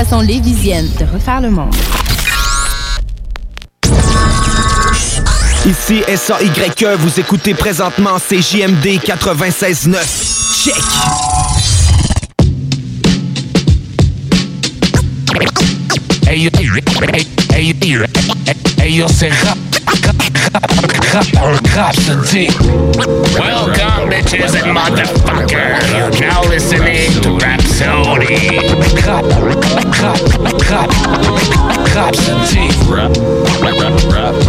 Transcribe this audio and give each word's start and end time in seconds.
96.9. 0.00 0.02
La 0.02 0.04
façon 0.04 0.20
lévisienne 0.20 0.88
de 0.98 1.04
refaire 1.04 1.40
le 1.40 1.50
monde. 1.50 1.74
Ici 5.66 6.02
S-A-Y-E, 6.08 6.96
vous 6.96 7.20
écoutez 7.20 7.52
présentement 7.54 8.18
CJMD 8.18 8.98
96.9. 9.04 9.98
Check! 10.64 10.74
Hey, 16.26 16.44
yo, 16.44 16.50
hey, 16.54 17.26
hey, 17.52 17.74
hey, 17.82 19.02
hey, 19.02 19.69
rhapsody. 21.74 22.48
Welcome, 23.38 24.10
bitches 24.10 24.54
and 24.54 24.76
motherfuckers. 24.76 25.88
You're 25.90 26.20
now 26.20 26.42
listening 26.42 27.10
to 27.22 27.36
Rhapsody. 27.38 28.58
Rap, 29.06 29.24
rap, 29.26 29.64
rap, 29.72 30.34
rhapsody. 31.96 32.68
Rap, 32.88 33.16
rap, 33.16 34.40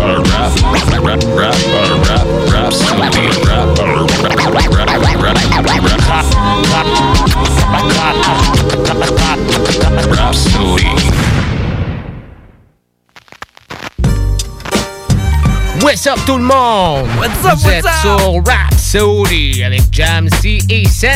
What's 15.82 16.06
up 16.08 16.20
tout 16.26 16.38
le 16.38 16.44
monde? 16.44 17.08
What's 17.18 17.44
up, 17.46 17.58
Vous 17.58 17.66
what's 17.68 17.78
êtes 17.78 17.86
up? 17.86 18.20
sur 18.20 18.44
Rhapsody 18.46 19.64
avec 19.64 19.82
Jamsey 19.92 20.60
et 20.70 20.88
Sam. 20.88 21.12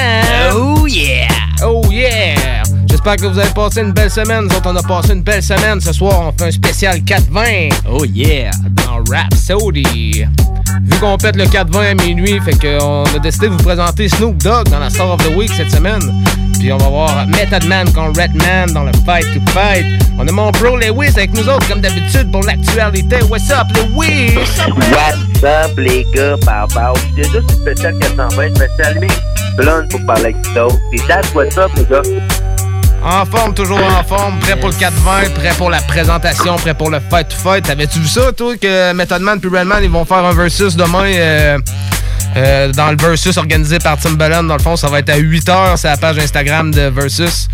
Oh 0.55 0.87
yeah! 0.87 1.27
Oh 1.63 1.83
yeah! 1.91 2.63
J'espère 2.89 3.15
que 3.17 3.27
vous 3.27 3.37
avez 3.39 3.51
passé 3.51 3.81
une 3.81 3.91
belle 3.93 4.09
semaine. 4.09 4.45
Nous 4.49 4.55
autres, 4.55 4.69
on 4.71 4.75
a 4.75 4.81
passé 4.83 5.13
une 5.13 5.21
belle 5.21 5.43
semaine. 5.43 5.79
Ce 5.79 5.93
soir, 5.93 6.19
on 6.33 6.37
fait 6.37 6.47
un 6.47 6.51
spécial 6.51 7.03
420 7.03 7.69
Oh 7.89 8.05
yeah! 8.05 8.49
dans 8.71 9.03
Rhapsody. 9.09 10.25
Vu 10.83 10.99
qu'on 10.99 11.17
pète 11.17 11.35
le 11.35 11.45
420 11.45 11.81
à 11.81 11.93
minuit, 11.95 12.39
fait 12.41 12.57
qu'on 12.59 13.03
a 13.03 13.19
décidé 13.19 13.47
de 13.47 13.53
vous 13.53 13.63
présenter 13.63 14.09
Snoop 14.09 14.37
Dogg 14.37 14.69
dans 14.69 14.79
la 14.79 14.89
Star 14.89 15.11
of 15.11 15.21
the 15.23 15.35
Week 15.35 15.51
cette 15.55 15.71
semaine. 15.71 16.01
Puis 16.59 16.71
on 16.71 16.77
va 16.77 16.89
voir 16.89 17.27
Method 17.27 17.65
Man 17.65 17.91
contre 17.93 18.21
Redman 18.21 18.71
dans 18.73 18.83
le 18.83 18.91
Fight 19.05 19.25
to 19.33 19.51
Fight. 19.51 19.85
On 20.17 20.27
a 20.27 20.31
mon 20.31 20.51
bro 20.51 20.77
Lewis 20.77 21.11
avec 21.15 21.33
nous 21.33 21.47
autres 21.49 21.67
comme 21.67 21.81
d'habitude 21.81 22.31
pour 22.31 22.41
l'actualité. 22.43 23.17
What's 23.29 23.51
up 23.51 23.67
Lewis? 23.75 24.35
What's 24.35 25.43
up, 25.43 25.77
les 25.77 26.05
gars? 26.13 26.35
Juste 27.17 27.33
une 27.35 27.49
spéciale 27.49 27.99
420, 27.99 28.55
spéciale 28.55 28.99
Mix 28.99 29.15
Blonde 29.57 29.89
pour 29.89 30.05
parler 30.05 30.25
avec 30.25 30.37
vous 30.47 30.59
autres. 30.59 30.79
Et 30.93 30.99
that's 31.07 31.33
what's 31.33 31.57
up, 31.57 31.71
les 31.77 31.85
gars? 31.85 32.01
En 33.05 33.23
forme, 33.25 33.53
toujours 33.53 33.79
en 33.83 34.03
forme, 34.03 34.39
prêt 34.39 34.55
pour 34.59 34.69
le 34.69 34.73
420, 34.75 35.33
prêt 35.35 35.53
pour 35.57 35.69
la 35.69 35.79
présentation, 35.81 36.55
prêt 36.55 36.73
pour 36.73 36.89
le 36.89 36.99
fight 36.99 37.27
to 37.29 37.35
fight. 37.35 37.63
T'avais-tu 37.63 37.99
vu 37.99 38.07
ça, 38.07 38.31
toi, 38.31 38.57
que 38.57 38.93
Method 38.93 39.21
Man 39.21 39.39
puis 39.39 39.49
Redman, 39.55 39.83
ils 39.83 39.89
vont 39.91 40.05
faire 40.05 40.25
un 40.25 40.33
versus 40.33 40.75
demain 40.75 41.05
euh, 41.05 41.59
euh, 42.35 42.71
dans 42.71 42.89
le 42.89 42.97
versus 42.97 43.37
organisé 43.37 43.77
par 43.77 43.97
Timbaland? 43.99 44.43
Dans 44.45 44.55
le 44.57 44.61
fond, 44.61 44.75
ça 44.75 44.87
va 44.87 44.99
être 44.99 45.11
à 45.11 45.19
8h, 45.19 45.77
c'est 45.77 45.87
la 45.87 45.97
page 45.97 46.17
Instagram 46.17 46.71
de 46.71 46.81
Versus. 46.89 47.47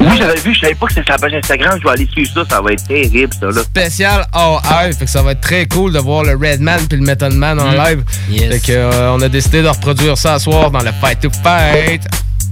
Oui, 0.00 0.08
j'avais 0.18 0.38
vu, 0.40 0.52
je 0.54 0.60
savais 0.60 0.74
pas 0.74 0.86
que 0.86 0.92
c'était 0.94 1.10
la 1.10 1.18
page 1.18 1.32
Instagram. 1.34 1.78
Je 1.80 1.84
vais 1.84 1.90
aller 1.94 2.08
suivre 2.12 2.30
ça, 2.34 2.56
ça 2.56 2.60
va 2.60 2.72
être 2.72 2.86
terrible, 2.86 3.32
ça, 3.40 3.46
là. 3.46 3.62
Spécial 3.62 4.26
AI, 4.34 4.92
fait 4.92 5.06
que 5.06 5.10
ça 5.10 5.22
va 5.22 5.32
être 5.32 5.40
très 5.40 5.66
cool 5.66 5.92
de 5.94 5.98
voir 6.00 6.22
le 6.22 6.32
Redman 6.32 6.80
puis 6.86 6.98
le 6.98 7.04
Method 7.06 7.32
Man 7.32 7.58
en 7.58 7.72
Mm. 7.72 7.76
live. 7.76 8.02
Yes. 8.30 8.52
Fait 8.52 8.60
que 8.60 8.72
euh, 8.72 9.12
on 9.14 9.22
a 9.22 9.28
décidé 9.30 9.62
de 9.62 9.68
reproduire 9.68 10.18
ça 10.18 10.38
ce 10.38 10.44
soir 10.44 10.70
dans 10.70 10.80
le 10.82 10.90
fight 11.00 11.18
to 11.20 11.30
fight. 11.42 12.02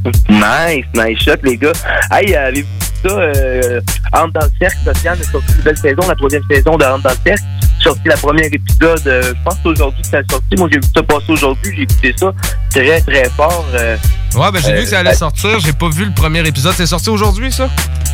Nice, 0.28 0.84
nice 0.94 1.18
shot, 1.22 1.36
les 1.42 1.56
gars. 1.56 1.72
Hey, 2.10 2.34
euh, 2.34 2.48
avez-vous 2.48 2.68
vu 2.68 3.08
ça? 3.08 3.14
Euh, 3.18 3.80
Entre 4.12 4.32
dans 4.32 4.46
le 4.46 4.50
cercle, 4.60 4.76
Sofiane 4.84 5.18
a 5.20 5.24
sorti 5.24 5.46
une 5.52 5.56
nouvelle 5.58 5.76
saison, 5.78 6.08
la 6.08 6.14
troisième 6.14 6.42
saison 6.50 6.76
de 6.76 6.84
Entre 6.84 7.02
dans 7.02 7.10
le 7.10 7.16
cercle. 7.24 7.42
Sorti 7.82 8.08
la 8.08 8.16
première 8.16 8.46
épisode, 8.52 9.02
euh, 9.06 9.22
je 9.36 9.42
pense 9.44 9.58
aujourd'hui 9.64 10.00
que 10.02 10.08
ça 10.08 10.18
a 10.18 10.22
sorti. 10.30 10.56
Moi, 10.56 10.68
j'ai 10.72 10.78
vu 10.78 10.88
ça 10.94 11.02
passer 11.02 11.26
aujourd'hui, 11.30 11.72
j'ai 11.76 11.82
écouté 11.82 12.14
ça 12.18 12.32
très, 12.70 13.00
très 13.02 13.28
fort. 13.30 13.64
euh, 13.74 13.96
Ouais, 14.34 14.50
ben 14.52 14.60
j'ai 14.64 14.72
vu 14.74 14.80
que 14.82 14.88
ça 14.88 14.98
allait 15.00 15.14
sortir. 15.14 15.60
J'ai 15.60 15.72
pas 15.72 15.88
vu 15.90 16.04
le 16.06 16.10
premier 16.12 16.46
épisode. 16.46 16.72
C'est 16.76 16.86
sorti 16.86 17.10
aujourd'hui, 17.10 17.52
ça? 17.52 17.68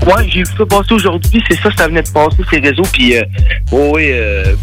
Ouais, 0.07 0.29
j'ai 0.29 0.41
vu 0.43 0.51
ça 0.59 0.67
passer 0.67 0.93
aujourd'hui, 0.93 1.43
c'est 1.49 1.59
ça, 1.61 1.71
ça 1.77 1.87
venait 1.89 2.03
de 2.03 2.09
passer 2.11 2.37
ces 2.51 2.59
réseaux, 2.59 2.83
puis 2.93 3.15
oh, 3.71 3.93
oui, 3.95 4.13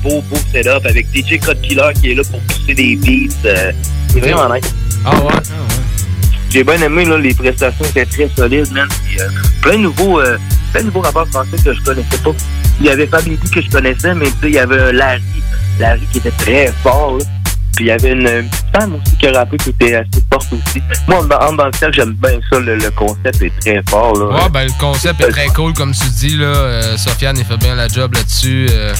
beau, 0.03 0.21
beau 0.29 0.35
setup 0.53 0.85
avec 0.85 1.07
DJ 1.15 1.39
Code 1.39 1.59
Killer 1.61 1.89
qui 1.99 2.11
est 2.11 2.15
là 2.15 2.23
pour 2.29 2.39
pousser 2.41 2.73
des 2.73 2.95
beats. 2.97 3.73
c'est 4.11 4.19
vraiment 4.19 4.53
nice. 4.53 4.73
Ah 5.05 5.15
ouais? 5.15 5.33
J'ai 6.51 6.63
bien 6.63 6.81
aimé, 6.81 7.05
là, 7.05 7.17
les 7.17 7.33
prestations 7.33 7.85
étaient 7.85 8.05
très 8.05 8.29
solides, 8.35 8.71
man. 8.73 8.87
Puis, 9.05 9.19
euh, 9.21 9.27
plein 9.61 9.73
de 9.77 9.83
nouveaux, 9.83 10.19
euh, 10.19 10.37
plein 10.73 10.81
de 10.81 10.87
nouveaux 10.87 11.01
rappeurs 11.01 11.27
français 11.27 11.57
que 11.63 11.73
je 11.73 11.81
connaissais 11.81 12.17
pas. 12.23 12.31
Il 12.79 12.87
y 12.87 12.89
avait 12.89 13.05
Fabien 13.07 13.35
que 13.53 13.61
je 13.61 13.69
connaissais, 13.69 14.15
mais 14.15 14.25
tu 14.25 14.31
sais, 14.31 14.37
il 14.49 14.53
y 14.55 14.59
avait 14.59 14.91
Larry, 14.91 15.21
Larry 15.79 16.01
qui 16.11 16.17
était 16.17 16.31
très 16.31 16.73
fort, 16.83 17.17
là. 17.19 17.25
Puis 17.75 17.85
il 17.85 17.87
y 17.89 17.91
avait 17.91 18.11
une, 18.11 18.49
femme 18.73 18.95
aussi 18.95 19.15
qui 19.17 19.27
a 19.27 19.31
rappé 19.31 19.55
qui 19.57 19.69
était 19.69 19.95
assez 19.95 20.21
forte 20.33 20.47
aussi. 20.51 20.81
Moi, 21.07 21.19
en, 21.19 21.45
en 21.47 21.53
dans 21.53 21.65
le 21.67 21.71
cercle, 21.73 21.95
j'aime 21.95 22.13
bien 22.13 22.39
ça, 22.51 22.59
le, 22.59 22.75
le 22.75 22.91
concept 22.91 23.41
est 23.41 23.53
très 23.61 23.81
fort, 23.87 24.17
là. 24.17 24.25
Ouais, 24.25 24.49
ben 24.51 24.65
le 24.65 24.79
concept 24.79 25.21
est 25.21 25.29
très 25.29 25.47
cool, 25.47 25.73
comme 25.73 25.91
tu 25.93 26.09
dis, 26.09 26.35
là. 26.35 26.45
Euh, 26.47 26.97
Sofiane, 26.97 27.37
il 27.37 27.45
fait 27.45 27.57
bien 27.57 27.75
la 27.75 27.87
job 27.87 28.13
là-dessus. 28.15 28.67
euh. 28.71 28.93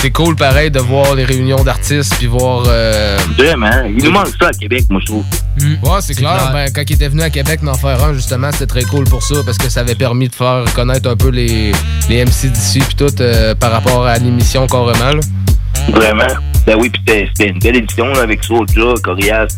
c'est 0.00 0.10
cool, 0.10 0.34
pareil, 0.36 0.70
de 0.70 0.80
voir 0.80 1.14
les 1.14 1.24
réunions 1.24 1.62
d'artistes, 1.64 2.14
puis 2.18 2.26
voir... 2.26 2.64
euh, 2.66 3.16
Vraiment, 3.38 3.84
il 3.86 4.02
nous 4.04 4.10
manque 4.10 4.28
ça 4.38 4.48
à 4.48 4.52
Québec, 4.52 4.84
moi, 4.90 5.00
je 5.00 5.06
trouve. 5.06 5.24
Ouais, 5.60 6.00
c'est 6.00 6.14
clair. 6.14 6.50
Ben, 6.52 6.70
quand 6.72 6.82
il 6.88 6.92
était 6.92 7.08
venu 7.08 7.22
à 7.22 7.30
Québec 7.30 7.60
d'en 7.62 7.74
faire 7.74 8.02
un, 8.04 8.14
justement, 8.14 8.50
c'était 8.52 8.66
très 8.66 8.84
cool 8.84 9.04
pour 9.04 9.22
ça, 9.22 9.36
parce 9.44 9.58
que 9.58 9.68
ça 9.68 9.80
avait 9.80 9.94
permis 9.94 10.28
de 10.28 10.34
faire 10.34 10.64
connaître 10.74 11.08
un 11.08 11.16
peu 11.16 11.30
les, 11.30 11.72
les 12.08 12.24
MC 12.24 12.50
d'ici, 12.50 12.80
puis 12.80 12.94
tout, 12.94 13.20
euh, 13.20 13.54
par 13.54 13.72
rapport 13.72 14.06
à 14.06 14.18
l'émission 14.18 14.66
carrément, 14.66 15.12
là. 15.12 15.20
Vraiment. 15.92 16.34
Ben 16.66 16.76
oui, 16.78 16.90
puis 16.90 17.02
c'était 17.06 17.28
c'était 17.34 17.50
une 17.50 17.58
belle 17.60 17.76
édition 17.76 18.06
là, 18.06 18.22
avec 18.22 18.44
Soulja, 18.44 18.94
Corias, 19.02 19.48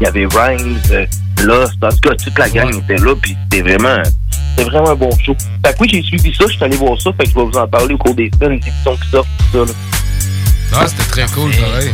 il 0.00 0.04
y 0.04 0.06
avait 0.06 0.26
Rhymes, 0.26 0.78
euh, 0.92 1.06
Lost, 1.42 1.74
en 1.82 1.88
tout 1.88 2.08
cas, 2.08 2.14
toute 2.14 2.38
la 2.38 2.48
gang 2.48 2.74
était 2.74 3.02
là, 3.02 3.14
puis 3.20 3.36
c'était 3.50 3.62
vraiment, 3.62 4.02
c'était 4.56 4.70
vraiment 4.70 4.90
un 4.90 4.94
bon 4.94 5.10
show. 5.24 5.34
Fait 5.64 5.72
que 5.72 5.78
oui, 5.80 5.88
j'ai 5.90 6.02
suivi 6.02 6.34
ça, 6.34 6.44
je 6.46 6.52
suis 6.52 6.64
allé 6.64 6.76
voir 6.76 7.00
ça, 7.00 7.10
fait 7.12 7.24
que 7.24 7.30
je 7.30 7.34
vais 7.34 7.44
vous 7.44 7.58
en 7.58 7.66
parler 7.66 7.94
au 7.94 7.98
cours 7.98 8.14
des 8.14 8.30
semaines, 8.34 8.60
des 8.60 8.68
émissions 8.68 8.96
qui 8.96 9.10
sortent, 9.10 9.28
tout 9.38 9.58
ça, 9.58 9.72
là. 9.72 9.78
Ah, 10.72 10.86
c'était 10.86 11.10
très 11.10 11.26
cool, 11.34 11.50
pareil. 11.50 11.90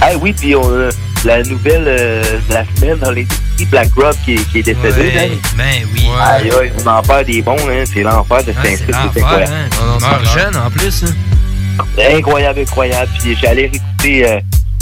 Ah 0.00 0.10
oui, 0.20 0.32
puis 0.32 0.54
on 0.54 0.62
a 0.62 0.90
la 1.26 1.42
nouvelle 1.42 1.84
euh, 1.86 2.22
de 2.48 2.54
la 2.54 2.64
semaine 2.76 2.98
dans 2.98 3.10
les 3.10 3.26
Black 3.70 3.88
Rock 3.96 4.16
qui, 4.24 4.34
est- 4.34 4.50
qui 4.50 4.58
est 4.60 4.62
décédé. 4.62 4.88
Ouais, 4.88 5.30
hein. 5.32 5.48
ben 5.56 5.88
oui. 5.94 6.04
Aïe, 6.20 6.50
aïe, 6.60 6.72
on 6.84 6.86
en 6.88 7.02
perd 7.02 7.26
des 7.26 7.42
bons, 7.42 7.56
hein. 7.68 7.84
C'est 7.92 8.02
l'enfer 8.02 8.44
de 8.44 8.52
Saint-Cyr, 8.52 8.86
c'est 9.14 9.20
incroyable. 9.22 9.52
hein. 9.52 9.68
On 9.82 10.00
meurt 10.00 10.24
jeune, 10.38 10.56
en 10.56 10.70
plus. 10.70 11.04
hein. 11.04 11.84
Incroyable, 12.16 12.60
incroyable. 12.60 13.10
Puis 13.20 13.36
j'allais 13.40 13.66
réécouter 13.72 14.26
euh, 14.28 14.40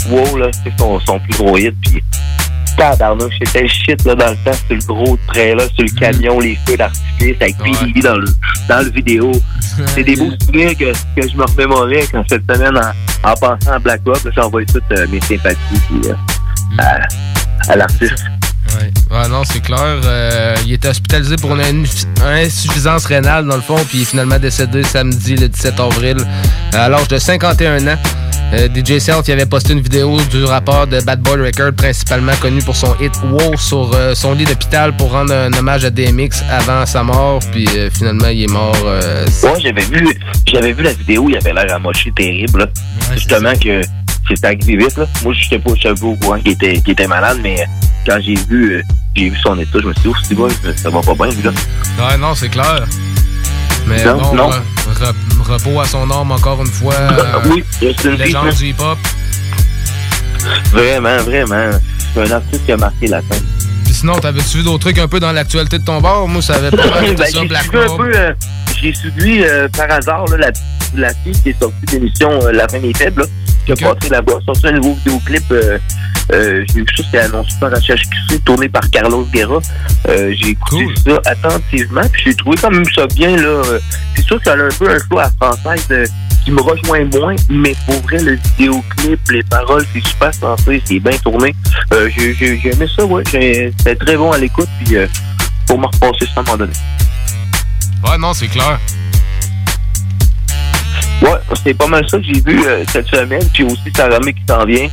WoW, 0.09 0.37
là, 0.37 0.47
c'est 0.63 0.71
son, 0.77 0.99
son 1.01 1.19
plus 1.19 1.37
gros 1.37 1.57
hit. 1.57 1.73
Puis 1.83 2.03
tabarnouche, 2.77 3.33
c'était 3.41 3.61
le 3.63 3.67
shit 3.69 4.03
là, 4.05 4.15
dans 4.15 4.29
le 4.31 4.35
temps. 4.37 4.51
C'était 4.53 4.75
le 4.75 4.85
gros 4.93 5.17
trailer 5.27 5.67
sur 5.75 5.83
le 5.83 5.99
camion, 5.99 6.39
les 6.39 6.57
feux 6.67 6.75
d'artifice 6.77 7.35
avec 7.41 7.57
PDB 7.57 8.01
dans 8.01 8.15
le, 8.17 8.25
dans 8.69 8.79
le 8.85 8.89
vidéo. 8.91 9.31
C'est 9.95 10.03
des 10.03 10.15
beaux 10.15 10.31
souvenirs 10.41 10.77
que, 10.77 10.91
que 11.19 11.27
je 11.27 11.35
me 11.35 11.43
remémorais 11.45 12.05
quand 12.11 12.23
cette 12.29 12.43
semaine, 12.49 12.77
en, 12.77 13.29
en 13.29 13.33
passant 13.35 13.71
à 13.73 13.79
Black 13.79 14.01
Rock, 14.05 14.23
là, 14.25 14.31
j'ai 14.35 14.41
envoyé 14.41 14.65
toutes 14.67 14.83
euh, 14.91 15.05
mes 15.09 15.19
sympathies 15.21 15.57
puis, 15.89 16.09
euh, 16.11 16.13
à, 16.77 16.99
à 17.71 17.75
l'artiste. 17.75 18.15
Ouais. 18.79 18.91
Ouais, 19.11 19.27
non, 19.29 19.43
c'est 19.45 19.61
clair. 19.61 19.79
Euh, 20.03 20.55
il 20.65 20.73
était 20.73 20.89
hospitalisé 20.89 21.35
pour 21.37 21.53
une, 21.55 21.85
insuffisance 22.23 23.05
rénale, 23.05 23.45
dans 23.47 23.55
le 23.55 23.61
fond, 23.61 23.75
puis 23.87 23.99
il 23.99 24.01
est 24.01 24.05
finalement 24.05 24.39
décédé 24.39 24.83
samedi, 24.83 25.35
le 25.35 25.47
17 25.47 25.79
avril, 25.79 26.17
à 26.73 26.89
l'âge 26.89 27.07
de 27.07 27.17
51 27.17 27.87
ans. 27.87 27.97
Euh, 28.53 28.67
DJ 28.73 28.99
Self 28.99 29.27
il 29.27 29.31
avait 29.31 29.45
posté 29.47 29.73
une 29.73 29.81
vidéo 29.81 30.17
du 30.29 30.43
rappeur 30.43 30.85
de 30.85 31.01
Bad 31.01 31.19
Boy 31.21 31.47
Record, 31.47 31.73
principalement 31.73 32.33
connu 32.39 32.61
pour 32.61 32.75
son 32.75 32.95
hit 33.01 33.11
Wow 33.23 33.57
sur 33.57 33.91
euh, 33.95 34.13
son 34.13 34.33
lit 34.33 34.45
d'hôpital 34.45 34.95
pour 34.95 35.11
rendre 35.11 35.33
un 35.33 35.51
hommage 35.53 35.83
à 35.83 35.89
DMX 35.89 36.43
avant 36.51 36.85
sa 36.85 37.01
mort, 37.03 37.39
puis 37.51 37.67
euh, 37.75 37.89
finalement 37.91 38.27
il 38.27 38.43
est 38.43 38.51
mort. 38.51 38.75
euh, 38.85 39.25
Ouais, 39.43 39.59
j'avais 39.61 39.81
vu, 39.85 40.07
j'avais 40.45 40.73
vu 40.73 40.83
la 40.83 40.93
vidéo, 40.93 41.27
il 41.29 41.37
avait 41.37 41.53
l'air 41.53 41.75
amoché 41.75 42.11
terrible. 42.15 42.59
là. 42.59 42.67
Justement 43.15 43.53
que 43.55 43.81
c'était 44.29 44.47
arrivé 44.47 44.77
vite. 44.77 44.97
Là. 44.97 45.05
Moi, 45.23 45.33
je 45.33 45.55
pas, 45.57 45.71
j'étais 45.75 45.93
pas 45.93 46.05
au 46.05 46.15
courant 46.15 46.39
qu'il 46.39 46.51
était, 46.51 46.79
qu'il 46.81 46.91
était 46.91 47.07
malade, 47.07 47.39
mais 47.43 47.59
euh, 47.61 47.65
quand 48.07 48.17
j'ai 48.25 48.35
vu, 48.49 48.73
euh, 48.73 48.81
j'ai 49.15 49.29
vu 49.29 49.37
son 49.43 49.57
état, 49.59 49.79
je 49.81 49.87
me 49.87 49.93
suis 49.93 50.01
dit, 50.03 50.09
oh, 50.09 50.15
c'est 50.23 50.35
bon, 50.35 50.47
ça 50.75 50.89
va 50.89 51.01
pas 51.01 51.13
bien, 51.13 51.27
lui, 51.35 51.43
là. 51.43 51.51
Ouais, 51.99 52.17
non, 52.17 52.33
c'est 52.35 52.49
clair. 52.49 52.85
Mais 53.87 54.03
Non, 54.03 54.33
non. 54.33 54.49
re- 54.49 54.61
re- 54.95 55.13
repos 55.51 55.79
à 55.79 55.85
son 55.85 56.09
âme 56.09 56.31
encore 56.31 56.59
une 56.61 56.71
fois. 56.71 56.93
euh, 56.99 57.39
oui, 57.51 57.63
c'est 57.79 58.03
une 58.05 58.15
légende 58.15 58.51
du 58.53 58.69
hip-hop. 58.69 58.97
Vraiment, 60.71 61.17
vraiment. 61.23 61.69
C'est 62.13 62.21
un 62.21 62.31
artiste 62.31 62.65
qui 62.65 62.71
a 62.71 62.77
marqué 62.77 63.07
la 63.07 63.21
scène. 63.21 63.43
Puis 63.83 63.93
sinon, 63.93 64.17
t'avais-tu 64.19 64.57
vu 64.57 64.63
d'autres 64.63 64.79
trucs 64.79 64.97
un 64.99 65.07
peu 65.07 65.19
dans 65.19 65.31
l'actualité 65.31 65.79
de 65.79 65.85
ton 65.85 66.01
bar? 66.01 66.27
Moi, 66.27 66.41
ça 66.41 66.55
avait 66.55 66.71
pas 66.71 66.83
Ben, 67.01 67.17
ça, 67.17 67.43
Black 67.45 67.67
un 67.73 67.95
peu, 67.97 68.11
euh, 68.15 68.33
j'ai 68.81 68.93
suivi 68.93 69.43
par 69.75 69.89
hasard 69.91 70.25
là, 70.31 70.37
la, 70.37 70.51
la 70.95 71.13
fille 71.23 71.39
qui 71.43 71.49
est 71.49 71.59
sortie 71.59 72.13
euh, 72.23 72.51
La 72.51 72.67
fin 72.67 72.79
des 72.79 72.93
faibles. 72.93 73.21
là. 73.21 73.27
Qui 73.65 73.71
a 73.71 73.75
passé 73.93 74.09
là-bas. 74.09 74.33
Sorti 74.45 74.67
un 74.67 74.71
nouveau 74.73 74.93
vidéoclip. 74.93 75.43
Euh, 75.51 75.77
euh, 76.33 76.65
j'ai 76.67 76.81
vu 76.81 76.85
ça, 76.97 77.03
c'est 77.11 77.19
annoncé 77.19 77.51
par 77.59 77.69
HHQC, 77.71 78.43
tourné 78.43 78.67
par 78.67 78.89
Carlos 78.89 79.27
Guerra. 79.31 79.59
Euh, 80.07 80.33
j'ai 80.39 80.49
écouté 80.49 80.85
Cool. 80.85 80.95
ça 81.13 81.21
attentivement, 81.25 82.01
puis 82.11 82.23
j'ai 82.25 82.33
trouvé 82.35 82.57
quand 82.59 82.71
même 82.71 82.85
ça 82.95 83.05
bien. 83.07 83.35
là. 83.35 83.61
C'est 84.15 84.23
sûr 84.23 84.41
qu'elle 84.41 84.61
a 84.61 84.65
un 84.65 84.69
peu 84.69 84.89
un 84.89 84.99
flow 84.99 85.19
à 85.19 85.29
française 85.39 85.85
euh, 85.91 86.05
qui 86.43 86.51
me 86.51 86.61
rejoint 86.61 87.05
moins, 87.13 87.35
mais 87.49 87.75
pour 87.85 88.01
vrai, 88.01 88.17
le 88.19 88.39
vidéoclip, 88.57 89.19
les 89.31 89.43
paroles, 89.43 89.85
c'est 89.93 90.05
super 90.07 90.33
sensé, 90.33 90.81
c'est 90.85 90.99
bien 90.99 91.17
tourné. 91.23 91.55
J'ai 91.91 92.69
aimé 92.71 92.87
ça, 92.95 93.05
ouais. 93.05 93.23
C'était 93.25 93.95
très 93.95 94.17
bon 94.17 94.31
à 94.31 94.37
l'écoute, 94.39 94.69
puis 94.83 94.95
pour 95.67 95.79
me 95.79 95.85
repasser 95.85 96.25
ça 96.25 96.33
à 96.37 96.39
un 96.39 96.43
moment 96.43 96.57
donné. 96.57 96.73
Ouais, 98.03 98.17
non, 98.17 98.33
c'est 98.33 98.47
clair. 98.47 98.79
Ouais, 101.21 101.29
c'est 101.63 101.73
pas 101.73 101.87
mal 101.87 102.07
ça 102.09 102.17
que 102.17 102.23
j'ai 102.25 102.41
vu 102.41 102.63
euh, 102.65 102.83
cette 102.91 103.07
semaine. 103.07 103.43
Puis 103.53 103.63
aussi 103.63 103.81
Saramé 103.95 104.33
qui 104.33 104.41
s'en 104.47 104.65
vient. 104.65 104.87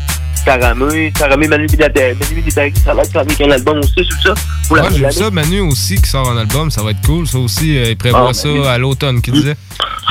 Saramé, 0.45 1.13
Saramé 1.17 1.47
Manu 1.47 1.67
Militari, 1.71 2.15
Manu 2.15 2.73
ça 2.85 2.95
va 2.95 3.03
être 3.03 3.17
avec 3.17 3.41
un 3.41 3.51
album 3.51 3.79
aussi, 3.79 3.93
c'est 3.97 4.29
ça? 4.29 4.35
Pour 4.67 4.77
la 4.77 4.83
Ouais, 4.85 4.89
j'ai 4.93 5.07
vu 5.07 5.13
ça, 5.13 5.31
Manu 5.31 5.61
aussi, 5.61 5.97
qui 6.03 6.09
sort 6.11 6.29
un 6.31 6.37
album, 6.37 6.71
ça 6.71 6.83
va 6.83 6.91
être 6.91 7.03
cool. 7.07 7.29
Ça 7.29 7.39
aussi, 7.39 7.77
euh, 7.79 7.91
il 7.91 7.97
prévoit 7.97 8.29
Ah, 8.31 8.35
ça 8.35 8.49
Manu. 8.49 8.67
à 8.67 8.79
l'automne, 8.79 9.21
qui 9.23 9.31
disait. 9.31 9.57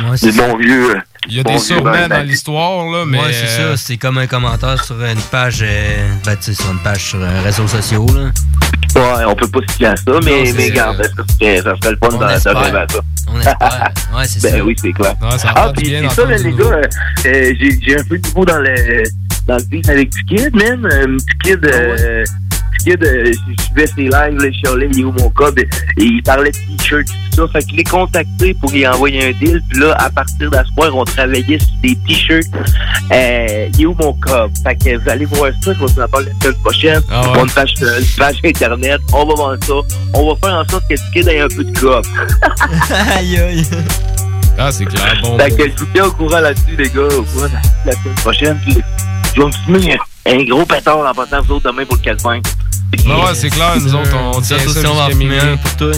Ouais, 0.09 0.15
c'est 0.15 0.35
bons 0.35 0.55
vieux. 0.57 0.95
euh, 0.95 0.99
Il 1.27 1.35
y 1.35 1.39
a 1.39 1.43
Bon 1.43 1.57
des 1.57 1.81
Ben 1.81 2.07
dans 2.07 2.25
l'histoire, 2.25 2.85
là, 2.89 3.03
mais... 3.05 3.17
ouais, 3.19 3.33
c'est 3.33 3.61
euh, 3.61 3.75
ça. 3.75 3.83
C'est 3.83 3.97
comme 3.97 4.17
un 4.19 4.27
commentaire 4.27 4.81
sur 4.83 4.95
une 5.03 5.19
page, 5.31 5.59
euh, 5.63 6.13
ben, 6.25 6.35
tu 6.37 6.43
sais, 6.43 6.53
sur 6.53 6.71
une 6.71 6.79
page 6.79 7.03
sur 7.09 7.21
un 7.21 7.41
réseau 7.41 7.67
social, 7.67 8.01
là. 8.15 8.31
Ouais, 9.01 9.25
on 9.27 9.35
peut 9.35 9.47
pas 9.47 9.59
se 9.67 9.73
fier 9.77 9.87
à 9.91 9.95
ça, 9.95 10.03
mais, 10.23 10.45
c'est- 10.45 10.53
mais 10.57 10.69
regarde, 10.69 11.01
ça 11.03 11.23
serait, 11.39 11.57
ça 11.61 11.73
serait 11.81 11.91
le 11.91 11.97
fun 11.97 12.17
rêver 12.17 12.77
à 12.77 12.87
ça. 12.87 12.99
On 13.27 13.39
espère. 13.39 13.91
Ouais, 14.15 14.25
c'est 14.25 14.41
Ben 14.43 14.57
ça. 14.57 14.63
oui, 14.65 14.75
c'est 14.79 14.91
clair. 14.93 15.15
Ah, 15.21 15.69
du 15.69 15.81
puis 15.81 15.91
c'est 16.01 16.09
ça, 16.15 16.25
du 16.25 16.43
les 16.43 16.53
gars, 16.53 16.65
euh, 16.65 16.81
euh, 17.25 17.53
j'ai 17.81 17.99
un 17.99 18.03
peu 18.03 18.17
de 18.17 18.27
nouveau 18.27 18.45
dans 18.45 18.57
le, 18.59 19.03
dans 19.47 19.55
le 19.57 19.63
beat 19.63 19.89
avec 19.89 20.09
Kid. 20.27 20.55
Euh, 20.61 21.17
Kid, 21.43 21.65
euh, 21.65 22.23
Kid, 22.23 22.25
euh, 22.87 23.25
je 23.25 23.31
je 23.57 23.63
suivais 23.63 23.87
ses 23.87 24.03
lives, 24.03 24.11
là, 24.11 24.49
je 24.51 24.69
allé, 24.71 24.89
il 24.93 25.01
est 25.01 25.03
où 25.03 25.11
mon 25.11 25.29
code, 25.29 25.59
et 25.59 25.67
il 25.97 26.23
parlait 26.23 26.51
de 26.51 26.77
t-shirts, 26.77 27.07
tout 27.07 27.35
ça. 27.37 27.47
Fait 27.53 27.59
que 27.63 27.71
je 27.71 27.75
l'ai 27.75 27.83
contacté 27.83 28.53
pour 28.55 28.71
lui 28.71 28.87
envoyer 28.87 29.29
un 29.29 29.31
deal, 29.39 29.61
puis 29.69 29.79
là, 29.79 29.93
à 29.99 30.09
partir 30.09 30.49
d'asseoir, 30.49 30.95
on 30.95 31.03
travaillait 31.03 31.59
sur 31.59 31.75
des 31.83 31.95
t-shirts. 32.07 32.47
Euh, 33.11 33.67
il 33.73 33.81
est 33.81 33.85
où 33.85 33.95
mon 33.99 34.13
code? 34.13 34.51
Fait 34.63 34.75
que 34.75 34.97
vous 34.97 35.09
allez 35.09 35.25
voir 35.25 35.51
ça, 35.63 35.73
je 35.73 35.79
vais 35.79 35.85
vous 35.85 36.01
en 36.01 36.07
parler 36.07 36.27
la 36.27 36.39
semaine 36.41 36.61
prochaine. 36.61 37.01
Ah 37.09 37.21
On 37.25 37.33
ouais. 37.33 37.41
une 37.43 37.51
page, 37.51 37.73
une 37.79 38.17
page 38.17 38.39
internet, 38.43 39.01
on 39.13 39.25
va 39.25 39.33
vendre 39.35 39.63
ça. 39.63 39.73
On 40.13 40.33
va 40.33 40.39
faire 40.41 40.57
en 40.57 40.67
sorte 40.69 40.83
que 40.89 40.95
Kid 41.13 41.27
ait 41.27 41.41
un 41.41 41.47
peu 41.47 41.63
de 41.63 41.79
cop. 41.79 42.05
aïe, 43.15 43.39
aïe. 43.39 43.63
Ah, 44.57 44.71
c'est 44.71 44.85
clair, 44.85 45.19
bon. 45.23 45.37
Fait 45.37 45.49
que 45.49 45.69
je 45.69 45.77
vous 45.77 45.87
tiens 45.93 46.05
au 46.05 46.11
courant 46.11 46.39
là-dessus, 46.39 46.75
les 46.77 46.89
gars, 46.89 47.01
au 47.17 47.23
courant 47.23 47.47
de 47.47 47.89
la 47.89 47.93
semaine 47.93 48.15
prochaine. 48.15 48.59
Puis 48.65 48.77
je 49.35 49.41
vais 49.41 49.47
me 49.47 49.97
un, 50.25 50.43
gros 50.43 50.65
pétard 50.65 50.99
en 50.99 51.13
passant 51.13 51.41
vous 51.41 51.55
autres 51.55 51.71
demain 51.71 51.85
pour 51.85 51.95
le 51.95 52.01
4 52.01 52.21
20 53.05 53.15
ouais, 53.15 53.35
c'est 53.35 53.49
clair, 53.49 53.75
nous 53.79 53.95
autres, 53.95 54.11
on 54.15 54.41
tient 54.41 54.57
Ça, 54.59 54.63
jusqu'à 54.65 55.15
minuit. 55.15 55.37
pour 55.61 55.75
toi. 55.77 55.91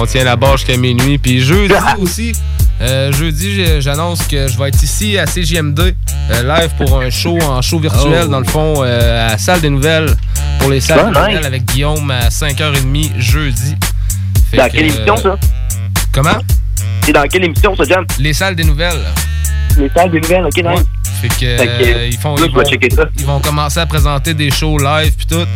On 0.00 0.06
tient 0.06 0.24
la 0.24 0.36
barre 0.36 0.56
jusqu'à 0.56 0.76
minuit. 0.76 1.18
Puis 1.18 1.40
jeudi 1.40 1.74
aussi, 2.00 2.32
euh, 2.80 3.12
jeudi, 3.12 3.80
j'annonce 3.80 4.22
que 4.26 4.48
je 4.48 4.58
vais 4.58 4.68
être 4.68 4.82
ici 4.82 5.18
à 5.18 5.26
CJMD, 5.26 5.94
euh, 6.30 6.42
live 6.42 6.70
pour 6.78 7.00
un 7.00 7.10
show 7.10 7.38
en 7.42 7.60
show 7.62 7.78
virtuel, 7.78 8.24
Oh. 8.24 8.28
dans 8.28 8.38
le 8.40 8.46
fond, 8.46 8.74
euh, 8.82 9.26
à 9.28 9.32
la 9.32 9.38
salle 9.38 9.60
des 9.60 9.70
nouvelles, 9.70 10.14
pour 10.58 10.70
les 10.70 10.80
salles 10.80 11.00
Ah, 11.14 11.26
des 11.26 11.32
nouvelles 11.32 11.46
avec 11.46 11.64
Guillaume 11.66 12.10
à 12.10 12.30
5h30 12.30 13.12
jeudi. 13.18 13.76
Fait 14.50 14.56
Dans 14.56 14.66
que, 14.66 14.72
quelle 14.72 14.84
euh, 14.90 14.94
émission, 14.94 15.16
ça? 15.16 15.36
Comment? 16.12 16.38
C'est 17.04 17.12
dans 17.12 17.22
quelle 17.24 17.44
émission, 17.44 17.74
ça, 17.76 17.84
Jam? 17.84 18.04
Les 18.18 18.32
salles 18.32 18.56
des 18.56 18.64
nouvelles. 18.64 19.00
Les 19.78 19.88
salles 19.90 20.10
des 20.10 20.20
nouvelles, 20.20 20.44
ok, 20.46 20.56
nice. 20.56 20.84
Fait 21.20 21.28
que, 21.28 21.34
Fait 21.56 21.66
que, 21.66 21.82
euh, 21.96 22.06
ils 22.08 22.16
font. 22.18 22.34
Vont- 22.34 22.64
checker 22.64 22.88
ça. 22.94 23.04
ils 23.18 23.24
vont 23.24 23.40
commencer 23.40 23.78
à 23.80 23.86
présenter 23.86 24.34
des 24.34 24.50
shows 24.50 24.78
live 24.78 25.12
puis 25.16 25.26
tout. 25.26 25.46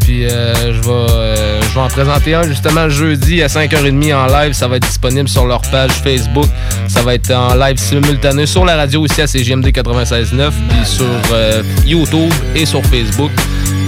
Puis 0.00 0.26
euh, 0.26 0.54
je 0.74 0.80
vais 0.80 0.90
euh, 0.90 1.62
je 1.62 1.74
vais 1.74 1.80
en 1.80 1.88
présenter 1.88 2.34
un 2.34 2.42
justement 2.42 2.88
jeudi 2.90 3.42
à 3.42 3.46
5h30 3.46 4.14
en 4.14 4.26
live. 4.26 4.52
Ça 4.52 4.68
va 4.68 4.76
être 4.76 4.86
disponible 4.86 5.28
sur 5.28 5.46
leur 5.46 5.62
page 5.62 5.92
Facebook. 5.92 6.46
Ça 6.88 7.02
va 7.02 7.14
être 7.14 7.30
en 7.32 7.54
live 7.54 7.76
simultané 7.78 8.44
sur 8.46 8.64
la 8.66 8.76
radio 8.76 9.00
aussi 9.02 9.22
à 9.22 9.26
CGMD 9.26 9.66
96.9 9.68 10.50
puis 10.68 10.84
sur 10.84 11.06
euh, 11.32 11.62
YouTube 11.86 12.32
et 12.54 12.66
sur 12.66 12.84
Facebook. 12.84 13.30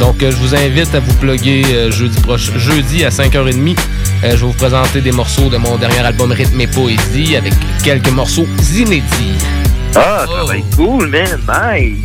Donc 0.01 0.17
je 0.21 0.37
vous 0.37 0.55
invite 0.55 0.95
à 0.95 1.01
vous 1.01 1.15
plugger 1.15 1.91
jeudi 1.91 2.21
prochain, 2.21 2.53
jeudi 2.57 3.05
à 3.05 3.09
5h30. 3.11 3.77
Euh, 4.27 4.31
je 4.33 4.37
vais 4.37 4.47
vous 4.47 4.53
présenter 4.53 5.01
des 5.01 5.13
morceaux 5.13 5.49
de 5.49 5.57
mon 5.57 5.77
dernier 5.77 6.01
album 6.01 6.33
Rythme 6.33 6.61
et 6.61 6.67
Poésie 6.67 7.37
avec 7.37 7.53
quelques 7.85 8.11
morceaux 8.11 8.47
inédits. 8.75 9.39
Ah, 9.95 10.25
ça 10.27 10.33
Oh. 10.43 10.47
va 10.47 10.57
être 10.57 10.77
cool, 10.77 11.07
man. 11.09 11.39
Nice. 11.49 11.99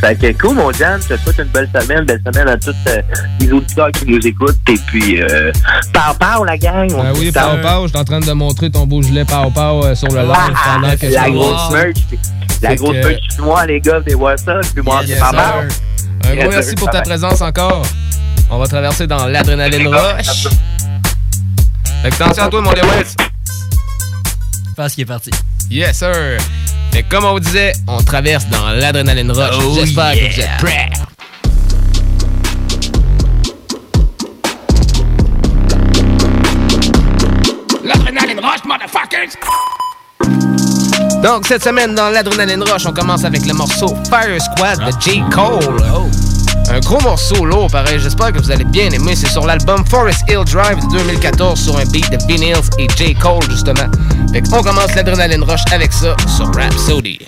Fait 0.00 0.16
que 0.16 0.32
cool, 0.40 0.56
mon 0.56 0.72
Jam. 0.72 0.98
Je 1.02 1.14
te 1.14 1.20
souhaite 1.20 1.38
une 1.38 1.44
belle 1.52 1.68
semaine. 1.74 2.04
Belle 2.04 2.20
semaine 2.26 2.48
à 2.48 2.56
tous 2.56 2.74
euh, 2.88 3.02
les 3.40 3.52
auditeurs 3.52 3.90
qui 3.92 4.06
nous 4.06 4.26
écoutent. 4.26 4.56
Et 4.68 4.78
puis, 4.86 5.20
euh, 5.22 5.52
par 5.92 6.44
la 6.44 6.56
gang. 6.56 6.88
On 6.96 7.02
Ah 7.02 7.14
se 7.14 7.20
oui, 7.20 7.30
ciao. 7.30 7.58
Pau, 7.58 7.82
je 7.84 7.88
suis 7.88 7.98
en 7.98 8.04
train 8.04 8.20
de 8.20 8.32
monter 8.32 8.70
ton 8.70 8.86
beau 8.86 9.02
gilet 9.02 9.24
Pau 9.26 9.50
Pau 9.54 9.84
euh, 9.84 9.94
sur 9.94 10.08
le 10.08 10.22
live 10.22 10.32
Ah, 10.34 10.50
pendant 10.80 10.96
que 10.96 11.06
la 11.06 11.30
grosse 11.30 11.70
merch. 11.72 11.96
La 12.62 12.74
grosse 12.76 12.92
que- 12.96 13.06
merch 13.06 13.20
chinois, 13.36 13.66
les 13.66 13.80
gars, 13.80 14.00
des 14.00 14.16
ça. 14.44 14.60
Puis 14.74 14.82
moi, 14.82 15.02
c'est 15.06 15.14
sir. 15.14 15.32
mal. 15.32 15.68
Un 16.24 16.34
gros 16.36 16.50
merci 16.50 16.74
pour 16.74 16.90
ta 16.90 17.02
présence 17.02 17.40
encore. 17.42 17.82
On 18.50 18.58
va 18.58 18.66
traverser 18.66 19.06
dans 19.06 19.26
l'adrénaline 19.26 19.86
rush. 19.88 20.48
Attention 22.02 22.44
à 22.44 22.48
toi, 22.48 22.60
mon 22.62 22.72
Lewis. 22.72 23.14
Parce 24.74 24.94
qu'il 24.94 25.02
est 25.02 25.06
parti. 25.06 25.30
Yes, 25.70 25.98
sir. 25.98 26.38
Que 26.92 27.02
comme 27.08 27.24
on 27.24 27.32
vous 27.32 27.40
disait, 27.40 27.72
on 27.86 28.02
traverse 28.02 28.46
dans 28.48 28.70
l'adrénaline 28.70 29.30
rush. 29.30 29.54
Oh, 29.62 29.74
J'espère 29.74 30.12
que 30.14 30.32
vous 30.32 30.40
êtes 30.40 30.56
prêts. 30.58 30.88
L'adrénaline 37.84 38.40
motherfuckers! 38.64 39.36
Donc, 41.22 41.46
cette 41.46 41.62
semaine, 41.62 41.94
dans 41.94 42.08
l'adrénaline 42.08 42.62
rush, 42.62 42.86
on 42.86 42.92
commence 42.92 43.24
avec 43.24 43.44
le 43.44 43.52
morceau 43.52 43.94
Fire 44.08 44.40
Squad 44.40 44.78
de 44.78 45.00
J. 45.00 45.22
Cole. 45.30 45.82
Un 46.70 46.78
gros 46.78 47.00
morceau 47.00 47.44
lourd, 47.44 47.68
pareil. 47.68 47.98
J'espère 47.98 48.32
que 48.32 48.38
vous 48.38 48.50
allez 48.50 48.64
bien 48.64 48.88
aimer. 48.90 49.16
C'est 49.16 49.28
sur 49.28 49.44
l'album 49.44 49.84
Forest 49.86 50.22
Hill 50.28 50.44
Drive 50.44 50.78
de 50.78 50.98
2014 50.98 51.60
sur 51.60 51.76
un 51.76 51.84
beat 51.86 52.08
de 52.10 52.16
Vin 52.28 52.42
Hills 52.42 52.70
et 52.78 52.86
J. 52.96 53.14
Cole, 53.14 53.42
justement. 53.50 53.90
Fait 54.32 54.42
qu'on 54.42 54.62
commence 54.62 54.94
l'adrénaline 54.94 55.42
rush 55.42 55.62
avec 55.72 55.92
ça 55.92 56.14
sur 56.28 56.46
Rhapsody. 56.54 57.18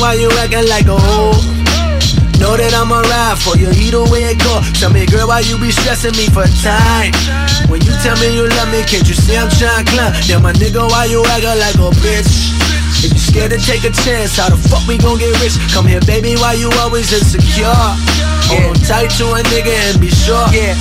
Why 0.00 0.16
you 0.16 0.32
acting 0.40 0.66
like 0.66 0.88
a 0.88 0.96
hoe? 0.96 1.36
Know 2.40 2.56
that 2.56 2.72
I'ma 2.72 3.04
ride 3.04 3.36
for 3.36 3.52
you, 3.60 3.68
either 3.76 4.00
way 4.08 4.32
it 4.32 4.40
go. 4.40 4.64
Tell 4.80 4.88
me, 4.88 5.04
girl, 5.04 5.28
why 5.28 5.44
you 5.44 5.60
be 5.60 5.68
stressing 5.68 6.16
me 6.16 6.24
for 6.32 6.48
time? 6.64 7.12
When 7.68 7.84
you 7.84 7.92
tell 8.00 8.16
me 8.16 8.32
you 8.32 8.48
love 8.48 8.72
me, 8.72 8.80
can't 8.88 9.04
you 9.04 9.12
see 9.12 9.36
I'm 9.36 9.52
trying 9.60 9.84
to 9.84 9.92
climb? 9.92 10.16
Yeah, 10.24 10.40
my 10.40 10.56
nigga, 10.56 10.80
why 10.88 11.04
you 11.04 11.20
acting 11.28 11.60
like 11.60 11.76
a 11.76 11.92
bitch? 12.00 12.56
If 13.04 13.12
you 13.12 13.20
scared 13.20 13.52
to 13.52 13.60
take 13.60 13.84
a 13.84 13.92
chance, 13.92 14.40
how 14.40 14.48
the 14.48 14.56
fuck 14.56 14.80
we 14.88 14.96
gon' 14.96 15.20
get 15.20 15.36
rich? 15.44 15.60
Come 15.76 15.84
here, 15.84 16.00
baby, 16.08 16.32
why 16.40 16.56
you 16.56 16.72
always 16.80 17.12
insecure? 17.12 17.68
Hold 18.48 18.72
on 18.72 18.76
tight 18.88 19.12
to 19.20 19.28
a 19.36 19.44
nigga 19.52 19.76
and 19.92 20.00
be 20.00 20.08
sure. 20.08 20.48
Yeah. 20.48 20.72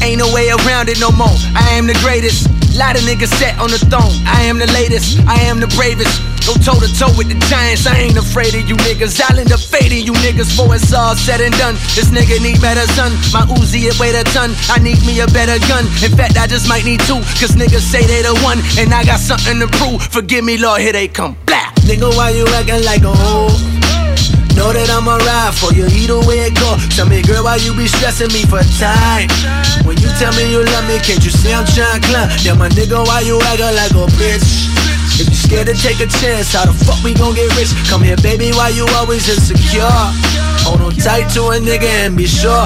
Ain't 0.00 0.16
no 0.16 0.32
way 0.32 0.48
around 0.48 0.88
it 0.88 0.96
no 0.96 1.12
more. 1.12 1.36
I 1.52 1.76
am 1.76 1.86
the 1.86 1.96
greatest. 2.00 2.48
Lot 2.72 2.96
of 2.96 3.04
niggas 3.04 3.28
set 3.36 3.60
on 3.60 3.68
the 3.68 3.78
throne. 3.92 4.16
I 4.24 4.48
am 4.48 4.56
the 4.58 4.66
latest. 4.72 5.20
I 5.28 5.36
am 5.44 5.60
the 5.60 5.68
bravest. 5.76 6.29
Go 6.46 6.54
toe 6.56 6.78
to 6.80 6.88
toe 6.90 7.12
with 7.16 7.28
the 7.28 7.38
giants. 7.48 7.86
I 7.86 7.96
ain't 7.98 8.16
afraid 8.16 8.54
of 8.54 8.68
you 8.68 8.76
niggas. 8.86 9.20
I'll 9.20 9.38
end 9.38 9.52
up 9.52 9.60
fading 9.60 10.04
you 10.04 10.12
niggas 10.24 10.50
before 10.56 10.74
it's 10.74 10.92
all 10.92 11.14
said 11.14 11.40
and 11.40 11.54
done. 11.56 11.74
This 11.94 12.10
nigga 12.10 12.40
need 12.42 12.60
better 12.60 12.86
son. 12.96 13.12
My 13.32 13.44
Uzi 13.56 13.86
it 13.86 13.98
weigh 14.00 14.14
a 14.16 14.24
ton. 14.24 14.50
I 14.68 14.78
need 14.78 15.00
me 15.06 15.20
a 15.20 15.28
better 15.28 15.58
gun. 15.68 15.84
In 16.02 16.12
fact, 16.16 16.36
I 16.36 16.46
just 16.46 16.68
might 16.68 16.84
need 16.84 17.00
two. 17.04 17.20
Cause 17.38 17.54
niggas 17.56 17.84
say 17.84 18.04
they 18.06 18.22
the 18.22 18.34
one. 18.42 18.58
And 18.78 18.92
I 18.92 19.04
got 19.04 19.20
something 19.20 19.60
to 19.60 19.68
prove. 19.78 20.02
Forgive 20.02 20.44
me, 20.44 20.56
Lord, 20.58 20.80
here 20.80 20.92
they 20.92 21.08
come. 21.08 21.36
Blah. 21.46 21.70
Nigga, 21.84 22.08
why 22.16 22.30
you 22.30 22.46
acting 22.56 22.84
like 22.84 23.02
a 23.02 23.12
hoe? 23.12 23.52
Know 24.56 24.72
that 24.74 24.90
I'ma 24.90 25.16
ride 25.16 25.54
for 25.54 25.72
you, 25.72 25.86
either 25.88 26.20
way 26.26 26.50
it 26.50 26.54
go. 26.58 26.76
Tell 26.92 27.06
me, 27.06 27.22
girl, 27.22 27.44
why 27.44 27.56
you 27.56 27.72
be 27.72 27.86
stressing 27.86 28.28
me 28.34 28.44
for 28.44 28.60
time? 28.76 29.30
When 29.86 29.96
you 29.96 30.10
tell 30.20 30.34
me 30.36 30.50
you 30.50 30.60
love 30.60 30.84
me, 30.84 30.98
can't 31.00 31.22
you 31.24 31.30
see 31.30 31.54
I'm 31.54 31.64
trying 31.64 32.02
to 32.02 32.08
climb? 32.08 32.28
Yeah, 32.42 32.54
my 32.58 32.68
nigga, 32.68 33.00
why 33.06 33.20
you 33.24 33.40
acting 33.40 33.72
like 33.72 33.94
a 33.94 34.04
bitch? 34.18 34.89
If 35.20 35.28
you 35.28 35.34
scared 35.34 35.66
to 35.66 35.74
take 35.74 36.00
a 36.00 36.08
chance, 36.08 36.54
how 36.54 36.64
the 36.64 36.72
fuck 36.72 37.04
we 37.04 37.12
gon' 37.12 37.34
get 37.34 37.52
rich? 37.54 37.68
Come 37.92 38.00
here, 38.00 38.16
baby, 38.16 38.56
why 38.56 38.70
you 38.70 38.86
always 38.96 39.28
insecure? 39.28 39.84
Hold 40.64 40.80
on 40.80 40.96
tight 40.96 41.28
to 41.36 41.52
a 41.52 41.60
nigga 41.60 41.84
and 42.08 42.16
be 42.16 42.24
sure. 42.24 42.64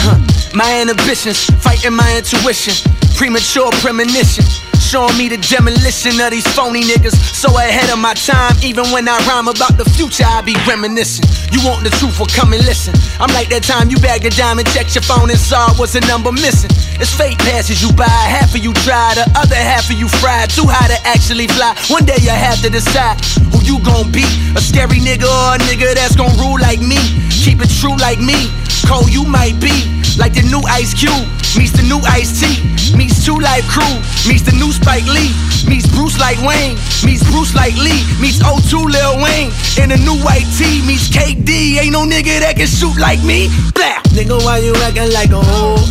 Huh. 0.00 0.16
My 0.56 0.80
inhibitions, 0.80 1.44
fighting 1.60 1.92
my 1.92 2.08
intuition. 2.16 2.72
Premature 3.16 3.70
premonition. 3.80 4.44
Showing 4.78 5.16
me 5.16 5.28
the 5.28 5.38
demolition 5.38 6.20
of 6.20 6.30
these 6.30 6.46
phony 6.54 6.82
niggas. 6.82 7.16
So 7.34 7.48
ahead 7.56 7.90
of 7.90 7.98
my 7.98 8.14
time, 8.14 8.54
even 8.62 8.84
when 8.92 9.08
I 9.08 9.16
rhyme 9.26 9.48
about 9.48 9.78
the 9.78 9.86
future, 9.96 10.26
I 10.26 10.42
be 10.42 10.54
reminiscing. 10.68 11.24
You 11.50 11.64
want 11.66 11.82
the 11.82 11.90
truth, 11.98 12.18
well 12.18 12.28
come 12.30 12.52
and 12.52 12.62
listen. 12.66 12.94
I'm 13.18 13.32
like 13.32 13.48
that 13.48 13.64
time 13.64 13.88
you 13.88 13.96
bagged 13.98 14.26
a 14.26 14.30
diamond, 14.30 14.68
checked 14.74 14.94
your 14.94 15.02
phone 15.02 15.30
and 15.30 15.38
saw 15.38 15.72
was 15.78 15.94
a 15.94 16.02
number 16.10 16.30
missing. 16.30 16.70
It's 17.00 17.14
fate 17.14 17.38
passes 17.38 17.82
you 17.82 17.90
by, 17.94 18.06
half 18.06 18.54
of 18.54 18.62
you 18.62 18.74
try, 18.84 19.14
the 19.14 19.26
other 19.34 19.56
half 19.56 19.88
of 19.88 19.96
you 19.96 20.06
fried. 20.20 20.50
Too 20.50 20.66
high 20.68 20.90
to 20.90 20.98
actually 21.06 21.48
fly. 21.48 21.74
One 21.88 22.04
day 22.04 22.18
you 22.20 22.34
have 22.34 22.60
to 22.62 22.70
decide 22.70 23.18
who 23.50 23.62
you 23.64 23.80
gon' 23.82 24.12
be. 24.12 24.26
A 24.54 24.60
scary 24.60 25.00
nigga 25.00 25.26
or 25.26 25.56
a 25.56 25.58
nigga 25.64 25.94
that's 25.94 26.14
gon' 26.14 26.34
rule 26.38 26.60
like 26.60 26.82
me. 26.82 27.00
Keep 27.30 27.62
it 27.64 27.70
true 27.80 27.96
like 27.98 28.20
me. 28.20 28.52
Cold 28.86 29.08
you 29.08 29.24
might 29.24 29.56
be, 29.64 29.72
like 30.20 30.36
the 30.36 30.44
new 30.50 30.60
Ice 30.68 30.92
Cube. 30.92 31.24
Meets 31.56 31.72
the 31.78 31.86
new 31.86 32.02
Ice 32.10 32.42
T. 32.42 32.58
Meets 33.04 33.20
Two 33.20 33.36
Life 33.36 33.68
Crew. 33.68 34.00
Meets 34.24 34.48
the 34.48 34.56
new 34.56 34.72
Spike 34.72 35.04
Lee. 35.04 35.28
Meets 35.68 35.84
Bruce 35.92 36.16
like 36.16 36.40
Wayne. 36.40 36.72
Meets 37.04 37.20
Bruce 37.28 37.52
like 37.52 37.76
Lee. 37.76 38.00
Meets 38.16 38.40
O2 38.40 38.80
Lil 38.80 39.20
Wayne. 39.20 39.52
In 39.76 39.92
a 39.92 40.00
new 40.00 40.16
white 40.24 40.48
tee. 40.56 40.80
Meets 40.88 41.12
KD. 41.12 41.84
Ain't 41.84 41.92
no 41.92 42.08
nigga 42.08 42.40
that 42.40 42.56
can 42.56 42.64
shoot 42.64 42.96
like 42.96 43.20
me. 43.20 43.52
Blah. 43.76 44.00
Nigga, 44.16 44.40
why 44.40 44.64
you 44.64 44.72
acting 44.88 45.12
like 45.12 45.28
a 45.36 45.42
hoe? 45.44 45.84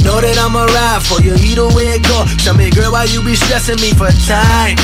Know 0.00 0.16
that 0.24 0.40
I'ma 0.40 0.64
ride 0.64 1.04
for 1.04 1.20
you 1.20 1.36
either 1.44 1.68
way 1.76 1.92
it 1.92 2.00
go. 2.08 2.24
Tell 2.40 2.56
me, 2.56 2.72
girl, 2.72 2.96
why 2.96 3.04
you 3.04 3.20
be 3.20 3.36
stressing 3.36 3.76
me 3.84 3.92
for 3.92 4.08
time? 4.24 4.80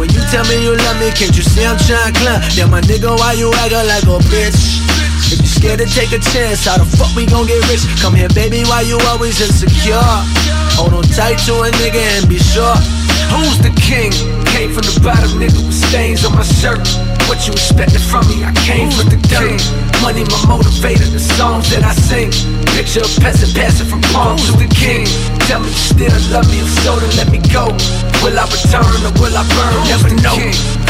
When 0.00 0.08
you 0.08 0.24
tell 0.32 0.48
me 0.48 0.56
you 0.64 0.72
love 0.72 0.96
me, 1.04 1.12
can't 1.12 1.36
you 1.36 1.44
see 1.44 1.68
I'm 1.68 1.76
trying 1.84 2.16
to 2.16 2.20
climb? 2.20 2.40
Yeah, 2.56 2.64
my 2.64 2.80
nigga, 2.80 3.12
why 3.12 3.36
you 3.36 3.52
acting 3.60 3.84
like 3.84 4.08
a 4.08 4.24
bitch? 4.32 4.88
If 5.28 5.44
you 5.44 5.46
scared 5.46 5.80
to 5.84 5.86
take 5.86 6.16
a 6.16 6.20
chance, 6.32 6.64
how 6.64 6.80
the 6.80 6.88
fuck 6.88 7.12
we 7.12 7.28
gon' 7.28 7.44
get 7.44 7.60
rich? 7.68 7.84
Come 8.00 8.16
here, 8.16 8.32
baby, 8.32 8.64
why 8.64 8.80
you 8.80 8.96
always 9.12 9.36
insecure? 9.44 10.00
Hold 10.80 10.96
on 10.96 11.04
tight 11.12 11.36
to 11.44 11.52
a 11.64 11.70
nigga 11.76 12.00
and 12.16 12.24
be 12.24 12.40
sure. 12.40 12.72
Who's 13.36 13.60
the 13.60 13.68
king? 13.76 14.08
Came 14.56 14.72
from 14.72 14.88
the 14.88 14.96
bottom, 15.04 15.36
nigga, 15.36 15.60
with 15.60 15.76
stains 15.76 16.24
on 16.24 16.32
my 16.32 16.40
shirt. 16.40 16.80
What 17.28 17.44
you 17.44 17.52
expected 17.52 18.00
from 18.00 18.24
me? 18.32 18.40
I 18.40 18.56
came 18.64 18.88
from 18.88 19.12
the 19.12 19.20
dirt. 19.28 19.60
Money, 20.00 20.24
my 20.32 20.40
motivator, 20.48 21.04
the 21.12 21.20
songs 21.20 21.68
that 21.76 21.84
I 21.84 21.92
sing. 21.92 22.32
Picture 22.72 23.04
a 23.04 23.10
peasant 23.20 23.52
passing 23.52 23.84
from 23.84 24.00
palm 24.16 24.40
to 24.48 24.52
the 24.56 24.64
king. 24.72 25.04
Tell 25.44 25.60
me 25.60 25.68
you 25.68 25.76
still 25.92 26.16
love 26.32 26.48
me, 26.48 26.64
if 26.64 26.72
so, 26.80 26.96
then 26.96 27.12
let 27.20 27.28
me 27.28 27.44
go. 27.52 27.68
Will 28.24 28.32
I 28.32 28.48
return 28.48 28.96
or 29.04 29.12
will 29.20 29.36
I 29.36 29.44
burn? 29.44 29.76
Never 29.92 30.08
know. 30.24 30.40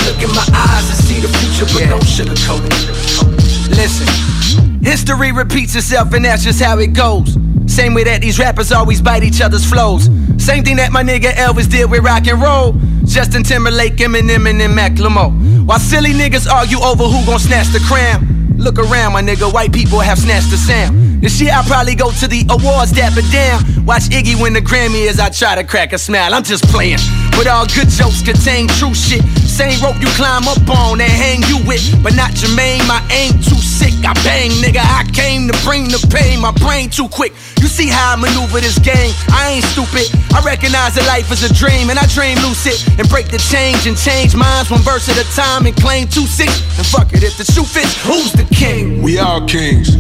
Look 0.07 0.23
in 0.23 0.31
my 0.31 0.47
eyes 0.55 0.87
and 0.95 0.99
see 1.03 1.19
the 1.19 1.31
future, 1.43 1.67
but 1.75 1.91
don't 1.91 2.07
sugarcoat 2.07 2.63
it. 2.71 3.48
Listen, 3.71 4.81
history 4.83 5.33
repeats 5.33 5.75
itself, 5.75 6.13
and 6.13 6.25
that's 6.25 6.45
just 6.45 6.63
how 6.63 6.79
it 6.79 6.93
goes. 6.93 7.37
Same 7.67 7.95
way 7.95 8.05
that 8.05 8.21
these 8.23 8.39
rappers 8.39 8.73
always 8.73 9.01
bite 9.01 9.23
each 9.23 9.41
other's 9.41 9.65
flows. 9.69 10.07
Same 10.39 10.65
thing 10.65 10.77
that 10.77 10.91
my 10.91 11.03
nigga 11.03 11.33
Elvis 11.33 11.71
did 11.71 11.91
with 11.91 12.03
rock 12.03 12.27
and 12.27 12.41
roll. 12.41 12.75
Justin 13.05 13.43
Timberlake, 13.43 13.97
Eminem, 13.97 14.49
and 14.49 14.61
then 14.61 14.71
Macklemore. 14.73 15.67
While 15.67 15.79
silly 15.79 16.13
niggas 16.13 16.51
argue 16.51 16.79
over 16.81 17.05
who 17.05 17.25
gon' 17.27 17.39
snatch 17.39 17.69
the 17.69 17.81
crown. 17.81 18.55
Look 18.57 18.79
around, 18.79 19.13
my 19.13 19.23
nigga, 19.23 19.53
white 19.53 19.73
people 19.73 20.01
have 20.01 20.19
snatched 20.19 20.51
the 20.51 20.57
sound. 20.57 21.23
This 21.23 21.41
year 21.41 21.53
I'll 21.55 21.65
probably 21.65 21.95
go 21.95 22.11
to 22.11 22.27
the 22.27 22.45
awards, 22.51 22.93
dapper 22.93 23.23
down. 23.31 23.85
Watch 23.85 24.05
Iggy 24.11 24.41
win 24.41 24.53
the 24.53 24.61
Grammy 24.61 25.09
as 25.09 25.21
I 25.21 25.29
try 25.31 25.55
to 25.55 25.65
crack 25.65 25.93
a 25.93 25.99
smile. 25.99 26.35
I'm 26.35 26.43
just 26.43 26.65
playing. 26.65 26.99
But 27.37 27.47
all 27.47 27.67
good 27.67 27.89
jokes 27.89 28.23
contain 28.23 28.69
true 28.79 28.95
shit. 28.95 29.23
Same 29.47 29.79
rope 29.83 30.01
you 30.01 30.09
climb 30.15 30.47
up 30.47 30.63
on 30.69 31.01
and 31.01 31.11
hang 31.11 31.43
you 31.51 31.59
with. 31.67 31.83
But 32.03 32.15
not 32.15 32.33
Jermaine, 32.33 32.87
my 32.87 33.03
aim 33.11 33.33
too 33.43 33.59
sick. 33.59 33.95
I 34.05 34.15
bang, 34.23 34.51
nigga, 34.63 34.83
I 34.83 35.05
came 35.13 35.49
to 35.49 35.57
bring 35.65 35.89
the 35.89 35.99
pain. 36.11 36.41
My 36.41 36.53
brain 36.53 36.91
too 36.91 37.09
quick. 37.09 37.33
You 37.59 37.67
see 37.67 37.89
how 37.89 38.15
I 38.15 38.17
maneuver 38.17 38.61
this 38.61 38.79
game. 38.79 39.13
I 39.31 39.59
ain't 39.59 39.65
stupid. 39.67 40.07
I 40.35 40.41
recognize 40.45 40.95
that 40.95 41.07
life 41.07 41.31
is 41.33 41.43
a 41.43 41.53
dream, 41.53 41.91
and 41.91 41.99
I 41.99 42.07
dream 42.07 42.39
lucid 42.39 42.79
and 42.99 43.09
break 43.09 43.29
the 43.29 43.39
change 43.39 43.87
and 43.87 43.97
change 43.97 44.35
minds 44.35 44.71
one 44.71 44.83
verse 44.83 45.09
at 45.09 45.19
a 45.19 45.27
time 45.35 45.67
and 45.67 45.75
claim 45.77 46.07
two 46.07 46.27
six. 46.27 46.51
And 46.79 46.87
fuck 46.87 47.13
it, 47.13 47.23
if 47.23 47.37
the 47.37 47.45
shoe 47.45 47.65
fits, 47.65 47.95
who's 48.05 48.33
the 48.33 48.47
king? 48.55 49.03
We 49.03 49.19
are 49.19 49.45
kings. 49.47 49.95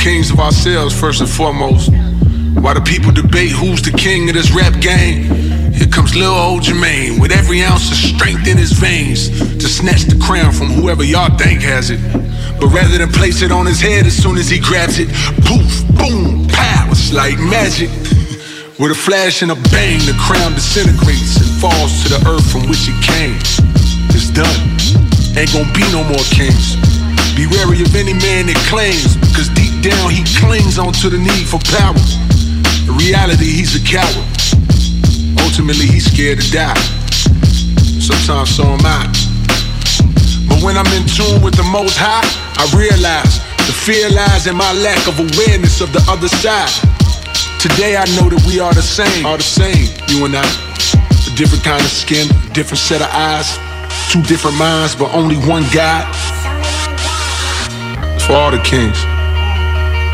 Kings 0.00 0.30
of 0.30 0.40
ourselves, 0.40 0.98
first 0.98 1.20
and 1.20 1.30
foremost. 1.30 1.90
While 2.60 2.74
the 2.74 2.80
people 2.80 3.12
debate 3.12 3.50
who's 3.50 3.82
the 3.82 3.92
king 3.92 4.28
of 4.28 4.34
this 4.34 4.52
rap 4.52 4.80
game, 4.80 5.28
here 5.74 5.88
comes 5.88 6.14
little 6.14 6.34
old 6.34 6.62
Jermaine 6.62 7.20
with 7.20 7.32
every 7.32 7.62
ounce 7.62 7.90
of 7.90 7.96
strength 7.96 8.46
in 8.46 8.56
his 8.56 8.72
veins 8.72 9.28
to 9.58 9.68
snatch 9.68 10.04
the 10.04 10.18
crown 10.22 10.52
from 10.52 10.68
whoever 10.68 11.02
y'all 11.02 11.34
think 11.36 11.60
has 11.62 11.90
it. 11.90 12.00
But 12.60 12.70
rather 12.70 12.98
than 12.98 13.10
place 13.10 13.42
it 13.42 13.50
on 13.50 13.66
his 13.66 13.80
head 13.80 14.06
as 14.06 14.16
soon 14.16 14.38
as 14.38 14.48
he 14.48 14.58
grabs 14.58 14.98
it, 14.98 15.08
poof, 15.42 15.82
boom, 15.98 16.46
pow, 16.48 16.88
it's 16.90 17.12
like 17.12 17.38
magic. 17.38 17.90
With 18.78 18.90
a 18.90 18.98
flash 18.98 19.42
and 19.42 19.50
a 19.50 19.58
bang, 19.70 19.98
the 20.06 20.14
crown 20.18 20.54
disintegrates 20.54 21.38
and 21.38 21.50
falls 21.62 22.02
to 22.02 22.08
the 22.14 22.20
earth 22.26 22.46
from 22.50 22.66
which 22.66 22.86
it 22.90 22.98
came. 23.02 23.38
It's 24.14 24.30
done. 24.30 24.60
Ain't 25.34 25.50
gonna 25.50 25.70
be 25.74 25.86
no 25.90 26.02
more 26.06 26.26
kings. 26.30 26.78
Be 27.34 27.50
wary 27.50 27.82
of 27.82 27.90
any 27.94 28.14
man 28.14 28.46
that 28.46 28.58
claims, 28.70 29.18
because 29.18 29.50
deep 29.58 29.74
down 29.82 30.10
he 30.10 30.22
clings 30.38 30.78
onto 30.78 31.10
the 31.10 31.18
need 31.18 31.46
for 31.50 31.58
power. 31.74 31.98
In 32.86 32.94
reality, 32.94 33.50
he's 33.50 33.74
a 33.74 33.82
coward. 33.82 34.26
Ultimately, 35.54 35.86
he's 35.86 36.10
scared 36.10 36.40
to 36.40 36.50
die. 36.50 36.74
Sometimes 38.02 38.50
so 38.50 38.64
am 38.64 38.82
I. 38.82 39.06
But 40.50 40.58
when 40.66 40.76
I'm 40.76 40.90
in 40.90 41.06
tune 41.06 41.46
with 41.46 41.54
the 41.54 41.62
Most 41.62 41.94
High, 41.94 42.26
I 42.58 42.66
realize 42.74 43.38
the 43.62 43.70
fear 43.70 44.10
lies 44.10 44.48
in 44.48 44.56
my 44.56 44.72
lack 44.72 45.06
of 45.06 45.14
awareness 45.14 45.80
of 45.80 45.92
the 45.92 46.02
other 46.10 46.26
side. 46.26 46.74
Today 47.62 47.94
I 47.94 48.02
know 48.18 48.26
that 48.34 48.42
we 48.50 48.58
are 48.58 48.74
the 48.74 48.82
same, 48.82 49.24
are 49.24 49.36
the 49.36 49.46
same, 49.46 49.94
you 50.10 50.26
and 50.26 50.34
I. 50.34 50.42
A 50.42 51.30
different 51.38 51.62
kind 51.62 51.86
of 51.86 51.92
skin, 51.94 52.26
different 52.50 52.82
set 52.82 52.98
of 52.98 53.14
eyes, 53.14 53.54
two 54.10 54.26
different 54.26 54.58
minds, 54.58 54.96
but 54.96 55.14
only 55.14 55.38
one 55.46 55.62
God. 55.70 56.02
For 58.26 58.34
all 58.34 58.50
the 58.50 58.58
kings. 58.66 58.98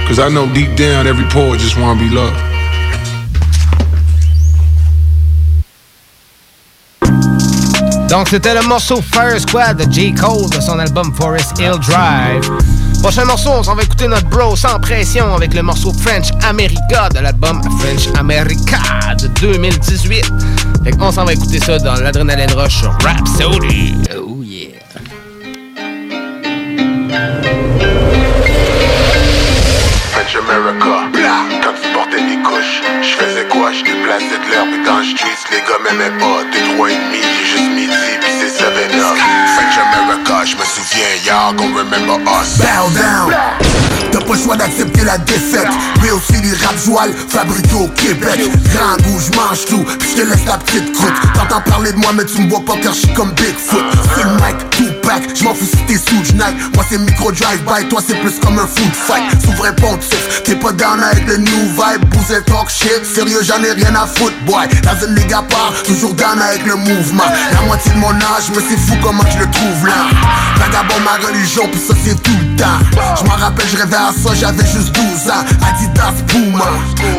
Cause 0.05 0.21
I 0.21 0.29
know 0.29 0.53
deep 0.53 0.77
down 0.77 1.07
every 1.07 1.25
poet 1.33 1.61
just 1.61 1.81
wanna 1.81 1.99
be 1.99 2.13
loved. 2.13 2.50
Donc, 8.11 8.29
c'était 8.29 8.55
le 8.55 8.63
morceau 8.63 9.01
Fire 9.01 9.41
Squad 9.41 9.77
de 9.77 9.93
J. 9.93 10.13
Cole 10.13 10.51
de 10.51 10.61
son 10.61 10.81
album 10.81 11.15
Forest 11.15 11.57
Hill 11.61 11.79
Drive. 11.79 12.51
Prochain 13.01 13.25
morceau, 13.25 13.51
on 13.51 13.63
s'en 13.63 13.77
va 13.77 13.85
écouter 13.85 14.09
notre 14.09 14.27
bro 14.27 14.57
sans 14.57 14.81
pression 14.81 15.33
avec 15.33 15.55
le 15.55 15.63
morceau 15.63 15.93
French 15.93 16.31
America 16.43 17.09
de 17.15 17.21
l'album 17.21 17.63
French 17.79 18.09
America 18.19 18.79
de 19.17 19.29
2018. 19.41 20.25
Fait 20.83 20.91
qu'on 20.91 21.13
s'en 21.13 21.25
va 21.25 21.35
écouter 21.35 21.61
ça 21.61 21.79
dans 21.79 21.95
l'Adrenaline 21.95 22.51
Rush 22.51 22.83
Rhapsody. 23.05 23.95
Oh 24.17 24.43
yeah. 24.43 24.71
French 30.11 30.35
America, 30.35 31.80
portais 32.11 32.25
des 32.25 32.43
couches, 32.43 32.83
je 33.03 33.25
faisais 33.25 33.47
quoi? 33.49 33.73
Je 33.73 33.85
déplaçais 33.85 34.39
de 34.39 34.51
l'herbe 34.51 34.85
dans 34.85 34.99
le 34.99 35.05
les 35.05 35.61
gars 35.61 35.79
m'aimaient 35.85 36.19
pas, 36.19 36.43
deux, 36.53 36.75
trois 36.75 36.91
et 36.91 36.95
demi, 36.95 37.19
j'ai 37.23 37.59
juste 37.59 37.71
midi, 37.71 38.11
pis 38.21 38.27
c'est 38.41 38.51
seven 38.51 39.01
up. 39.01 39.17
French 39.57 39.79
America, 39.79 40.45
je 40.45 40.57
me 40.57 40.65
souviens, 40.65 41.13
y'all 41.25 41.55
gon' 41.55 41.75
remember 41.75 42.19
us. 42.41 42.59
Bow 42.59 42.91
down. 42.95 43.35
T'as 44.13 44.19
pas 44.21 44.35
le 44.35 44.39
choix 44.41 44.57
d'accepter 44.57 45.05
la 45.05 45.19
défaite 45.19 45.69
Mais 46.03 46.11
aussi 46.11 46.33
les 46.43 46.53
rap 46.65 46.77
jouales 46.85 47.15
fabriqués 47.29 47.77
au 47.77 47.87
Québec 47.89 48.41
Grand 48.75 48.97
goût, 49.05 49.21
je 49.21 49.37
mange 49.37 49.65
tout, 49.67 49.85
puis 49.85 50.09
je 50.11 50.23
te 50.23 50.27
laisse 50.27 50.45
la 50.47 50.59
petite 50.59 50.93
croûte 50.93 51.15
T'entends 51.33 51.61
parler 51.61 51.93
de 51.93 51.99
moi 51.99 52.11
mais 52.17 52.25
tu 52.25 52.41
me 52.43 52.51
vois 52.51 52.65
pas 52.65 52.75
car 52.83 52.93
je 52.93 53.01
suis 53.01 53.15
comme 53.15 53.31
Bigfoot 53.33 53.85
C'est 54.17 54.25
le 54.25 54.31
mic, 54.31 54.71
tout 54.71 54.90
pack, 55.11 55.37
je 55.37 55.45
m'en 55.45 55.55
fous 55.55 55.67
si 55.67 55.77
t'es 55.87 55.99
sous 55.99 56.35
Nike 56.35 56.75
Moi 56.75 56.85
c'est 56.89 56.99
micro 56.99 57.33
drive-by, 57.33 57.89
toi 57.89 58.01
c'est 58.07 58.19
plus 58.21 58.39
comme 58.41 58.59
un 58.59 58.67
food 58.67 58.95
fight. 58.95 59.25
Souverain 59.43 59.73
pontif, 59.73 60.43
t'es 60.45 60.55
pas 60.55 60.73
down 60.73 61.03
avec 61.03 61.27
le 61.27 61.39
new 61.39 61.63
vibe. 61.75 62.05
Bouzer 62.11 62.45
talk 62.45 62.69
shit, 62.69 63.05
sérieux 63.05 63.41
j'en 63.43 63.63
ai 63.63 63.73
rien 63.73 63.95
à 63.95 64.07
foutre 64.07 64.37
boy. 64.47 64.69
La 64.85 64.97
zone 64.97 65.15
des 65.15 65.25
gars 65.25 65.45
part, 65.49 65.73
toujours 65.85 66.15
down 66.15 66.41
avec 66.41 66.65
le 66.67 66.77
mouvement. 66.77 67.31
La 67.53 67.61
moitié 67.63 67.93
de 67.93 67.99
mon 67.99 68.15
âge, 68.15 68.51
mais 68.55 68.63
c'est 68.69 68.79
fou 68.79 68.95
comment 69.03 69.25
je 69.33 69.39
le 69.39 69.51
trouve 69.51 69.87
là. 69.87 70.07
Vagabond 70.59 71.01
ma 71.05 71.27
religion, 71.27 71.69
puis 71.71 71.81
ça 71.81 71.95
c'est 72.05 72.21
tout 72.23 72.39
le 72.41 72.57
temps. 72.57 72.79
Je 73.19 73.25
m'en 73.25 73.37
rappelle, 73.37 73.67
je 73.69 73.77
rêvais 73.77 73.97
à 73.97 74.13
ça, 74.13 74.35
j'avais 74.35 74.67
juste 74.67 74.93
12 74.93 75.31
ans. 75.31 75.45
Adidas 75.67 76.23
Puma, 76.29 76.65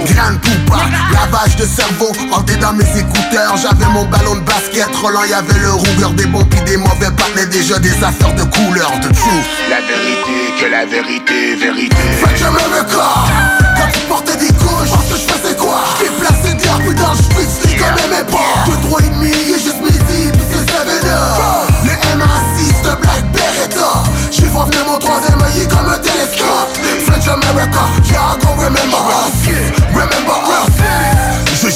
Grande 0.06 0.40
Poupa. 0.42 0.82
Lavage 1.14 1.56
de 1.58 1.66
cerveau, 1.66 2.12
ordé 2.32 2.56
dans 2.58 2.74
mes 2.74 2.86
écouteurs. 2.98 3.56
J'avais 3.62 3.86
mon 3.92 4.06
ballon 4.06 4.36
de 4.36 4.42
basket, 4.42 4.88
Roland 5.02 5.24
y'avait 5.26 5.60
le 5.60 5.72
rougueur 5.72 6.12
Des 6.12 6.26
bons 6.26 6.46
pis 6.46 6.62
des 6.62 6.78
mauvais 6.78 7.12
parlaient 7.18 7.48
déjà 7.48 7.80
des 7.82 8.04
affaires 8.04 8.34
de 8.36 8.44
couleur, 8.44 8.92
de 9.00 9.08
truth 9.10 9.50
La 9.70 9.82
vérité, 9.82 10.54
que 10.60 10.70
la 10.70 10.86
vérité, 10.86 11.56
vérité. 11.56 11.96
Fait 12.22 12.34
que 12.34 12.40
je 12.40 12.46
me 12.46 12.78
le 12.78 12.84
corps 12.94 13.28
Quand 13.76 13.92
tu 13.92 14.00
portais 14.08 14.38
des 14.38 14.54
couches, 14.54 14.90
parce 14.92 15.06
que 15.08 15.16
je 15.16 15.34
faisais 15.34 15.56
quoi? 15.56 15.84
J'ai 16.00 16.10
placé 16.22 16.54
de 16.54 16.62
l'herbe 16.62 16.94
dans 16.96 17.12
le 17.12 17.18
spitz, 17.18 17.66
les 17.66 17.76
gars 17.76 17.96
m'aimaient 17.96 18.30
pas 18.30 18.66
Deux, 18.68 18.88
trois 18.88 19.02
et 19.02 19.10
demi, 19.10 19.32
et 19.32 19.60
juste 19.60 19.82
midi, 19.82 20.32
pis 20.32 20.46
c'est 20.52 20.70
7 20.70 20.78
up. 21.06 21.70
Les 21.84 21.98
MA6 22.18 22.84
de 22.84 23.02
Black 23.02 23.24
Beretta. 23.34 24.04
J'ai 24.32 24.46
voir 24.48 24.66
venir 24.68 24.86
mon 24.86 24.98
troisième 25.00 25.42
œil 25.42 25.68
comme 25.68 25.90
un 25.90 25.98
télescope. 25.98 26.72
French 27.06 27.28
America, 27.28 27.84
y'all 28.06 28.38
gon' 28.42 28.56
remember 28.62 29.02
us. 29.26 29.50
Remember 29.94 30.38
us 30.38 30.71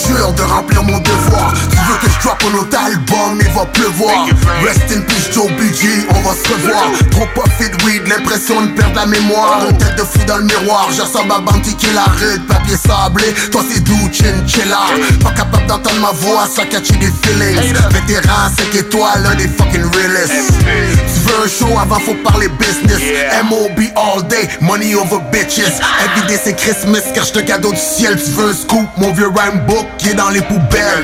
Je 0.08 0.14
jure 0.14 0.34
voir 1.30 1.54
Tu 1.54 1.78
veux 1.78 1.98
que 2.02 2.10
je 2.14 2.20
drop 2.24 2.44
un 2.44 2.58
autre 2.58 2.78
album, 2.78 3.40
il 3.40 3.54
va 3.54 3.66
pleuvoir. 3.66 4.26
Rest 4.64 4.92
in 4.92 5.02
peace 5.02 5.34
Joe 5.34 5.48
BG, 5.52 6.06
on 6.10 6.22
va 6.22 6.36
se 6.36 6.54
revoir. 6.54 6.92
Trop 7.12 7.26
profit 7.34 7.72
weed, 7.86 8.08
l'impression 8.08 8.62
de 8.62 8.68
perdre 8.72 8.96
la 8.96 9.06
mémoire. 9.06 9.66
Une 9.70 9.78
tête 9.78 9.96
de 9.96 10.04
fou 10.04 10.20
dans 10.28 10.38
le 10.38 10.44
miroir, 10.44 10.90
je 10.96 11.02
ressemble 11.02 11.32
à 11.32 11.40
Bounty 11.40 11.76
qui 11.76 11.88
la 11.94 12.04
rude 12.04 12.46
Papier 12.48 12.78
sablé, 12.78 13.34
toi 13.52 13.62
c'est 13.70 13.84
doux, 13.84 14.10
chinchilla 14.12 14.80
Pas 15.24 15.32
capable 15.32 15.66
d'entendre 15.68 16.00
ma 16.02 16.12
voix, 16.12 16.48
ça 16.54 16.66
catch 16.66 16.92
des 16.92 17.12
feelings. 17.24 17.74
Vétéran, 17.92 18.50
5 18.58 18.76
étoiles, 18.76 19.24
l'un 19.24 19.36
des 19.36 19.48
fucking 19.48 19.84
realest. 19.84 20.54
Tu 20.60 21.20
veux 21.22 21.46
un 21.46 21.48
show, 21.48 21.80
avant 21.80 22.00
faut 22.00 22.16
parler 22.24 22.48
business. 22.60 23.02
M.O.B. 23.42 23.82
all 23.96 24.24
day, 24.28 24.48
money 24.62 24.96
over 24.96 25.20
bitches. 25.32 25.82
Everyday 26.04 26.40
c'est 26.44 26.56
Christmas, 26.56 27.02
car 27.14 27.26
je 27.26 27.34
te 27.34 27.40
cadeau 27.40 27.72
du 27.72 27.80
ciel. 27.80 28.22
Tu 28.24 28.32
veux 28.32 28.50
un 28.50 28.54
scoop, 28.54 28.88
mon 28.98 29.12
vieux 29.14 29.30
rhyme 29.30 29.62
book 29.68 29.86
qui 29.98 30.10
est 30.10 30.14
dans 30.14 30.30
les 30.30 30.42
poubelles. 30.42 31.04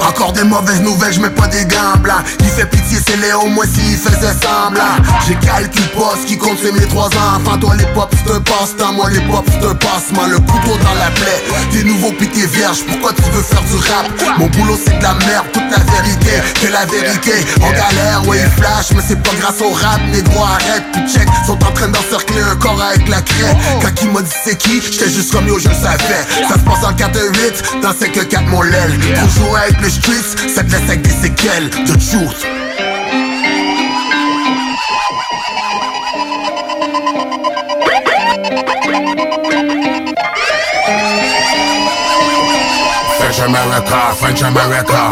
Encore 0.00 0.32
des 0.32 0.44
mauvaises 0.44 0.80
nouvelles, 0.80 1.12
je 1.12 1.20
mets 1.20 1.30
pas 1.30 1.46
des 1.48 1.64
blancs. 1.64 2.24
Il 2.40 2.46
fait 2.46 2.66
pitié, 2.66 2.98
c'est 3.06 3.16
Léo, 3.16 3.46
moi 3.46 3.64
s'il 3.66 3.96
faisait 3.96 4.34
semblant. 4.42 4.96
J'ai 5.26 5.34
calculé 5.36 5.86
pas 5.94 6.14
ce 6.20 6.26
qui 6.26 6.36
compte, 6.38 6.58
c'est 6.62 6.72
mes 6.72 6.86
trois 6.86 7.06
enfants 7.06 7.58
Toi 7.58 7.74
les 7.76 7.86
pop, 7.94 8.12
c'est 8.24 8.32
un 8.32 8.40
passe-temps, 8.40 8.92
moi 8.92 9.10
les 9.10 9.20
pop, 9.20 9.44
c'est 9.48 9.66
un 9.66 9.74
passement 9.74 10.26
Le 10.26 10.38
couteau 10.38 10.76
dans 10.82 10.94
la 10.94 11.10
plaie, 11.10 11.42
t'es 11.72 11.84
nouveau 11.84 12.12
pis 12.12 12.28
t'es 12.28 12.46
vierge 12.46 12.78
Pourquoi 12.86 13.12
tu 13.12 13.22
veux 13.32 13.42
faire 13.42 13.62
du 13.62 13.76
rap? 13.76 14.38
Mon 14.38 14.46
boulot 14.48 14.78
c'est 14.84 14.98
de 14.98 15.02
la 15.02 15.14
merde, 15.26 15.46
toute 15.52 15.70
la 15.70 15.78
vérité 15.92 16.32
Que 16.60 16.72
la 16.72 16.84
vérité, 16.86 17.32
on 17.60 17.70
galère, 17.70 18.22
ouais 18.28 18.38
il 18.42 18.50
flash 18.62 18.92
Mais 18.94 19.02
c'est 19.06 19.22
pas 19.22 19.34
grâce 19.40 19.60
au 19.60 19.70
rap, 19.70 20.00
négro 20.12 20.42
arrête 20.42 20.84
Puis 20.92 21.02
check, 21.12 21.28
sont 21.46 21.58
en 21.64 21.72
train 21.72 21.88
d'encercler 21.88 22.42
un 22.42 22.56
corps 22.56 22.80
avec 22.82 23.08
la 23.08 23.22
craie. 23.22 23.56
Quand 23.80 24.02
il 24.02 24.10
m'a 24.10 24.22
dit 24.22 24.34
c'est 24.44 24.56
qui, 24.56 24.80
j'étais 24.80 25.10
juste 25.10 25.32
comme 25.32 25.46
yo, 25.48 25.58
je 25.58 25.68
le 25.68 25.74
savais 25.74 26.22
Ça 26.48 26.54
se 26.54 26.64
passe 26.64 26.84
en 26.84 26.92
4-8, 26.92 27.82
dans 27.82 27.92
5-4 28.16 28.46
mon 28.46 28.62
l'aile 28.62 28.92
jouer 29.28 29.60
avec 29.60 29.78
les 29.82 29.90
streets, 29.90 30.48
ça 30.48 30.64
te 30.64 30.70
laisse 30.70 30.82
avec 30.84 31.02
des 31.02 31.10
séquelles 31.10 31.68
de 31.68 31.92
truth 31.92 32.46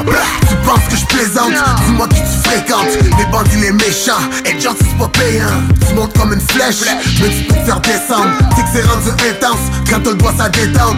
French. 0.05 0.54
Penses 0.75 0.89
que 0.91 0.97
je 0.97 1.07
plaisante. 1.07 1.53
Dis-moi 1.87 2.09
qui 2.09 2.21
tu 2.21 2.49
fréquentes. 2.49 2.99
Les 3.17 3.27
bandits, 3.27 3.61
les 3.61 3.71
méchants. 3.71 4.19
Être 4.45 4.61
gentil, 4.61 4.85
c'est 4.91 4.99
pas 4.99 5.09
payant. 5.09 5.47
Tu 5.87 5.95
montes 5.95 6.19
comme 6.19 6.33
une 6.33 6.41
flèche. 6.41 6.81
Mais 7.21 7.29
tu 7.29 7.45
peux 7.45 7.55
te 7.55 7.65
faire 7.65 7.81
descendre. 7.81 8.31
C'est 8.57 8.63
que 8.63 8.69
c'est 8.75 8.83
rendu 8.91 9.11
intense 9.11 9.63
Quand 9.89 10.01
t'as 10.03 10.11
le 10.11 10.17
doigt, 10.17 10.35
ça 10.37 10.49
détente. 10.49 10.97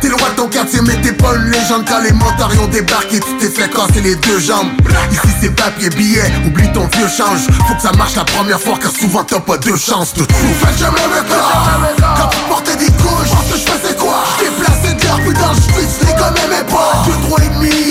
T'es 0.00 0.08
le 0.08 0.14
roi 0.14 0.30
de 0.30 0.34
ton 0.36 0.48
quartier 0.48 0.80
Mais 0.86 0.96
t'es 1.02 1.12
pas 1.12 1.34
une 1.36 1.50
légende. 1.50 1.84
Quand 1.86 2.00
les 2.00 2.12
motards 2.12 2.52
ont 2.62 2.68
débarqué 2.68 3.20
Tu 3.20 3.36
t'es 3.38 3.50
fait 3.50 3.68
casser 3.68 4.00
les 4.02 4.16
deux 4.16 4.38
jambes. 4.38 4.68
Ici 5.12 5.34
c'est 5.40 5.54
papier, 5.54 5.90
billet. 5.90 6.32
Oublie 6.46 6.72
ton 6.72 6.86
vieux 6.86 7.08
change. 7.08 7.40
Faut 7.68 7.74
que 7.74 7.82
ça 7.82 7.92
marche 7.92 8.16
la 8.16 8.24
première 8.24 8.60
fois 8.60 8.78
Car 8.80 8.90
souvent 8.90 9.22
t'as 9.24 9.40
pas 9.40 9.58
deux 9.58 9.76
chances 9.76 10.14
de 10.14 10.24
tout. 10.24 10.34
French 10.60 10.80
America 10.80 11.36
Quand 12.16 12.28
tu 12.28 12.38
portais 12.48 12.76
des 12.76 12.86
couches 12.92 13.30
Pense 13.30 13.52
que 13.52 13.58
je 13.58 13.70
faisais 13.70 13.94
quoi? 13.96 14.24
J't'ai 14.38 14.50
placé 14.62 14.94
de 14.94 15.02
l'air 15.02 15.16
Puis 15.16 15.34
dans 15.34 15.52
le 15.52 15.60
street 15.60 16.06
Les 16.06 16.12
gars 16.14 16.30
m'aimaient 16.30 16.64
pas. 16.70 17.04
Deux, 17.06 17.28
trois 17.28 17.38
et 17.44 17.48
demi 17.48 17.83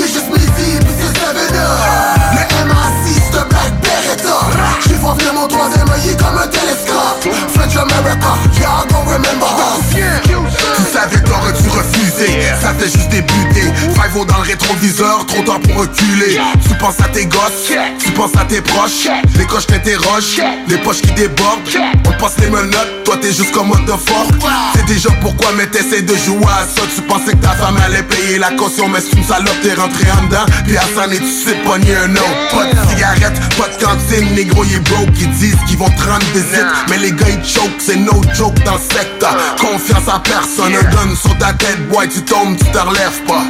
Yeah. 12.25 12.52
Ça 12.73 12.79
fait 12.79 12.97
juste 12.97 13.09
débuter 13.09 13.71
Five 13.93 14.25
dans 14.25 14.37
le 14.37 14.43
rétroviseur 14.43 15.25
Trop 15.27 15.43
tard 15.43 15.59
pour 15.59 15.81
reculer. 15.81 16.39
Tu 16.67 16.73
penses 16.75 16.99
à 17.01 17.07
tes 17.09 17.25
gosses 17.25 17.71
Tu 17.99 18.11
penses 18.11 18.35
à 18.39 18.45
tes 18.45 18.61
proches. 18.61 19.07
Les 19.37 19.45
coches 19.45 19.67
t'interrogent 19.67 20.41
Les 20.67 20.77
poches 20.77 21.01
qui 21.01 21.11
débordent. 21.11 21.59
On 22.05 22.11
passe 22.21 22.35
les 22.39 22.49
menottes 22.49 23.03
Toi 23.05 23.17
t'es 23.21 23.31
juste 23.31 23.51
comme 23.51 23.69
what 23.69 23.81
the 23.85 23.91
fuck. 23.91 24.49
C'est 24.75 24.85
déjà 24.85 25.09
pourquoi 25.21 25.51
mais 25.57 25.67
t'essaies 25.67 26.01
de 26.01 26.15
jouer 26.15 26.45
à 26.45 26.65
ça. 26.65 26.81
Tu 26.95 27.01
pensais 27.03 27.31
que 27.33 27.37
ta 27.43 27.51
femme 27.51 27.77
allait 27.85 28.03
payer 28.03 28.39
la 28.39 28.51
caution 28.51 28.87
Mais 28.87 28.99
c'est 29.01 29.17
une 29.17 29.23
salope 29.23 29.61
t'es 29.61 29.73
rentré 29.73 30.05
en 30.11 30.23
dedans. 30.25 30.45
Puis 30.65 30.77
à 30.77 30.81
s'en 30.81 31.11
est 31.11 31.17
tu 31.17 31.25
sais 31.25 31.55
pogner 31.65 31.95
un 31.95 32.11
autre. 32.15 32.49
Pas 32.51 32.65
de 32.65 32.89
cigarette, 32.89 33.39
pas 33.57 33.67
de 33.67 33.83
cantine 33.83 34.33
Négro 34.35 34.63
il 34.63 34.75
est 34.75 34.79
broke 34.79 35.09
Ils 35.19 35.29
disent 35.31 35.57
qu'ils 35.67 35.77
vont 35.77 35.89
te 35.89 36.03
rendre 36.09 36.25
visite. 36.33 36.65
Mais 36.89 36.97
les 36.97 37.11
gars 37.11 37.29
ils 37.29 37.47
choke 37.47 37.71
C'est 37.77 37.97
no 37.97 38.21
joke 38.33 38.61
dans 38.63 38.73
le 38.73 38.79
secteur. 38.79 39.37
Confiance 39.59 40.07
à 40.07 40.19
personne 40.19 40.73
Un 40.75 40.89
gun 40.89 41.15
sur 41.15 41.37
ta 41.37 41.53
tête 41.53 41.87
boy 41.89 42.07
Tu 42.09 42.21
tombes 42.23 42.57
tu 42.63 42.71
te 42.71 42.77
relèves 42.77 43.21
pas. 43.27 43.43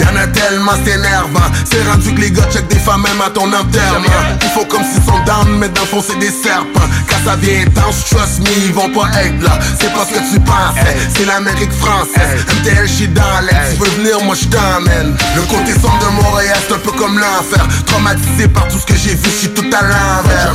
Y'en 0.00 0.16
a 0.16 0.26
tellement 0.26 0.72
c'est 0.84 0.92
énervant 0.92 1.48
C'est 1.70 1.82
rendu 1.88 2.14
que 2.14 2.20
les 2.20 2.30
gars 2.30 2.46
check 2.52 2.66
des 2.68 2.78
femmes 2.78 3.02
même 3.02 3.20
à 3.24 3.30
ton 3.30 3.46
enterrement 3.46 4.22
Il 4.42 4.48
faut 4.50 4.64
comme 4.64 4.82
s'ils 4.82 5.02
sont 5.02 5.18
down 5.26 5.58
Mais 5.58 5.68
dans 5.68 5.82
le 5.82 5.86
fond 5.86 6.02
c'est 6.06 6.18
des 6.18 6.30
serpents. 6.30 6.88
Quand 7.08 7.20
ça 7.24 7.36
vient 7.36 7.62
intense 7.66 8.04
trust 8.10 8.40
me 8.40 8.50
Ils 8.66 8.72
vont 8.72 8.90
pas 8.90 9.08
être 9.22 9.42
là. 9.42 9.58
C'est 9.78 9.92
pas 9.92 10.04
ce 10.06 10.14
que 10.14 10.32
tu 10.32 10.40
pensais 10.40 10.96
C'est 11.14 11.26
l'Amérique 11.26 11.72
française. 11.72 12.44
MTL 12.60 12.88
j'suis 12.88 13.08
dans 13.08 13.40
l'air 13.42 13.64
Tu 13.70 13.82
veux 13.82 13.90
venir 14.02 14.22
moi 14.24 14.34
je 14.34 14.46
t'emmène. 14.46 15.16
Le 15.36 15.42
côté 15.42 15.72
sombre 15.74 15.98
de 15.98 16.22
Montréal 16.22 16.58
c'est 16.66 16.74
un 16.74 16.78
peu 16.78 16.92
comme 16.92 17.18
l'enfer. 17.18 17.66
Traumatisé 17.86 18.48
par 18.48 18.66
tout 18.68 18.78
ce 18.78 18.86
que 18.86 18.94
j'ai 18.96 19.14
vu 19.14 19.30
J'suis 19.30 19.50
tout 19.50 19.70
à 19.72 19.82
l'envers. 19.82 20.54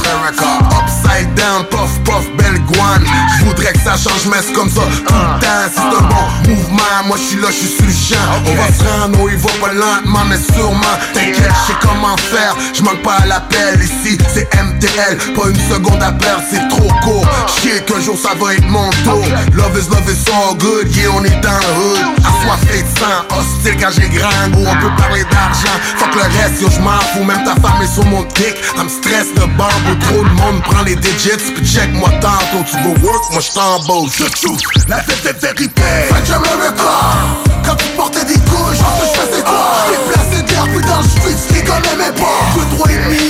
Upside 0.71 1.33
down, 1.35 1.65
puff 1.69 1.91
puff, 2.03 2.25
belle 2.37 2.59
guane. 2.65 3.05
J'voudrais 3.39 3.73
que 3.73 3.79
ça 3.79 3.95
change 3.97 4.25
mais 4.29 4.37
c'est 4.45 4.53
comme 4.53 4.69
ça 4.69 4.81
tout 4.81 5.13
le 5.13 5.39
temps 5.39 5.69
C'est 5.73 5.81
un 5.81 6.01
bon 6.01 6.49
mouvement. 6.49 6.83
Moi 7.07 7.17
j'suis 7.17 7.39
là, 7.39 7.47
j'suis 7.51 7.69
sur 7.69 7.85
On 8.13 8.53
va 8.53 8.67
se 8.67 9.01
rendre 9.01 9.19
où 9.19 9.29
il 9.29 9.37
va 9.37 9.49
pas 9.59 9.73
lentement 9.73 10.25
mais 10.29 10.37
sûrement 10.37 10.95
T'inquiète, 11.13 11.49
j'sais 11.65 11.73
comment 11.81 12.15
faire. 12.17 12.55
J'manque 12.75 13.01
pas 13.01 13.15
à 13.23 13.25
l'appel 13.25 13.81
ici 13.81 14.17
C'est 14.31 14.47
MTL, 14.53 15.33
pas 15.33 15.49
une 15.49 15.73
seconde 15.73 16.03
à 16.03 16.11
perdre 16.11 16.43
C'est 16.51 16.67
trop 16.67 16.87
court. 17.03 17.25
Chier 17.57 17.81
qu'un 17.81 17.99
jour 17.99 18.15
ça 18.15 18.35
va 18.39 18.53
être 18.53 18.67
mon 18.67 18.91
tour. 19.03 19.25
Love 19.53 19.75
is 19.75 19.89
love 19.89 20.07
is 20.07 20.23
so 20.23 20.53
good. 20.55 20.95
Yeah 20.95 21.09
on 21.15 21.23
est 21.23 21.41
dans 21.41 21.49
le 21.49 21.71
hood. 21.81 22.05
Assoiffé 22.19 22.83
de 22.83 22.99
sang, 22.99 23.25
hostile 23.35 23.75
quand 23.81 23.89
j'ai 23.97 24.09
grand 24.09 24.49
goût 24.51 24.67
On 24.69 24.81
peut 24.81 25.01
parler 25.01 25.23
d'argent, 25.31 25.75
fuck 25.97 26.13
le 26.13 26.21
reste 26.21 26.61
yo 26.61 26.69
j'm'en 26.69 26.99
fous. 27.13 27.23
Même 27.23 27.43
ta 27.43 27.55
femme 27.55 27.81
est 27.81 27.91
sur 27.91 28.05
mon 28.05 28.21
dick. 28.35 28.55
I'm 28.77 28.87
stress 28.87 29.33
de 29.33 29.45
barbe 29.57 29.99
trop 30.01 30.23
de 30.23 30.29
monde 30.29 30.61
prend 30.61 30.83
les 30.83 30.95
digits. 30.95 31.53
Puis 31.55 31.65
check 31.65 31.91
moi 31.93 32.11
tantôt. 32.21 32.63
Tu 32.69 32.77
veux 32.83 33.03
work, 33.03 33.31
moi 33.31 33.41
j't'embauche 33.41 34.17
The 34.17 34.29
truth, 34.29 34.61
la 34.87 35.01
fête 35.01 35.25
est 35.25 35.41
vérité. 35.41 35.81
French 36.09 36.29
America 36.29 37.54
Quand 37.65 37.75
tu 37.75 37.87
portais 37.97 38.25
des 38.25 38.39
couches, 38.39 38.79
pense 38.79 38.99
que 38.99 39.07
j'faisais 39.15 39.43
quoi 39.43 39.73
J't'ai 39.87 40.13
placé 40.13 40.41
d'air 40.43 40.63
puis 40.65 40.85
dans 40.85 40.97
le 40.97 41.03
street, 41.07 41.53
les 41.53 41.63
gars 41.63 41.79
m'aimaient 41.79 42.13
pas. 42.13 42.39
Deux, 42.55 42.75
trois 42.75 42.91
et 42.91 42.97
demi 42.97 43.24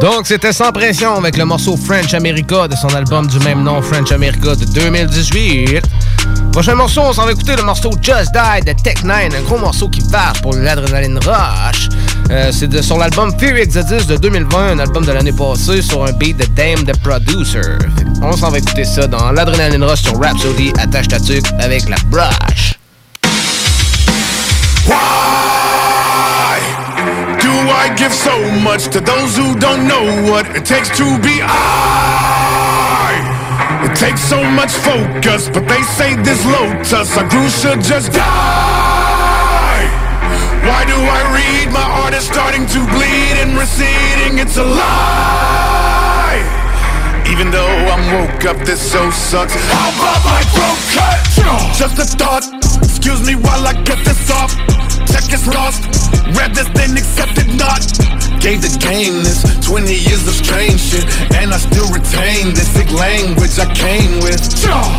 Donc, 0.00 0.26
c'était 0.26 0.54
sans 0.54 0.72
pression 0.72 1.16
avec 1.16 1.36
le 1.36 1.44
morceau 1.44 1.76
French 1.76 2.14
America 2.14 2.66
de 2.66 2.74
son 2.74 2.88
album 2.88 3.26
du 3.26 3.38
même 3.40 3.62
nom, 3.62 3.82
French 3.82 4.10
America 4.12 4.54
de 4.56 4.64
2018. 4.64 5.82
Prochain 6.52 6.74
morceau, 6.74 7.02
on 7.02 7.12
s'en 7.12 7.26
va 7.26 7.32
écouter 7.32 7.54
le 7.54 7.62
morceau 7.62 7.90
Just 8.00 8.32
Die 8.32 8.64
de 8.64 8.72
Tech 8.82 9.04
9, 9.04 9.34
un 9.38 9.42
gros 9.42 9.58
morceau 9.58 9.90
qui 9.90 10.00
va 10.08 10.32
pour 10.40 10.54
l'adrénaline 10.54 11.18
rush. 11.18 11.90
Euh, 12.30 12.50
c'est 12.50 12.68
de 12.68 12.80
son 12.80 12.98
album 13.00 13.30
Fear 13.38 13.56
Exodus 13.56 14.06
de 14.06 14.16
2020, 14.16 14.72
un 14.72 14.78
album 14.78 15.04
de 15.04 15.12
l'année 15.12 15.32
passée 15.32 15.82
sur 15.82 16.02
un 16.02 16.12
beat 16.12 16.38
de 16.38 16.46
Dame 16.56 16.82
the 16.86 16.98
Producer. 17.02 17.76
On 18.22 18.32
s'en 18.32 18.48
va 18.48 18.58
écouter 18.58 18.84
ça 18.84 19.06
dans 19.06 19.32
l'adrénaline 19.32 19.84
rush 19.84 20.00
sur 20.00 20.18
Rhapsody, 20.18 20.72
attache 20.78 21.08
ta 21.08 21.20
tuque 21.20 21.46
avec 21.58 21.86
la 21.90 21.96
brush. 22.06 22.69
Give 28.00 28.14
so 28.14 28.32
much 28.64 28.88
to 28.88 28.98
those 28.98 29.36
who 29.36 29.54
don't 29.60 29.86
know 29.86 30.32
what 30.32 30.48
it 30.56 30.64
takes 30.64 30.88
to 30.96 31.04
be 31.20 31.36
I? 31.44 33.12
It 33.84 33.94
takes 33.94 34.22
so 34.24 34.40
much 34.56 34.72
focus, 34.72 35.50
but 35.52 35.68
they 35.68 35.82
say 35.82 36.16
this 36.24 36.40
lotus, 36.46 37.14
a 37.20 37.28
groove 37.28 37.52
should 37.52 37.84
just 37.84 38.12
die. 38.16 39.84
Why 40.64 40.88
do 40.88 40.96
I 40.96 41.20
read 41.36 41.68
my 41.76 41.84
art 42.00 42.14
is 42.14 42.24
starting 42.24 42.64
to 42.72 42.80
bleed 42.88 43.36
and 43.36 43.52
receding? 43.52 44.38
It's 44.40 44.56
a 44.56 44.64
lie. 44.64 46.40
Even 47.28 47.50
though 47.50 47.74
I'm 47.92 48.04
woke 48.16 48.46
up, 48.46 48.56
this 48.64 48.80
so 48.80 49.10
sucks. 49.10 49.52
How 49.76 49.92
about 49.92 50.24
my 50.24 50.40
throat 50.56 50.80
cut? 50.96 51.20
Just 51.76 51.98
a 51.98 52.06
thought. 52.16 52.48
Excuse 52.82 53.20
me 53.26 53.34
while 53.34 53.66
I 53.66 53.74
get 53.84 54.02
this 54.08 54.30
off. 54.30 54.56
Check 55.04 55.30
is 55.34 55.46
lost. 55.46 56.09
Read 56.32 56.54
this, 56.54 56.68
then 56.70 56.96
accepted 56.96 57.48
not. 57.56 58.09
Gave 58.40 58.64
the 58.64 58.72
game 58.80 59.20
this 59.20 59.44
20 59.68 59.92
years 59.92 60.24
of 60.24 60.32
strange 60.32 60.80
shit, 60.80 61.04
and 61.36 61.52
I 61.52 61.60
still 61.60 61.84
retain 61.92 62.56
this 62.56 62.72
sick 62.72 62.88
language 62.88 63.52
I 63.60 63.68
came 63.76 64.24
with. 64.24 64.40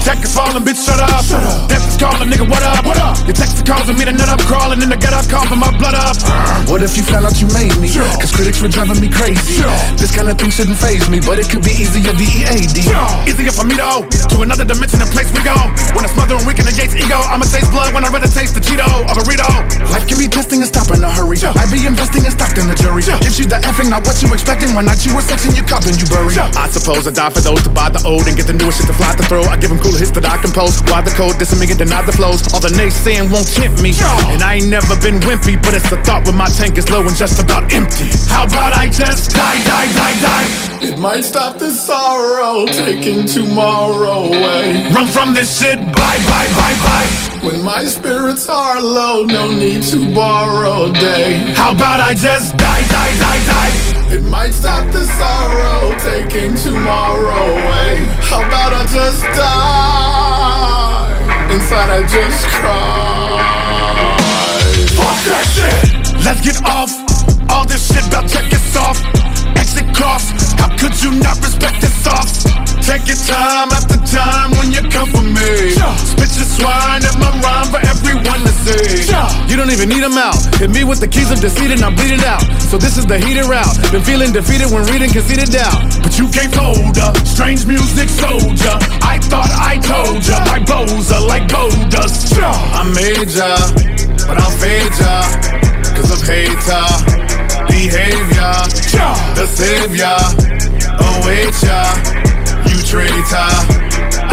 Check 0.06 0.22
is 0.22 0.30
falling, 0.30 0.62
bitch, 0.62 0.78
shut 0.78 1.02
up. 1.02 1.26
Shut 1.26 1.42
up. 1.42 1.66
Death 1.66 1.82
is 1.90 1.98
calling, 1.98 2.30
nigga, 2.30 2.46
what 2.46 2.62
up? 2.62 2.86
What 2.86 3.02
up? 3.02 3.18
Your 3.26 3.34
text 3.34 3.58
is 3.58 3.66
causing 3.66 3.98
me 3.98 4.06
to 4.06 4.14
nut 4.14 4.30
up, 4.30 4.46
crawling 4.46 4.86
in 4.86 4.94
the 4.94 5.00
up, 5.10 5.26
coughing 5.26 5.58
my 5.58 5.74
blood 5.82 5.98
up. 5.98 6.22
What 6.70 6.86
if 6.86 6.94
you 6.94 7.02
found 7.02 7.26
out 7.26 7.42
you 7.42 7.50
made 7.50 7.74
me? 7.82 7.90
Cause 8.22 8.30
critics 8.30 8.62
were 8.62 8.70
driving 8.70 9.02
me 9.02 9.10
crazy. 9.10 9.66
This 9.98 10.14
kind 10.14 10.30
of 10.30 10.38
thing 10.38 10.54
shouldn't 10.54 10.78
phase 10.78 11.10
me, 11.10 11.18
but 11.18 11.42
it 11.42 11.50
could 11.50 11.66
be 11.66 11.74
easier, 11.74 12.14
D-E-A-D. 12.14 12.78
Easier 13.26 13.54
for 13.58 13.66
me 13.66 13.74
to 13.82 13.86
owe 13.90 14.06
to 14.06 14.46
another 14.46 14.70
dimension 14.70 15.02
and 15.02 15.10
place 15.10 15.34
we 15.34 15.42
go. 15.42 15.58
When 15.98 16.06
I 16.06 16.14
smother 16.14 16.38
and 16.38 16.46
weaken 16.46 16.70
the 16.70 16.78
Yates 16.78 16.94
ego, 16.94 17.18
I'ma 17.26 17.50
taste 17.50 17.74
blood 17.74 17.90
when 17.98 18.06
I 18.06 18.14
rather 18.14 18.30
taste 18.30 18.54
the 18.54 18.62
Cheeto 18.62 18.86
or 19.10 19.18
burrito. 19.18 19.50
Life 19.90 20.06
can 20.06 20.22
be 20.22 20.30
testing 20.30 20.62
and 20.62 20.70
stop 20.70 20.94
in 20.94 21.02
a 21.02 21.10
hurry. 21.10 21.42
I 21.42 21.66
be 21.74 21.90
investing 21.90 22.22
in 22.22 22.32
stock 22.32 22.54
in 22.54 22.70
the 22.70 22.78
jury. 22.78 23.02
Gives 23.32 23.48
you 23.48 23.48
the 23.48 23.64
effing, 23.64 23.88
not 23.88 24.04
what 24.04 24.20
you 24.20 24.28
expecting. 24.36 24.76
When 24.76 24.84
not 24.84 25.06
you 25.08 25.16
were 25.16 25.24
sexing, 25.24 25.56
you 25.56 25.64
cop 25.64 25.88
and 25.88 25.96
you 25.96 26.04
bury. 26.12 26.36
I 26.36 26.68
suppose 26.68 27.08
I 27.08 27.16
die 27.16 27.30
for 27.30 27.40
those 27.40 27.64
to 27.64 27.70
buy 27.70 27.88
the 27.88 28.04
old 28.04 28.28
and 28.28 28.36
get 28.36 28.44
the 28.44 28.52
newest 28.52 28.84
shit 28.84 28.88
to 28.88 28.94
fly 28.94 29.16
to 29.16 29.24
throw. 29.24 29.40
I 29.48 29.56
give 29.56 29.70
them 29.70 29.80
cooler 29.80 30.00
hits 30.04 30.12
that 30.20 30.28
I 30.28 30.36
compose. 30.36 30.84
Why 30.92 31.00
the 31.00 31.12
code, 31.12 31.40
this 31.40 31.56
and 31.56 31.62
me 31.62 31.66
get 31.66 31.78
denied 31.78 32.08
the 32.08 32.12
flows. 32.12 32.44
All 32.52 32.60
the 32.60 32.68
naysaying 32.76 33.32
won't 33.32 33.48
tempt 33.48 33.80
me. 33.80 33.96
And 34.36 34.44
I 34.44 34.60
ain't 34.60 34.68
never 34.68 35.00
been 35.00 35.24
wimpy, 35.24 35.56
but 35.56 35.72
it's 35.72 35.88
the 35.90 36.04
thought 36.04 36.28
when 36.28 36.36
my 36.36 36.52
tank 36.52 36.76
is 36.78 36.92
low 36.92 37.08
and 37.08 37.16
just 37.16 37.40
about 37.40 37.72
empty. 37.72 38.12
How 38.28 38.52
about 38.52 38.76
I 38.76 38.92
just 38.92 39.32
die, 39.32 39.64
die, 39.64 39.88
die, 39.96 40.16
die? 40.20 40.71
It 40.84 40.98
might 40.98 41.22
stop 41.22 41.58
this 41.58 41.80
sorrow, 41.80 42.66
taking 42.66 43.28
tomorrow 43.28 44.26
away. 44.26 44.90
Run 44.92 45.06
from 45.08 45.34
this 45.34 45.60
shit, 45.60 45.78
bye, 45.78 46.22
bye, 46.26 46.50
bye, 46.58 46.78
bye. 46.82 47.48
When 47.48 47.64
my 47.64 47.86
spirits 47.86 48.50
are 48.50 48.82
low, 48.82 49.24
no 49.24 49.52
need 49.52 49.84
to 49.84 50.14
borrow 50.14 50.90
a 50.90 50.94
day. 50.94 51.54
How 51.56 51.74
about 51.74 52.00
I 52.00 52.16
just 52.16 52.58
die, 52.58 52.82
die, 52.90 53.14
die, 53.20 53.46
die? 53.46 54.16
It 54.16 54.24
might 54.24 54.54
stop 54.54 54.92
the 54.92 55.06
sorrow, 55.06 55.94
taking 56.00 56.56
tomorrow 56.56 57.46
away. 57.46 58.06
How 58.30 58.42
about 58.46 58.74
I 58.74 58.86
just 58.88 59.24
die? 59.38 60.92
Inside 61.54 61.90
I 61.90 62.02
just 62.08 62.48
cry. 62.48 63.82
Fuck 64.98 65.20
that 65.30 65.46
shit! 65.54 66.26
Let's 66.26 66.42
get 66.42 66.62
off 66.66 66.92
all 67.52 67.66
this 67.66 67.88
shit 67.88 68.08
about 68.08 68.30
check 68.30 68.46
it 68.52 68.78
off. 68.78 69.01
You 71.04 71.12
not 71.18 71.38
respect 71.42 71.82
sauce? 72.06 72.44
Take 72.86 73.08
your 73.08 73.18
time 73.26 73.70
after 73.74 73.98
time 74.06 74.52
when 74.58 74.72
you 74.72 74.82
come 74.90 75.10
for 75.10 75.22
me. 75.22 75.74
Spit 75.98 76.32
your 76.38 76.50
swine 76.50 77.02
at 77.02 77.16
my 77.18 77.32
rhyme 77.42 77.70
for 77.74 77.82
everyone 77.86 78.42
to 78.46 78.54
see. 78.62 79.10
You 79.50 79.58
don't 79.58 79.72
even 79.72 79.90
need 79.90 80.04
them 80.04 80.18
out. 80.18 80.38
Hit 80.58 80.70
me 80.70 80.84
with 80.84 81.00
the 81.00 81.08
keys 81.08 81.32
of 81.32 81.40
deceit 81.40 81.72
and 81.72 81.82
I'm 81.82 81.94
it 81.98 82.24
out. 82.24 82.42
So 82.70 82.78
this 82.78 82.98
is 82.98 83.06
the 83.06 83.18
heated 83.18 83.46
route. 83.46 83.92
Been 83.92 84.04
feeling 84.04 84.32
defeated 84.32 84.70
when 84.70 84.84
reading 84.86 85.10
conceited 85.10 85.50
doubt. 85.52 85.80
But 86.04 86.18
you 86.20 86.28
can't 86.30 86.54
hold 86.54 86.98
up. 86.98 87.18
Strange 87.26 87.66
music 87.66 88.10
soldier. 88.10 88.76
I 89.02 89.18
thought 89.30 89.50
I 89.58 89.78
told 89.82 90.26
ya. 90.26 90.44
My 90.46 90.60
bows 90.60 91.12
are 91.12 91.26
like 91.26 91.48
gold 91.50 91.90
dust. 91.90 92.34
I 92.38 92.84
made 92.94 93.30
ya, 93.32 93.56
but 94.28 94.38
I'll 94.38 94.54
fade 94.58 94.94
ya. 95.00 95.62
Cause 95.96 96.12
of 96.12 96.22
hater 96.28 97.31
behavior. 97.72 98.54
The 99.40 99.48
savior 99.48 100.18
await 101.00 101.56
ya. 101.64 101.82
You 102.68 102.78
traitor, 102.84 103.50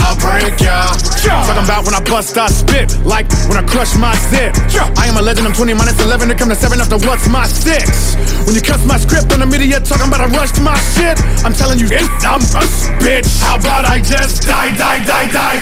I'll 0.03 0.19
break 0.19 0.59
ya. 0.61 0.93
Talking 1.23 1.65
about 1.65 1.87
when 1.87 1.95
I 1.95 2.03
bust, 2.03 2.37
I 2.37 2.49
spit. 2.49 2.99
Like 3.07 3.31
when 3.49 3.57
I 3.57 3.63
crush 3.65 3.97
my 3.97 4.15
zip. 4.29 4.53
I 4.99 5.07
am 5.07 5.17
a 5.17 5.23
legend, 5.23 5.47
I'm 5.47 5.55
20 5.55 5.75
minus 5.75 5.99
11 6.03 6.29
to 6.29 6.35
come 6.35 6.49
to 6.51 6.55
7 6.55 6.81
after 6.81 6.99
what's 7.07 7.29
my 7.29 7.47
6. 7.47 8.47
When 8.47 8.55
you 8.55 8.63
cuss 8.63 8.85
my 8.85 8.99
script 8.99 9.33
on 9.33 9.41
the 9.41 9.47
media, 9.47 9.81
talking 9.81 10.09
about 10.09 10.21
I 10.21 10.27
rushed 10.35 10.61
my 10.61 10.77
shit. 10.95 11.19
I'm 11.45 11.55
telling 11.55 11.79
you, 11.79 11.87
I'm 12.27 12.43
a 12.43 12.65
bitch. 13.01 13.41
How 13.41 13.57
about 13.57 13.85
I 13.87 14.01
just 14.01 14.43
die, 14.43 14.77
die, 14.77 15.05
die, 15.07 15.29
die? 15.31 15.59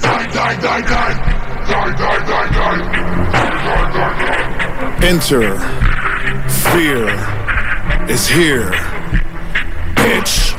Die, 0.00 0.26
die, 0.32 0.56
die, 0.58 0.82
die. 0.82 1.14
Die, 1.68 1.92
die, 2.00 2.18
die, 2.24 2.50
die. 2.50 2.76
Die, 3.32 3.52
die, 3.64 3.92
die. 3.92 5.06
Enter. 5.06 5.87
Fear 6.58 7.06
is 8.08 8.26
here. 8.26 8.70
Bitch. 9.94 10.54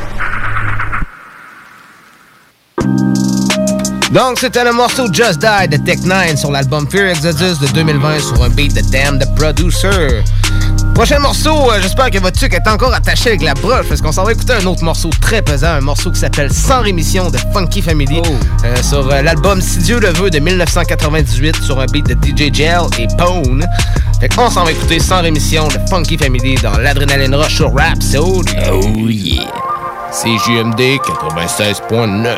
Donc, 4.11 4.39
c'était 4.39 4.63
le 4.63 4.71
morceau 4.71 5.11
Just 5.11 5.39
Die 5.39 5.67
de 5.67 5.77
Tech9 5.77 6.37
sur 6.37 6.51
l'album 6.51 6.89
Fear 6.89 7.09
Exodus 7.09 7.59
de 7.61 7.67
2020 7.73 8.19
sur 8.19 8.41
un 8.43 8.49
beat 8.49 8.73
de 8.73 8.81
Damn 8.91 9.19
the 9.19 9.35
Producer. 9.35 10.23
Prochain 10.95 11.19
morceau, 11.19 11.71
euh, 11.71 11.79
j'espère 11.81 12.09
que 12.09 12.17
votre 12.17 12.37
tuque 12.37 12.53
est 12.53 12.67
encore 12.67 12.93
attaché 12.93 13.29
avec 13.29 13.43
la 13.43 13.53
broche 13.53 13.87
parce 13.87 14.01
qu'on 14.01 14.11
s'en 14.11 14.23
va 14.23 14.31
écouter 14.31 14.53
un 14.53 14.65
autre 14.65 14.83
morceau 14.83 15.09
très 15.21 15.41
pesant, 15.41 15.73
un 15.73 15.81
morceau 15.81 16.11
qui 16.11 16.19
s'appelle 16.19 16.51
Sans 16.51 16.81
rémission 16.81 17.29
de 17.29 17.37
Funky 17.53 17.81
Family 17.81 18.21
euh, 18.65 18.75
sur 18.83 19.09
euh, 19.09 19.21
l'album 19.21 19.61
Si 19.61 19.79
Dieu 19.79 19.99
le 19.99 20.09
veut 20.09 20.29
de 20.29 20.39
1998 20.39 21.61
sur 21.61 21.79
un 21.79 21.85
beat 21.85 22.07
de 22.07 22.15
DJ 22.15 22.53
Gel 22.53 22.81
et 22.97 23.07
Pone. 23.17 23.65
Fait 24.19 24.27
qu'on 24.27 24.49
s'en 24.49 24.65
va 24.65 24.71
écouter 24.71 24.99
Sans 24.99 25.21
rémission 25.21 25.67
de 25.69 25.77
Funky 25.89 26.17
Family 26.17 26.55
dans 26.55 26.77
l'Adrenaline 26.77 27.33
Rush 27.35 27.55
sur 27.55 27.73
Rhapsody. 27.73 28.53
Oh 28.71 29.07
yeah! 29.07 29.45
C'est 30.11 30.37
JMD 30.39 30.79
96.9. 30.79 32.37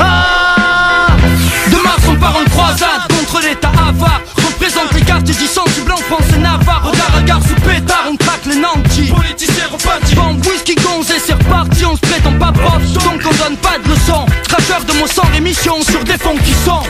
Ah 0.00 1.06
De 1.68 1.76
Mars 1.76 2.02
on 2.08 2.16
part 2.16 2.36
en 2.36 2.44
croisade 2.50 2.88
contre 3.08 3.40
l'état 3.46 3.68
avare 3.68 4.20
Représente 4.36 4.92
les 4.94 5.02
quartiers 5.02 5.34
du 5.34 5.46
sang 5.46 5.64
du 5.76 5.82
blanc 5.82 5.96
français 5.96 6.38
navarre 6.38 6.90
Regard 6.90 7.16
à 7.16 7.22
gare 7.22 7.42
sous 7.42 7.54
pétard 7.60 8.06
on 8.10 8.16
traque 8.16 8.46
les 8.46 8.56
nantis 8.56 9.12
Politiciens 9.12 9.68
repartis 9.70 10.14
Bande 10.16 10.44
whisky 10.46 10.74
gonzé 10.74 11.14
c'est 11.24 11.34
reparti 11.34 11.84
On 11.84 11.94
se 11.94 12.00
prétend 12.00 12.36
pas 12.38 12.52
prof 12.52 12.82
donc 12.94 13.20
on 13.24 13.44
donne 13.44 13.56
pas 13.58 13.78
de 13.78 13.88
leçons 13.90 14.26
De 14.74 14.92
mots 14.98 15.06
sans 15.06 15.22
rémission 15.32 15.80
sur 15.82 16.02
des 16.02 16.18
fonds 16.18 16.36
qui 16.44 16.52
sont 16.64 16.82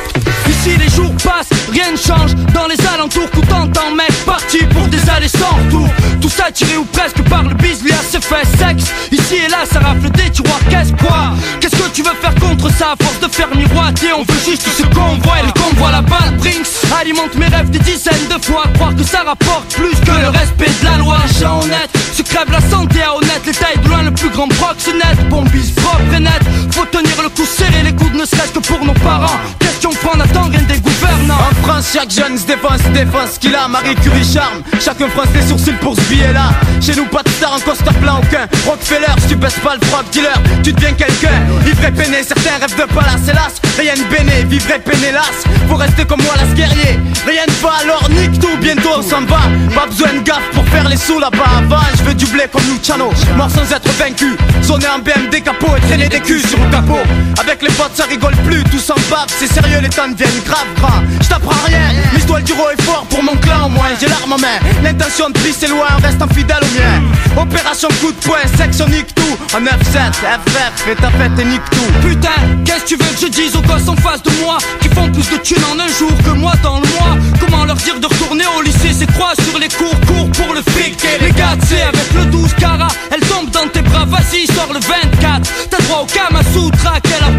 Ici 0.48 0.76
les 0.78 0.88
jours 0.88 1.12
passent, 1.22 1.50
rien 1.70 1.92
ne 1.92 1.96
change. 1.96 2.34
Dans 2.54 2.66
les 2.66 2.76
alentours 2.86 3.30
tout 3.30 3.44
entend 3.52 3.90
mec 3.90 4.10
Parti 4.24 4.58
pour 4.72 4.86
des 4.88 5.10
allées 5.10 5.28
sans 5.28 5.54
retour. 5.56 5.86
Tout 6.20 6.30
ça 6.30 6.50
tiré 6.50 6.78
ou 6.78 6.84
presque 6.86 7.22
par 7.28 7.42
le 7.42 7.54
bisblia 7.54 7.96
se 7.96 8.18
fait 8.18 8.46
sexe. 8.58 8.90
Ici 9.12 9.36
et 9.46 9.50
là 9.50 9.64
ça 9.70 9.80
rafle 9.80 10.08
des 10.10 10.30
tiroirs. 10.30 10.60
Qu'est-ce 10.70 10.92
quoi? 10.92 11.34
Qu'est-ce 11.60 11.76
que 11.76 11.90
tu 11.90 12.02
veux 12.02 12.14
faire 12.22 12.34
contre 12.36 12.70
ça? 12.72 12.92
À 12.92 13.04
force 13.04 13.20
de 13.20 13.28
faire 13.28 13.54
miroiter 13.54 14.12
On 14.16 14.22
veut 14.22 14.40
juste 14.44 14.66
ce 14.76 14.82
qu'on 14.82 15.16
voit 15.22 15.40
Et 15.40 15.46
le 15.46 15.52
convoi 15.52 15.90
la 15.90 16.02
balle 16.02 16.36
Brinks 16.38 16.66
Alimente 17.00 17.34
mes 17.34 17.46
rêves 17.46 17.70
des 17.70 17.78
dizaines 17.80 18.28
de 18.28 18.42
fois. 18.44 18.64
Croire 18.74 18.94
que 18.96 19.04
ça 19.04 19.24
rapporte 19.24 19.74
plus 19.74 19.94
que 20.00 20.20
le 20.20 20.28
respect 20.28 20.72
de 20.80 20.84
la 20.84 20.96
loi. 20.98 21.18
Gens 21.40 21.60
honnêtes 21.60 21.90
se 22.14 22.22
crève 22.22 22.50
la 22.50 22.60
santé 22.60 23.02
à 23.02 23.14
honnête. 23.14 23.42
L'état 23.46 23.72
est 23.74 23.78
de 23.78 23.88
loin 23.88 24.02
le 24.02 24.10
plus 24.12 24.30
grand 24.30 24.48
proxénète. 24.48 25.28
Bombise 25.28 25.72
propre 25.72 26.14
et 26.16 26.20
net. 26.20 26.40
Faut 26.72 26.86
tenir 26.86 27.22
le 27.22 27.28
coup 27.28 27.44
serré 27.44 27.73
les 27.82 27.94
coudes 27.94 28.14
ne 28.14 28.24
serait-ce 28.24 28.52
que 28.52 28.60
pour 28.60 28.84
nos 28.84 28.92
parents 28.94 29.38
Question 29.58 29.90
qu'on 30.02 30.18
attend 30.20 30.44
rien 30.44 30.62
des 30.62 30.78
gouvernants 30.78 31.38
En 31.50 31.62
France, 31.62 31.90
chaque 31.92 32.10
jeune 32.10 32.38
se 32.38 32.46
défense, 32.46 32.80
défense 32.92 33.38
qu'il 33.38 33.54
a. 33.54 33.68
Marie 33.68 33.94
Curie 33.96 34.24
charme, 34.24 34.62
chacun 34.80 35.08
fronce 35.08 35.28
les 35.34 35.42
sourcils 35.42 35.78
pour 35.80 35.96
ce 35.96 36.00
billet-là. 36.02 36.50
Chez 36.80 36.94
nous, 36.94 37.06
pas 37.06 37.22
de 37.22 37.28
star 37.30 37.54
en 37.54 37.60
costard 37.60 37.94
plein 37.94 38.16
aucun. 38.16 38.46
Rockefeller, 38.66 39.14
si 39.20 39.28
tu 39.28 39.36
baisses 39.36 39.58
pas 39.60 39.74
le 39.74 39.86
frog 39.86 40.04
dealer, 40.12 40.34
tu 40.62 40.72
deviens 40.72 40.92
quelqu'un. 40.92 41.42
Ivre 41.66 41.84
et 41.84 41.92
peiné, 41.92 42.22
certains 42.22 42.58
rêvent 42.60 42.76
de 42.76 42.92
palace, 42.92 43.28
hélas. 43.28 43.54
Rien 43.78 43.94
de 43.94 44.04
béné, 44.14 44.44
vivre 44.44 44.78
peiné, 44.84 45.08
hélas. 45.08 45.44
Faut 45.68 45.76
rester 45.76 46.04
comme 46.04 46.22
moi, 46.22 46.34
las 46.36 46.54
guerrier. 46.54 46.98
Rien 47.26 47.42
ne 47.48 47.62
va, 47.62 47.72
alors 47.82 48.08
nique 48.10 48.38
tout, 48.38 48.56
bientôt 48.60 48.90
on 48.98 49.02
s'en 49.02 49.22
va. 49.22 49.40
Pas 49.74 49.86
besoin 49.86 50.12
de 50.14 50.20
gaffe 50.20 50.48
pour 50.52 50.64
faire 50.68 50.88
les 50.88 50.96
sous 50.96 51.18
là-bas. 51.18 51.58
Avant, 51.58 51.82
je 51.98 52.02
veux 52.04 52.14
du 52.14 52.26
blé 52.26 52.44
comme 52.52 52.62
Luciano. 52.72 53.10
Mort 53.36 53.50
sans 53.50 53.70
être 53.74 53.90
vaincu. 53.98 54.36
Sonner 54.62 54.86
en 54.88 54.98
BMD 54.98 55.42
capot 55.42 55.74
et 55.76 55.80
traîner 55.80 56.08
des 56.08 56.20
culs 56.20 56.46
sur 56.46 56.58
le 56.58 56.70
capot. 56.70 57.00
Avec 57.40 57.62
les 57.64 57.72
potes, 57.72 57.96
ça 57.96 58.04
rigole 58.04 58.36
plus, 58.46 58.62
tout 58.64 58.78
s'en 58.78 58.94
bave. 59.10 59.26
C'est 59.38 59.52
sérieux, 59.52 59.80
les 59.80 59.88
temps 59.88 60.08
deviennent 60.08 60.42
grave 60.44 60.66
gras. 60.76 61.02
Je 61.20 61.28
t'apprends 61.28 61.64
rien, 61.66 61.92
l'histoire 62.12 62.40
du 62.42 62.52
roi 62.52 62.74
est 62.74 62.82
fort 62.82 63.06
pour 63.08 63.22
mon 63.22 63.36
clan 63.36 63.66
au 63.66 63.68
moins. 63.68 63.90
J'ai 63.98 64.08
l'arme 64.08 64.32
en 64.32 64.38
main, 64.38 64.58
l'intention 64.82 65.30
de 65.30 65.38
pisser 65.38 65.68
loin, 65.68 65.86
reste 66.02 66.20
fidèle 66.34 66.62
au 66.62 66.78
mien. 66.78 67.42
Opération 67.42 67.88
coup 68.00 68.12
de 68.12 68.20
poing, 68.26 68.44
section 68.56 68.86
nique 68.88 69.14
tout. 69.14 69.36
En 69.56 69.60
9-7, 69.60 69.70
FF, 70.12 70.72
fais 70.84 70.94
ta 70.94 71.10
fête 71.10 71.38
et 71.38 71.44
nique 71.44 71.68
tout. 71.70 72.06
Putain, 72.06 72.40
qu'est-ce 72.64 72.82
que 72.82 72.88
tu 72.88 72.96
veux 72.96 73.10
que 73.10 73.20
je 73.20 73.26
dise 73.28 73.56
aux 73.56 73.62
gosses 73.62 73.88
en 73.88 73.96
face 73.96 74.22
de 74.22 74.30
moi 74.42 74.58
Qui 74.80 74.88
font 74.88 75.10
plus 75.10 75.28
de 75.30 75.36
thunes 75.38 75.64
en 75.72 75.78
un 75.78 75.88
jour 75.98 76.12
que 76.24 76.30
moi 76.30 76.52
dans 76.62 76.80
le 76.80 76.86
mois? 76.88 77.16
Comment 77.40 77.64
leur 77.64 77.76
dire 77.76 77.98
de 77.98 78.06
retourner 78.06 78.44
au 78.58 78.62
lycée? 78.62 78.92
C'est 78.92 79.10
croix 79.12 79.32
sur 79.42 79.58
les 79.58 79.68
cours, 79.68 79.98
cours 80.06 80.30
pour 80.30 80.54
le 80.54 80.62
fric? 80.72 80.96
Et 81.04 81.24
les 81.24 81.32
gars, 81.32 81.56
sais, 81.66 81.82
avec 81.82 82.12
le 82.14 82.26
12 82.26 82.54
cara 82.54 82.88
Elle 83.10 83.20
tombe 83.20 83.50
dans 83.50 83.68
tes 83.68 83.82
bras, 83.82 84.04
vas-y 84.04 84.46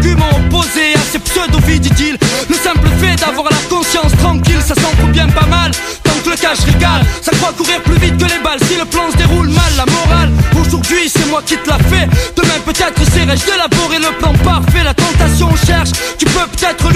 arguments 0.06 0.38
opposés 0.38 0.94
à 0.94 1.00
ces 1.10 1.18
pseudo-vies, 1.18 1.80
dit-il. 1.80 2.18
Le 2.48 2.54
simple 2.54 2.88
fait 3.00 3.16
d'avoir 3.16 3.48
la 3.50 3.56
conscience 3.68 4.12
tranquille, 4.18 4.60
ça 4.64 4.74
s'en 4.74 5.06
bien 5.08 5.28
pas 5.28 5.46
mal. 5.46 5.70
Tant 6.02 6.18
que 6.24 6.30
le 6.30 6.36
cash 6.36 6.60
régale, 6.60 7.04
ça 7.22 7.32
croit 7.32 7.52
courir 7.52 7.82
plus 7.82 7.98
vite 7.98 8.16
que 8.16 8.24
les 8.24 8.38
balles. 8.42 8.60
Si 8.68 8.76
le 8.76 8.84
plan 8.84 9.10
se 9.10 9.16
déroule 9.16 9.48
mal, 9.48 9.72
la 9.76 9.86
morale, 9.86 10.32
aujourd'hui 10.60 11.08
c'est 11.08 11.26
moi 11.26 11.42
qui 11.44 11.56
te 11.56 11.68
l'a 11.68 11.78
fait. 11.78 12.08
Demain 12.36 12.60
peut-être 12.64 13.02
serai-je 13.04 13.44
d'élaborer 13.46 13.98
le 13.98 14.16
plan 14.18 14.32
parfait. 14.44 14.84
La 14.84 14.94
tentation 14.94 15.50
cherche, 15.66 15.90
tu 16.18 16.24
peux 16.26 16.46
peut-être 16.52 16.88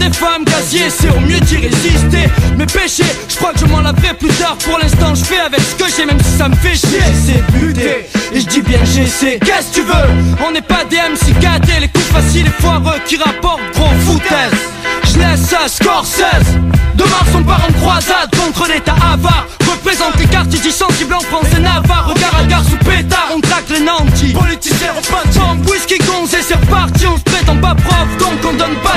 des 0.00 0.12
femmes, 0.12 0.44
gazier, 0.44 0.90
c'est 0.90 1.10
au 1.10 1.20
mieux 1.20 1.40
d'y 1.40 1.56
résister. 1.58 2.24
Mes 2.56 2.66
péchés, 2.66 3.04
je 3.28 3.36
crois 3.36 3.52
que 3.52 3.60
je 3.60 3.66
m'en 3.66 3.80
laverai 3.80 4.14
plus 4.14 4.28
tard. 4.30 4.56
Pour 4.64 4.78
l'instant, 4.78 5.14
je 5.14 5.24
fais 5.24 5.38
avec 5.38 5.60
ce 5.60 5.74
que 5.76 5.84
j'ai, 5.94 6.06
même 6.06 6.18
si 6.18 6.38
ça 6.38 6.48
me 6.48 6.56
fait 6.56 6.74
chier. 6.74 7.00
J'essaie 7.06 7.42
de 7.52 7.66
lutter, 7.66 8.08
et 8.32 8.40
je 8.40 8.46
dis 8.46 8.62
bien 8.62 8.80
j'essaie. 8.84 9.38
Qu'est-ce 9.38 9.70
que 9.70 9.74
tu 9.74 9.82
veux? 9.82 10.44
On 10.46 10.50
n'est 10.52 10.62
pas 10.62 10.84
des 10.88 10.96
MC 10.96 11.38
gâtés, 11.40 11.80
les 11.80 11.88
coups 11.88 12.06
faciles 12.06 12.46
et 12.46 12.62
foireux 12.62 12.98
qui 13.06 13.16
rapportent 13.16 13.60
gros 13.74 13.94
foutaise. 14.06 14.58
Je 15.04 15.18
laisse 15.18 15.40
ça, 15.40 15.68
Scorsese. 15.68 16.56
De 16.94 17.04
Mars, 17.04 17.30
on 17.34 17.42
part 17.42 17.62
en 17.68 17.72
croisade 17.72 18.30
contre 18.36 18.68
l'état 18.68 18.94
avare. 19.12 19.46
Représente 19.70 20.18
les 20.18 20.26
quartiers 20.26 20.60
du 20.60 20.70
sensible 20.70 21.14
en 21.14 21.20
France 21.20 21.46
et 21.56 21.60
Navarre. 21.60 22.08
Regard 22.08 22.36
à 22.38 22.44
gare 22.44 22.64
sous 22.64 22.76
pétard, 22.76 23.28
on 23.34 23.40
traque 23.40 23.70
les 23.70 23.80
nantis. 23.80 24.32
Politiciens 24.32 24.92
repas 24.92 25.22
Tom, 25.32 25.60
whisky 25.66 25.98
gonze 25.98 26.34
et 26.34 26.42
c'est 26.42 26.54
reparti. 26.54 27.06
On 27.06 27.16
se 27.16 27.22
prétend 27.22 27.56
pas 27.56 27.74
prof, 27.74 28.08
donc 28.18 28.38
on 28.44 28.52
donne 28.56 28.76
pas 28.82 28.89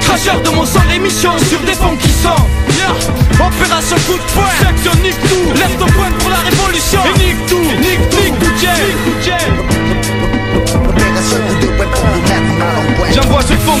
Cracheur 0.00 0.40
de 0.42 0.50
mon 0.50 0.64
sang, 0.64 0.80
émission 0.94 1.32
sur 1.48 1.60
des 1.60 1.74
fonds 1.74 1.96
qui 1.96 2.08
sont. 2.08 2.42
Yeah. 2.76 3.46
Opération 3.46 3.96
coup 4.06 4.18
de 4.18 4.32
poing, 4.32 4.48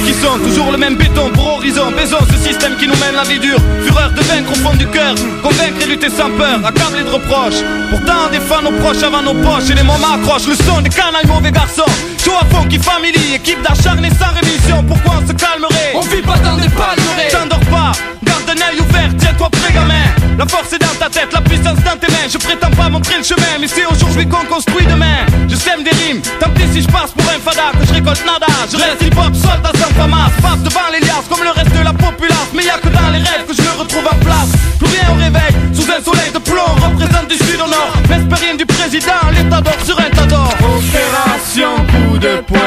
qui 0.04 0.14
sonne, 0.14 0.40
toujours 0.42 0.70
le 0.72 0.78
même 0.78 0.96
béton 0.96 1.30
pour 1.30 1.54
horizon. 1.54 1.90
Baisons 1.92 2.18
ce 2.30 2.36
système 2.48 2.76
qui 2.76 2.86
nous 2.86 2.96
mène 2.96 3.14
la 3.14 3.24
vie 3.24 3.38
dure. 3.38 3.58
Fureur 3.84 4.10
de 4.10 4.20
vaincre 4.22 4.52
au 4.52 4.54
fond 4.56 4.74
du 4.74 4.86
cœur. 4.86 5.14
Convaincre 5.42 5.80
et 5.82 5.86
lutter 5.86 6.10
sans 6.10 6.30
peur, 6.30 6.58
accablé 6.64 7.02
de 7.04 7.10
reproches. 7.10 7.62
Pourtant 7.90 8.30
défend 8.30 8.62
nos 8.62 8.72
proches 8.80 9.02
avant 9.02 9.22
nos 9.22 9.34
poches. 9.34 9.70
Et 9.70 9.74
les 9.74 9.82
moments 9.82 10.14
accrochent. 10.14 10.48
Le 10.48 10.54
son 10.54 10.80
des 10.80 10.90
canailles 10.90 11.26
mauvais 11.26 11.52
garçons. 11.52 11.92
Show 12.22 12.32
à 12.40 12.44
Funky 12.54 12.78
Family, 12.78 13.34
équipe 13.34 13.62
d'acharnés 13.62 14.10
sans 14.10 14.32
rémission. 14.34 14.84
Pourquoi 14.84 15.14
on 15.22 15.26
se 15.26 15.32
calmerait? 15.32 15.92
On 15.94 16.00
vit 16.00 16.22
pas 16.22 16.38
dans 16.38 16.56
des 16.56 16.68
palmeraies. 16.68 17.30
T'endors 17.30 17.66
pas, 17.70 17.92
garde 18.24 18.48
un 18.48 18.70
œil 18.70 18.80
ouvert, 18.80 19.10
tiens-toi 19.18 19.48
prêt 19.50 19.72
gamin 19.72 20.11
La 20.38 20.46
force 20.46 20.72
est 20.72 20.78
dans 20.78 20.94
ta 20.98 21.08
tête, 21.10 21.32
la 21.32 21.40
puissance 21.40 21.78
dans 21.84 21.96
tes 21.98 22.10
mains. 22.10 22.28
Je 22.30 22.38
prétends 22.38 22.70
pas 22.70 22.88
montrer 22.88 23.18
le 23.18 23.22
chemin, 23.22 23.58
mais 23.60 23.68
c'est 23.68 23.84
aujourd'hui 23.86 24.26
qu'on 24.26 24.44
construit 24.46 24.86
demain 24.86 25.26
Je 25.48 25.56
sème 25.56 25.82
des 25.82 25.90
rimes, 25.90 26.22
tant 26.40 26.48
pis 26.50 26.64
si 26.72 26.82
je 26.82 26.88
passe 26.88 27.10
pour 27.12 27.28
un 27.28 27.38
fada 27.38 27.72
Que 27.78 27.86
je 27.86 27.92
récolte 27.92 28.24
nada, 28.24 28.46
je 28.70 28.76
reste 28.76 29.02
hip-hop, 29.02 29.34
soldat 29.34 29.72
sans 29.78 29.92
famas 29.94 30.30
Passe 30.40 30.62
devant 30.62 30.88
les 30.92 31.00
liasses 31.00 31.28
comme 31.28 31.44
le 31.44 31.50
reste 31.50 31.76
de 31.76 31.84
la 31.84 31.92
populace. 31.92 32.50
Mais 32.54 32.64
y'a 32.64 32.78
que 32.78 32.88
dans 32.88 33.10
les 33.10 33.18
rêves 33.18 33.44
que 33.46 33.54
je 33.54 33.62
me 33.62 33.78
retrouve 33.78 34.06
en 34.06 34.16
place. 34.24 34.50
Plus 34.78 34.88
rien 34.88 35.10
au 35.10 35.14
réveil, 35.14 35.52
sous 35.74 35.88
un 35.90 36.02
soleil 36.02 36.30
de 36.32 36.38
plomb 36.38 36.72
Représente 36.80 37.28
du 37.28 37.36
sud 37.36 37.60
au 37.60 37.68
nord, 37.68 37.92
l'espérine 38.08 38.56
du 38.56 38.66
président 38.66 39.22
L'état 39.32 39.60
d'or 39.60 39.76
sur 39.84 39.98
un 40.00 40.10
tas 40.10 40.26
d'or. 40.26 40.54
Opération 40.60 41.76
coup 41.92 42.18
de 42.18 42.40
poing. 42.46 42.58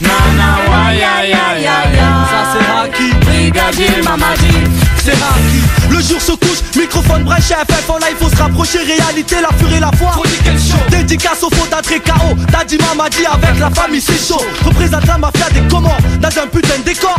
Nana, 0.00 0.94
ya 0.94 1.26
ya 1.26 1.58
ya 1.58 1.78
ya. 1.96 2.08
Ça 2.30 2.40
c'est 2.52 2.66
Raki 2.72 3.14
Brigadier 3.24 4.02
The 5.08 5.14
I 5.14 5.77
Le 5.90 6.00
jour 6.02 6.20
se 6.20 6.32
couche, 6.32 6.62
microphone 6.76 7.24
branché 7.24 7.54
FF 7.54 7.90
en 7.90 7.98
live 7.98 8.16
faut 8.18 8.28
se 8.28 8.36
rapprocher 8.36 8.78
Réalité, 8.78 9.36
la 9.40 9.48
furie, 9.56 9.80
la 9.80 9.90
foi. 9.92 10.12
Dédicace 10.90 11.42
au 11.42 11.50
faux 11.50 11.66
d'Adré 11.70 12.00
KO 12.00 12.34
Daddy 12.52 12.78
Mamadi 12.78 13.24
avec 13.26 13.58
la 13.58 13.70
famille 13.70 14.00
c'est 14.00 14.18
chaud. 14.18 14.40
Représente 14.64 15.06
la 15.06 15.18
mafia 15.18 15.48
des 15.50 15.60
Comores 15.68 15.98
Dans 16.20 16.28
un 16.28 16.46
putain 16.46 16.78
de 16.78 16.84
décor. 16.84 17.18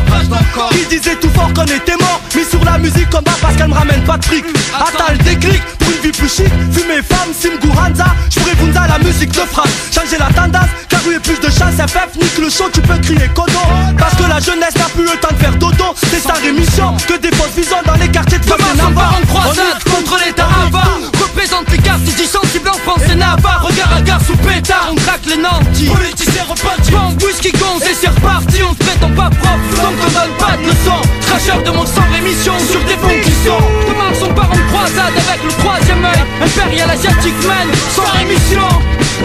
Qui 0.72 0.86
disait 0.98 1.16
tout 1.16 1.30
fort 1.30 1.52
qu'on 1.54 1.66
était 1.66 1.98
mort. 1.98 2.22
Mis 2.36 2.46
sur 2.46 2.64
la 2.64 2.78
musique 2.78 3.10
comme 3.10 3.24
parce 3.24 3.56
qu'elle 3.56 3.70
me 3.70 3.74
ramène 3.74 4.04
pas 4.04 4.18
de 4.18 4.26
fric. 4.26 4.46
Attends. 4.74 5.12
Le 5.12 5.18
déclic 5.24 5.62
pour 5.80 5.92
une 5.92 6.02
vie 6.02 6.12
plus 6.12 6.30
chic. 6.30 6.48
Fumer 6.72 7.02
femme, 7.02 7.30
Simgu 7.34 7.70
Hanza 7.72 8.06
J'pourrais 8.30 8.88
la 8.88 9.00
musique 9.00 9.32
de 9.32 9.46
France. 9.52 9.70
Changer 9.94 10.18
la 10.18 10.28
tendance 10.28 10.70
car 10.88 11.00
où 11.08 11.12
est 11.12 11.20
plus 11.20 11.40
de 11.40 11.50
chance 11.50 11.76
FF 11.76 12.16
nique 12.16 12.38
le 12.38 12.50
show 12.50 12.70
tu 12.72 12.82
peux 12.82 12.98
crier 12.98 13.30
codo. 13.34 13.60
Parce 13.98 14.16
que 14.16 14.24
la 14.30 14.40
jeunesse 14.40 14.76
n'a 14.76 14.90
plus 14.94 15.04
le 15.04 15.18
temps 15.20 15.32
de 15.32 15.38
faire 15.38 15.56
dodo. 15.56 15.86
C'est 15.96 16.20
sa 16.22 16.34
rémission 16.34 16.96
que 17.08 17.18
des 17.18 17.32
fausses 17.36 17.56
visions 17.56 17.82
dans 17.86 17.96
les 17.96 18.10
quartiers 18.10 18.40
de 18.40 18.46
Demain, 18.80 18.92
part 18.94 19.16
en 19.22 19.26
croisade 19.26 19.84
contre 19.84 20.18
l'état 20.26 20.48
avare. 20.66 21.00
Représente 21.22 21.70
les 21.72 21.78
quartiers 21.78 22.14
du 22.14 22.26
sensible 22.26 22.70
en 22.70 22.80
France 22.80 23.04
et 23.12 23.16
Navarre 23.16 23.64
Regard 23.64 23.94
à 23.96 24.02
gare 24.02 24.22
sous 24.22 24.36
pétard, 24.38 24.90
on 24.92 24.96
craque 24.96 25.26
les 25.26 25.38
nantis. 25.38 25.86
Politiciens 25.86 26.46
repartis 26.50 26.92
Bang, 26.92 27.22
whisky 27.24 27.52
gonze 27.52 27.84
et 27.84 27.94
c'est 27.94 28.10
reparti. 28.10 28.64
On 28.64 28.74
se 28.74 28.80
prétend 28.80 29.12
pas 29.12 29.30
propre, 29.30 29.70
donc 29.76 29.96
on 30.00 30.12
donne 30.12 30.36
pas 30.38 30.58
de 30.58 30.64
leçons 30.64 31.02
Cracheur 31.28 31.62
de 31.64 31.72
mon 31.72 31.86
sang, 31.86 32.08
rémission 32.12 32.54
sur 32.72 32.80
des 32.86 32.98
fonds 32.98 33.22
qui 33.24 33.32
sont. 33.44 33.64
De 33.88 33.94
Mars 33.98 34.20
on 34.24 34.34
part 34.34 34.52
en 34.52 34.64
croisade 34.72 35.14
avec 35.16 35.44
le 35.44 35.52
troisième 35.62 36.06
œil. 36.06 36.24
Impérial 36.42 36.90
asiatique 36.90 37.42
man, 37.48 37.68
sans 37.96 38.10
rémission. 38.18 38.68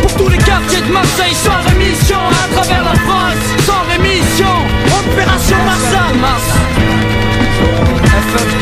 Pour 0.03 0.13
tous 0.15 0.29
les 0.29 0.39
quartiers 0.39 0.83
de 0.83 0.93
Marseille, 0.93 1.35
sans 1.35 1.61
rémission. 1.71 2.19
À 2.19 2.55
travers 2.55 2.85
la 2.85 2.95
France, 3.07 3.45
sans 3.67 3.83
rémission. 3.91 4.55
Opération 4.99 5.57
Marseille 5.65 6.64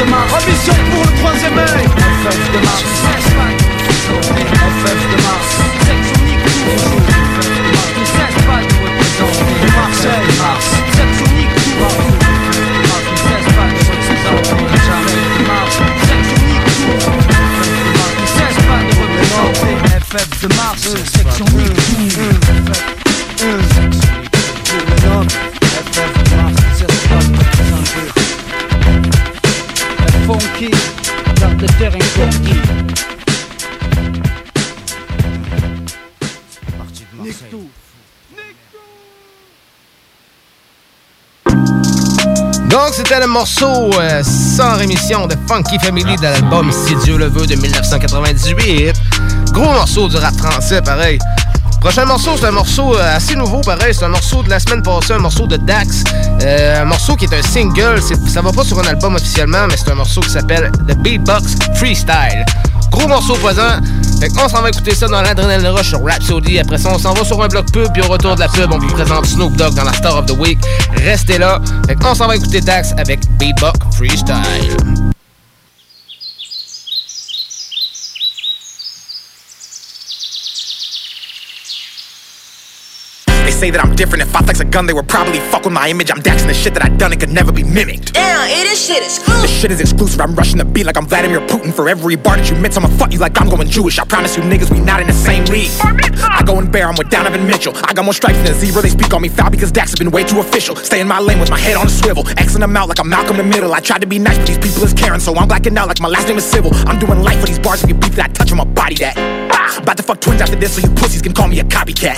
de 0.04 0.10
Mars 0.10 0.32
Ambition 0.32 0.74
pour 0.90 1.04
le 1.04 1.18
troisième 1.18 1.58
œil 1.58 3.21
Donc, 42.66 42.90
c'était 42.92 43.18
le 43.18 43.26
morceau 43.26 43.66
euh, 43.66 44.22
sans 44.22 44.76
rémission 44.76 45.26
de 45.26 45.34
Funky 45.48 45.78
Family 45.80 46.14
de 46.16 46.22
l'album 46.22 46.70
Si 46.70 46.94
Dieu 47.04 47.18
le 47.18 47.26
veut 47.26 47.46
de 47.46 47.56
1998. 47.56 48.92
Gros 49.52 49.64
morceau 49.64 50.08
du 50.08 50.16
rap 50.16 50.36
français, 50.36 50.80
pareil. 50.82 51.18
Prochain 51.82 52.04
morceau, 52.04 52.36
c'est 52.38 52.46
un 52.46 52.52
morceau 52.52 52.96
euh, 52.96 53.16
assez 53.16 53.34
nouveau, 53.34 53.60
pareil. 53.60 53.92
C'est 53.92 54.04
un 54.04 54.08
morceau 54.08 54.44
de 54.44 54.50
la 54.50 54.60
semaine 54.60 54.82
passée, 54.82 55.14
un 55.14 55.18
morceau 55.18 55.48
de 55.48 55.56
Dax. 55.56 56.04
Euh, 56.40 56.80
un 56.80 56.84
morceau 56.84 57.16
qui 57.16 57.24
est 57.24 57.34
un 57.34 57.42
single. 57.42 58.00
Ça 58.28 58.40
va 58.40 58.52
pas 58.52 58.62
sur 58.62 58.78
un 58.78 58.86
album 58.86 59.16
officiellement, 59.16 59.66
mais 59.68 59.76
c'est 59.76 59.90
un 59.90 59.96
morceau 59.96 60.20
qui 60.20 60.30
s'appelle 60.30 60.70
The 60.86 60.96
Beatbox 60.98 61.56
Freestyle. 61.74 62.46
Gros 62.92 63.08
morceau 63.08 63.34
poison. 63.34 63.80
Fait 64.20 64.28
qu'on 64.28 64.48
s'en 64.48 64.62
va 64.62 64.68
écouter 64.68 64.94
ça 64.94 65.08
dans 65.08 65.22
l'Adrenaline 65.22 65.66
Rush 65.66 65.88
sur 65.88 66.04
Rhapsody. 66.04 66.60
Après 66.60 66.78
ça, 66.78 66.90
on 66.94 66.98
s'en 67.00 67.14
va 67.14 67.24
sur 67.24 67.42
un 67.42 67.48
bloc 67.48 67.72
pub. 67.72 67.92
Puis 67.92 68.02
au 68.02 68.06
retour 68.06 68.36
de 68.36 68.40
la 68.40 68.48
pub, 68.48 68.70
on 68.72 68.78
vous 68.78 68.86
présente 68.86 69.26
Snoop 69.26 69.56
Dogg 69.56 69.74
dans 69.74 69.84
la 69.84 69.92
Star 69.92 70.16
of 70.16 70.26
the 70.26 70.38
Week. 70.38 70.60
Restez 71.04 71.38
là. 71.38 71.60
Fait 71.88 71.96
qu'on 71.96 72.14
s'en 72.14 72.28
va 72.28 72.36
écouter 72.36 72.60
Dax 72.60 72.92
avec 72.96 73.18
Beatbox 73.38 73.80
Freestyle. 73.96 74.91
Say 83.62 83.70
that 83.70 83.84
I'm 83.84 83.94
different. 83.94 84.22
If 84.26 84.34
I 84.34 84.42
flex 84.42 84.58
a 84.58 84.64
gun, 84.64 84.86
they 84.86 84.92
would 84.92 85.08
probably 85.08 85.38
fuck 85.38 85.62
with 85.62 85.72
my 85.72 85.86
image. 85.88 86.10
I'm 86.10 86.18
daxing 86.18 86.48
the 86.48 86.54
shit 86.54 86.74
that 86.74 86.82
I 86.82 86.88
done, 86.88 87.12
it 87.12 87.20
could 87.20 87.30
never 87.30 87.52
be 87.52 87.62
mimicked. 87.62 88.12
Damn, 88.12 88.50
it 88.50 88.66
this 88.66 88.84
shit 88.86 89.02
is 89.04 89.20
cool. 89.22 89.40
This 89.40 89.54
shit 89.54 89.70
is 89.70 89.80
exclusive. 89.80 90.20
I'm 90.20 90.34
rushing 90.34 90.58
the 90.58 90.64
beat 90.64 90.84
like 90.84 90.96
I'm 90.96 91.06
Vladimir 91.06 91.38
Putin. 91.46 91.72
For 91.72 91.88
every 91.88 92.16
bar 92.16 92.38
that 92.38 92.50
you 92.50 92.56
miss, 92.56 92.76
I'ma 92.76 92.88
fuck 92.98 93.12
you 93.12 93.20
like 93.20 93.40
I'm 93.40 93.48
going 93.48 93.68
Jewish. 93.68 94.00
I 94.00 94.04
promise 94.04 94.36
you 94.36 94.42
niggas, 94.42 94.72
we 94.72 94.80
not 94.80 95.00
in 95.00 95.06
the 95.06 95.12
same 95.12 95.44
league. 95.44 95.70
I 95.80 96.42
go 96.44 96.58
in 96.58 96.72
bear, 96.72 96.88
I'm 96.88 96.96
with 96.96 97.08
Donovan 97.08 97.46
Mitchell. 97.46 97.72
I 97.84 97.92
got 97.92 98.04
more 98.04 98.14
stripes 98.14 98.38
than 98.38 98.48
a 98.48 98.54
zebra. 98.54 98.82
They 98.82 98.88
speak 98.88 99.14
on 99.14 99.22
me 99.22 99.28
foul 99.28 99.50
because 99.50 99.70
Dax 99.70 99.90
has 99.90 99.98
been 99.98 100.10
way 100.10 100.24
too 100.24 100.40
official. 100.40 100.74
Stay 100.74 101.00
in 101.00 101.06
my 101.06 101.20
lane 101.20 101.38
with 101.38 101.50
my 101.50 101.58
head 101.58 101.76
on 101.76 101.86
a 101.86 101.90
swivel. 101.90 102.24
Xing 102.24 102.58
them 102.58 102.76
out 102.76 102.88
like 102.88 102.98
I'm 102.98 103.08
Malcolm 103.08 103.38
in 103.38 103.46
the 103.46 103.54
middle. 103.54 103.72
I 103.72 103.78
tried 103.78 104.00
to 104.00 104.08
be 104.08 104.18
nice, 104.18 104.38
but 104.38 104.48
these 104.48 104.58
people 104.58 104.82
is 104.82 104.92
Karen, 104.92 105.20
so 105.20 105.36
I'm 105.36 105.46
blacking 105.46 105.78
out 105.78 105.86
like 105.86 106.00
my 106.00 106.08
last 106.08 106.26
name 106.26 106.38
is 106.38 106.44
Civil. 106.44 106.72
I'm 106.88 106.98
doing 106.98 107.22
life 107.22 107.38
for 107.38 107.46
these 107.46 107.60
bars. 107.60 107.84
If 107.84 107.90
you 107.90 107.94
beef 107.94 108.16
that, 108.16 108.30
I 108.30 108.32
touch 108.32 108.50
on 108.50 108.58
my 108.58 108.64
body 108.64 108.96
that. 108.96 109.51
About 109.78 109.96
to 109.96 110.02
fuck 110.02 110.20
twins 110.20 110.40
after 110.40 110.56
this, 110.56 110.74
so 110.76 110.80
you 110.86 110.90
pussies 110.94 111.22
can 111.22 111.32
call 111.32 111.48
me 111.48 111.58
a 111.60 111.64
copycat. 111.64 112.16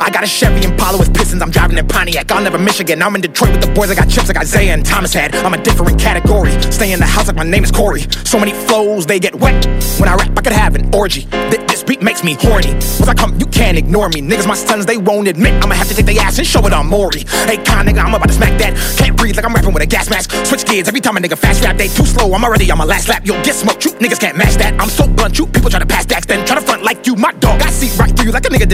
I 0.00 0.10
got 0.10 0.24
a 0.24 0.26
Chevy 0.26 0.64
Impala 0.64 0.98
with 0.98 1.14
pistons, 1.14 1.42
I'm 1.42 1.50
driving 1.50 1.78
in 1.78 1.86
Pontiac. 1.86 2.30
I'll 2.32 2.42
never 2.42 2.58
Michigan. 2.58 3.02
I'm 3.02 3.14
in 3.14 3.20
Detroit 3.20 3.52
with 3.52 3.60
the 3.60 3.70
boys. 3.72 3.90
I 3.90 3.94
got 3.94 4.08
chips 4.08 4.28
like 4.28 4.36
Isaiah 4.38 4.72
and 4.74 4.84
Thomas 4.84 5.12
had. 5.12 5.34
I'm 5.36 5.54
a 5.54 5.62
different 5.62 6.00
category. 6.00 6.50
Stay 6.72 6.92
in 6.92 6.98
the 7.00 7.06
house 7.06 7.26
like 7.28 7.36
my 7.36 7.44
name 7.44 7.64
is 7.64 7.70
Corey. 7.70 8.02
So 8.24 8.38
many 8.38 8.52
flows, 8.52 9.06
they 9.06 9.18
get 9.18 9.34
wet. 9.34 9.66
When 9.98 10.08
I 10.08 10.14
rap, 10.14 10.30
I 10.36 10.40
could 10.42 10.52
have 10.52 10.74
an 10.74 10.92
orgy. 10.94 11.22
Th- 11.50 11.60
This 11.68 11.82
beat 11.82 12.02
makes 12.02 12.24
me 12.24 12.34
horny. 12.40 12.72
Once 12.72 13.08
I 13.08 13.14
come, 13.14 13.38
you 13.38 13.46
can't 13.46 13.76
ignore 13.78 14.08
me. 14.08 14.20
Niggas, 14.22 14.46
my 14.46 14.54
sons, 14.54 14.86
they 14.86 14.96
won't 14.98 15.28
admit. 15.28 15.54
I'ma 15.62 15.74
have 15.74 15.88
to 15.88 15.94
take 15.94 16.06
their 16.06 16.20
ass 16.20 16.38
and 16.38 16.46
show 16.46 16.64
it 16.66 16.72
on 16.72 16.86
Maury. 16.86 17.24
Hey, 17.46 17.56
con 17.62 17.86
nigga, 17.86 18.02
I'm 18.04 18.14
about 18.14 18.28
to 18.28 18.34
smack 18.34 18.58
that. 18.58 18.74
Can't 18.98 19.16
breathe 19.16 19.36
like 19.36 19.44
I'm 19.44 19.54
rapping 19.54 19.72
with 19.74 19.82
a 19.82 19.86
gas 19.86 20.08
mask. 20.10 20.30
Switch 20.46 20.64
gears 20.64 20.88
every 20.88 21.00
time 21.00 21.16
a 21.16 21.20
nigga 21.20 21.36
fast 21.38 21.62
rap. 21.64 21.76
They 21.76 21.88
too 21.88 22.06
slow. 22.06 22.32
I'm 22.34 22.44
already 22.44 22.70
on 22.70 22.78
my 22.78 22.84
last 22.84 23.08
lap. 23.08 23.22
You'll 23.24 23.42
get 23.42 23.54
smoked. 23.54 23.84
You 23.84 23.92
niggas 23.92 24.20
can't 24.20 24.36
match 24.36 24.54
that. 24.56 24.80
I'm 24.80 24.88
so 24.88 25.06
blunt. 25.06 25.38
You 25.38 25.46
people 25.46 25.70
try 25.70 25.80
to 25.80 25.86
pass 25.86 26.06
that, 26.06 26.26
then 26.26 26.46
try 26.46 26.56
to 26.58 26.64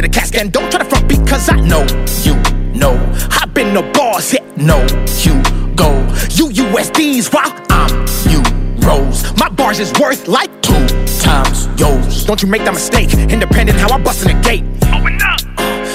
the 0.04 0.10
casket 0.10 0.40
and 0.42 0.52
don't 0.52 0.70
try 0.70 0.78
to 0.82 0.84
front 0.84 1.08
because 1.08 1.48
I 1.48 1.56
know 1.56 1.80
you 2.22 2.34
know. 2.78 2.96
Hop 3.30 3.56
in 3.56 3.72
the 3.72 3.82
bars, 3.94 4.30
hit 4.30 4.44
no, 4.56 4.80
you 5.24 5.34
go. 5.74 5.90
You 6.30 6.48
USDs 6.64 7.32
while 7.32 7.52
I'm 7.70 7.90
you 8.28 8.42
rose. 8.86 9.24
My 9.38 9.48
bars 9.48 9.80
is 9.80 9.92
worth 9.98 10.28
like 10.28 10.50
two 10.60 10.86
times 11.20 11.68
yours. 11.80 12.24
Don't 12.24 12.42
you 12.42 12.48
make 12.48 12.64
that 12.64 12.74
mistake. 12.74 13.14
Independent, 13.14 13.78
how 13.78 13.94
I 13.94 13.98
bust 13.98 14.26
in 14.26 14.36
the 14.36 14.42
gate. 14.42 14.64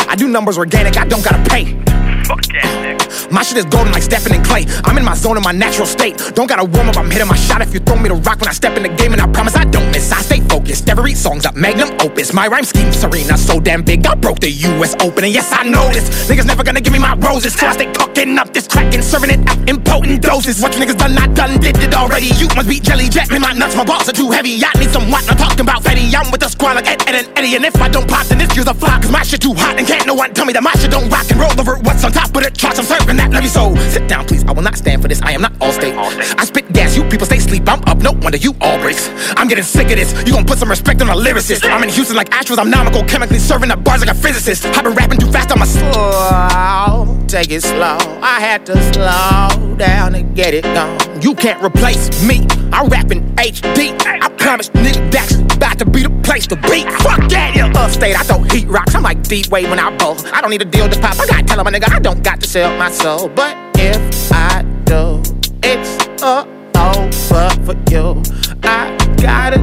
I 0.09 0.15
do 0.15 0.27
numbers 0.27 0.57
organic, 0.57 0.97
I 0.97 1.05
don't 1.05 1.23
gotta 1.23 1.47
pay. 1.49 2.98
My 3.31 3.43
shit 3.43 3.57
is 3.57 3.65
golden 3.65 3.91
like 3.91 4.03
Stephen 4.03 4.33
and 4.33 4.45
Clay. 4.45 4.65
I'm 4.85 4.97
in 4.97 5.05
my 5.05 5.15
zone 5.15 5.37
in 5.37 5.43
my 5.43 5.51
natural 5.51 5.85
state. 5.85 6.17
Don't 6.33 6.47
gotta 6.47 6.65
warm 6.65 6.89
up, 6.89 6.97
I'm 6.97 7.09
hitting 7.11 7.27
my 7.27 7.35
shot. 7.35 7.61
If 7.61 7.73
you 7.73 7.79
throw 7.79 7.97
me 7.97 8.09
the 8.09 8.15
rock 8.15 8.39
when 8.39 8.49
I 8.49 8.53
step 8.53 8.75
in 8.77 8.83
the 8.83 8.89
game, 8.89 9.13
and 9.13 9.21
I 9.21 9.27
promise 9.27 9.55
I 9.55 9.65
don't 9.65 9.89
miss. 9.91 10.11
I 10.11 10.21
stay 10.21 10.39
focused. 10.41 10.89
Every 10.89 11.13
song's 11.13 11.45
up, 11.45 11.55
magnum 11.55 11.89
opus. 11.99 12.33
My 12.33 12.47
rhyme 12.47 12.63
scheme 12.63 12.91
serene, 12.91 13.29
I'm 13.29 13.37
so 13.37 13.59
damn 13.59 13.83
big. 13.83 14.05
I 14.05 14.15
broke 14.15 14.39
the 14.39 14.49
US 14.49 14.95
Open, 14.99 15.23
and 15.23 15.33
yes, 15.33 15.51
I 15.51 15.63
know 15.63 15.87
this. 15.91 16.29
Niggas 16.29 16.45
never 16.45 16.63
gonna 16.63 16.81
give 16.81 16.93
me 16.93 16.99
my 16.99 17.15
roses, 17.15 17.53
so 17.53 17.67
I 17.67 17.73
stay 17.73 17.91
cooking 17.93 18.37
up 18.37 18.53
this 18.53 18.67
crack 18.67 18.93
and 18.93 19.03
serving 19.03 19.29
it 19.29 19.47
out 19.47 19.57
in 19.69 19.81
potent 19.81 20.21
doses. 20.21 20.61
What 20.61 20.75
you 20.75 20.85
niggas 20.85 20.97
done, 20.97 21.15
not 21.15 21.33
done, 21.35 21.59
did 21.59 21.77
it 21.77 21.93
already. 21.93 22.27
You 22.37 22.47
must 22.55 22.69
be 22.69 22.79
jelly 22.79 23.09
jet, 23.09 23.29
Me, 23.31 23.39
my 23.39 23.53
nuts, 23.53 23.75
my 23.75 23.83
balls 23.83 24.09
are 24.09 24.13
too 24.13 24.31
heavy. 24.31 24.63
I 24.63 24.71
need 24.79 24.91
some 24.91 25.09
what 25.11 25.29
I'm 25.29 25.37
talking 25.37 25.61
about, 25.61 25.83
Fetty. 25.83 26.13
I'm 26.15 26.31
with 26.31 26.41
the 26.41 26.49
squad 26.49 26.75
like 26.75 26.87
Ed, 26.87 27.01
Ed, 27.07 27.15
and 27.15 27.37
Eddie. 27.37 27.55
And 27.55 27.65
if 27.65 27.79
I 27.81 27.89
don't 27.89 28.07
pop, 28.07 28.27
then 28.27 28.37
this 28.37 28.55
year's 28.55 28.67
a 28.67 28.73
flop, 28.73 29.01
cause 29.01 29.11
my 29.11 29.23
shit 29.23 29.41
too 29.41 29.53
hot, 29.53 29.77
and 29.77 29.87
can't 29.87 30.05
no 30.05 30.13
one 30.13 30.33
tell 30.33 30.45
me 30.45 30.53
that 30.53 30.63
my 30.63 30.73
shit 30.73 30.91
don't 30.91 31.09
rock 31.09 31.29
and 31.31 31.39
roll 31.39 31.53
over 31.59 31.77
what's 31.79 32.03
on 32.03 32.11
top 32.11 32.35
of 32.35 32.43
the 32.43 32.51
charts. 32.51 32.79
I'm 32.79 32.85
serving 32.85 33.08
that 33.17 33.31
levy, 33.31 33.47
so 33.47 33.75
sit 33.89 34.07
down, 34.07 34.25
please. 34.25 34.43
I 34.45 34.51
will 34.51 34.63
not 34.63 34.77
stand 34.77 35.01
for 35.01 35.07
this. 35.07 35.21
I 35.21 35.31
am 35.31 35.41
not 35.41 35.53
all 35.61 35.71
state. 35.71 35.93
I 35.95 36.45
spit 36.45 36.71
gas, 36.73 36.95
you 36.95 37.03
people 37.09 37.25
stay 37.25 37.39
sleep. 37.39 37.67
I'm 37.67 37.83
up, 37.85 37.97
no 37.97 38.13
wonder 38.13 38.37
you 38.37 38.55
all 38.61 38.79
breaks. 38.79 39.09
I'm 39.35 39.47
getting 39.47 39.63
sick 39.63 39.89
of 39.91 39.97
this. 39.97 40.13
You 40.25 40.33
gon' 40.33 40.45
put 40.45 40.57
some 40.57 40.69
respect 40.69 41.01
on 41.01 41.09
a 41.09 41.15
lyricist. 41.15 41.69
I'm 41.69 41.83
in 41.83 41.89
Houston 41.89 42.15
like 42.15 42.29
Astros, 42.29 42.57
I'm 42.57 42.69
astronomical, 42.69 43.03
chemically 43.03 43.39
serving 43.39 43.71
up 43.71 43.83
bars 43.83 44.01
like 44.01 44.09
a 44.09 44.13
physicist. 44.13 44.65
I've 44.65 44.83
been 44.83 44.93
rapping 44.93 45.19
too 45.19 45.31
fast, 45.31 45.51
I'm 45.51 45.61
a 45.61 45.65
slow. 45.65 47.17
Take 47.27 47.51
it 47.51 47.61
slow. 47.63 47.97
I 48.21 48.39
had 48.39 48.65
to 48.67 48.73
slow 48.93 49.75
down 49.75 50.13
to 50.13 50.23
get 50.23 50.53
it 50.53 50.63
gone. 50.63 50.97
You 51.21 51.35
can't 51.35 51.61
replace 51.63 52.23
me. 52.23 52.45
I 52.71 52.85
rap 52.85 53.11
in 53.11 53.21
HD. 53.35 53.95
I 54.05 54.29
promise, 54.37 54.69
nigga, 54.69 55.11
that's 55.11 55.35
about 55.55 55.79
to 55.79 55.85
be 55.85 56.03
the 56.03 56.09
place 56.23 56.47
to 56.47 56.55
be. 56.55 56.83
Fuck 57.03 57.29
that, 57.29 57.53
yeah. 57.55 57.71
Upstate, 57.75 58.15
I 58.15 58.23
throw 58.23 58.41
heat 58.41 58.67
rocks. 58.67 58.95
I'm 58.95 59.03
like 59.03 59.21
deep 59.23 59.47
wave 59.49 59.69
when 59.69 59.79
I 59.79 59.95
bowl. 59.97 60.15
I 60.33 60.41
don't 60.41 60.49
need 60.51 60.61
a 60.61 60.65
deal 60.65 60.87
to 60.89 60.99
pop. 60.99 61.19
I 61.19 61.25
gotta 61.27 61.43
tell 61.43 61.59
'em, 61.59 61.65
my 61.65 61.71
nigga, 61.71 61.91
I 61.91 61.99
don't 61.99 62.23
got 62.23 62.39
to 62.41 62.47
sell 62.47 62.75
my 62.77 62.89
soul. 62.99 63.29
But 63.29 63.55
if 63.75 64.31
I 64.31 64.63
do, 64.83 65.21
it's 65.63 66.21
a 66.21 66.45
over 66.77 67.49
for 67.65 67.75
you. 67.91 68.21
I 68.63 68.97
gotta 69.21 69.59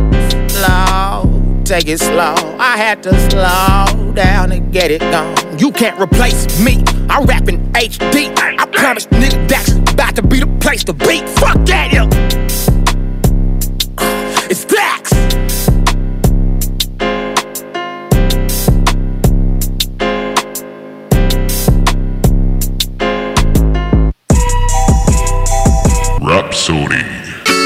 slow, 0.48 1.62
take 1.64 1.88
it 1.88 2.00
slow. 2.00 2.34
I 2.58 2.76
had 2.76 3.02
to 3.04 3.12
slow 3.30 4.12
down 4.12 4.50
to 4.50 4.60
get 4.60 4.90
it 4.90 5.00
gone. 5.00 5.36
You 5.58 5.70
can't 5.70 6.00
replace 6.00 6.60
me. 6.60 6.82
I 7.08 7.22
rap 7.22 7.48
in 7.48 7.58
HD. 7.72 8.32
I 8.36 8.66
promise, 8.66 9.06
nigga, 9.06 9.48
that's 9.48 9.72
about 9.92 10.16
to 10.16 10.22
be 10.22 10.40
the 10.40 10.58
place 10.60 10.84
to 10.84 10.92
be. 10.92 11.20
Fuck 11.40 11.64
that, 11.66 11.92
yo. 11.92 12.35
Rhapsody. 26.36 27.02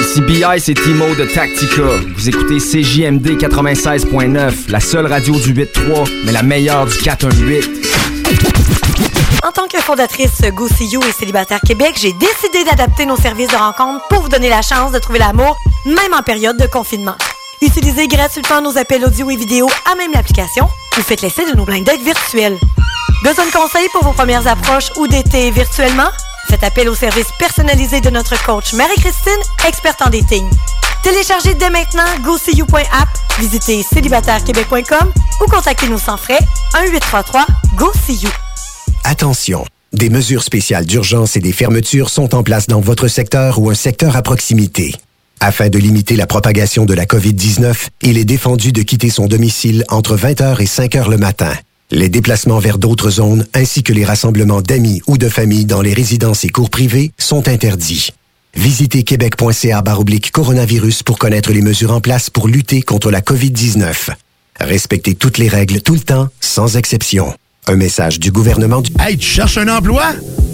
Ici 0.01 0.21
BI, 0.21 0.45
c'est 0.61 0.75
Timo 0.75 1.13
de 1.17 1.25
Tactica. 1.25 1.83
Vous 2.15 2.29
écoutez 2.29 2.59
CJMD 2.59 3.37
96.9, 3.37 4.71
la 4.71 4.79
seule 4.79 5.07
radio 5.07 5.35
du 5.35 5.53
8.3, 5.55 6.09
mais 6.25 6.31
la 6.31 6.45
meilleure 6.45 6.87
du 6.87 6.97
418. 6.97 7.69
En 9.43 9.51
tant 9.51 9.67
que 9.67 9.79
fondatrice 9.79 10.43
Go 10.55 10.69
See 10.69 10.87
You 10.87 11.01
et 11.03 11.11
Célibataire 11.11 11.59
Québec, 11.67 11.95
j'ai 12.01 12.13
décidé 12.13 12.63
d'adapter 12.63 13.07
nos 13.07 13.17
services 13.17 13.49
de 13.49 13.57
rencontre 13.57 14.07
pour 14.07 14.23
vous 14.23 14.29
donner 14.29 14.49
la 14.49 14.63
chance 14.63 14.93
de 14.93 15.01
trouver 15.01 15.19
l'amour, 15.19 15.57
même 15.85 16.15
en 16.17 16.23
période 16.23 16.57
de 16.57 16.67
confinement. 16.69 17.17
Utilisez 17.63 18.07
gratuitement 18.07 18.63
nos 18.63 18.79
appels 18.79 19.05
audio 19.05 19.31
et 19.31 19.37
vidéo 19.37 19.69
à 19.91 19.97
même 19.97 20.13
l'application 20.13 20.69
ou 20.97 21.01
faites 21.01 21.23
l'essai 21.23 21.51
de 21.51 21.57
nos 21.57 21.65
blind 21.65 21.85
dates 21.85 22.03
virtuels. 22.03 22.57
Besoin 23.25 23.47
de 23.47 23.51
conseils 23.51 23.89
pour 23.91 24.05
vos 24.05 24.13
premières 24.13 24.47
approches 24.47 24.93
ou 24.97 25.09
d'été 25.09 25.51
virtuellement? 25.51 26.11
Faites 26.51 26.65
appel 26.65 26.89
au 26.89 26.97
service 26.97 27.29
personnalisé 27.39 28.01
de 28.01 28.11
notre 28.11 28.35
coach 28.45 28.73
Marie-Christine, 28.73 29.41
experte 29.69 30.03
en 30.03 30.11
dating. 30.11 30.45
Téléchargez 31.05 31.55
dès 31.55 31.71
maintenant 31.71 32.03
GoSeeYou.app, 32.25 33.09
visitez 33.39 33.85
célibatairequebec.com 33.85 35.13
ou 35.43 35.45
contactez-nous 35.49 36.01
sans 36.01 36.17
frais 36.17 36.41
1-833-GO-SEE-YOU. 36.75 38.31
Attention, 39.05 39.65
des 39.93 40.11
mesures 40.11 40.43
spéciales 40.43 40.87
d'urgence 40.87 41.37
et 41.37 41.41
des 41.41 41.53
fermetures 41.53 42.11
sont 42.11 42.35
en 42.35 42.43
place 42.43 42.67
dans 42.67 42.81
votre 42.81 43.07
secteur 43.07 43.61
ou 43.61 43.71
un 43.71 43.77
secteur 43.77 44.17
à 44.17 44.23
proximité. 44.23 44.97
Afin 45.39 45.69
de 45.69 45.79
limiter 45.79 46.17
la 46.17 46.27
propagation 46.27 46.85
de 46.85 46.95
la 46.95 47.07
COVID-19, 47.07 47.87
il 48.03 48.19
est 48.19 48.25
défendu 48.25 48.73
de 48.73 48.83
quitter 48.83 49.09
son 49.09 49.29
domicile 49.29 49.85
entre 49.89 50.17
20h 50.17 50.61
et 50.61 50.67
5h 50.67 51.09
le 51.11 51.17
matin. 51.17 51.53
Les 51.93 52.09
déplacements 52.09 52.61
vers 52.61 52.79
d'autres 52.79 53.11
zones 53.11 53.47
ainsi 53.53 53.83
que 53.83 53.93
les 53.93 54.05
rassemblements 54.05 54.63
d'amis 54.63 55.03
ou 55.09 55.19
de 55.19 55.29
familles 55.29 55.65
dans 55.65 55.83
les 55.83 55.93
résidences 55.93 56.45
et 56.45 56.49
cours 56.49 56.71
privés 56.71 57.11
sont 57.19 57.49
interdits. 57.49 58.11
Visitez 58.55 59.03
québec.ca 59.03 59.83
baroblique 59.83 60.31
coronavirus 60.31 61.03
pour 61.03 61.19
connaître 61.19 61.53
les 61.53 61.63
mesures 61.63 61.93
en 61.93 62.01
place 62.01 62.31
pour 62.31 62.47
lutter 62.47 62.83
contre 62.83 63.11
la 63.11 63.21
COVID-19. 63.21 64.11
Respectez 64.61 65.15
toutes 65.15 65.39
les 65.39 65.49
règles 65.49 65.83
tout 65.83 65.95
le 65.95 66.01
temps, 66.01 66.29
sans 66.41 66.77
exception. 66.77 67.35
Un 67.67 67.77
message 67.77 68.21
du 68.21 68.31
gouvernement 68.31 68.83
du... 68.83 68.93
Hey, 69.01 69.17
tu 69.17 69.27
cherches 69.27 69.59
un 69.59 69.69
emploi? 69.69 70.13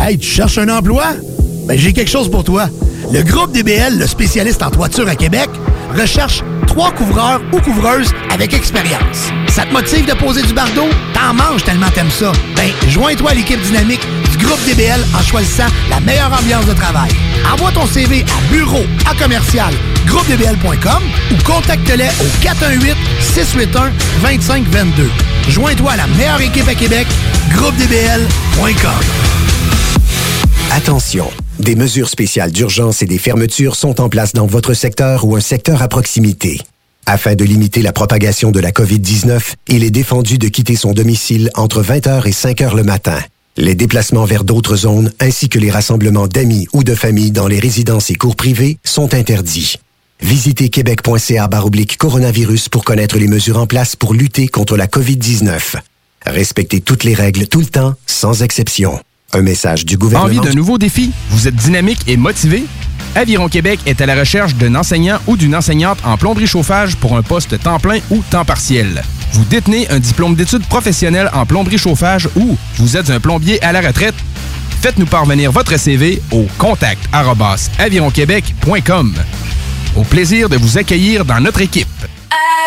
Hey, 0.00 0.18
tu 0.18 0.28
cherches 0.28 0.58
un 0.58 0.68
emploi? 0.68 1.04
Ben, 1.66 1.78
j'ai 1.78 1.92
quelque 1.92 2.10
chose 2.10 2.30
pour 2.30 2.44
toi. 2.44 2.68
Le 3.12 3.22
groupe 3.22 3.52
DBL, 3.52 3.98
le 3.98 4.06
spécialiste 4.06 4.62
en 4.62 4.70
toiture 4.70 5.08
à 5.08 5.14
Québec, 5.14 5.48
recherche 5.96 6.42
trois 6.66 6.90
couvreurs 6.92 7.40
ou 7.52 7.60
couvreuses 7.60 8.10
avec 8.32 8.52
expérience. 8.52 9.30
Ça 9.48 9.64
te 9.64 9.72
motive 9.72 10.06
de 10.06 10.12
poser 10.14 10.42
du 10.42 10.52
bardeau? 10.52 10.86
T'en 11.14 11.34
manges 11.34 11.64
tellement 11.64 11.88
t'aimes 11.94 12.10
ça. 12.10 12.32
Ben, 12.56 12.70
joins-toi 12.88 13.30
à 13.30 13.34
l'équipe 13.34 13.60
dynamique 13.62 14.06
groupe 14.36 14.60
DBL 14.66 15.04
en 15.14 15.22
choisissant 15.22 15.66
la 15.90 16.00
meilleure 16.00 16.32
ambiance 16.32 16.66
de 16.66 16.74
travail. 16.74 17.10
Envoie 17.52 17.72
ton 17.72 17.86
CV 17.86 18.24
à 18.24 18.52
bureau 18.52 18.84
à 19.10 19.14
commercial 19.14 19.72
groupedbl.com 20.06 21.02
ou 21.32 21.42
contacte-les 21.44 22.08
au 22.20 22.42
418 22.42 22.96
681 23.20 23.92
2522. 24.22 25.10
Joins-toi 25.48 25.92
à 25.92 25.96
la 25.96 26.06
meilleure 26.08 26.40
équipe 26.40 26.68
à 26.68 26.74
Québec, 26.74 27.06
groupedbl.com. 27.50 28.90
Attention, 30.72 31.30
des 31.58 31.76
mesures 31.76 32.08
spéciales 32.08 32.50
d'urgence 32.50 33.02
et 33.02 33.06
des 33.06 33.18
fermetures 33.18 33.76
sont 33.76 34.00
en 34.00 34.08
place 34.08 34.32
dans 34.32 34.46
votre 34.46 34.74
secteur 34.74 35.24
ou 35.24 35.36
un 35.36 35.40
secteur 35.40 35.82
à 35.82 35.88
proximité. 35.88 36.60
Afin 37.06 37.36
de 37.36 37.44
limiter 37.44 37.82
la 37.82 37.92
propagation 37.92 38.50
de 38.50 38.58
la 38.58 38.72
COVID-19, 38.72 39.54
il 39.68 39.84
est 39.84 39.90
défendu 39.90 40.38
de 40.38 40.48
quitter 40.48 40.74
son 40.74 40.92
domicile 40.92 41.50
entre 41.54 41.82
20h 41.82 42.26
et 42.26 42.32
5h 42.32 42.74
le 42.74 42.82
matin. 42.82 43.18
Les 43.58 43.74
déplacements 43.74 44.26
vers 44.26 44.44
d'autres 44.44 44.76
zones 44.76 45.12
ainsi 45.18 45.48
que 45.48 45.58
les 45.58 45.70
rassemblements 45.70 46.28
d'amis 46.28 46.68
ou 46.74 46.84
de 46.84 46.94
familles 46.94 47.30
dans 47.30 47.48
les 47.48 47.58
résidences 47.58 48.10
et 48.10 48.14
cours 48.14 48.36
privés 48.36 48.76
sont 48.84 49.14
interdits. 49.14 49.76
Visitez 50.20 50.68
québec.ca 50.68 51.48
baroblique 51.48 51.96
coronavirus 51.96 52.68
pour 52.68 52.84
connaître 52.84 53.18
les 53.18 53.28
mesures 53.28 53.58
en 53.58 53.66
place 53.66 53.96
pour 53.96 54.12
lutter 54.12 54.48
contre 54.48 54.76
la 54.76 54.86
COVID-19. 54.86 55.76
Respectez 56.26 56.80
toutes 56.80 57.04
les 57.04 57.14
règles 57.14 57.46
tout 57.46 57.60
le 57.60 57.66
temps, 57.66 57.94
sans 58.06 58.42
exception. 58.42 59.00
Un 59.32 59.42
message 59.42 59.86
du 59.86 59.96
gouvernement. 59.96 60.38
Envie 60.38 60.40
d'un 60.40 60.54
nouveau 60.54 60.76
défi? 60.76 61.12
Vous 61.30 61.48
êtes 61.48 61.56
dynamique 61.56 62.00
et 62.08 62.16
motivé? 62.16 62.64
Aviron 63.16 63.48
Québec 63.48 63.80
est 63.86 64.02
à 64.02 64.06
la 64.06 64.14
recherche 64.14 64.54
d'un 64.56 64.74
enseignant 64.74 65.18
ou 65.26 65.38
d'une 65.38 65.56
enseignante 65.56 65.98
en 66.04 66.18
plomberie 66.18 66.46
chauffage 66.46 66.96
pour 66.96 67.16
un 67.16 67.22
poste 67.22 67.58
temps 67.58 67.80
plein 67.80 67.98
ou 68.10 68.22
temps 68.30 68.44
partiel. 68.44 69.02
Vous 69.32 69.44
détenez 69.44 69.88
un 69.88 69.98
diplôme 69.98 70.34
d'études 70.34 70.66
professionnelles 70.66 71.30
en 71.32 71.46
plomberie 71.46 71.78
chauffage 71.78 72.28
ou 72.36 72.58
vous 72.76 72.96
êtes 72.98 73.08
un 73.08 73.18
plombier 73.18 73.62
à 73.64 73.72
la 73.72 73.80
retraite? 73.80 74.14
Faites-nous 74.82 75.06
parvenir 75.06 75.50
votre 75.50 75.78
CV 75.78 76.20
au 76.30 76.46
contact 76.58 77.08
avironquebec.com. 77.78 79.14
Au 79.96 80.02
plaisir 80.02 80.50
de 80.50 80.58
vous 80.58 80.76
accueillir 80.76 81.24
dans 81.24 81.40
notre 81.40 81.62
équipe. 81.62 81.88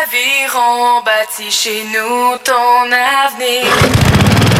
Aviron 0.02 1.00
bâti 1.04 1.48
chez 1.48 1.84
nous 1.84 2.36
ton 2.44 2.90
avenir. 2.90 4.59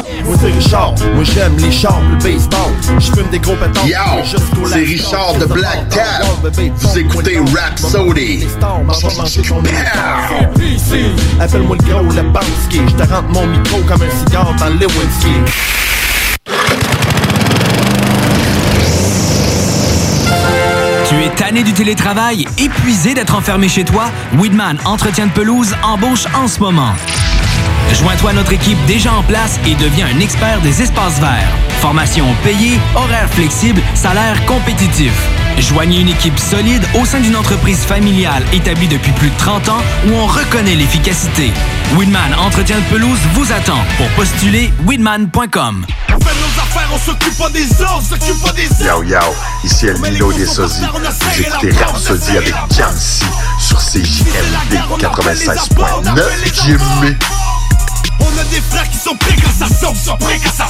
Moi 0.25 0.35
c'est 0.39 0.51
Richard, 0.51 0.93
moi 1.15 1.23
j'aime 1.23 1.57
les 1.57 1.71
chars, 1.71 2.01
le 2.09 2.15
baseball. 2.17 2.71
Je 2.99 3.11
fume 3.11 3.29
des 3.31 3.39
gros 3.39 3.55
pétards. 3.55 3.87
Yo, 3.87 4.37
c'est 4.67 4.79
Richard 4.79 5.33
de 5.39 5.45
Black 5.45 5.89
Cat. 5.89 6.21
Vous 6.75 6.97
écoutez 6.97 7.39
Rhapsody. 7.39 8.45
Appelle-moi 11.39 11.77
le 11.79 11.93
gros, 11.93 12.03
le 12.03 12.21
Bansky. 12.29 12.81
Je 12.87 13.03
te 13.03 13.09
rentre 13.11 13.29
mon 13.29 13.47
micro 13.47 13.79
comme 13.87 14.01
un 14.01 14.25
cigare 14.25 14.53
dans 14.59 14.67
le 14.67 14.75
Lewinsky. 14.75 15.33
Tu 21.09 21.15
es 21.23 21.29
tanné 21.35 21.63
du 21.63 21.73
télétravail, 21.73 22.47
épuisé 22.57 23.13
d'être 23.13 23.35
enfermé 23.35 23.67
chez 23.67 23.83
toi? 23.83 24.05
Weedman 24.37 24.77
Entretien 24.85 25.27
de 25.27 25.31
pelouse 25.31 25.75
embauche 25.83 26.25
en 26.33 26.47
ce 26.47 26.59
moment. 26.59 26.93
Joins-toi 27.93 28.29
à 28.29 28.33
notre 28.33 28.53
équipe 28.53 28.77
déjà 28.85 29.13
en 29.13 29.23
place 29.23 29.59
et 29.65 29.75
deviens 29.75 30.07
un 30.07 30.19
expert 30.19 30.61
des 30.61 30.81
espaces 30.81 31.19
verts. 31.19 31.49
Formation 31.81 32.25
payée, 32.43 32.79
horaire 32.95 33.29
flexible, 33.29 33.81
salaire 33.95 34.43
compétitif. 34.45 35.11
Joignez 35.57 35.99
une 35.99 36.09
équipe 36.09 36.39
solide 36.39 36.83
au 36.99 37.05
sein 37.05 37.19
d'une 37.19 37.35
entreprise 37.35 37.79
familiale 37.79 38.43
établie 38.53 38.87
depuis 38.87 39.11
plus 39.11 39.29
de 39.29 39.37
30 39.37 39.69
ans 39.69 39.81
où 40.07 40.13
on 40.13 40.25
reconnaît 40.25 40.75
l'efficacité. 40.75 41.51
Weedman 41.97 42.33
Entretien 42.39 42.77
de 42.77 42.83
pelouse 42.85 43.19
vous 43.33 43.51
attend 43.51 43.79
pour 43.97 44.07
postuler 44.09 44.71
weedman.com. 44.87 45.85
On 46.09 46.19
fait 46.19 46.35
nos 46.35 46.61
affaires, 46.61 46.89
on 46.93 46.97
s'occupe 46.97 47.37
pas 47.37 47.49
des 47.49 47.69
autres, 47.81 47.97
on 47.97 48.01
s'occupe 48.01 48.41
pas 48.43 48.53
des 48.53 48.85
Yo 48.85 49.03
yo, 49.03 49.19
ici 49.63 49.87
El 49.87 49.99
Nino 50.01 50.31
des 50.31 50.45
Sosies. 50.45 50.81
Vous 50.81 51.41
écoutez 51.41 51.71
Rhapsody 51.83 52.37
avec 52.37 52.53
Jamsi 52.75 53.23
sur 53.59 53.77
CJMD 53.77 54.99
96.9 54.99 56.63
Jimmy. 56.63 57.17
On 58.21 58.37
a 58.39 58.43
des 58.45 58.61
frères 58.61 58.89
qui 58.89 58.97
sont 58.97 59.15
prêts 59.15 59.35
quand 59.41 59.51
ça 59.51 59.67
sonne, 59.73 59.95
sont 59.95 60.17
prêts 60.17 60.39
quand 60.43 60.53
ça. 60.53 60.67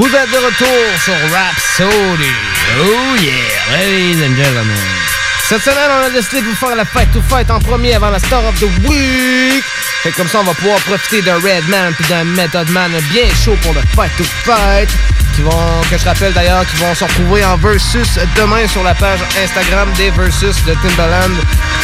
Vous 0.00 0.06
êtes 0.06 0.30
de 0.30 0.36
retour 0.38 1.00
sur 1.04 1.14
Rhapsody. 1.30 2.32
Oh 2.78 3.16
yeah, 3.20 3.76
ladies 3.76 4.22
and 4.22 4.34
gentlemen. 4.34 5.09
Cette 5.50 5.62
semaine, 5.62 5.90
on 5.90 6.06
a 6.06 6.10
décidé 6.10 6.42
de 6.42 6.46
vous 6.46 6.54
faire 6.54 6.76
la 6.76 6.84
fête 6.84 7.10
to 7.10 7.20
fight 7.28 7.50
en 7.50 7.58
premier 7.58 7.94
avant 7.94 8.10
la 8.10 8.20
Star 8.20 8.38
of 8.44 8.54
the 8.60 8.88
Week. 8.88 9.64
Fait 10.04 10.12
comme 10.12 10.28
ça, 10.28 10.38
on 10.38 10.44
va 10.44 10.54
pouvoir 10.54 10.78
profiter 10.78 11.22
d'un 11.22 11.34
Redman 11.34 11.92
puis 11.98 12.04
d'un 12.08 12.22
Method 12.22 12.70
Man 12.70 12.92
bien 13.10 13.26
chaud 13.44 13.56
pour 13.60 13.74
le 13.74 13.80
fight 13.96 14.16
to 14.16 14.22
fight. 14.44 14.88
Qui 15.34 15.42
vont, 15.42 15.50
que 15.90 15.98
je 15.98 16.04
rappelle 16.04 16.32
d'ailleurs, 16.34 16.64
qui 16.66 16.76
vont 16.76 16.94
se 16.94 17.02
retrouver 17.02 17.44
en 17.44 17.56
versus 17.56 18.16
demain 18.36 18.68
sur 18.68 18.84
la 18.84 18.94
page 18.94 19.18
Instagram 19.42 19.88
des 19.96 20.10
versus 20.10 20.54
de 20.66 20.74
Timbaland 20.74 21.34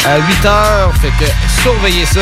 à 0.04 0.20
8h. 0.20 1.00
Fait 1.00 1.12
que 1.18 1.28
surveillez 1.60 2.06
ça. 2.06 2.20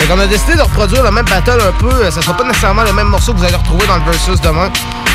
Fait 0.00 0.08
qu'on 0.08 0.18
a 0.18 0.26
décidé 0.26 0.56
de 0.56 0.62
reproduire 0.62 1.04
le 1.04 1.12
même 1.12 1.26
battle 1.26 1.60
un 1.60 1.72
peu. 1.78 2.10
Ça 2.10 2.20
sera 2.20 2.36
pas 2.36 2.42
nécessairement 2.42 2.82
le 2.82 2.92
même 2.92 3.06
morceau 3.06 3.32
que 3.32 3.38
vous 3.38 3.44
allez 3.44 3.54
retrouver 3.54 3.86
dans 3.86 3.98
le 3.98 4.10
versus 4.10 4.40
demain. 4.40 4.68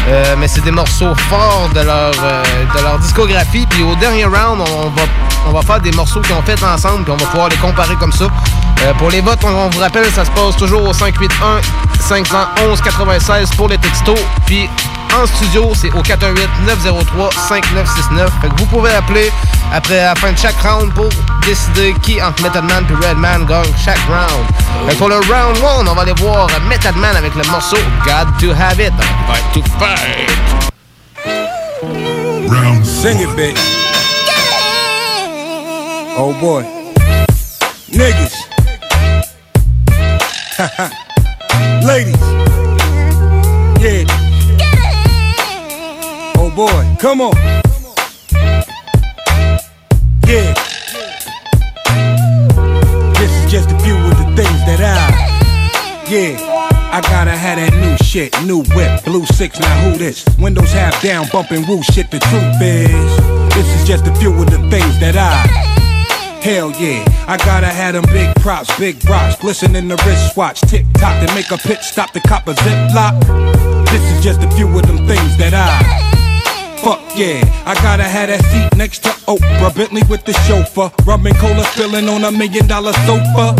Euh, 0.08 0.36
mais 0.38 0.48
c'est 0.48 0.62
des 0.62 0.72
morceaux 0.72 1.14
forts 1.30 1.70
de 1.74 1.82
leur, 1.82 2.12
euh, 2.24 2.44
de 2.76 2.82
leur 2.82 2.98
discographie. 3.00 3.66
Puis 3.70 3.84
au 3.84 3.96
dernier 3.96 4.26
round, 4.26 4.62
on 4.62 4.90
va, 4.90 5.02
on 5.48 5.52
va 5.52 5.62
faire 5.62 5.82
des 5.82 5.92
morceaux 5.92 6.22
qu'ils 6.22 6.36
ont 6.36 6.42
fait 6.42 6.62
ensemble. 6.64 7.04
Puis 7.04 7.12
on 7.12 7.18
va 7.18 7.26
pouvoir 7.26 7.50
les 7.50 7.58
comparer 7.58 7.96
comme 7.96 8.14
ça. 8.14 8.26
Euh, 8.84 8.94
pour 8.94 9.10
les 9.10 9.22
votes, 9.22 9.40
on, 9.44 9.50
on 9.50 9.70
vous 9.70 9.80
rappelle, 9.80 10.06
ça 10.12 10.24
se 10.24 10.32
passe 10.32 10.56
toujours 10.58 10.88
au 10.88 10.94
581 10.94 11.62
511 12.00 12.82
96 12.82 13.50
pour 13.52 13.68
les 13.68 13.78
textos. 13.78 14.20
Puis 14.46 14.70
en 15.16 15.26
studio. 15.26 15.72
C'est 15.76 15.92
au 15.94 16.02
418-903-5969. 16.02 18.30
Fait 18.42 18.50
que 18.50 18.56
vous 18.58 18.66
pouvez 18.68 18.94
appeler 18.94 19.32
après 19.74 20.02
la 20.02 20.16
fin 20.16 20.32
de 20.32 20.38
chaque 20.38 20.56
round 20.62 20.94
pour 20.94 21.10
décider 21.46 21.94
qui 22.02 22.22
entre 22.22 22.42
Method 22.44 22.64
Man 22.64 22.86
et 22.90 22.94
Redman 23.08 23.46
gagne 23.46 23.74
chaque 23.84 24.00
round. 24.08 24.46
Fait 24.88 24.94
que 24.94 25.00
pour 25.00 25.10
le 25.10 25.16
round 25.16 25.58
1, 25.58 25.88
on 25.88 25.94
va 25.94 26.02
aller 26.02 26.14
voir 26.18 26.48
Method 26.68 26.96
Man 26.96 27.16
avec 27.16 27.36
le 27.36 27.44
morceau 27.50 27.78
God 28.06 28.28
to 28.40 28.52
Have 28.52 28.80
It. 28.80 28.94
Fight 29.28 29.44
to 29.54 29.62
Fight. 29.80 30.30
Round 32.50 32.86
Sing 32.86 33.20
it, 33.20 33.30
bitch. 33.36 33.58
Oh 36.18 36.34
boy. 36.42 36.64
Niggas. 37.92 38.34
Ladies. 41.84 42.16
Yeah. 43.80 44.17
Boy. 46.58 46.98
Come 46.98 47.22
on. 47.22 47.36
Yeah. 50.26 50.56
This 53.14 53.30
is 53.30 53.52
just 53.52 53.70
a 53.70 53.78
few 53.82 53.94
of 53.94 54.18
the 54.18 54.26
things 54.36 54.66
that 54.66 54.82
I. 54.82 56.10
Yeah. 56.10 56.34
I 56.92 57.02
gotta 57.02 57.38
have 57.38 57.60
that 57.60 57.74
new 57.80 57.96
shit, 58.04 58.34
new 58.42 58.64
whip, 58.74 59.06
blue 59.06 59.24
six, 59.28 59.60
now 59.60 59.84
who 59.84 60.00
this? 60.00 60.26
Windows 60.40 60.72
half 60.72 61.00
down, 61.04 61.28
bumping 61.32 61.68
woo 61.68 61.84
shit, 61.84 62.10
the 62.10 62.18
truth 62.18 62.60
is. 62.60 63.54
This 63.54 63.68
is 63.80 63.88
just 63.88 64.08
a 64.08 64.16
few 64.16 64.34
of 64.34 64.50
the 64.50 64.58
things 64.72 65.00
that 65.00 65.16
I. 65.16 65.46
Hell 66.42 66.72
yeah, 66.72 67.06
I 67.28 67.38
gotta 67.38 67.68
have 67.68 67.94
them 67.94 68.06
big 68.12 68.34
props, 68.38 68.76
big 68.80 69.08
rocks, 69.08 69.40
glistening 69.40 69.76
in 69.76 69.88
the 69.90 70.04
wristwatch, 70.08 70.62
tick 70.62 70.88
tock 70.94 71.24
to 71.24 71.32
make 71.36 71.52
a 71.52 71.58
pit 71.60 71.84
stop 71.84 72.14
the 72.14 72.22
copper 72.22 72.56
zip 72.56 72.96
lock. 72.96 73.14
This 73.92 74.02
is 74.12 74.24
just 74.24 74.42
a 74.42 74.50
few 74.56 74.66
of 74.76 74.88
them 74.88 75.06
things 75.06 75.38
that 75.38 75.54
I. 75.54 76.17
Fuck 76.84 77.02
yeah, 77.18 77.42
I 77.66 77.74
gotta 77.82 78.04
have 78.04 78.30
that 78.30 78.44
seat 78.46 78.78
next 78.78 79.04
to 79.04 79.10
Oprah, 79.28 79.76
Bentley 79.76 80.04
with 80.10 80.24
the 80.26 80.34
chauffeur, 80.46 80.92
and 81.08 81.38
cola 81.38 81.64
spilling 81.66 82.08
on 82.08 82.24
a 82.24 82.32
million 82.32 82.68
dollar 82.68 82.94
sofa. 83.06 83.56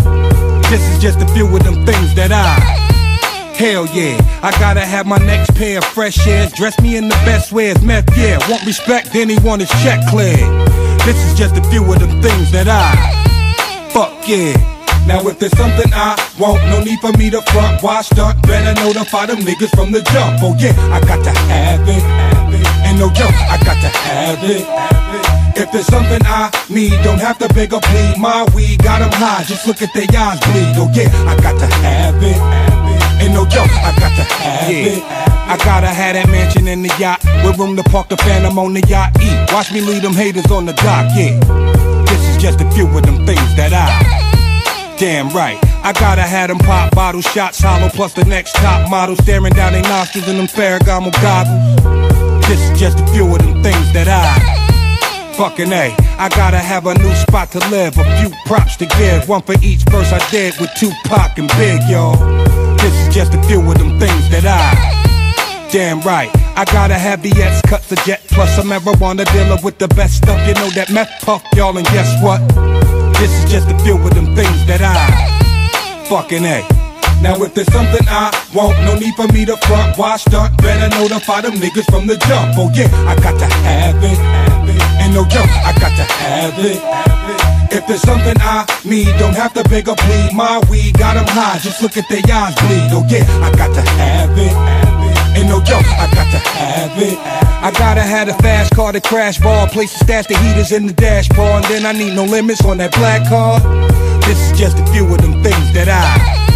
This 0.70 0.82
is 0.92 1.02
just 1.02 1.20
a 1.20 1.26
few 1.34 1.46
of 1.46 1.62
them 1.64 1.84
things 1.84 2.14
that 2.14 2.30
I. 2.32 2.54
Hell 3.56 3.86
yeah, 3.86 4.16
I 4.42 4.52
gotta 4.60 4.84
have 4.84 5.06
my 5.06 5.18
next 5.18 5.54
pair 5.56 5.78
of 5.78 5.84
fresh 5.84 6.26
airs. 6.26 6.52
Dress 6.52 6.80
me 6.80 6.96
in 6.96 7.08
the 7.08 7.18
best 7.26 7.52
ways, 7.52 7.82
meth 7.82 8.16
yeah. 8.16 8.38
Want 8.48 8.64
respect, 8.64 9.14
anyone 9.14 9.58
want 9.58 9.68
check 9.82 10.00
cleared. 10.08 10.68
This 11.04 11.16
is 11.26 11.36
just 11.36 11.56
a 11.56 11.64
few 11.70 11.82
of 11.92 11.98
them 11.98 12.22
things 12.22 12.52
that 12.52 12.68
I. 12.68 13.90
Fuck 13.92 14.28
yeah. 14.28 14.77
Now 15.08 15.24
if 15.24 15.38
there's 15.38 15.56
something 15.56 15.88
I 15.94 16.20
want, 16.38 16.60
no 16.68 16.84
need 16.84 17.00
for 17.00 17.16
me 17.16 17.30
to 17.30 17.40
front. 17.48 17.82
Why 17.82 18.02
stunt? 18.02 18.42
Better 18.42 18.76
notify 18.84 19.24
them 19.24 19.40
niggas 19.40 19.72
from 19.74 19.90
the 19.90 20.02
jump. 20.12 20.44
Oh 20.44 20.54
yeah, 20.60 20.76
I 20.92 21.00
got 21.00 21.24
to 21.24 21.32
have 21.48 21.80
it. 21.88 22.04
And 22.84 22.98
no 23.00 23.08
joke, 23.08 23.32
I 23.32 23.56
got 23.64 23.80
to 23.80 23.88
have 23.88 24.38
it. 24.44 24.68
If 25.56 25.72
there's 25.72 25.86
something 25.86 26.20
I 26.26 26.52
need, 26.68 26.92
don't 27.02 27.18
have 27.18 27.38
to 27.38 27.48
beg 27.54 27.72
or 27.72 27.80
plead. 27.80 28.18
My 28.18 28.44
weed 28.54 28.84
got 28.84 29.00
'em 29.00 29.10
high, 29.10 29.44
just 29.44 29.66
look 29.66 29.80
at 29.80 29.92
their 29.94 30.04
eyes 30.12 30.38
bleed. 30.44 30.76
Oh 30.76 30.92
yeah, 30.92 31.08
I 31.24 31.34
got 31.40 31.58
to 31.58 31.66
have 31.66 32.22
it. 32.22 32.38
Ain't 33.24 33.32
no 33.32 33.46
joke, 33.46 33.72
I 33.72 33.90
got 33.98 34.12
to 34.12 34.24
have 34.28 34.70
it. 34.70 35.02
I 35.48 35.56
gotta 35.64 35.88
have 35.88 36.12
that 36.12 36.28
mansion 36.28 36.68
in 36.68 36.82
the 36.82 36.94
yacht 37.00 37.24
with 37.42 37.56
room 37.56 37.74
to 37.76 37.82
park 37.82 38.10
the 38.10 38.18
phantom 38.18 38.58
on 38.58 38.74
the 38.74 38.84
yacht. 38.86 39.16
Eat, 39.22 39.52
watch 39.54 39.72
me 39.72 39.80
lead 39.80 40.02
them 40.02 40.12
haters 40.12 40.50
on 40.50 40.66
the 40.66 40.74
dock, 40.74 41.08
yeah. 41.16 41.40
This 42.04 42.20
is 42.28 42.36
just 42.36 42.60
a 42.60 42.70
few 42.72 42.86
of 42.86 43.02
them 43.02 43.24
things 43.24 43.56
that 43.56 43.72
I. 43.72 44.37
Damn 44.98 45.28
right, 45.28 45.56
I 45.84 45.92
gotta 45.92 46.22
have 46.22 46.48
them 46.48 46.58
pop 46.58 46.92
bottle 46.92 47.20
shots 47.20 47.60
hollow 47.60 47.88
plus 47.88 48.14
the 48.14 48.24
next 48.24 48.56
top 48.56 48.90
model 48.90 49.14
staring 49.14 49.52
down 49.52 49.72
their 49.72 49.82
nostrils 49.82 50.26
in 50.26 50.38
them 50.38 50.48
Ferragamo 50.48 51.12
goggles. 51.22 52.48
This 52.48 52.58
is 52.58 52.80
just 52.80 52.98
a 52.98 53.06
few 53.12 53.24
of 53.32 53.38
them 53.38 53.62
things 53.62 53.92
that 53.92 54.08
I. 54.08 55.36
Fucking 55.36 55.70
A, 55.70 55.94
I 56.18 56.28
gotta 56.30 56.58
have 56.58 56.86
a 56.86 56.94
new 56.94 57.14
spot 57.14 57.52
to 57.52 57.60
live, 57.70 57.96
a 57.96 58.18
few 58.18 58.30
props 58.44 58.74
to 58.78 58.86
give, 58.86 59.28
one 59.28 59.42
for 59.42 59.54
each 59.62 59.82
verse 59.84 60.12
I 60.12 60.18
did 60.30 60.58
with 60.58 60.74
Tupac 60.74 61.38
and 61.38 61.46
Big, 61.54 61.80
y'all. 61.88 62.18
This 62.78 62.92
is 62.94 63.14
just 63.14 63.34
a 63.34 63.42
few 63.44 63.60
of 63.60 63.78
them 63.78 64.00
things 64.00 64.28
that 64.30 64.46
I. 64.46 65.70
Damn 65.70 66.00
right, 66.00 66.30
I 66.56 66.64
gotta 66.64 66.98
have 66.98 67.20
BS 67.20 67.62
cut 67.68 67.82
the 67.82 67.94
jet 68.04 68.24
plus 68.30 68.58
a 68.58 68.62
marijuana 68.62 69.30
dealer 69.32 69.58
with 69.62 69.78
the 69.78 69.86
best 69.94 70.16
stuff. 70.16 70.44
You 70.48 70.54
know 70.54 70.70
that 70.70 70.90
meth 70.90 71.22
puff, 71.22 71.44
y'all, 71.54 71.78
and 71.78 71.86
guess 71.86 72.20
what? 72.20 72.97
This 73.18 73.34
is 73.34 73.50
just 73.50 73.68
a 73.68 73.76
few 73.82 73.96
of 73.98 74.14
them 74.14 74.34
things 74.36 74.64
that 74.66 74.80
I. 74.80 74.94
Fucking 76.06 76.44
A. 76.44 76.62
Now 77.20 77.34
if 77.42 77.52
there's 77.52 77.66
something 77.72 78.06
I 78.06 78.30
want, 78.54 78.78
no 78.86 78.94
need 78.94 79.14
for 79.16 79.26
me 79.34 79.44
to 79.44 79.56
front. 79.66 79.98
Why 79.98 80.16
stunt? 80.16 80.56
Better 80.58 80.88
notify 80.96 81.40
them 81.40 81.54
niggas 81.54 81.90
from 81.90 82.06
the 82.06 82.16
jump. 82.30 82.54
Oh 82.56 82.70
yeah, 82.72 82.86
I 83.10 83.18
got 83.18 83.36
to 83.40 83.46
have 83.66 83.98
it. 84.04 84.18
And 85.02 85.14
no 85.14 85.24
joke, 85.26 85.50
I 85.50 85.72
got 85.82 85.90
to 85.98 86.06
have 86.06 86.54
it. 86.62 86.78
If 87.74 87.86
there's 87.88 88.02
something 88.02 88.36
I 88.38 88.64
need, 88.84 89.10
don't 89.18 89.34
have 89.34 89.52
to 89.54 89.64
beg 89.64 89.88
or 89.88 89.96
plead. 89.96 90.32
My 90.32 90.62
weed 90.70 90.96
got 90.96 91.16
'em 91.16 91.26
high, 91.26 91.58
just 91.58 91.82
look 91.82 91.96
at 91.96 92.08
their 92.08 92.22
eyes 92.32 92.54
bleed. 92.54 92.88
Oh 92.94 93.04
yeah, 93.10 93.26
I 93.42 93.50
got 93.56 93.74
to 93.74 93.82
have 93.82 94.38
it. 94.38 94.87
Ain't 95.36 95.48
no 95.48 95.60
joke, 95.60 95.84
I 95.84 96.08
got 96.14 96.30
to 96.30 96.38
have 96.38 97.02
it. 97.02 97.18
I 97.60 97.72
gotta 97.72 98.02
have 98.02 98.28
a 98.28 98.34
fast 98.34 98.72
car 98.74 98.92
to 98.92 99.00
crash 99.00 99.38
bar, 99.38 99.68
place 99.68 99.92
to 99.92 99.98
stash 100.04 100.26
the 100.26 100.36
heaters 100.38 100.70
in 100.70 100.86
the 100.86 100.92
dashboard, 100.92 101.64
and 101.64 101.64
then 101.64 101.86
I 101.86 101.92
need 101.92 102.14
no 102.14 102.24
limits 102.24 102.64
on 102.64 102.78
that 102.78 102.92
black 102.92 103.28
car. 103.28 103.58
This 104.20 104.38
is 104.38 104.58
just 104.58 104.78
a 104.78 104.86
few 104.92 105.04
of 105.04 105.18
them 105.20 105.42
things 105.42 105.72
that 105.72 105.88
I. 105.88 106.48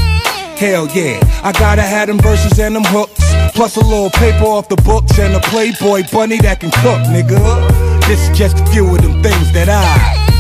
Hell 0.57 0.87
yeah, 0.95 1.18
I 1.43 1.51
gotta 1.51 1.83
have 1.83 2.07
them 2.07 2.18
verses 2.18 2.59
and 2.61 2.77
them 2.77 2.85
hooks. 2.85 3.20
Plus 3.53 3.77
a 3.77 3.81
little 3.81 4.11
paper 4.11 4.45
off 4.45 4.68
the 4.68 4.77
books 4.77 5.18
and 5.18 5.35
a 5.35 5.41
Playboy 5.41 6.05
bunny 6.12 6.39
that 6.39 6.61
can 6.61 6.70
cook, 6.70 7.03
nigga. 7.11 8.07
This 8.07 8.29
is 8.29 8.39
just 8.39 8.61
a 8.61 8.66
few 8.66 8.87
of 8.95 9.03
them 9.03 9.23
things 9.23 9.53
that 9.53 9.68
I. 9.68 10.32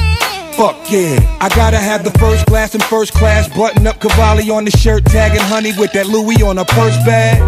Fuck 0.62 0.92
yeah, 0.92 1.18
I 1.40 1.48
gotta 1.48 1.76
have 1.76 2.04
the 2.04 2.16
first 2.20 2.46
class 2.46 2.72
and 2.72 2.84
first 2.84 3.12
class 3.14 3.48
button 3.48 3.84
up 3.84 3.98
Cavalli 3.98 4.48
on 4.48 4.64
the 4.64 4.70
shirt, 4.70 5.04
tagging 5.06 5.40
honey 5.40 5.72
with 5.76 5.90
that 5.90 6.06
Louis 6.06 6.40
on 6.40 6.56
a 6.58 6.64
purse 6.64 6.94
bag. 7.02 7.42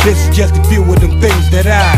This 0.00 0.16
is 0.16 0.34
just 0.34 0.56
a 0.56 0.64
few 0.64 0.80
of 0.80 0.98
them 0.98 1.20
things 1.20 1.50
that 1.50 1.68
I. 1.68 1.92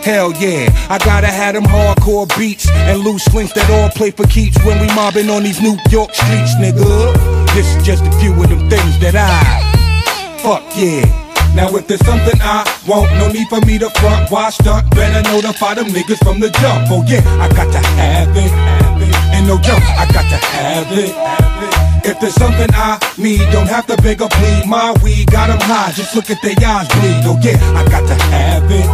Hell 0.00 0.32
yeah, 0.40 0.72
I 0.88 0.96
gotta 0.96 1.26
have 1.26 1.52
them 1.52 1.64
hardcore 1.64 2.24
beats 2.38 2.70
and 2.88 3.00
loose 3.00 3.28
links 3.34 3.52
that 3.52 3.68
all 3.68 3.90
play 3.90 4.12
for 4.12 4.24
keeps 4.28 4.56
when 4.64 4.80
we 4.80 4.86
mobbing 4.94 5.28
on 5.28 5.42
these 5.42 5.60
New 5.60 5.76
York 5.90 6.14
streets, 6.14 6.56
nigga. 6.56 7.12
This 7.52 7.68
is 7.76 7.84
just 7.84 8.02
a 8.06 8.12
few 8.16 8.32
of 8.32 8.48
them 8.48 8.70
things 8.70 8.98
that 9.04 9.12
I. 9.12 10.40
Fuck 10.40 10.64
yeah. 10.72 11.04
Now 11.54 11.68
if 11.76 11.86
there's 11.86 12.00
something 12.06 12.40
I 12.40 12.64
want, 12.88 13.12
no 13.20 13.28
need 13.28 13.48
for 13.48 13.60
me 13.68 13.76
to 13.76 13.90
front. 14.00 14.30
Why 14.30 14.48
stunt? 14.48 14.88
Better 14.96 15.20
notify 15.28 15.74
them 15.74 15.88
niggas 15.88 16.24
from 16.24 16.40
the 16.40 16.48
jump. 16.64 16.88
Oh 16.88 17.04
yeah, 17.06 17.20
I 17.44 17.52
got 17.52 17.70
to 17.72 17.78
have 18.00 18.32
it. 18.32 18.85
Ain't 19.36 19.46
no 19.46 19.58
joke, 19.60 19.84
I 19.84 20.08
got 20.16 20.24
to 20.32 20.38
have 20.56 20.88
it. 20.96 21.12
If 22.08 22.18
there's 22.20 22.34
something 22.34 22.70
I 22.72 22.96
need, 23.18 23.44
don't 23.52 23.68
have 23.68 23.86
to 23.88 23.96
beg 24.00 24.22
or 24.22 24.30
plead. 24.30 24.64
My 24.64 24.96
weed 25.04 25.30
got 25.30 25.50
'em 25.50 25.60
high, 25.60 25.92
just 25.92 26.16
look 26.16 26.30
at 26.30 26.40
their 26.40 26.56
eyes 26.64 26.88
bleed. 26.88 27.20
Oh 27.28 27.38
yeah, 27.42 27.60
I 27.76 27.84
got 27.84 28.06
to 28.08 28.14
have 28.32 28.64
it. 28.70 28.88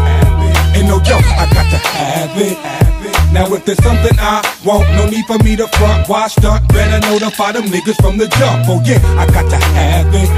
Ain't 0.76 0.88
no 0.88 0.98
joke, 0.98 1.24
I 1.24 1.46
got 1.54 1.68
to 1.70 1.78
have 1.78 2.34
it. 2.36 2.58
Now 3.32 3.46
if 3.54 3.64
there's 3.64 3.82
something 3.84 4.18
I 4.18 4.42
want, 4.64 4.90
no 4.98 5.06
need 5.08 5.26
for 5.26 5.38
me 5.44 5.54
to 5.56 5.68
front. 5.78 6.08
Why 6.08 6.26
stunt? 6.26 6.66
Better 6.68 6.98
notify 7.06 7.52
them 7.52 7.66
niggas 7.66 8.00
from 8.02 8.18
the 8.18 8.26
jump. 8.26 8.66
Oh 8.68 8.82
yeah, 8.84 8.98
I 9.22 9.26
got 9.26 9.48
to 9.48 9.56
have 9.78 10.12
it. 10.12 10.30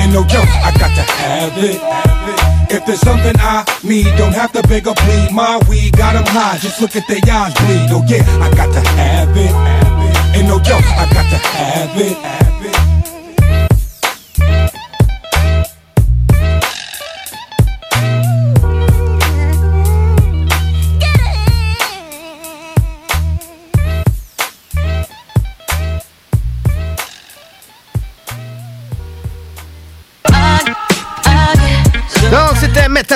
Ain't 0.00 0.12
no 0.12 0.24
joke, 0.24 0.50
I 0.68 0.70
got 0.76 0.92
to 0.98 1.04
have 1.22 1.56
it. 1.56 2.49
If 2.72 2.86
there's 2.86 3.00
something 3.00 3.34
I 3.40 3.64
need, 3.82 4.06
don't 4.16 4.32
have 4.32 4.52
to 4.52 4.62
beg 4.62 4.86
or 4.86 4.94
plead. 4.94 5.32
My 5.32 5.60
weed 5.68 5.96
got 5.96 6.14
'em 6.14 6.24
high, 6.24 6.56
just 6.58 6.80
look 6.80 6.94
at 6.94 7.06
their 7.08 7.18
eyes 7.28 7.52
bleed. 7.54 7.90
Oh 7.90 8.04
yeah, 8.06 8.22
I 8.40 8.48
got 8.54 8.72
to 8.72 8.80
have 8.80 9.36
it. 9.36 10.36
Ain't 10.36 10.46
no 10.46 10.54
oh, 10.54 10.60
joke, 10.60 10.84
I 10.84 11.04
got 11.12 11.28
to 11.30 11.38
have 11.38 12.00
it. 12.00 12.49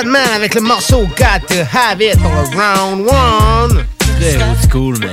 Man 0.03 0.27
avec 0.35 0.55
le 0.55 0.61
morceau 0.61 1.07
Got 1.17 1.47
to 1.47 1.55
Have 1.73 2.01
It 2.01 2.19
pour 2.21 2.31
le 2.31 2.41
round 2.57 3.07
one. 3.07 3.85
Très 4.19 4.35
old 4.35 4.69
school, 4.69 4.95
mais 4.99 5.07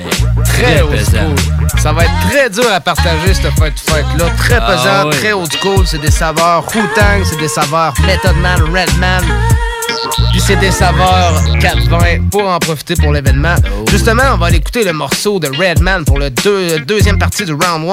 Très 0.45 0.63
très 0.63 0.83
old 0.83 0.91
pesant. 0.97 1.11
school. 1.37 1.81
Ça 1.81 1.93
va 1.93 2.05
être 2.05 2.13
très 2.31 2.51
dur 2.51 2.65
à 2.73 2.81
partager 2.81 3.35
cette 3.35 3.53
fête 3.59 3.79
fête-là. 3.79 4.27
Très 4.39 4.59
Ah 4.61 4.67
pesant, 4.73 5.09
oui. 5.11 5.17
très 5.17 5.33
old 5.33 5.53
school. 5.61 5.87
C'est 5.87 6.01
des 6.01 6.11
saveurs 6.11 6.65
Wu-Tang, 6.75 7.25
c'est 7.25 7.39
des 7.39 7.49
saveurs 7.49 7.95
Method 8.07 8.37
Man, 8.39 8.61
Redman. 8.63 9.23
Puis 9.23 9.33
c'est 10.39 10.57
des 10.57 10.71
saveurs 10.73 11.41
420 11.61 12.29
pour 12.31 12.49
en 12.49 12.59
profiter 12.59 12.95
pour 12.97 13.13
l'événement. 13.13 13.55
Justement, 13.91 14.23
on 14.35 14.37
va 14.39 14.47
aller 14.47 14.57
écouter 14.57 14.85
le 14.85 14.93
morceau 14.93 15.39
de 15.39 15.49
Redman 15.49 16.05
pour 16.05 16.19
le 16.19 16.31
deux- 16.31 16.81
deuxième 16.81 17.19
partie 17.19 17.45
du 17.45 17.53
round 17.53 17.89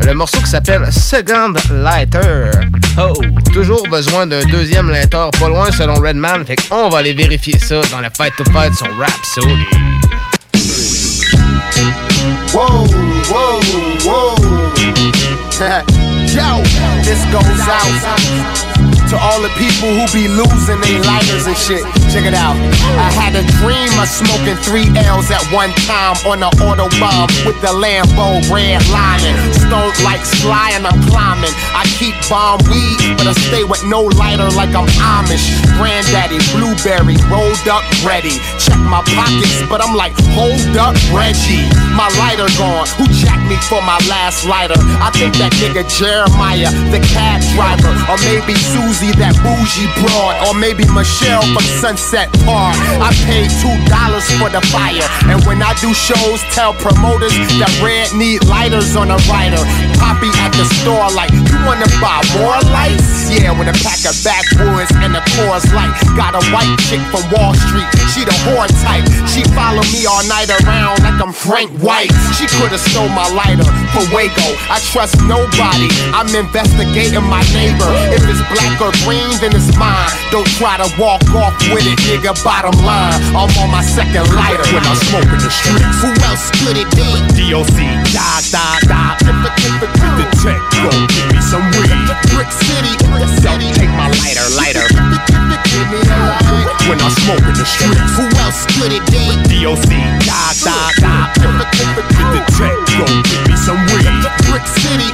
1. 0.00 0.06
Le 0.06 0.14
morceau 0.14 0.38
qui 0.40 0.46
s'appelle 0.50 0.86
Second 0.92 1.54
Lighter. 1.72 2.50
Oh! 2.98 3.12
Toujours 3.52 3.82
besoin 3.88 4.26
d'un 4.26 4.44
deuxième 4.44 4.90
lighter 4.90 5.28
pas 5.40 5.48
loin 5.48 5.70
selon 5.72 5.94
Redman. 5.94 6.44
Fait 6.46 6.56
qu'on 6.68 6.88
va 6.88 6.98
aller 6.98 7.14
vérifier 7.14 7.58
ça 7.58 7.80
dans 7.90 8.00
le 8.00 8.08
Fight 8.16 8.34
to 8.36 8.44
Fight 8.52 8.74
sur 8.74 8.86
Rhapsody. 8.98 9.66
Whoa, 12.52 12.86
whoa, 13.28 13.60
whoa. 14.04 14.34
Yo, 16.28 16.62
this 17.02 17.24
goes 17.32 17.68
out 17.68 18.67
to 19.08 19.16
all 19.16 19.40
the 19.40 19.48
people 19.56 19.88
who 19.88 20.04
be 20.12 20.28
losing 20.28 20.80
their 20.84 21.00
lighters 21.08 21.48
and 21.48 21.56
shit. 21.56 21.80
Check 22.12 22.28
it 22.28 22.36
out. 22.36 22.52
I 23.00 23.08
had 23.08 23.32
a 23.32 23.44
dream 23.56 23.88
of 23.96 24.04
smoking 24.04 24.56
three 24.60 24.84
L's 25.08 25.32
at 25.32 25.40
one 25.48 25.72
time 25.88 26.16
on 26.28 26.44
the 26.44 26.50
Autobahn 26.60 27.28
with 27.48 27.56
the 27.64 27.72
Lambo 27.72 28.36
red 28.52 28.84
lining. 28.92 29.36
Stone 29.56 29.96
like 30.04 30.20
Sly 30.24 30.76
and 30.76 30.84
I'm 30.84 31.00
climbing. 31.08 31.52
I 31.72 31.88
keep 31.96 32.12
bomb 32.28 32.60
weed, 32.68 33.16
but 33.16 33.24
I 33.24 33.32
stay 33.48 33.64
with 33.64 33.80
no 33.88 34.04
lighter 34.20 34.48
like 34.52 34.76
I'm 34.76 34.88
Amish. 35.00 35.56
Granddaddy, 35.80 36.36
blueberry, 36.52 37.16
rolled 37.32 37.64
up, 37.64 37.84
ready. 38.04 38.36
Check 38.60 38.76
my 38.92 39.00
pockets, 39.16 39.64
but 39.72 39.80
I'm 39.80 39.96
like, 39.96 40.12
hold 40.36 40.76
up, 40.76 40.92
Reggie. 41.16 41.64
My 41.96 42.12
lighter 42.20 42.48
gone. 42.60 42.84
Who 43.00 43.08
jacked 43.08 43.48
me 43.48 43.56
for 43.72 43.80
my 43.80 43.96
last 44.04 44.44
lighter? 44.44 44.76
I 45.00 45.08
think 45.16 45.32
that 45.40 45.56
nigga 45.56 45.88
Jeremiah, 45.88 46.68
the 46.92 47.00
cab 47.08 47.40
driver, 47.56 47.92
or 48.12 48.20
maybe 48.28 48.52
Susie, 48.98 49.14
that 49.18 49.34
bougie 49.46 49.86
broad, 50.02 50.34
or 50.46 50.54
maybe 50.58 50.82
Michelle 50.90 51.42
from 51.54 51.62
Sunset 51.78 52.26
Park. 52.42 52.74
I 52.98 53.14
paid 53.26 53.46
two 53.62 53.74
dollars 53.86 54.26
for 54.38 54.50
the 54.50 54.62
fire, 54.74 55.06
and 55.30 55.38
when 55.46 55.62
I 55.62 55.74
do 55.78 55.94
shows, 55.94 56.42
tell 56.50 56.74
promoters 56.74 57.34
that 57.62 57.70
Red 57.78 58.10
need 58.18 58.42
lighters 58.50 58.96
on 58.98 59.10
a 59.10 59.18
rider. 59.30 59.62
Poppy 60.02 60.30
at 60.42 60.50
the 60.58 60.66
store, 60.82 61.06
like, 61.14 61.30
you 61.30 61.58
wanna 61.62 61.86
buy 62.02 62.22
more 62.38 62.58
lights? 62.74 63.30
Yeah, 63.30 63.54
with 63.54 63.70
a 63.70 63.76
pack 63.86 64.02
of 64.02 64.14
backwoods 64.26 64.90
and 64.98 65.14
a 65.14 65.22
chorus 65.36 65.66
light. 65.74 65.94
Got 66.18 66.34
a 66.34 66.42
white 66.50 66.74
chick 66.90 67.02
from 67.14 67.22
Wall 67.30 67.54
Street, 67.70 67.86
she 68.14 68.26
the 68.26 68.34
whore 68.46 68.66
type. 68.82 69.06
She 69.30 69.46
follow 69.54 69.84
me 69.94 70.06
all 70.10 70.24
night 70.26 70.50
around 70.50 71.06
like 71.06 71.18
I'm 71.22 71.30
Frank 71.30 71.70
White. 71.78 72.10
She 72.34 72.50
could've 72.58 72.82
stole 72.82 73.10
my 73.14 73.30
lighter 73.30 73.68
for 73.94 74.02
Waco. 74.10 74.48
I 74.66 74.82
trust 74.90 75.22
nobody. 75.22 75.86
I'm 76.10 76.30
investigating 76.34 77.22
my 77.30 77.46
neighbor. 77.54 77.90
If 78.10 78.26
it's 78.26 78.42
black 78.50 78.80
or 78.80 78.87
green, 79.04 79.28
then 79.40 79.54
it's 79.54 79.70
mine. 79.76 80.10
Don't 80.30 80.48
try 80.58 80.76
to 80.78 80.88
walk 81.00 81.24
off 81.34 81.54
with 81.72 81.84
it, 81.84 81.98
nigga. 82.08 82.32
Bottom 82.44 82.76
line, 82.84 83.16
I'm 83.34 83.50
on 83.60 83.68
my 83.70 83.82
second 83.82 84.26
lighter 84.34 84.64
when 84.72 84.84
I 84.84 84.94
smoke 85.08 85.28
in 85.28 85.40
the 85.40 85.52
streets. 85.52 85.98
Who 86.00 86.10
else 86.28 86.50
could 86.62 86.76
it 86.76 86.88
be? 86.96 87.08
DOC, 87.36 87.78
dog, 88.12 88.42
dog, 88.52 88.80
dog. 88.88 89.14
Tipper, 89.24 89.52
tipper, 89.60 89.88
the 90.16 90.26
tech, 90.40 90.60
go 90.82 90.90
give 90.92 91.28
me 91.32 91.40
some 91.42 91.64
weed. 91.76 92.08
Brick 92.32 92.50
City, 92.52 92.92
Brick 93.12 93.30
City. 93.40 93.68
Take 93.76 93.92
my 93.96 94.08
lighter, 94.22 94.46
lighter. 94.56 94.86
Give 95.68 95.88
me 95.92 96.00
a 96.00 96.18
light 96.28 96.68
when 96.88 96.98
I 97.00 97.10
smoke 97.24 97.44
in 97.44 97.54
the 97.56 97.66
streets. 97.66 98.16
Who 98.16 98.24
else 98.40 98.64
could 98.78 98.92
it 98.92 99.04
be? 99.12 99.24
DOC, 99.52 99.90
dog, 100.24 100.54
dog, 100.64 100.92
dog. 101.02 101.26
Tipper, 101.36 101.66
tipper, 101.76 102.04
the 102.32 102.42
tech, 102.56 102.76
go 102.96 103.06
give 103.06 103.42
me 103.48 103.56
some 103.56 103.80
weed. 103.92 104.47
Brick 104.50 104.66
City. 104.66 105.08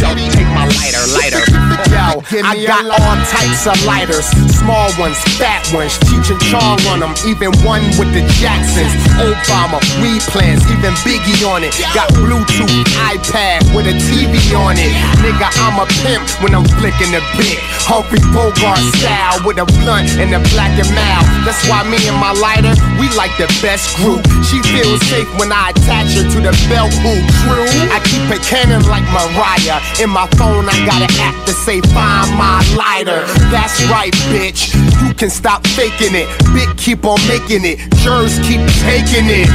Take 0.00 0.50
my 0.50 0.66
lighter, 0.66 1.04
lighter. 1.14 1.44
Yo, 1.90 2.18
I 2.42 2.58
got 2.66 2.84
all 2.88 3.16
types 3.30 3.66
of 3.66 3.78
lighters. 3.86 4.26
Small 4.58 4.90
ones, 4.98 5.16
fat 5.38 5.62
ones, 5.72 5.94
Cheech 6.10 6.34
and 6.34 6.40
Chong 6.50 6.80
on 6.90 7.00
them. 7.00 7.14
Even 7.24 7.54
one 7.62 7.84
with 7.94 8.10
the 8.10 8.26
Jacksons. 8.42 8.90
Obama, 9.22 9.78
weed 10.02 10.22
plans, 10.32 10.66
even 10.66 10.92
Biggie 11.06 11.46
on 11.46 11.62
it. 11.62 11.72
Got 11.94 12.10
Bluetooth, 12.18 12.84
iPad 13.06 13.62
with 13.74 13.86
a 13.86 13.94
TV 14.10 14.36
on 14.58 14.74
it. 14.76 14.92
Nigga, 15.22 15.48
I'm 15.62 15.78
a 15.78 15.86
pimp 16.02 16.26
when 16.42 16.54
I'm 16.54 16.66
flicking 16.80 17.14
the 17.14 17.22
bit. 17.38 17.58
Humphrey 17.86 18.20
Bogart 18.34 18.82
style 18.98 19.38
with 19.46 19.62
a 19.62 19.66
blunt 19.82 20.10
and 20.18 20.34
a 20.34 20.40
black 20.52 20.74
and 20.74 20.90
mild. 20.90 21.26
That's 21.46 21.62
why 21.70 21.86
me 21.86 22.02
and 22.10 22.18
my 22.18 22.34
lighter, 22.34 22.74
we 22.98 23.06
like 23.14 23.32
the 23.38 23.46
best 23.62 23.94
group. 23.96 24.26
She 24.48 24.58
feels 24.74 25.00
safe 25.06 25.28
when 25.38 25.54
I 25.54 25.70
attach 25.70 26.18
her 26.18 26.26
to 26.26 26.38
the 26.42 26.54
belt 26.66 26.92
hoop. 27.04 27.22
True, 27.46 27.70
I 27.94 28.02
keep 28.04 28.26
it 28.30 28.42
cannon 28.42 28.79
like 28.86 29.04
Mariah. 29.12 29.80
In 30.00 30.10
my 30.10 30.26
phone, 30.38 30.68
I 30.68 30.76
got 30.86 31.02
an 31.02 31.12
app 31.20 31.36
to 31.46 31.52
say 31.52 31.80
find 31.92 32.30
my 32.36 32.62
lighter. 32.76 33.24
That's 33.50 33.76
right, 33.88 34.12
bitch. 34.30 34.72
You 35.02 35.14
can 35.14 35.30
stop 35.30 35.66
faking 35.74 36.14
it. 36.14 36.28
Big 36.52 36.70
keep 36.76 37.04
on 37.04 37.18
making 37.26 37.64
it. 37.64 37.78
Jers 38.00 38.38
keep 38.46 38.62
taking 38.84 39.28
it. 39.28 39.48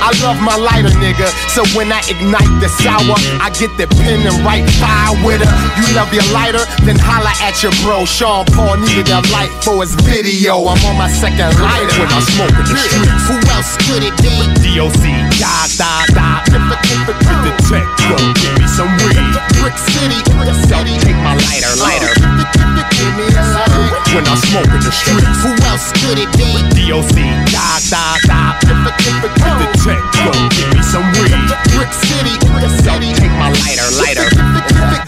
I 0.00 0.12
love 0.22 0.40
my 0.40 0.56
lighter, 0.56 0.92
nigga. 1.00 1.28
So 1.52 1.64
when 1.76 1.92
I 1.92 2.00
ignite 2.08 2.52
the 2.60 2.68
sour, 2.80 3.16
I 3.40 3.50
get 3.58 3.72
the 3.76 3.86
pen 4.00 4.24
and 4.24 4.36
write 4.44 4.68
fire 4.80 5.16
with 5.24 5.42
her. 5.42 5.50
You 5.76 5.86
love 5.96 6.12
your 6.12 6.26
lighter? 6.32 6.64
Then 6.84 6.96
holla 6.98 7.32
at 7.44 7.62
your 7.62 7.72
bro. 7.82 8.04
Sean 8.04 8.46
Paul 8.54 8.78
needed 8.78 9.08
a 9.10 9.20
light 9.32 9.52
for 9.64 9.80
his 9.80 9.94
video. 10.06 10.56
I'm 10.68 10.80
on 10.86 10.96
my 10.96 11.10
second 11.10 11.52
lighter 11.60 11.94
when 11.98 12.10
I 12.12 12.20
smoke 12.32 12.56
in 12.56 12.66
the 12.68 12.76
streets. 12.76 13.26
Who 13.28 13.36
else 13.52 13.72
could 13.84 14.02
it 14.04 14.16
be? 14.22 14.34
DOC, 14.62 15.04
dog, 15.40 15.68
dog, 15.76 16.08
dog. 16.52 16.60
Tipper, 16.60 16.78
tipper, 16.82 17.14
with 17.18 17.44
the 17.44 17.52
tech, 17.68 17.86
go 18.08 18.16
give 18.34 18.58
me 18.58 18.66
some 18.66 18.88
weed. 19.04 19.51
Brick 19.62 19.78
City, 19.78 20.18
Brick 20.34 20.58
City. 20.66 20.98
Take 20.98 21.14
my 21.22 21.38
lighter, 21.38 21.70
uh, 21.70 21.86
lighter. 21.86 22.14
Give 22.98 23.14
me 23.14 23.30
a 23.30 23.46
light 23.54 23.70
when 24.10 24.26
I 24.26 24.34
smoke 24.50 24.66
in 24.66 24.82
the 24.82 24.90
streets. 24.90 25.38
Who 25.46 25.54
else 25.70 25.94
could 26.02 26.18
it 26.18 26.26
be? 26.34 26.50
DOC, 26.74 27.14
dog. 27.86 28.58
Tipper, 28.66 28.90
tipper, 28.98 29.30
with 29.30 29.58
the 29.62 29.68
tech, 29.86 30.02
go 30.26 30.34
give 30.50 30.66
me 30.74 30.82
some 30.82 31.06
weed. 31.14 31.46
Brick 31.78 31.94
City, 31.94 32.34
Brick 32.50 32.74
City. 32.82 33.14
Take 33.14 33.30
my 33.38 33.54
lighter, 33.62 33.86
lighter. 34.02 34.26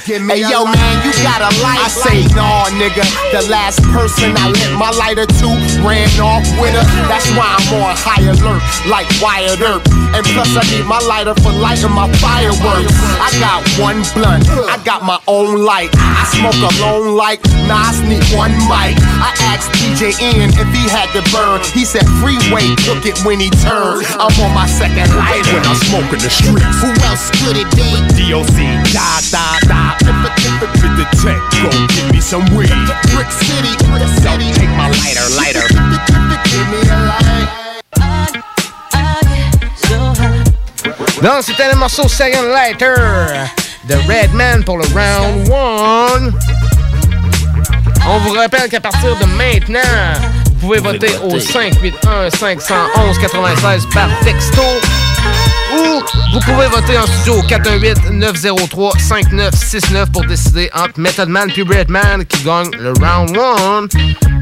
Hey 0.05 0.45
yo 0.45 0.69
man, 0.69 0.95
you 1.01 1.17
got 1.25 1.41
a 1.41 1.49
light. 1.65 1.81
I 1.81 1.89
say 1.89 2.29
nah, 2.37 2.69
nigga. 2.77 3.09
The 3.33 3.49
last 3.49 3.81
person 3.89 4.37
I 4.37 4.53
lit 4.53 4.77
my 4.77 4.93
lighter 4.93 5.25
to 5.25 5.49
ran 5.81 6.13
off 6.21 6.45
with 6.61 6.77
her. 6.77 6.85
That's 7.09 7.25
why 7.33 7.57
I'm 7.57 7.81
on 7.81 7.97
high 7.97 8.21
alert, 8.29 8.61
like 8.85 9.09
Wired 9.25 9.65
Earth. 9.65 9.81
And 10.13 10.21
plus 10.37 10.53
I 10.53 10.63
need 10.71 10.85
my 10.85 11.01
lighter 11.09 11.33
for 11.41 11.57
lighting 11.57 11.91
my 11.91 12.13
fireworks. 12.21 12.93
I 13.17 13.33
got 13.41 13.65
one 13.81 14.05
blunt, 14.13 14.44
I 14.49 14.81
got 14.85 15.03
my 15.03 15.19
own 15.27 15.65
light. 15.65 15.91
I 15.95 16.25
smoke 16.33 16.59
alone 16.77 17.17
like 17.17 17.43
Nas 17.67 18.01
need 18.05 18.25
one 18.37 18.53
mic. 18.69 18.97
I 19.21 19.33
asked 19.51 19.73
DJ 19.79 20.15
Ian 20.21 20.51
if 20.55 20.69
he 20.75 20.85
had 20.89 21.09
to 21.17 21.23
burn. 21.33 21.61
He 21.73 21.85
said 21.85 22.05
freeway 22.21 22.75
took 22.85 23.07
it 23.07 23.19
when 23.25 23.41
he 23.41 23.51
turned. 23.65 24.05
I'm 24.21 24.33
on 24.41 24.53
my 24.55 24.67
second 24.67 25.09
lighter 25.17 25.55
when 25.55 25.65
I 25.65 25.75
smoke 25.89 26.11
in 26.13 26.21
the 26.21 26.31
streets. 26.31 26.65
Who 26.83 26.91
else 27.09 27.31
could 27.43 27.57
it 27.57 27.69
be? 27.75 27.89
DOC, 28.19 28.59
da 28.93 29.21
da 29.33 29.59
da. 29.67 29.97
Tipper, 30.03 30.33
tipper, 30.39 30.69
with 30.81 30.95
the 31.01 31.07
tech, 31.23 31.41
go 31.63 31.71
give 31.95 32.09
me 32.13 32.21
some 32.21 32.45
weed. 32.55 32.73
Brick 33.15 33.31
City, 33.31 33.73
Brick 33.89 34.09
City. 34.21 34.49
Take 34.53 34.73
my 34.77 34.89
lighter, 35.03 35.27
lighter. 35.37 35.67
Give 35.71 36.67
me 36.71 36.81
a 36.87 36.99
light. 37.09 37.49
Ah, 38.01 38.27
ah, 38.95 39.21
non, 41.23 41.41
c'était 41.41 41.69
le 41.71 41.77
morceau 41.77 42.07
Second 42.09 42.49
Lighter 42.53 43.64
de 43.89 43.95
Redman 43.95 44.65
pour 44.65 44.79
le 44.79 44.85
round 44.85 45.49
1. 45.49 46.33
On 48.09 48.19
vous 48.19 48.33
rappelle 48.33 48.69
qu'à 48.69 48.81
partir 48.81 49.17
de 49.17 49.25
maintenant, 49.25 49.81
vous 50.45 50.53
pouvez 50.61 50.79
voter 50.79 51.11
au 51.23 51.39
581 51.39 52.31
511 52.31 53.19
96 53.19 53.87
par 53.93 54.09
texto 54.21 54.63
ou 55.73 56.03
vous 56.33 56.41
pouvez 56.41 56.67
voter 56.67 56.99
en 56.99 57.07
studio 57.07 57.35
au 57.35 57.43
418-903-5969 57.43 60.11
pour 60.13 60.25
décider 60.25 60.69
entre 60.75 60.99
Method 60.99 61.29
Man 61.29 61.53
puis 61.53 61.63
Redman 61.63 62.25
qui 62.25 62.43
gagne 62.43 62.71
le 62.79 62.93
round 62.93 63.37
1. 63.37 63.89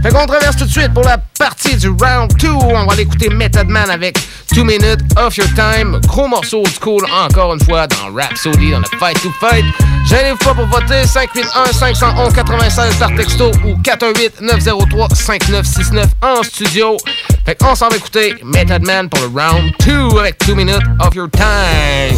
Fait 0.02 0.10
qu'on 0.10 0.26
traverse 0.26 0.56
tout 0.56 0.64
de 0.64 0.70
suite 0.70 0.92
pour 0.92 1.04
la 1.04 1.18
partie 1.38 1.76
du 1.76 1.88
round 1.88 2.32
2. 2.38 2.48
On 2.48 2.86
va 2.86 2.92
aller 2.92 3.02
écouter 3.02 3.28
Method 3.28 3.68
Man 3.68 3.90
avec 3.90 4.18
2 4.54 4.64
Minutes 4.64 5.00
of 5.16 5.36
Your 5.36 5.48
Time. 5.54 6.00
Gros 6.06 6.26
morceau 6.28 6.60
old 6.60 6.72
school 6.80 7.04
encore 7.12 7.52
une 7.54 7.64
fois 7.64 7.86
dans 7.86 8.12
Rhapsody, 8.14 8.72
dans 8.72 8.80
le 8.80 8.84
Fight 8.98 9.20
to 9.22 9.30
Fight. 9.40 9.64
Gênez-vous 10.06 10.38
pas 10.38 10.54
pour 10.54 10.66
voter 10.66 11.04
581-511-96 11.04 12.98
par 12.98 13.14
texto 13.14 13.52
ou 13.64 13.76
418-903-5969 13.82 16.04
en 16.22 16.42
studio. 16.42 16.96
Fait 17.44 17.54
qu'on 17.54 17.74
s'en 17.74 17.88
va 17.88 17.96
écouter 17.96 18.34
Method 18.44 18.84
Man 18.84 19.08
pour 19.08 19.20
le 19.20 19.28
round 19.28 19.72
2 19.86 20.18
avec 20.18 20.38
2 20.46 20.54
Minutes 20.54 20.71
of 20.74 21.14
Your 21.14 21.28
Time. 21.28 22.14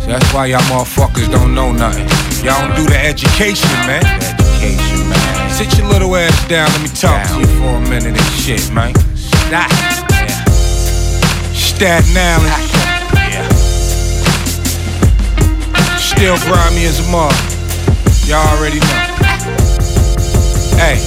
So 0.00 0.12
that's 0.12 0.32
why 0.34 0.46
y'all 0.46 0.60
motherfuckers 0.62 1.30
don't 1.30 1.54
know 1.54 1.72
nothing. 1.72 2.06
Y'all 2.44 2.66
don't 2.66 2.76
do 2.76 2.86
the 2.86 2.98
education, 2.98 3.70
man. 3.86 4.04
Education, 4.04 5.08
man. 5.08 5.50
Sit 5.50 5.78
your 5.78 5.88
little 5.88 6.14
ass 6.16 6.48
down. 6.48 6.68
Let 6.70 6.82
me 6.82 6.88
talk 6.88 7.26
to 7.28 7.38
you 7.38 7.46
for 7.58 7.76
a 7.76 7.80
minute 7.80 8.18
and 8.18 8.32
shit, 8.34 8.72
man. 8.72 8.94
Stop. 9.14 9.70
Yeah. 10.10 10.44
Staten 11.52 12.16
Island. 12.16 12.50
Yeah. 13.30 13.48
Still 15.96 16.38
grimy 16.46 16.86
as 16.86 17.00
a 17.00 17.10
mug. 17.10 17.34
Y'all 18.26 18.46
already 18.58 18.80
know. 18.80 19.02
Hey, 20.76 20.98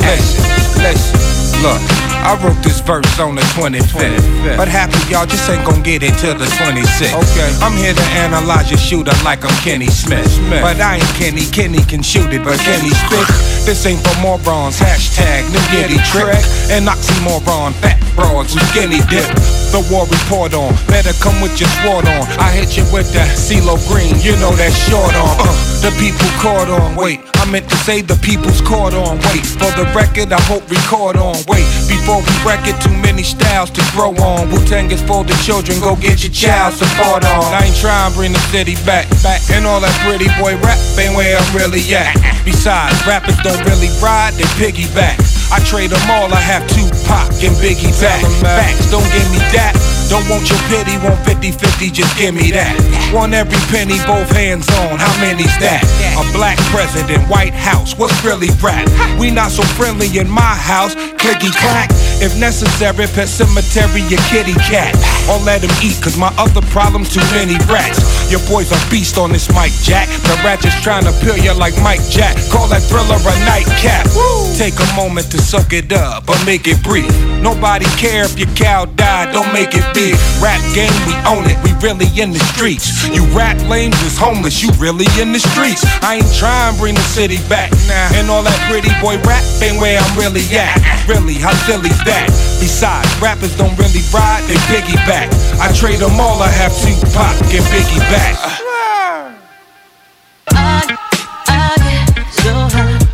listen, 0.00 0.82
listen, 0.82 1.62
look. 1.62 1.97
I 2.24 2.38
wrote 2.42 2.60
this 2.62 2.80
verse 2.80 3.18
on 3.18 3.34
the 3.34 3.42
25th. 3.54 4.56
But 4.56 4.68
happy 4.68 4.98
y'all 5.10 5.26
just 5.26 5.48
ain't 5.48 5.64
gonna 5.64 5.82
get 5.82 6.02
it 6.02 6.14
till 6.18 6.34
the 6.34 6.46
26th. 6.58 7.14
Okay. 7.14 7.50
I'm 7.62 7.76
here 7.76 7.94
to 7.94 8.06
analyze 8.18 8.70
your 8.70 8.78
shooter 8.78 9.14
like 9.24 9.44
I'm 9.44 9.54
Kenny 9.62 9.88
Smith. 9.88 10.28
But 10.50 10.80
I 10.80 10.96
ain't 10.96 11.14
Kenny. 11.14 11.46
Kenny 11.46 11.82
can 11.84 12.02
shoot 12.02 12.32
it, 12.32 12.44
but 12.44 12.58
Kenny 12.60 12.90
spit. 12.90 13.28
This 13.64 13.84
ain't 13.86 14.00
for 14.00 14.16
morons. 14.20 14.78
Hashtag 14.78 15.48
new 15.52 15.62
giddy 15.70 16.00
trick. 16.08 16.42
And 16.70 16.88
oxymoron. 16.88 17.72
Fat 17.80 17.98
broads 18.14 18.54
who 18.54 18.60
skinny 18.72 19.00
dip. 19.08 19.28
The 19.68 19.84
war 19.92 20.08
report 20.08 20.54
on. 20.54 20.72
Better 20.88 21.12
come 21.20 21.44
with 21.44 21.60
your 21.60 21.68
sword 21.84 22.08
on. 22.08 22.24
I 22.40 22.48
hit 22.56 22.80
you 22.80 22.88
with 22.88 23.12
that 23.12 23.36
CeeLo 23.36 23.76
Green. 23.84 24.16
You 24.24 24.32
know 24.40 24.56
that 24.56 24.72
short 24.72 25.12
on. 25.12 25.36
Uh, 25.36 25.52
the 25.84 25.92
people 26.00 26.24
caught 26.40 26.72
on. 26.72 26.96
Wait, 26.96 27.20
I 27.36 27.44
meant 27.52 27.68
to 27.68 27.76
say 27.84 28.00
the 28.00 28.16
people's 28.24 28.64
caught 28.64 28.96
on. 28.96 29.20
Wait, 29.28 29.44
for 29.44 29.68
the 29.76 29.84
record, 29.92 30.32
I 30.32 30.40
hope 30.48 30.64
record 30.72 31.20
on. 31.20 31.36
Wait, 31.52 31.68
before 31.84 32.24
we 32.24 32.32
wreck 32.48 32.64
it, 32.64 32.80
too 32.80 32.96
many 33.04 33.22
styles 33.22 33.68
to 33.76 33.84
grow 33.92 34.16
on. 34.16 34.48
Wu 34.48 34.56
Tang 34.64 34.90
is 34.90 35.04
for 35.04 35.22
the 35.22 35.36
children. 35.44 35.78
Go 35.84 35.96
get 35.96 36.24
your 36.24 36.32
child 36.32 36.72
support 36.72 37.28
on. 37.28 37.44
I 37.52 37.68
ain't 37.68 37.76
trying 37.76 38.10
to 38.10 38.16
bring 38.16 38.32
the 38.32 38.42
city 38.48 38.74
back, 38.88 39.04
back. 39.20 39.44
And 39.52 39.68
all 39.68 39.84
that 39.84 39.92
pretty 40.00 40.32
boy 40.40 40.56
rap 40.64 40.80
ain't 40.96 41.12
where 41.12 41.36
I'm 41.36 41.50
really 41.54 41.84
at. 41.92 42.16
Besides, 42.42 42.96
rappers 43.06 43.36
don't 43.44 43.60
really 43.68 43.92
ride, 44.00 44.32
they 44.34 44.48
piggyback. 44.56 45.37
I 45.50 45.60
trade 45.64 45.90
them 45.90 46.10
all, 46.10 46.32
I 46.32 46.40
have 46.40 46.66
Tupac 46.66 47.42
and 47.42 47.56
Biggie 47.56 47.98
back. 48.00 48.22
Facts, 48.40 48.90
don't 48.90 49.02
give 49.12 49.30
me 49.30 49.38
that. 49.52 49.97
Don't 50.08 50.24
want 50.28 50.48
your 50.48 50.58
pity, 50.72 50.96
want 51.04 51.20
50-50, 51.28 51.92
just 51.92 52.16
give 52.16 52.34
me 52.34 52.50
that. 52.52 52.72
Want 53.12 53.34
every 53.34 53.60
penny, 53.68 54.00
both 54.08 54.28
hands 54.32 54.64
on, 54.80 54.96
how 54.96 55.12
many's 55.20 55.52
that? 55.60 55.84
A 56.16 56.24
black 56.32 56.56
president, 56.72 57.20
White 57.28 57.52
House, 57.52 57.96
what's 57.96 58.16
really 58.24 58.48
rap? 58.64 58.88
We 59.20 59.30
not 59.30 59.52
so 59.52 59.62
friendly 59.76 60.08
in 60.16 60.28
my 60.28 60.56
house, 60.56 60.94
clicky 61.20 61.52
clack. 61.52 61.92
If 62.24 62.40
necessary, 62.40 63.06
pet 63.06 63.28
cemetery, 63.28 64.00
your 64.08 64.20
kitty 64.32 64.56
cat. 64.64 64.96
Or 65.28 65.36
let 65.44 65.60
him 65.60 65.72
eat, 65.84 66.00
cause 66.00 66.16
my 66.16 66.32
other 66.40 66.64
problem's 66.72 67.12
too 67.12 67.24
many 67.36 67.60
rats. 67.68 68.00
Your 68.32 68.40
boy's 68.48 68.72
a 68.72 68.80
beast 68.90 69.16
on 69.16 69.32
this 69.32 69.48
mic, 69.52 69.72
Jack. 69.84 70.08
The 70.24 70.40
rat 70.40 70.60
just 70.60 70.82
trying 70.82 71.04
to 71.04 71.12
peel 71.20 71.36
you 71.36 71.52
like 71.52 71.76
Mike 71.84 72.02
Jack. 72.08 72.36
Call 72.48 72.66
that 72.68 72.82
thriller 72.88 73.20
a 73.20 73.34
nightcap. 73.44 74.08
Take 74.56 74.80
a 74.80 74.88
moment 74.96 75.30
to 75.32 75.38
suck 75.38 75.72
it 75.72 75.92
up, 75.92 76.26
but 76.26 76.40
make 76.44 76.66
it 76.66 76.82
brief. 76.82 77.08
Nobody 77.40 77.86
care 77.96 78.24
if 78.24 78.38
your 78.38 78.48
cow 78.56 78.84
died, 78.84 79.32
don't 79.32 79.52
make 79.52 79.76
it 79.76 79.84
big. 79.98 80.14
Rap 80.38 80.62
game, 80.74 80.94
we 81.10 81.14
own 81.26 81.42
it, 81.50 81.58
we 81.66 81.74
really 81.82 82.06
in 82.14 82.30
the 82.30 82.38
streets. 82.54 82.86
You 83.10 83.26
rap 83.34 83.58
lames 83.68 83.98
is 84.06 84.16
homeless, 84.16 84.62
you 84.62 84.70
really 84.78 85.10
in 85.18 85.32
the 85.32 85.42
streets. 85.42 85.82
I 86.02 86.22
ain't 86.22 86.34
trying 86.38 86.74
to 86.74 86.78
bring 86.78 86.94
the 86.94 87.08
city 87.10 87.38
back. 87.50 87.70
Nah. 87.90 88.18
And 88.18 88.30
all 88.30 88.42
that 88.42 88.58
pretty 88.70 88.94
boy 89.02 89.18
rap 89.26 89.42
ain't 89.60 89.80
where 89.82 89.98
I'm 89.98 90.14
really 90.14 90.46
at. 90.54 90.78
Really, 91.10 91.34
how 91.34 91.52
silly's 91.66 91.98
that? 92.06 92.30
Besides, 92.62 93.10
rappers 93.20 93.56
don't 93.58 93.76
really 93.78 94.02
ride, 94.14 94.46
they 94.46 94.58
piggyback. 94.70 95.28
I 95.58 95.72
trade 95.74 95.98
them 95.98 96.20
all, 96.20 96.40
I 96.40 96.48
have 96.48 96.72
Tupac 96.78 97.34
and 97.50 97.66
Biggie 97.74 98.02
back. 98.14 98.36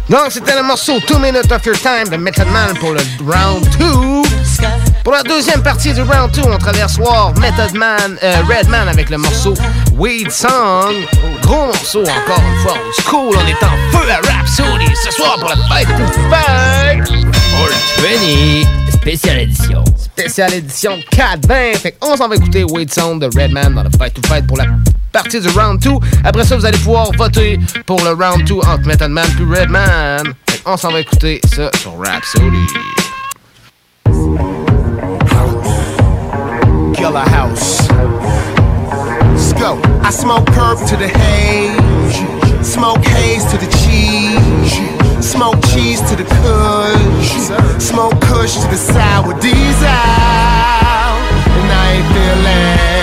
Donc, 0.07 0.31
c'était 0.31 0.55
le 0.55 0.63
morceau 0.63 1.01
2 1.09 1.19
Minutes 1.19 1.51
of 1.51 1.65
Your 1.65 1.77
Time 1.77 2.09
de 2.11 2.17
Method 2.19 2.47
Man 2.49 2.77
pour 2.79 2.93
le 2.93 3.01
round 3.25 3.67
2. 3.79 4.24
Pour 5.05 5.13
la 5.13 5.23
deuxième 5.23 5.63
partie 5.63 5.93
du 5.93 6.01
round 6.01 6.31
2, 6.33 6.41
on 6.47 6.57
traverse 6.57 6.97
voir 6.97 7.35
Method 7.39 7.75
Man, 7.75 8.17
euh, 8.23 8.37
Redman 8.49 8.89
avec 8.89 9.11
le 9.11 9.19
morceau 9.19 9.53
Weed 9.99 10.31
Song. 10.31 10.95
Gros 11.43 11.67
morceau 11.67 12.01
encore 12.01 12.43
une 12.43 12.63
fois, 12.63 12.73
old 12.73 12.95
school. 13.07 13.37
On 13.37 13.47
est 13.47 13.63
en 13.63 13.99
feu 13.99 14.11
à 14.11 14.17
Rhapsody 14.27 14.87
ce 15.05 15.11
soir 15.11 15.37
pour 15.39 15.51
la 15.51 15.57
fête 15.57 15.89
to 15.89 16.07
fête. 16.31 17.11
All 17.21 17.71
20, 17.99 18.93
spéciale 18.95 19.41
édition. 19.41 19.85
Spéciale 19.99 20.55
édition 20.55 20.99
420. 21.11 21.79
Fait 21.81 21.93
qu'on 21.93 22.17
s'en 22.17 22.27
va 22.27 22.37
écouter 22.37 22.65
Weed 22.65 22.91
Song 22.91 23.19
de 23.19 23.27
Redman 23.27 23.75
dans 23.75 23.83
la 23.83 23.91
fête 23.91 24.15
to 24.15 24.27
fête 24.27 24.47
pour 24.47 24.57
la 24.57 24.65
partie 25.13 25.39
du 25.39 25.49
round 25.49 25.81
2. 25.81 25.91
Après 26.25 26.45
ça, 26.45 26.57
vous 26.57 26.65
allez 26.65 26.79
pouvoir 26.79 27.13
voter 27.13 27.61
pour 27.85 28.03
le 28.03 28.13
round 28.13 28.43
2 28.45 28.55
entre 28.55 28.87
Method 28.87 29.11
Man 29.11 29.27
puis 29.37 29.45
Redman. 29.45 30.33
Fait 30.49 30.63
qu'on 30.63 30.79
s'en 30.79 30.91
va 30.91 31.01
écouter 31.01 31.43
ça 31.55 31.71
sur 31.79 31.93
Rhapsody. 31.99 33.04
Killer 37.05 37.21
House. 37.21 37.87
Let's 37.91 39.53
go. 39.53 39.79
I 40.01 40.11
smoke 40.11 40.47
perp 40.57 40.89
to 40.89 40.97
the 40.97 41.09
haze, 41.09 42.67
smoke 42.67 43.05
haze 43.05 43.45
to 43.53 43.59
the 43.59 43.71
cheese, 43.83 44.73
smoke 45.21 45.61
cheese 45.75 46.01
to 46.09 46.17
the 46.17 46.25
kush, 46.25 47.29
smoke 47.79 48.19
kush 48.23 48.55
to 48.55 48.69
the 48.69 48.79
sour 48.79 49.39
diesel, 49.39 49.87
and 51.61 51.71
I 51.71 51.93
ain't 51.93 52.09
feeling 52.15 52.94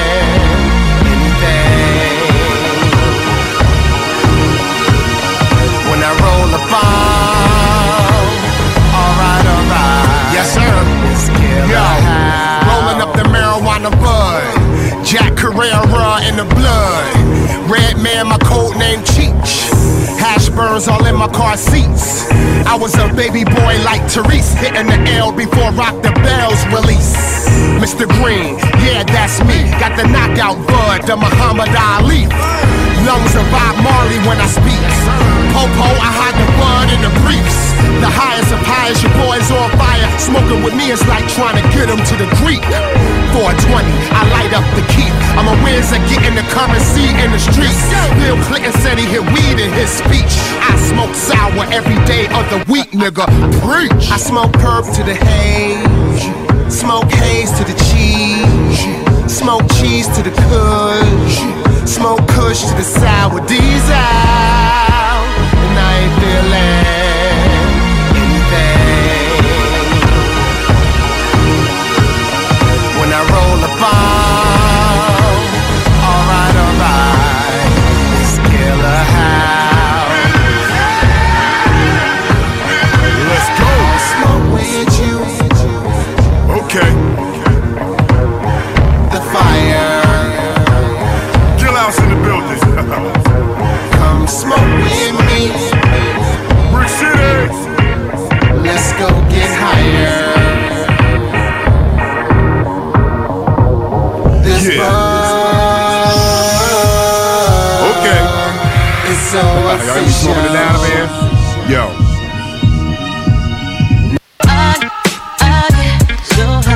my 18.92 19.04
code 19.04 19.16
name 19.16 19.32
Cheech. 19.34 19.70
Hash 20.20 20.50
burns 20.50 20.88
all 20.88 21.06
in 21.06 21.16
my 21.16 21.28
car 21.28 21.58
seats. 21.58 22.30
I 22.66 22.78
was 22.80 22.94
a 22.96 23.14
baby 23.14 23.44
boy 23.44 23.76
like 23.84 24.02
Therese, 24.10 24.54
hitting 24.54 24.88
the 24.88 25.12
L 25.14 25.32
before 25.32 25.72
Rock 25.72 26.02
the 26.04 26.12
Bells 26.12 26.66
release. 26.68 27.16
Mr. 27.80 28.08
Green, 28.08 28.58
yeah, 28.84 29.04
that's 29.04 29.40
me. 29.42 29.70
Got 29.80 29.98
the 29.98 30.08
knockout 30.08 30.58
bud, 30.68 31.08
the 31.08 31.16
Muhammad 31.16 31.70
Ali. 31.76 32.71
Lungs 33.06 33.34
of 33.34 33.46
Bob 33.50 33.76
Marley 33.82 34.22
when 34.30 34.38
I 34.38 34.46
speak. 34.46 34.86
Popo, 35.58 35.90
I 35.90 36.10
hide 36.14 36.38
the 36.38 36.48
bud 36.62 36.88
in 36.94 37.02
the 37.02 37.14
briefs. 37.26 37.74
The 37.98 38.10
highest 38.10 38.54
of 38.54 38.62
highest, 38.62 39.02
your 39.02 39.14
boy's 39.18 39.50
on 39.50 39.74
fire. 39.74 40.06
Smoking 40.22 40.62
with 40.62 40.78
me 40.78 40.94
is 40.94 41.02
like 41.10 41.26
trying 41.34 41.58
to 41.58 41.66
get 41.74 41.90
him 41.90 41.98
to 41.98 42.16
the 42.22 42.30
Greek. 42.42 42.62
420, 43.34 43.90
I 44.14 44.22
light 44.38 44.54
up 44.54 44.66
the 44.78 44.86
key. 44.94 45.10
I'm 45.34 45.50
a 45.50 45.58
whiz 45.66 45.90
at 45.90 46.04
getting 46.14 46.38
the 46.38 46.46
currency 46.54 47.10
in 47.18 47.34
the 47.34 47.42
streets. 47.42 47.82
Bill 48.22 48.38
Clinton 48.46 48.74
said 48.86 49.02
he 49.02 49.10
hit 49.10 49.26
weed 49.34 49.58
in 49.58 49.74
his 49.74 49.90
speech. 49.90 50.38
I 50.62 50.78
smoke 50.78 51.18
sour 51.18 51.66
every 51.74 51.98
day 52.06 52.30
of 52.30 52.46
the 52.54 52.62
week, 52.70 52.94
nigga. 52.94 53.26
Preach. 53.66 54.14
I 54.14 54.18
smoke 54.22 54.54
perp 54.62 54.86
to 54.94 55.02
the 55.02 55.18
haze. 55.18 56.30
Smoke 56.70 57.10
haze 57.10 57.50
to 57.58 57.64
the 57.66 57.78
cheese. 57.90 58.86
Smoke 59.26 59.66
cheese 59.82 60.06
to 60.14 60.22
the 60.22 60.34
kush. 60.46 61.71
Smoke 61.86 62.26
kush 62.28 62.62
to 62.66 62.76
the 62.76 62.84
sour 62.84 63.40
diesel. 63.48 63.94
And 65.64 65.80
I 65.80 66.00
ain't 66.02 66.16
feeling 66.22 67.01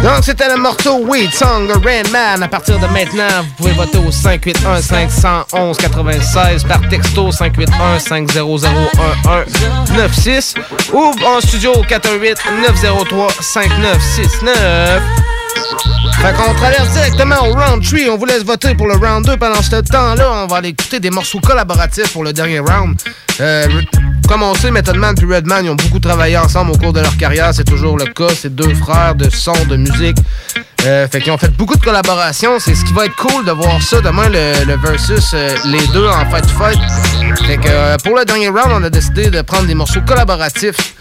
Donc, 0.05 0.23
c'était 0.23 0.47
le 0.47 0.55
morceau 0.57 1.03
Weed 1.03 1.33
Song 1.33 1.67
de 1.67 1.73
Rain 1.73 2.03
Man. 2.11 2.43
À 2.43 2.47
partir 2.47 2.77
de 2.77 2.85
maintenant, 2.85 3.41
vous 3.41 3.49
pouvez 3.57 3.71
voter 3.71 3.97
au 3.97 4.11
581 4.11 4.79
511 4.79 5.77
96 5.77 6.63
par 6.65 6.87
texto 6.87 7.31
581 7.31 7.97
500 7.97 8.45
1196 8.45 10.53
ou 10.93 11.11
en 11.25 11.41
studio 11.41 11.73
au 11.73 11.81
418 11.81 12.37
903 12.67 13.29
5969. 13.41 15.01
Fait 16.21 16.33
qu'on 16.33 16.53
traverse 16.53 16.91
directement 16.91 17.47
au 17.47 17.53
round 17.53 17.83
3. 17.83 17.99
On 18.11 18.17
vous 18.17 18.25
laisse 18.25 18.43
voter 18.43 18.75
pour 18.75 18.85
le 18.85 18.93
round 18.93 19.25
2. 19.25 19.37
Pendant 19.37 19.63
ce 19.63 19.77
temps-là, 19.77 20.43
on 20.43 20.45
va 20.45 20.57
aller 20.57 20.69
écouter 20.69 20.99
des 20.99 21.09
morceaux 21.09 21.39
collaboratifs 21.39 22.13
pour 22.13 22.23
le 22.23 22.31
dernier 22.31 22.59
round. 22.59 22.95
Euh, 23.41 23.67
comme 24.27 24.43
on 24.43 24.53
sait, 24.55 24.71
Method 24.71 24.97
Man 24.97 25.15
et 25.21 25.25
Redman, 25.25 25.65
ils 25.65 25.69
ont 25.69 25.75
beaucoup 25.75 25.99
travaillé 25.99 26.37
ensemble 26.37 26.71
au 26.71 26.77
cours 26.77 26.93
de 26.93 26.99
leur 26.99 27.15
carrière. 27.17 27.53
C'est 27.53 27.63
toujours 27.63 27.97
le 27.97 28.05
cas. 28.05 28.29
C'est 28.35 28.53
deux 28.53 28.73
frères 28.73 29.15
de 29.15 29.29
son, 29.29 29.53
de 29.65 29.77
musique. 29.77 30.17
Euh, 30.85 31.07
fait 31.07 31.19
qu'ils 31.21 31.31
ont 31.31 31.37
fait 31.37 31.55
beaucoup 31.55 31.75
de 31.75 31.83
collaborations. 31.83 32.59
C'est 32.59 32.75
ce 32.75 32.85
qui 32.85 32.93
va 32.93 33.05
être 33.05 33.15
cool 33.15 33.43
de 33.45 33.51
voir 33.51 33.81
ça 33.81 34.01
demain, 34.01 34.29
le, 34.29 34.65
le 34.65 34.77
versus, 34.77 35.31
euh, 35.33 35.55
les 35.65 35.85
deux 35.87 36.07
en 36.07 36.29
fight 36.29 36.43
to 36.43 36.53
fight. 36.57 36.79
Fait 37.45 37.57
que 37.57 37.67
euh, 37.67 37.97
pour 38.03 38.15
le 38.15 38.23
dernier 38.23 38.49
round, 38.49 38.71
on 38.71 38.83
a 38.83 38.89
décidé 38.89 39.29
de 39.29 39.41
prendre 39.41 39.65
des 39.65 39.73
morceaux 39.75 40.01
collaboratifs. 40.05 40.93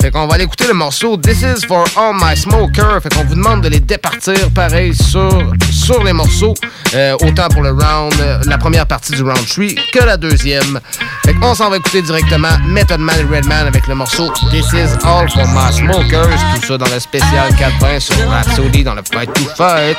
Fait 0.00 0.10
qu'on 0.10 0.26
va 0.26 0.34
aller 0.34 0.44
écouter 0.44 0.66
le 0.66 0.74
morceau 0.74 1.16
This 1.16 1.42
is 1.42 1.64
for 1.66 1.84
all 1.96 2.12
my 2.14 2.36
smoker. 2.36 3.00
Fait 3.02 3.08
qu'on 3.14 3.24
vous 3.24 3.36
demande 3.36 3.62
de 3.62 3.68
les 3.68 3.80
départir 3.80 4.50
pareil 4.54 4.94
sur, 4.94 5.30
sur 5.70 6.02
les 6.02 6.12
morceaux. 6.12 6.54
Euh, 6.94 7.16
autant 7.22 7.48
pour 7.48 7.62
le 7.62 7.70
round, 7.70 8.12
la 8.44 8.58
première 8.58 8.86
partie 8.86 9.12
du 9.12 9.22
round 9.22 9.46
3 9.46 9.66
que 9.92 10.04
la 10.04 10.16
deuxième. 10.16 10.80
Fait 11.24 11.34
qu'on 11.34 11.54
s'en 11.54 11.70
va 11.70 11.76
écouter 11.76 12.02
directement 12.02 12.58
Method 12.66 13.00
Man 13.00 13.14
et 13.20 13.36
Redman 13.36 13.66
avec 13.66 13.86
le 13.86 13.94
morceau 13.94 14.30
This 14.50 14.66
is 14.72 14.92
all 15.04 15.28
for 15.30 15.46
my 15.46 15.72
smokers. 15.72 16.36
Tout 16.56 16.66
ça 16.66 16.78
dans 16.78 16.92
le 16.92 16.98
spécial 17.00 17.54
420 17.56 18.00
sur 18.00 18.28
Rhapsody 18.28 18.82
dans 18.84 18.94
le 18.94 19.02
Fight 19.10 19.31
to 19.34 19.44
Fight. 19.56 19.96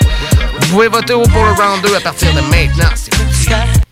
Vous 0.59 0.67
pouvez 0.67 0.87
voter 0.87 1.13
pour 1.13 1.45
le 1.45 1.51
round 1.51 1.81
2 1.83 1.95
à 1.95 1.99
partir 1.99 2.33
de 2.33 2.41
maintenant. 2.41 2.89
C'est 2.95 3.11
parti. 3.15 3.83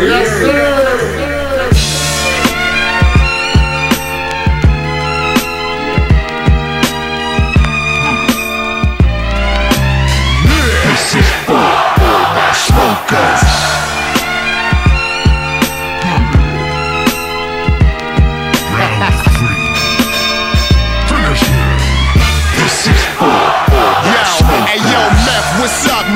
Yes, 0.00 0.28
sir. 0.40 0.73
Suckers! 13.06 13.43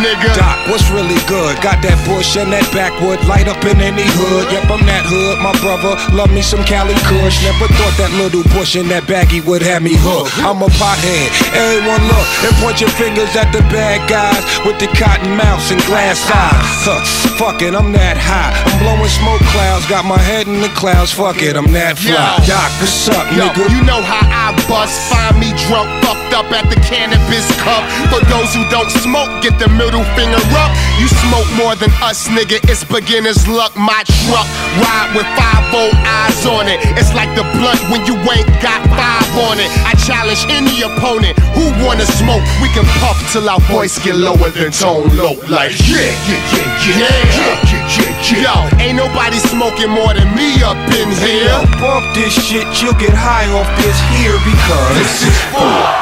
Nigga? 0.09 0.33
Doc, 0.35 0.57
what's 0.69 0.89
really 0.91 1.21
good? 1.29 1.53
Got 1.61 1.85
that 1.85 1.99
bush 2.09 2.37
and 2.37 2.49
that 2.53 2.65
backwood, 2.73 3.21
light 3.29 3.49
up 3.49 3.61
in 3.69 3.81
any 3.81 4.07
hood. 4.17 4.49
Yep, 4.49 4.71
I'm 4.73 4.83
that 4.89 5.05
hood. 5.05 5.37
My 5.45 5.53
brother 5.61 5.93
love 6.17 6.33
me 6.33 6.41
some 6.41 6.65
Cali 6.65 6.97
Kush. 7.05 7.45
Never 7.45 7.69
thought 7.77 7.95
that 8.01 8.13
little 8.17 8.45
bush 8.57 8.77
in 8.77 8.89
that 8.89 9.05
baggy 9.07 9.41
would 9.45 9.61
have 9.63 9.83
me 9.85 9.95
hooked. 10.01 10.33
I'm 10.41 10.65
a 10.65 10.71
pothead. 10.81 11.29
Everyone 11.53 12.01
look 12.09 12.27
and 12.49 12.55
point 12.65 12.81
your 12.81 12.93
fingers 12.97 13.33
at 13.37 13.53
the 13.53 13.61
bad 13.69 14.01
guys 14.09 14.41
with 14.65 14.81
the 14.81 14.89
cotton 14.97 15.37
mouths 15.37 15.69
and 15.71 15.81
glass 15.85 16.25
eyes. 16.33 16.65
Huh, 16.89 17.01
fuck 17.37 17.61
it, 17.61 17.75
I'm 17.77 17.93
that 17.93 18.17
high. 18.17 18.53
I'm 18.57 18.79
blowing 18.81 19.13
smoke 19.13 19.43
clouds, 19.53 19.85
got 19.87 20.05
my 20.09 20.19
head 20.19 20.49
in 20.49 20.61
the 20.65 20.73
clouds. 20.73 21.13
Fuck 21.13 21.43
it, 21.45 21.57
I'm 21.57 21.69
that 21.77 21.99
fly. 22.01 22.17
Yo. 22.17 22.49
Doc, 22.49 22.71
what's 22.81 23.09
up, 23.13 23.27
Yo, 23.35 23.45
nigga? 23.53 23.69
you 23.69 23.81
know 23.85 24.01
how 24.01 24.25
I 24.25 24.57
bust. 24.71 24.97
Find 25.13 25.37
me 25.37 25.53
drunk, 25.69 25.89
fucked 26.01 26.33
up 26.33 26.49
at 26.55 26.69
the 26.73 26.79
cannabis 26.81 27.45
cup. 27.61 27.85
For 28.09 28.23
those 28.33 28.55
who 28.57 28.65
don't 28.73 28.89
smoke, 29.05 29.29
get 29.45 29.59
the 29.61 29.69
middle 29.69 29.98
finger 30.17 30.43
up. 30.59 30.71
You 30.99 31.09
smoke 31.09 31.49
more 31.57 31.75
than 31.75 31.91
us, 32.03 32.29
nigga. 32.29 32.59
It's 32.69 32.85
beginner's 32.85 33.47
luck. 33.49 33.77
My 33.77 34.03
truck 34.05 34.47
ride 34.83 35.11
with 35.15 35.29
five 35.39 35.65
old 35.75 35.95
eyes 36.05 36.47
on 36.47 36.69
it. 36.69 36.79
It's 36.99 37.15
like 37.15 37.31
the 37.39 37.45
blunt 37.57 37.81
when 37.91 38.05
you 38.07 38.17
ain't 38.31 38.49
got 38.61 38.83
five 38.93 39.31
on 39.49 39.59
it. 39.59 39.71
I 39.87 39.95
challenge 40.03 40.43
any 40.49 40.83
opponent 40.83 41.39
who 41.55 41.71
wanna 41.85 42.07
smoke. 42.07 42.43
We 42.63 42.69
can 42.75 42.85
puff 43.01 43.19
till 43.33 43.49
our 43.49 43.61
voice 43.71 43.99
get 44.03 44.17
lower 44.17 44.51
than 44.51 44.73
tone 44.73 45.09
low. 45.17 45.39
Like 45.49 45.73
yeah, 45.87 46.11
yeah, 46.27 46.43
yeah, 46.53 46.69
yeah, 46.85 46.99
yeah, 46.99 47.09
yeah, 47.09 47.63
yeah. 47.65 48.09
yeah. 48.29 48.45
Yo, 48.45 48.57
ain't 48.83 48.97
nobody 48.97 49.39
smoking 49.39 49.91
more 49.91 50.13
than 50.13 50.29
me 50.35 50.61
up 50.63 50.77
in 50.93 51.09
here. 51.23 51.55
Bump 51.81 52.05
this 52.15 52.35
shit, 52.35 52.67
you'll 52.83 52.93
get 52.99 53.15
high 53.15 53.49
off 53.57 53.69
this 53.81 53.97
here 54.19 54.37
because 54.45 54.95
This 54.99 55.23
is 55.25 55.39
my 55.55 55.99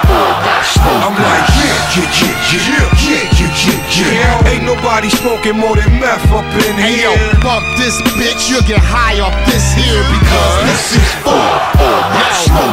I'm 1.06 1.14
like, 1.14 1.46
yeah, 1.54 1.76
yeah, 1.94 2.10
yeah, 2.18 2.34
yeah, 2.50 2.66
yeah, 2.66 3.14
yeah, 3.14 3.35
yeah, 3.64 4.12
yeah. 4.44 4.50
Ain't 4.52 4.64
nobody 4.64 5.08
smoking 5.08 5.56
more 5.56 5.76
than 5.76 5.88
meth 6.00 6.28
up 6.32 6.44
in 6.66 6.74
Hey 6.76 7.00
here. 7.00 7.10
yo, 7.10 7.40
bump 7.40 7.64
this 7.80 8.00
bitch, 8.18 8.50
you'll 8.50 8.66
get 8.68 8.80
high 8.82 9.20
off 9.24 9.34
this 9.48 9.72
here 9.72 10.02
because 10.12 10.56
this 10.68 11.00
is 11.00 11.08
for 11.24 11.32
all 11.32 12.04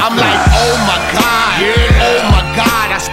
I'm 0.03 0.15
like, 0.19 0.41
oh 0.51 0.75
my 0.87 0.99
god. 1.15 1.23
I 1.23 1.82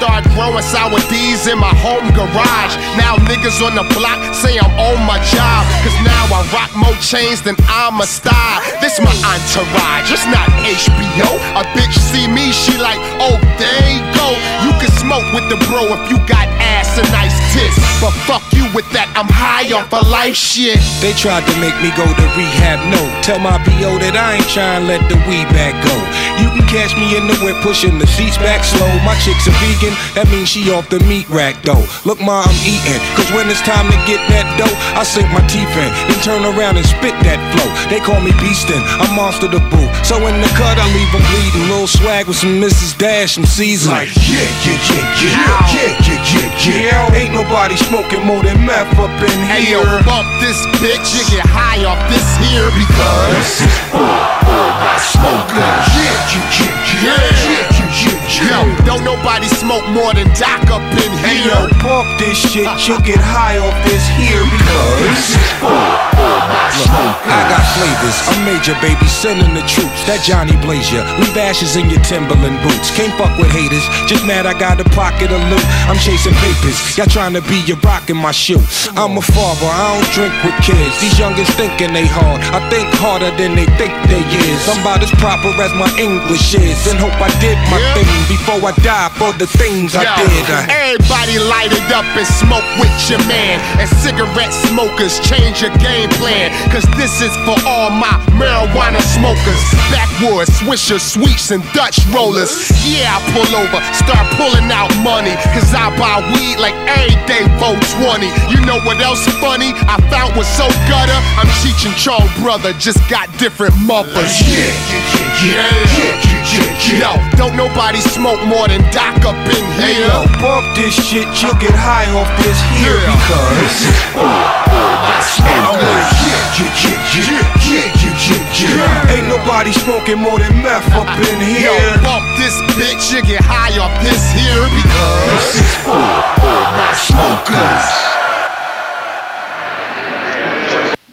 start 0.01 0.25
growing 0.33 0.65
sour 0.65 0.97
D's 1.13 1.45
in 1.45 1.61
my 1.61 1.77
home 1.77 2.09
garage. 2.17 2.75
Now 2.97 3.21
niggas 3.29 3.61
on 3.61 3.77
the 3.77 3.85
block 3.93 4.17
say 4.33 4.57
I'm 4.57 4.73
on 4.81 4.97
my 5.05 5.21
job. 5.29 5.69
Cause 5.85 5.93
now 6.01 6.25
I 6.33 6.41
rock 6.57 6.73
more 6.73 6.97
chains 7.05 7.45
than 7.45 7.55
I'm 7.69 8.01
a 8.01 8.09
star. 8.09 8.65
This 8.81 8.97
my 8.97 9.13
entourage, 9.13 10.09
it's 10.09 10.25
not 10.33 10.49
HBO. 10.65 11.29
A 11.53 11.69
bitch 11.77 11.93
see 12.01 12.25
me, 12.25 12.49
she 12.49 12.81
like, 12.81 12.97
oh, 13.21 13.37
there 13.61 13.85
you 13.93 14.01
go. 14.17 14.33
You 14.65 14.73
can 14.81 14.89
smoke 14.97 15.29
with 15.37 15.45
the 15.53 15.61
bro 15.69 15.85
if 15.93 16.09
you 16.09 16.17
got 16.25 16.49
ass 16.65 16.97
and 16.97 17.09
nice 17.13 17.37
tits. 17.53 17.77
But 18.01 18.17
fuck 18.25 18.45
you 18.57 18.65
with 18.73 18.89
that, 18.97 19.13
I'm 19.13 19.29
high 19.29 19.69
off 19.77 19.93
of 19.93 20.09
life 20.09 20.37
shit. 20.37 20.81
They 21.05 21.13
tried 21.13 21.45
to 21.45 21.55
make 21.61 21.77
me 21.85 21.93
go 21.93 22.09
to 22.09 22.27
rehab, 22.33 22.81
no. 22.89 23.01
Tell 23.21 23.39
my 23.39 23.61
PO 23.61 24.01
that 24.01 24.17
I 24.17 24.41
ain't 24.41 24.49
trying 24.49 24.89
to 24.89 24.97
let 24.97 25.03
the 25.13 25.21
weed 25.29 25.45
back 25.53 25.77
go. 25.85 25.93
You 26.41 26.49
can 26.57 26.65
catch 26.73 26.97
me 26.97 27.21
in 27.21 27.29
the 27.29 27.37
whip 27.45 27.61
pushing 27.61 28.01
the 28.01 28.07
seats 28.07 28.41
back 28.41 28.65
slow. 28.65 28.89
My 29.05 29.13
chick's 29.21 29.45
are 29.45 29.57
vegan, 29.61 29.90
that 30.15 30.27
means 30.31 30.49
she 30.49 30.71
off 30.71 30.89
the 30.89 31.01
meat 31.07 31.29
rack 31.29 31.61
though. 31.63 31.85
Look, 32.05 32.21
ma, 32.21 32.43
I'm 32.47 32.59
eating, 32.67 33.01
cause 33.17 33.29
when 33.33 33.49
it's 33.51 33.63
time 33.63 33.87
to 33.91 33.99
get 34.07 34.21
that 34.33 34.47
dough, 34.59 34.73
I 34.99 35.03
sink 35.05 35.29
my 35.33 35.43
teeth 35.47 35.71
in, 35.77 35.91
then 36.09 36.19
turn 36.23 36.43
around 36.45 36.77
and 36.77 36.87
spit 36.87 37.15
that 37.27 37.39
flow. 37.55 37.69
They 37.91 38.01
call 38.01 38.21
me 38.21 38.33
Beastin', 38.43 38.83
I'm 39.03 39.13
monster 39.17 39.49
the 39.49 39.61
boo. 39.73 39.87
So 40.07 40.17
in 40.27 40.37
the 40.41 40.51
cut, 40.59 40.79
I 40.79 40.87
leave 40.95 41.11
'em 41.15 41.23
bleeding. 41.31 41.69
Little 41.71 41.87
swag 41.87 42.27
with 42.27 42.37
some 42.39 42.61
Mrs. 42.61 42.97
Dash, 42.99 43.35
some 43.35 43.47
season. 43.47 43.93
Like, 43.93 44.11
yeah, 44.27 44.43
yeah, 44.65 44.79
yeah, 44.91 45.07
yeah, 45.21 45.35
yeah, 45.75 45.95
yeah, 46.07 46.19
yeah, 46.31 47.09
yeah. 47.11 47.19
Ain't 47.21 47.35
nobody 47.35 47.77
smoking 47.77 48.25
more 48.27 48.43
than 48.43 48.65
meth 48.67 48.91
up 48.99 49.11
in 49.23 49.31
Hey 49.51 49.71
yo, 49.71 49.83
here. 49.85 50.03
bump 50.05 50.27
this 50.41 50.59
bitch, 50.83 51.07
you 51.15 51.23
get 51.37 51.47
high 51.47 51.85
off 51.85 52.01
this 52.11 52.27
here 52.43 52.69
because 52.75 53.31
this 53.37 53.61
is 53.67 53.75
for 53.93 53.99
all 54.03 54.71
my 54.83 54.97
smokers. 54.99 55.85
Yeah, 55.99 56.33
yeah, 56.33 56.57
yeah, 56.57 57.05
yeah, 57.05 57.21
yeah, 57.45 57.79
yeah, 57.91 58.39
yeah. 58.41 58.51
Yo, 58.51 58.85
don't 58.85 59.05
nobody 59.05 59.47
smoke 59.61 59.85
more 59.93 60.17
than 60.17 60.25
Doc 60.41 60.65
up 60.73 60.81
in 60.97 61.13
here. 61.21 61.21
Hey 61.21 61.45
here. 61.45 61.53
yo, 61.53 61.69
bump 61.85 62.09
this 62.17 62.41
shit, 62.41 62.65
you'll 62.89 63.05
get 63.05 63.21
high 63.21 63.61
off 63.61 63.77
this 63.85 64.01
here 64.17 64.41
because 64.41 65.05
this 65.05 65.37
is 65.37 65.49
for 65.61 65.69
all 65.69 66.41
my 66.49 66.69
smokers. 66.73 67.29
I 67.29 67.41
got 67.53 67.65
flavors, 67.77 68.17
I'm 68.33 68.41
major 68.49 68.77
baby, 68.81 69.05
sending 69.05 69.53
the 69.53 69.65
troops. 69.69 70.01
That 70.09 70.25
Johnny 70.25 70.57
Blazer, 70.65 71.05
leave 71.21 71.37
ashes 71.37 71.77
in 71.77 71.93
your 71.93 72.01
Timberland 72.01 72.57
boots. 72.65 72.89
Can't 72.97 73.13
fuck 73.21 73.37
with 73.37 73.53
haters, 73.53 73.85
just 74.09 74.25
mad 74.25 74.49
I 74.49 74.57
got 74.57 74.81
a 74.81 74.89
pocket 74.97 75.29
of 75.29 75.45
loot. 75.53 75.67
I'm 75.93 76.01
chasing 76.01 76.35
papers, 76.41 76.81
y'all 76.97 77.11
trying 77.13 77.37
to 77.37 77.45
be 77.45 77.61
your 77.69 77.77
rock 77.85 78.09
in 78.09 78.17
my 78.17 78.33
shoe. 78.33 78.65
I'm 78.97 79.21
a 79.21 79.25
father, 79.37 79.69
I 79.69 80.01
don't 80.01 80.09
drink 80.17 80.33
with 80.41 80.57
kids. 80.65 80.97
These 81.05 81.21
youngins 81.21 81.53
thinking 81.61 81.93
they 81.93 82.09
hard, 82.09 82.41
I 82.57 82.65
think 82.73 82.89
harder 82.97 83.29
than 83.37 83.53
they 83.61 83.69
think 83.77 83.93
they 84.09 84.25
is. 84.49 84.65
I'm 84.73 84.81
about 84.81 85.05
as 85.05 85.13
proper 85.21 85.53
as 85.61 85.73
my 85.77 85.91
English 86.01 86.57
is, 86.57 86.81
and 86.89 86.97
hope 86.97 87.21
I 87.21 87.29
did 87.45 87.61
my 87.69 87.81
thing 87.93 88.09
before 88.25 88.65
I 88.65 88.73
die 88.81 89.13
for 89.21 89.37
the 89.37 89.50
things 89.59 89.95
I 89.97 90.05
Yo, 90.07 90.15
did. 90.29 90.47
I- 90.51 90.67
everybody 90.71 91.39
light 91.39 91.73
it 91.73 91.89
up 91.93 92.05
and 92.15 92.27
smoke 92.27 92.67
with 92.79 92.93
your 93.11 93.21
man. 93.27 93.59
And 93.81 93.89
cigarette 94.03 94.53
smokers, 94.69 95.19
change 95.27 95.63
your 95.63 95.75
game 95.83 96.09
plan. 96.21 96.51
Cause 96.71 96.85
this 96.97 97.21
is 97.21 97.33
for 97.47 97.57
all 97.67 97.91
my 97.91 98.13
marijuana 98.39 99.01
smokers. 99.17 99.61
Backwoods, 99.91 100.51
swishers, 100.61 101.01
sweets, 101.03 101.51
and 101.51 101.63
Dutch 101.73 101.99
rollers. 102.15 102.53
Yeah, 102.87 103.17
I 103.17 103.19
pull 103.35 103.51
over, 103.57 103.81
start 103.95 104.25
pulling 104.39 104.71
out 104.71 104.91
money. 105.03 105.35
Cause 105.55 105.73
I 105.75 105.91
buy 105.99 106.21
weed 106.35 106.59
like 106.59 106.75
every 106.87 107.17
day 107.27 107.45
for 107.59 107.75
20. 108.03 108.27
You 108.53 108.61
know 108.67 108.79
what 108.87 109.01
else 109.01 109.25
funny? 109.41 109.73
I 109.89 109.97
found 110.11 110.37
was 110.37 110.47
so 110.57 110.67
gutter. 110.89 111.19
I'm 111.41 111.49
Cheech 111.63 111.87
and 111.87 111.97
Chong 111.97 112.27
brother, 112.43 112.73
just 112.75 113.01
got 113.11 113.27
different 113.39 113.75
mothers. 113.83 114.15
Yeah, 114.47 114.57
yeah, 114.57 115.03
yeah, 115.15 115.45
yeah, 115.45 116.25
yeah, 116.25 116.30
yeah, 116.53 116.67
yeah. 116.83 116.99
Yo, 117.01 117.13
don't 117.37 117.57
nobody 117.57 118.01
smoke 118.01 118.43
more 118.47 118.67
than 118.69 118.83
Doc 118.91 119.23
up 119.25 119.37
in 119.47 119.65
Hey 119.79 119.95
here. 120.03 120.11
yo, 120.11 120.27
bump 120.43 120.67
this 120.77 120.95
shit, 120.95 121.27
you'll 121.41 121.55
get 121.63 121.75
high 121.75 122.09
off 122.13 122.29
this 122.43 122.59
here 122.77 122.99
because 122.99 123.55
this 123.63 123.77
is 123.87 123.99
for 124.13 124.27
all 124.27 124.97
my 125.07 125.19
smokers. 125.23 126.09
Yeah, 126.27 126.59
yeah, 126.59 126.73
yeah, 126.83 126.99
yeah, 127.15 127.45
yeah, 127.71 127.87
yeah, 127.95 128.27
yeah, 128.27 128.77
yeah. 128.77 129.13
Ain't 129.15 129.29
nobody 129.29 129.73
smoking 129.73 130.19
more 130.19 130.39
than 130.39 130.53
meth 130.63 130.91
up 130.99 131.09
in 131.31 131.39
here. 131.41 131.71
Yo, 131.71 132.03
bump 132.03 132.25
this 132.37 132.57
bitch, 132.77 133.15
you 133.15 133.23
get 133.23 133.41
high 133.45 133.77
off 133.79 133.95
this 134.03 134.21
here 134.35 134.67
because 134.75 135.55
this 135.55 135.63
is 135.63 135.75
for 135.87 135.95
all 135.95 136.67
my 136.75 136.93
smokers. 136.99 137.87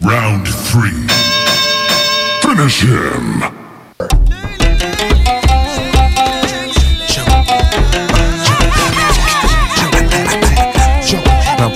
Round 0.02 0.48
three. 0.48 1.08
Smash 2.42 2.82
him. 2.82 3.67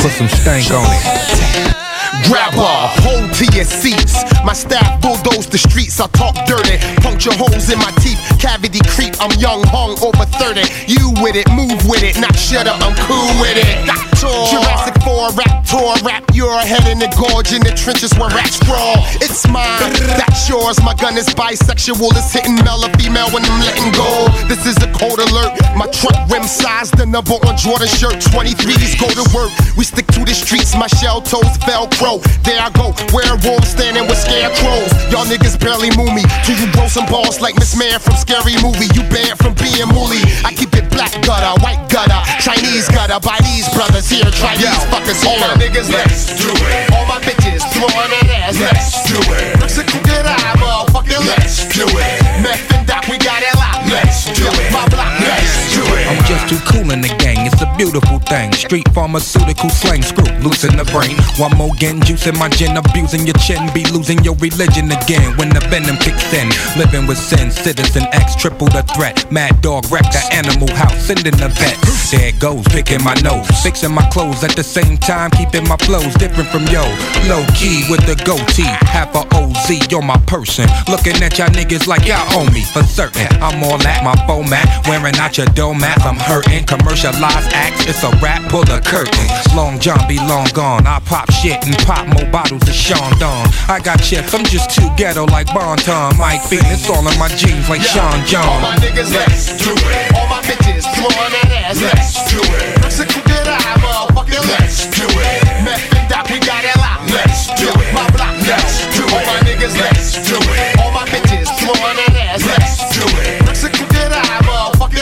Put 0.01 0.11
some 0.11 0.27
stank 0.27 0.71
on 0.71 0.83
it. 0.87 2.27
Grab 2.27 2.55
off, 2.55 2.97
hold 3.03 3.31
to 3.35 3.45
your 3.55 3.65
seats. 3.65 4.30
My 4.43 4.53
staff 4.53 5.01
bulldoze 5.01 5.47
the 5.47 5.57
streets. 5.57 5.99
I 5.99 6.07
talk 6.17 6.35
dirty, 6.45 6.77
puncture 7.01 7.33
holes 7.33 7.69
in 7.69 7.77
my 7.77 7.91
teeth. 8.01 8.19
Cavity 8.39 8.81
creep. 8.89 9.13
I'm 9.21 9.31
young, 9.37 9.61
hung 9.69 9.93
over 10.01 10.25
30. 10.41 10.65
You 10.89 11.13
with 11.21 11.37
it, 11.37 11.45
move 11.53 11.77
with 11.85 12.01
it. 12.01 12.17
Not 12.17 12.33
shut 12.35 12.65
up, 12.65 12.81
I'm 12.81 12.95
cool 13.05 13.29
with 13.37 13.57
it. 13.57 13.85
Jurassic 14.21 14.97
4 15.01 15.33
rap 15.33 15.65
tour, 15.65 15.93
rap 16.05 16.25
your 16.33 16.53
head 16.61 16.85
in 16.89 16.99
the 16.99 17.09
gorge 17.17 17.53
in 17.53 17.61
the 17.61 17.73
trenches 17.73 18.13
where 18.17 18.29
rats 18.33 18.57
crawl. 18.65 18.97
It's 19.21 19.45
mine, 19.47 19.93
that's 20.17 20.49
yours. 20.49 20.81
My 20.81 20.93
gun 20.93 21.17
is 21.17 21.29
bisexual. 21.33 22.09
It's 22.17 22.33
hitting 22.33 22.57
male 22.65 22.81
or 22.81 22.91
female 22.97 23.29
when 23.33 23.45
I'm 23.45 23.59
letting 23.61 23.93
go. 23.93 24.29
This 24.49 24.65
is 24.65 24.77
a 24.81 24.89
code 24.93 25.21
alert. 25.21 25.53
My 25.77 25.85
truck 25.89 26.17
rim 26.29 26.45
size, 26.45 26.89
the 26.91 27.05
number 27.05 27.37
on 27.45 27.57
Jordan 27.57 27.89
shirt. 27.89 28.17
23s 28.21 28.97
go 28.97 29.09
to 29.09 29.25
work. 29.33 29.53
We 29.77 29.85
stick 29.85 30.07
to 30.17 30.25
the 30.25 30.33
streets. 30.33 30.73
My 30.73 30.87
shell 30.87 31.21
toes 31.21 31.57
Velcro. 31.65 32.21
There 32.41 32.61
I 32.61 32.69
go, 32.73 32.93
werewolves 33.13 33.69
standing 33.69 34.05
with 34.09 34.21
scarecrows. 34.31 34.91
Y'all 35.11 35.27
niggas 35.27 35.59
barely 35.59 35.91
move 35.99 36.15
me. 36.15 36.23
Till 36.47 36.55
you 36.55 36.71
blow 36.71 36.87
some 36.87 37.05
balls 37.11 37.43
like 37.43 37.55
Miss 37.59 37.75
Man 37.75 37.99
from 37.99 38.15
Scary 38.15 38.55
Movie. 38.63 38.87
You 38.95 39.03
banned 39.11 39.35
from 39.35 39.53
being 39.59 39.87
mooly. 39.91 40.23
I 40.47 40.55
keep 40.55 40.71
it 40.71 40.87
black 40.89 41.11
gutter, 41.27 41.51
white 41.59 41.83
gutter, 41.91 42.19
Chinese 42.39 42.87
gutter. 42.87 43.19
By 43.19 43.37
these 43.43 43.67
brothers 43.75 44.07
here, 44.07 44.27
try 44.31 44.55
these 44.55 44.83
fuckers 44.87 45.19
here. 45.19 45.35
All 45.35 45.39
my 45.43 45.59
niggas, 45.59 45.91
let's 45.91 46.31
do 46.39 46.47
it. 46.47 46.91
All 46.95 47.05
my 47.11 47.19
bitches, 47.19 47.61
throwing 47.75 48.11
that 48.15 48.31
ass, 48.31 48.55
let's 48.59 49.03
do 49.03 49.19
it. 49.35 49.59
Mexico, 49.59 49.99
get 50.07 50.23
out, 50.23 50.55
motherfucker, 50.63 51.19
let's 51.27 51.67
do 51.75 51.83
it. 51.83 52.11
Meth 52.39 52.71
and 52.71 52.87
Doc, 52.87 53.03
we 53.11 53.19
got 53.19 53.43
it 53.43 53.55
locked, 53.59 53.91
let's 53.91 54.31
do 54.31 54.47
it. 54.47 54.71
My 54.71 54.87
block, 54.87 55.11
let's 55.19 55.67
do 55.67 55.67
it. 55.67 55.70
I'm 55.81 56.23
just 56.25 56.49
too 56.49 56.59
cool 56.69 56.91
in 56.91 57.01
the 57.01 57.13
gang, 57.19 57.45
it's 57.45 57.61
a 57.61 57.69
beautiful 57.77 58.19
thing. 58.19 58.51
Street 58.53 58.87
pharmaceutical 58.93 59.69
slang, 59.69 60.01
screw 60.01 60.27
loose 60.41 60.63
in 60.63 60.75
the 60.75 60.85
brain. 60.85 61.15
One 61.37 61.55
more 61.57 61.73
getting 61.77 62.01
juice 62.01 62.27
in 62.27 62.37
my 62.37 62.49
gin, 62.49 62.77
abusing 62.77 63.25
your 63.25 63.37
chin, 63.39 63.69
be 63.73 63.85
losing 63.91 64.23
your 64.23 64.35
religion 64.35 64.91
again. 64.91 65.37
When 65.37 65.49
the 65.49 65.61
venom 65.71 65.97
kicks 65.97 66.33
in, 66.33 66.49
living 66.77 67.07
with 67.07 67.17
sin, 67.17 67.51
citizen 67.51 68.03
X, 68.11 68.35
triple 68.35 68.67
the 68.67 68.83
threat. 68.93 69.31
Mad 69.31 69.61
dog 69.61 69.89
wreck 69.91 70.05
the 70.11 70.21
animal 70.31 70.69
house, 70.75 70.97
sending 71.05 71.35
the 71.37 71.49
vet. 71.49 71.77
There 72.11 72.31
goes, 72.39 72.67
picking 72.67 73.03
my 73.03 73.15
nose, 73.23 73.47
fixing 73.63 73.93
my 73.93 74.05
clothes 74.09 74.43
at 74.43 74.55
the 74.55 74.63
same 74.63 74.97
time, 74.97 75.31
keeping 75.31 75.67
my 75.67 75.77
flows 75.77 76.13
different 76.15 76.49
from 76.49 76.65
yo. 76.67 76.83
Low 77.31 77.45
key 77.55 77.87
with 77.89 78.03
the 78.05 78.19
goatee, 78.25 78.67
half 78.91 79.15
a 79.15 79.23
OZ 79.35 79.93
on 79.93 80.05
my 80.05 80.17
person. 80.27 80.67
Looking 80.89 81.15
at 81.23 81.37
y'all 81.37 81.47
niggas 81.49 81.87
like 81.87 82.05
y'all 82.05 82.27
owe 82.35 82.49
me 82.51 82.63
for 82.63 82.83
certain. 82.83 83.27
I'm 83.41 83.63
all 83.63 83.81
at 83.87 84.03
my 84.03 84.15
format, 84.27 84.65
wearing 84.87 85.15
out 85.17 85.37
your 85.37 85.47
doormat. 85.71 86.03
I'm 86.03 86.19
hurting, 86.19 86.65
commercialized 86.65 87.53
acts, 87.53 87.87
it's 87.87 88.03
a 88.03 88.11
rap, 88.19 88.43
pull 88.49 88.63
the 88.63 88.81
curtain. 88.83 89.27
Long 89.55 89.79
John 89.79 89.99
be 90.07 90.17
long 90.19 90.47
gone, 90.53 90.85
I 90.85 90.99
pop 90.99 91.31
shit 91.31 91.63
and 91.65 91.75
pop 91.87 92.07
more 92.07 92.27
bottles 92.31 92.67
of 92.67 92.75
Sean 92.75 93.11
Don. 93.19 93.47
I 93.71 93.79
got 93.79 94.03
chips, 94.03 94.33
I'm 94.33 94.43
just 94.43 94.71
too 94.71 94.87
ghetto 94.97 95.25
like 95.25 95.47
Bonton. 95.53 96.17
Mike 96.19 96.43
Bean, 96.49 96.65
it's 96.67 96.89
all 96.89 97.05
in 97.07 97.15
my 97.19 97.29
jeans 97.39 97.69
like 97.69 97.81
Sean 97.81 98.19
John. 98.25 98.43
All 98.43 98.61
my 98.61 98.75
niggas, 98.83 99.11
let's 99.15 99.55
do 99.63 99.71
it. 99.71 100.15
All 100.15 100.27
my 100.27 100.41
bitches, 100.43 100.83
throwing 100.91 101.31
that 101.39 101.49
ass, 101.63 101.79
let's 101.79 102.19
do 102.27 102.41
it. 102.41 102.81
Mexico, 102.83 103.21
get 103.23 103.47
out, 103.47 103.79
motherfucker, 103.79 104.43
let's 104.51 104.91
do 104.91 105.07
it. 105.07 105.39
Meth 105.63 105.95
and 105.95 106.07
Doc, 106.11 106.27
we 106.27 106.39
got 106.43 106.67
it 106.67 106.75
locked, 106.83 107.07
let's 107.15 107.47
do 107.55 107.69
it. 107.71 107.89
My 107.95 108.07
block, 108.11 108.35
let's 108.43 108.83
do 108.91 109.07
it. 109.07 109.13
All 109.13 109.23
my 109.23 109.39
niggas, 109.47 109.75
let's 109.79 110.19
do 110.19 110.35
it. 110.35 110.79
All 110.79 110.91
my 110.91 111.07
bitches, 111.07 111.47
throwing 111.63 111.95
that 111.95 112.35
ass, 112.35 112.43
let's 112.43 112.83
do 112.91 113.05
it. 113.23 113.40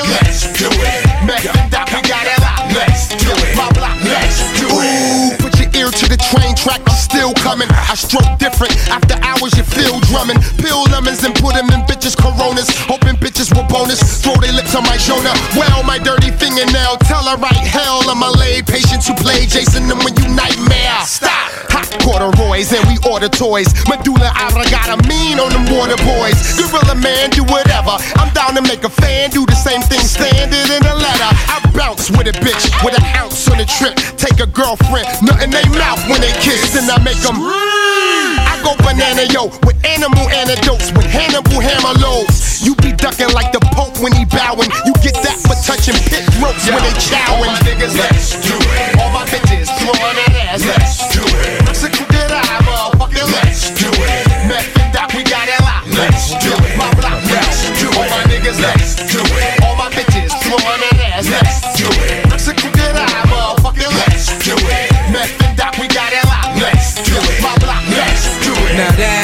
Let's 0.10 0.50
do 0.58 0.70
it. 0.70 1.02
Meth 1.26 1.46
and 1.46 1.72
Doc, 1.72 1.88
we 1.94 2.02
got 2.08 2.26
it 2.26 2.40
locked, 2.42 2.74
let's 2.74 3.10
do 3.14 3.30
it. 3.30 3.56
My 3.56 3.70
block, 3.78 3.98
let's 4.04 4.40
do 4.60 4.68
it. 4.68 4.90
Ooh, 4.90 5.38
put 5.38 5.54
your 5.60 5.70
ear 5.78 5.90
to 5.92 6.06
the 6.10 6.18
train 6.18 6.56
track, 6.56 6.82
I'm 6.86 6.98
still 6.98 7.34
coming. 7.34 7.70
I 7.70 7.96
stroke 7.96 8.38
different. 8.38 8.74
After 8.90 9.16
hours, 9.26 9.56
you 9.58 9.64
feel 9.64 10.00
drumming. 10.12 10.38
Peel 10.62 10.84
lemons 10.94 11.24
and 11.24 11.34
put 11.36 11.56
them 11.56 11.70
in 11.74 11.82
bitches' 11.90 12.18
coronas. 12.18 12.70
Hoping 12.86 13.16
bitches 13.18 13.50
will 13.56 13.68
bonus. 13.70 14.22
Throw 14.22 14.36
their 14.38 14.54
lips 14.54 14.76
on 14.76 14.84
my 14.84 14.98
shoulder. 14.98 15.34
Well, 15.58 15.84
my 15.84 15.98
dirty 15.98 16.32
fingernail. 16.32 16.98
Tell 17.10 17.26
her 17.26 17.38
right 17.38 17.66
hell. 17.66 18.06
I'm 18.10 18.22
a 18.22 18.32
lay 18.38 18.62
patients 18.62 19.08
who 19.08 19.16
play 19.16 19.46
Jason 19.46 19.90
and 19.90 20.00
when 20.04 20.14
you 20.18 20.28
nightmare. 20.30 20.49
Corduroys 22.60 22.74
and 22.74 22.84
we 22.92 22.98
order 23.10 23.30
toys. 23.30 23.72
Medulla 23.88 24.32
oblongata 24.36 25.00
mean 25.08 25.40
on 25.40 25.52
them 25.52 25.66
water 25.72 25.96
boys. 26.04 26.36
Gorilla 26.60 26.96
man, 26.96 27.30
do 27.30 27.44
whatever. 27.44 27.96
I'm 28.20 28.32
down 28.34 28.56
to 28.56 28.62
make 28.62 28.84
a 28.84 28.90
fan 28.90 29.30
do 29.30 29.46
the 29.46 29.56
same 29.56 29.82
thing. 29.82 30.02
Standard 30.02 30.68
in 30.68 30.84
a 30.84 30.96
letter. 30.96 31.32
I 31.48 31.64
bounce 31.74 32.12
with 32.12 32.28
a 32.28 32.36
bitch 32.44 32.68
with 32.84 32.98
an 33.00 33.06
ounce 33.16 33.48
on 33.50 33.58
the 33.58 33.66
trip. 33.66 33.96
Take 34.18 34.40
a 34.40 34.48
girlfriend, 34.48 35.08
nothing 35.22 35.52
they 35.52 35.64
mouth 35.80 36.04
when 36.10 36.22
they 36.22 36.34
kiss, 36.44 36.76
and 36.76 36.90
I 36.92 37.00
make 37.00 37.20
them. 37.24 37.40
I 37.40 38.60
go 38.64 38.76
banana 38.84 39.24
yo 39.32 39.48
with 39.64 39.80
animal 39.86 40.28
antidotes 40.30 40.92
with 40.92 41.08
Hannibal 41.08 41.64
hammer 41.64 41.96
loads. 42.00 42.60
You 42.60 42.76
be 42.76 42.92
ducking 42.92 43.32
like 43.32 43.52
the 43.56 43.64
Pope 43.72 44.00
when 44.04 44.12
he 44.12 44.26
bowing. 44.26 44.68
You 44.84 44.94
get 45.00 45.16
that 45.24 45.40
for 45.40 45.56
touching 45.64 45.96
pit 46.12 46.28
ropes 46.44 46.68
when 46.68 46.84
they 46.84 46.96
chowing. 47.00 47.48
All 47.48 47.56
my 47.56 47.60
niggas, 47.64 47.96
let's 47.96 48.36
do 48.44 48.56
it. 48.56 49.00
All 49.00 49.12
my 49.16 49.24
bitches 49.32 49.72
throwing 49.80 50.16
that 50.20 50.52
ass, 50.52 50.66
let's 50.66 50.89
let's 58.62 58.96
do 58.96 59.22
it. 59.24 59.64
All 59.64 59.76
my 59.76 59.90
bitches 59.90 60.32
that 60.44 60.94
ass, 61.16 61.30
let's 61.30 61.80
do 61.80 61.88
it. 62.08 62.30
Motherfucker, 63.30 63.90
let's 64.04 64.28
do 64.44 64.56
it. 64.56 64.92
And 65.44 65.58
Doc, 65.58 65.78
we 65.80 65.88
got 65.88 66.12
it 66.14 66.24
locked, 66.26 66.60
let's 66.62 66.96
do 67.04 67.16
it. 67.16 67.42
My 67.42 67.56
block, 67.58 67.84
let's 67.90 68.38
do 68.44 68.52
it. 68.52 68.78
Now 68.78 68.92
that's 68.96 69.19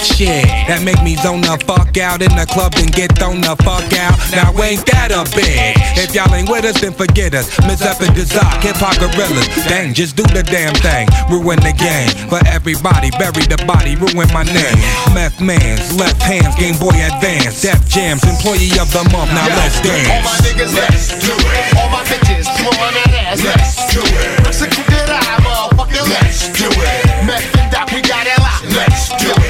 that 0.00 0.16
shit 0.16 0.44
that 0.68 0.80
make 0.82 1.00
me 1.04 1.16
zone 1.20 1.44
the 1.44 1.56
fuck 1.68 1.92
out 2.00 2.22
in 2.24 2.32
the 2.32 2.46
club 2.48 2.72
and 2.80 2.88
get 2.92 3.12
thrown 3.18 3.40
the 3.40 3.52
fuck 3.60 3.84
out. 4.00 4.16
Now 4.32 4.52
ain't 4.64 4.84
that 4.88 5.12
a 5.12 5.28
big? 5.36 5.76
If 5.96 6.14
y'all 6.16 6.32
ain't 6.32 6.48
with 6.48 6.64
us, 6.64 6.80
then 6.80 6.92
forget 6.92 7.34
us. 7.34 7.52
Miss 7.68 7.84
Up 7.84 8.00
and 8.00 8.12
Dazak, 8.16 8.64
hip 8.64 8.80
hop 8.80 8.96
gorillas. 8.96 9.48
Dang, 9.68 9.92
just 9.92 10.16
do 10.16 10.24
the 10.32 10.42
damn 10.42 10.72
thing. 10.80 11.08
Ruin 11.28 11.60
the 11.60 11.76
game. 11.76 12.08
For 12.32 12.40
everybody, 12.48 13.12
bury 13.20 13.44
the 13.44 13.60
body, 13.68 13.96
ruin 13.96 14.28
my 14.32 14.44
name. 14.48 14.80
Meth 15.12 15.40
man's 15.40 15.92
left 15.96 16.20
hands, 16.22 16.56
Game 16.56 16.78
Boy 16.80 16.96
Advance. 16.96 17.60
Def 17.60 17.80
Jams, 17.88 18.24
employee 18.24 18.72
of 18.80 18.88
the 18.96 19.04
month. 19.12 19.32
Now 19.36 19.48
let's 19.52 19.80
dance. 19.84 20.08
All 20.08 20.24
my 20.24 20.36
niggas, 20.40 20.72
let's 20.72 21.12
do 21.20 21.34
it. 21.34 21.64
All 21.76 21.90
my 21.92 22.02
bitches 22.08 22.48
throwing 22.56 22.96
that 23.04 23.36
ass, 23.36 23.44
let's 23.44 23.76
do 23.92 24.00
it. 24.00 24.30
Mexico, 24.48 24.80
get 24.88 25.12
out, 25.12 25.44
motherfucker, 25.44 26.04
let's 26.08 26.48
do 26.56 26.68
it. 26.72 27.04
Meth 27.28 27.44
and 27.60 27.68
Doc, 27.68 27.92
we 27.92 28.00
got 28.00 28.24
it 28.24 28.38
locked, 28.40 28.64
let's 28.72 29.12
do 29.20 29.28
it. 29.28 29.49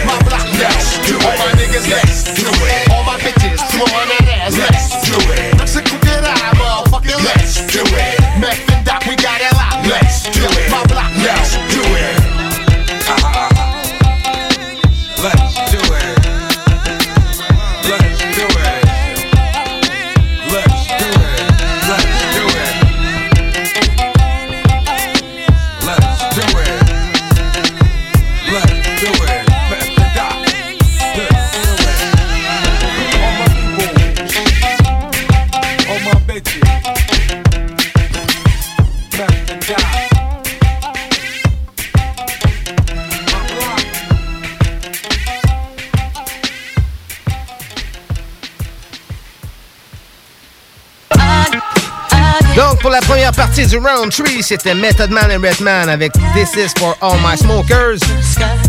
My 1.22 1.36
block, 1.36 1.44
let's 1.44 1.44
do 1.44 1.44
it. 1.44 1.44
All 1.44 1.44
my 1.44 1.52
niggas, 1.60 1.88
let's 1.90 2.24
do 2.24 2.48
it. 2.48 2.90
All 2.90 3.04
my 3.04 3.18
bitches 3.18 3.60
throwing 3.70 4.08
that 4.08 4.26
ass, 4.28 4.56
let's 4.56 4.88
do 5.08 5.16
it. 5.32 5.56
Mexico, 5.58 5.98
get 6.00 6.24
out, 6.24 6.56
motherfucker, 6.56 7.16
let's 7.24 7.66
do 7.72 7.82
it. 7.84 8.19
Pour 52.80 52.90
la 52.90 53.00
première 53.00 53.32
partie 53.32 53.66
du 53.66 53.76
Round 53.76 54.10
3, 54.10 54.26
c'était 54.42 54.74
Method 54.74 55.10
Man 55.10 55.30
et 55.30 55.36
Redman 55.36 55.88
avec 55.88 56.12
This 56.34 56.54
Is 56.56 56.78
For 56.78 56.96
All 57.00 57.18
My 57.24 57.36
Smokers. 57.36 57.98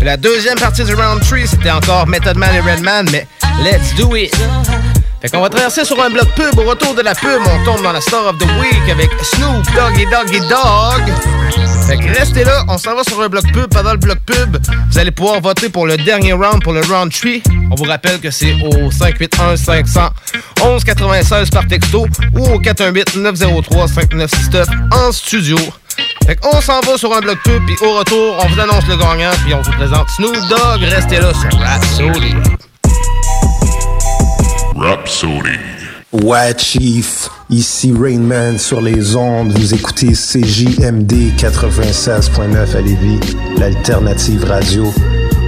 La 0.02 0.18
deuxième 0.18 0.58
partie 0.58 0.84
du 0.84 0.94
Round 0.94 1.22
3, 1.22 1.40
c'était 1.46 1.72
encore 1.72 2.08
Method 2.08 2.38
Man 2.38 2.54
et 2.54 2.60
Redman, 2.60 3.08
mais 3.12 3.28
Let's 3.64 3.96
Do 3.96 4.16
It. 4.16 4.34
Fait 5.22 5.30
qu'on 5.30 5.42
va 5.42 5.50
traverser 5.50 5.86
sur 5.86 6.02
un 6.02 6.10
bloc 6.10 6.28
pub. 6.36 6.58
Au 6.58 6.64
retour 6.64 6.96
de 6.96 7.02
la 7.02 7.14
pub, 7.14 7.42
on 7.46 7.64
tombe 7.64 7.84
dans 7.84 7.92
la 7.92 8.02
Star 8.02 8.26
of 8.26 8.40
the 8.40 8.48
Week 8.60 8.90
avec 8.90 9.10
Snoop 9.22 9.64
Doggy 9.76 10.06
Doggy 10.06 10.40
Dog. 10.50 11.04
Fait 11.88 11.98
que 11.98 12.18
restez 12.18 12.44
là, 12.44 12.64
on 12.68 12.78
s'en 12.80 12.96
va 12.96 13.04
sur 13.04 13.22
un 13.22 13.30
bloc 13.30 13.44
pub. 13.54 13.68
Pendant 13.68 13.92
le 13.92 13.98
bloc 13.98 14.18
pub, 14.26 14.58
vous 14.90 14.98
allez 14.98 15.12
pouvoir 15.12 15.40
voter 15.40 15.70
pour 15.70 15.86
le 15.86 15.98
dernier 15.98 16.34
round, 16.34 16.64
pour 16.64 16.74
le 16.74 16.82
round 16.82 17.12
3. 17.12 17.32
On 17.70 17.76
vous 17.76 17.84
rappelle 17.84 18.20
que 18.20 18.32
c'est 18.32 18.54
au 18.64 18.90
581 18.90 19.58
500 19.58 20.10
96 20.86 21.50
par 21.52 21.68
texto 21.68 22.08
ou 22.36 22.46
au 22.48 22.60
418 22.60 23.18
903 23.18 23.88
5969 23.90 24.68
en 24.92 25.12
studio. 25.12 25.58
Fait 26.26 26.36
qu'on 26.36 26.62
s'en 26.62 26.80
va 26.80 26.98
sur 26.98 27.14
un 27.16 27.20
bloc 27.20 27.38
pub, 27.44 27.64
puis 27.66 27.76
au 27.82 27.98
retour, 27.98 28.38
on 28.44 28.48
vous 28.48 28.60
annonce 28.60 28.88
le 28.88 28.96
gagnant, 28.96 29.32
puis 29.44 29.54
on 29.54 29.62
vous 29.62 29.72
présente 29.72 30.10
Snoop 30.10 30.36
Dogg. 30.50 30.82
Restez 30.82 31.20
là 31.20 31.32
sur 31.34 31.60
Rhapsody. 31.60 32.34
Rhapsody. 34.82 35.60
Ouais, 36.12 36.58
Chief. 36.58 37.30
Ici 37.52 37.94
Rainman 37.94 38.58
sur 38.58 38.82
les 38.82 39.16
ondes. 39.16 39.52
Vous 39.52 39.76
écoutez 39.76 40.14
CJMD 40.14 41.36
96.9 41.38 42.76
à 42.76 42.82
Lévis, 42.82 43.20
l'alternative 43.60 44.44
radio. 44.44 44.92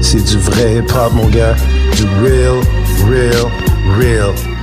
C'est 0.01 0.23
du 0.23 0.37
vrai 0.37 0.75
hip-hop, 0.75 1.13
mon 1.13 1.27
gars. 1.29 1.55
Du 1.95 2.03
real, 2.21 2.61
real, 3.09 3.51
real. 3.97 4.62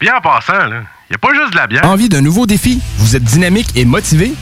Bien 0.00 0.16
en 0.16 0.20
passant, 0.22 0.66
là, 0.66 0.82
y 1.10 1.14
a 1.14 1.18
pas 1.18 1.34
juste 1.34 1.52
de 1.52 1.56
la 1.56 1.66
bière. 1.66 1.84
Envie 1.84 2.08
d'un 2.08 2.22
nouveau 2.22 2.46
défi? 2.46 2.80
Vous 2.96 3.16
êtes 3.16 3.22
dynamique 3.22 3.68
et 3.76 3.84
motivé? 3.84 4.32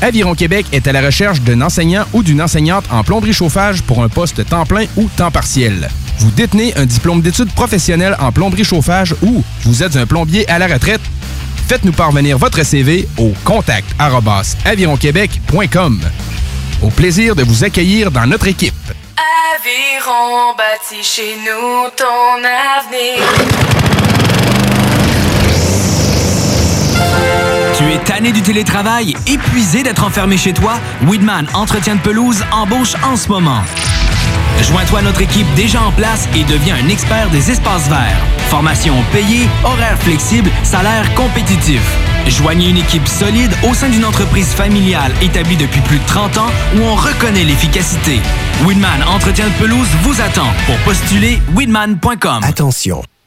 Aviron 0.00 0.36
Québec 0.36 0.66
est 0.70 0.86
à 0.86 0.92
la 0.92 1.00
recherche 1.00 1.40
d'un 1.40 1.60
enseignant 1.60 2.04
ou 2.12 2.22
d'une 2.22 2.40
enseignante 2.40 2.84
en 2.92 3.02
plomberie 3.02 3.32
chauffage 3.32 3.82
pour 3.82 4.04
un 4.04 4.08
poste 4.08 4.48
temps 4.48 4.64
plein 4.64 4.84
ou 4.96 5.08
temps 5.16 5.32
partiel. 5.32 5.88
Vous 6.18 6.30
détenez 6.30 6.72
un 6.76 6.86
diplôme 6.86 7.20
d'études 7.20 7.52
professionnelles 7.52 8.16
en 8.20 8.30
plomberie 8.30 8.62
chauffage 8.62 9.16
ou 9.22 9.42
vous 9.64 9.82
êtes 9.82 9.96
un 9.96 10.06
plombier 10.06 10.48
à 10.48 10.60
la 10.60 10.68
retraite? 10.68 11.02
Faites-nous 11.66 11.90
parvenir 11.90 12.38
votre 12.38 12.64
CV 12.64 13.08
au 13.18 13.34
contact 13.44 13.88
avironquebec.com. 14.64 16.00
Au 16.80 16.90
plaisir 16.90 17.34
de 17.34 17.42
vous 17.42 17.64
accueillir 17.64 18.12
dans 18.12 18.26
notre 18.26 18.46
équipe. 18.46 18.72
Aviron 19.56 20.54
bâti 20.56 21.02
chez 21.02 21.34
nous 21.44 21.90
ton 21.96 22.38
avenir. 22.44 23.18
Tu 27.76 27.84
es 27.84 27.98
tanné 27.98 28.32
du 28.32 28.42
télétravail, 28.42 29.14
épuisé 29.26 29.82
d'être 29.82 30.04
enfermé 30.04 30.36
chez 30.36 30.52
toi? 30.52 30.74
Weedman 31.06 31.46
Entretien 31.54 31.94
de 31.96 32.00
pelouse 32.00 32.42
embauche 32.52 32.94
en 33.04 33.16
ce 33.16 33.28
moment. 33.28 33.62
Joins-toi 34.62 34.98
à 34.98 35.02
notre 35.02 35.22
équipe 35.22 35.46
déjà 35.54 35.80
en 35.82 35.92
place 35.92 36.28
et 36.34 36.42
deviens 36.44 36.76
un 36.76 36.88
expert 36.88 37.30
des 37.30 37.50
espaces 37.50 37.88
verts. 37.88 38.18
Formation 38.50 38.94
payée, 39.12 39.48
horaire 39.64 39.98
flexible, 39.98 40.50
salaire 40.64 41.12
compétitif. 41.14 41.80
Joignez 42.26 42.70
une 42.70 42.78
équipe 42.78 43.06
solide 43.06 43.52
au 43.68 43.74
sein 43.74 43.88
d'une 43.88 44.04
entreprise 44.04 44.48
familiale 44.48 45.12
établie 45.22 45.56
depuis 45.56 45.80
plus 45.82 45.98
de 45.98 46.06
30 46.06 46.38
ans 46.38 46.50
où 46.76 46.80
on 46.82 46.94
reconnaît 46.94 47.44
l'efficacité. 47.44 48.20
Weedman 48.66 49.02
Entretien 49.06 49.46
de 49.46 49.52
pelouse 49.64 49.88
vous 50.02 50.20
attend. 50.20 50.48
Pour 50.66 50.76
postuler, 50.78 51.38
weedman.com. 51.54 52.40
Attention, 52.42 53.02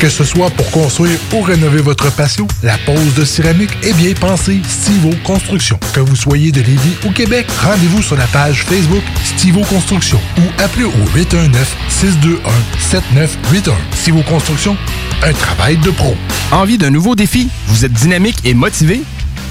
Que 0.00 0.08
ce 0.10 0.24
soit 0.24 0.50
pour 0.50 0.70
construire 0.70 1.18
ou 1.32 1.40
rénover 1.40 1.80
votre 1.80 2.12
patio, 2.12 2.46
la 2.62 2.76
pose 2.78 3.14
de 3.14 3.24
céramique 3.24 3.70
est 3.82 3.94
bien 3.94 4.12
pensée 4.12 4.60
Stivo 4.68 5.10
Construction. 5.24 5.80
Que 5.94 6.00
vous 6.00 6.16
soyez 6.16 6.52
de 6.52 6.60
Lévis 6.60 6.96
ou 7.06 7.10
Québec, 7.10 7.46
rendez-vous 7.62 8.02
sur 8.02 8.16
la 8.16 8.26
page 8.26 8.64
Facebook 8.64 9.02
Stivo 9.24 9.62
Construction 9.62 10.20
ou 10.38 10.42
appelez 10.62 10.84
au 10.84 10.92
819-621-7981. 11.16 13.72
Stivo 13.92 14.20
Construction, 14.22 14.76
un 15.22 15.32
travail 15.32 15.78
de 15.78 15.90
pro. 15.90 16.14
Envie 16.52 16.76
d'un 16.76 16.90
nouveau 16.90 17.14
défi? 17.14 17.48
Vous 17.68 17.86
êtes 17.86 17.92
dynamique 17.92 18.36
et 18.44 18.52
motivé? 18.52 19.02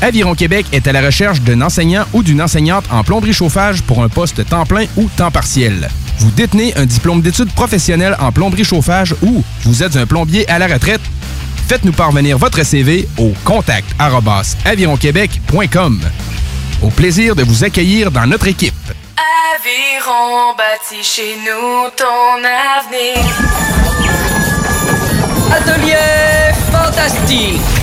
Aviron 0.01 0.35
Québec 0.35 0.67
est 0.71 0.87
à 0.87 0.91
la 0.91 1.01
recherche 1.01 1.41
d'un 1.41 1.61
enseignant 1.61 2.05
ou 2.13 2.21
d'une 2.21 2.41
enseignante 2.41 2.85
en 2.91 3.03
plomberie 3.03 3.33
chauffage 3.33 3.81
pour 3.81 4.03
un 4.03 4.09
poste 4.09 4.47
temps 4.47 4.65
plein 4.65 4.85
ou 4.97 5.09
temps 5.15 5.31
partiel. 5.31 5.89
Vous 6.19 6.31
détenez 6.31 6.75
un 6.75 6.85
diplôme 6.85 7.21
d'études 7.21 7.51
professionnelles 7.53 8.15
en 8.19 8.31
plomberie 8.31 8.63
chauffage 8.63 9.15
ou 9.21 9.43
vous 9.63 9.83
êtes 9.83 9.95
un 9.95 10.05
plombier 10.05 10.49
à 10.49 10.59
la 10.59 10.67
retraite? 10.67 11.01
Faites-nous 11.67 11.93
parvenir 11.93 12.37
votre 12.37 12.63
CV 12.63 13.07
au 13.17 13.33
contact 13.43 13.87
avironquebec.com. 14.65 16.01
Au 16.81 16.89
plaisir 16.89 17.35
de 17.35 17.43
vous 17.43 17.63
accueillir 17.63 18.11
dans 18.11 18.27
notre 18.27 18.47
équipe. 18.47 18.73
Aviron 19.55 20.53
bâti 20.57 21.03
chez 21.03 21.35
nous 21.37 21.89
ton 21.95 22.43
avenir. 22.43 23.17
Atelier 25.51 26.53
fantastique. 26.71 27.82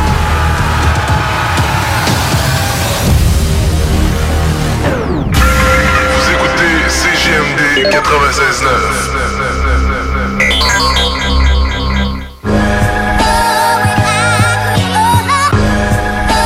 CGMD 7.91 7.99
96.9. 7.99 7.99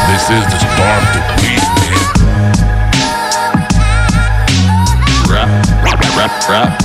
This 0.10 0.26
is 0.32 0.42
the 0.50 0.58
start 0.58 1.04
of 1.04 1.10
the 1.14 1.22
week, 1.44 1.62
man. 1.78 2.02
Rap, 5.30 5.50
rap, 5.84 6.02
rap, 6.18 6.32
rap, 6.50 6.82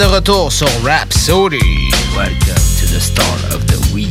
de 0.00 0.04
retour 0.06 0.50
sur 0.50 0.66
Rhapsody. 0.82 1.90
Welcome 2.16 2.54
to 2.80 2.86
the 2.86 3.00
Star 3.00 3.26
of 3.52 3.66
the 3.66 3.92
Week. 3.92 4.08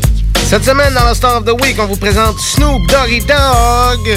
Cette 0.48 0.64
semaine, 0.64 0.94
dans 0.94 1.07
le 1.07 1.16
Star 1.16 1.38
of 1.38 1.45
the 1.45 1.61
Week, 1.64 1.78
on 1.80 1.88
vous 1.88 1.95
présente 1.95 2.40
Snoop 2.40 2.80
Doggy 2.88 3.22
Dogg. 3.22 4.16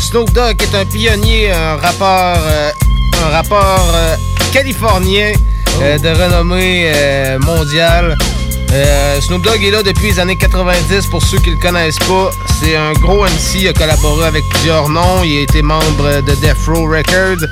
Snoop 0.00 0.32
Dogg 0.32 0.60
est 0.60 0.74
un 0.74 0.84
pionnier, 0.86 1.52
un 1.52 1.76
rappeur, 1.76 2.36
euh, 2.38 2.70
un 3.24 3.30
rappeur 3.30 3.84
euh, 3.94 4.16
californien 4.52 5.32
euh, 5.80 5.96
de 5.98 6.08
renommée 6.08 6.92
mondiale. 7.38 8.16
Snoop 9.20 9.42
Dogg 9.42 9.62
est 9.62 9.70
là 9.70 9.84
depuis 9.84 10.08
les 10.08 10.18
années 10.18 10.36
90 10.36 11.06
pour 11.10 11.22
ceux 11.22 11.38
qui 11.38 11.50
le 11.50 11.58
connaissent 11.58 12.00
pas. 12.00 12.30
C'est 12.60 12.74
un 12.74 12.92
gros 12.94 13.24
MC, 13.24 13.60
il 13.60 13.68
a 13.68 13.72
collaboré 13.72 14.26
avec 14.26 14.42
plusieurs 14.50 14.88
noms. 14.88 15.22
Il 15.22 15.38
a 15.38 15.40
été 15.42 15.62
membre 15.62 16.20
de 16.22 16.34
Death 16.40 16.66
Row 16.66 16.84
Records. 16.88 17.46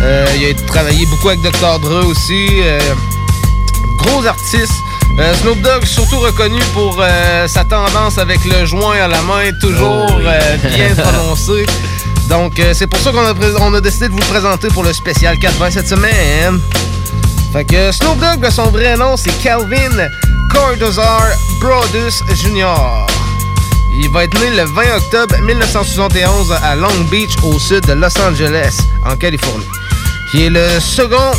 Euh, 0.00 0.26
il 0.36 0.46
a 0.50 0.54
travaillé 0.66 1.06
beaucoup 1.06 1.28
avec 1.28 1.40
Dr. 1.42 1.78
Dre 1.80 2.06
aussi. 2.06 2.46
Euh, 2.62 2.78
gros 3.96 4.24
artiste. 4.26 4.72
Euh, 5.18 5.34
Snoop 5.42 5.60
Dogg 5.62 5.84
surtout 5.84 6.20
reconnu 6.20 6.60
pour 6.72 6.96
euh, 7.00 7.48
sa 7.48 7.64
tendance 7.64 8.18
avec 8.18 8.44
le 8.44 8.64
joint 8.64 8.96
à 8.96 9.08
la 9.08 9.20
main, 9.22 9.50
toujours 9.60 10.06
euh, 10.24 10.56
bien 10.74 10.94
prononcé. 10.96 11.66
Donc 12.28 12.60
c'est 12.74 12.86
pour 12.86 13.00
ça 13.00 13.10
qu'on 13.10 13.24
a, 13.26 13.34
pré- 13.34 13.54
on 13.58 13.72
a 13.74 13.80
décidé 13.80 14.06
de 14.08 14.12
vous 14.12 14.18
le 14.18 14.24
présenter 14.26 14.68
pour 14.68 14.84
le 14.84 14.92
spécial 14.92 15.38
80 15.38 15.70
cette 15.72 15.88
semaine. 15.88 16.60
Fait 17.52 17.64
que 17.64 17.90
Snoop 17.90 18.18
Dogg, 18.20 18.48
son 18.50 18.66
vrai 18.70 18.96
nom, 18.96 19.16
c'est 19.16 19.36
Calvin 19.42 20.06
Cordozar 20.52 21.22
Brodus 21.60 22.22
Jr. 22.36 23.06
Il 24.00 24.08
va 24.10 24.24
être 24.24 24.38
né 24.40 24.50
le 24.50 24.64
20 24.64 24.82
octobre 24.98 25.34
1971 25.42 26.52
à 26.62 26.76
Long 26.76 27.00
Beach, 27.10 27.30
au 27.42 27.58
sud 27.58 27.84
de 27.86 27.94
Los 27.94 28.16
Angeles, 28.20 28.76
en 29.04 29.16
Californie. 29.16 29.66
Qui 30.30 30.44
est 30.44 30.50
le 30.50 30.78
second 30.78 31.32